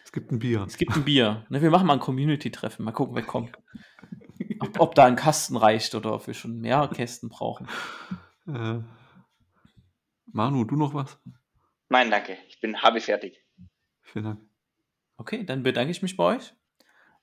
Es 0.02 0.12
gibt 0.12 0.32
ein 0.32 0.40
Bier. 0.40 0.64
Es 0.66 0.76
gibt 0.76 0.96
ein 0.96 1.04
Bier. 1.04 1.46
Ne, 1.50 1.62
wir 1.62 1.70
machen 1.70 1.86
mal 1.86 1.92
ein 1.92 2.00
Community-Treffen. 2.00 2.84
Mal 2.84 2.90
gucken, 2.90 3.14
wer 3.14 3.22
kommt. 3.22 3.56
Ob, 4.58 4.80
ob 4.80 4.94
da 4.96 5.04
ein 5.04 5.14
Kasten 5.14 5.56
reicht 5.56 5.94
oder 5.94 6.12
ob 6.12 6.26
wir 6.26 6.34
schon 6.34 6.58
mehr 6.58 6.90
Kästen 6.92 7.28
brauchen. 7.28 7.68
Äh, 8.48 8.80
Manu, 10.26 10.64
du 10.64 10.74
noch 10.74 10.94
was? 10.94 11.16
Nein, 11.88 12.10
danke. 12.10 12.36
Ich 12.48 12.60
bin 12.60 12.82
habe 12.82 13.00
fertig. 13.00 13.40
Vielen 14.02 14.24
Dank. 14.24 14.40
Okay, 15.16 15.44
dann 15.44 15.62
bedanke 15.62 15.92
ich 15.92 16.02
mich 16.02 16.16
bei 16.16 16.24
euch. 16.36 16.54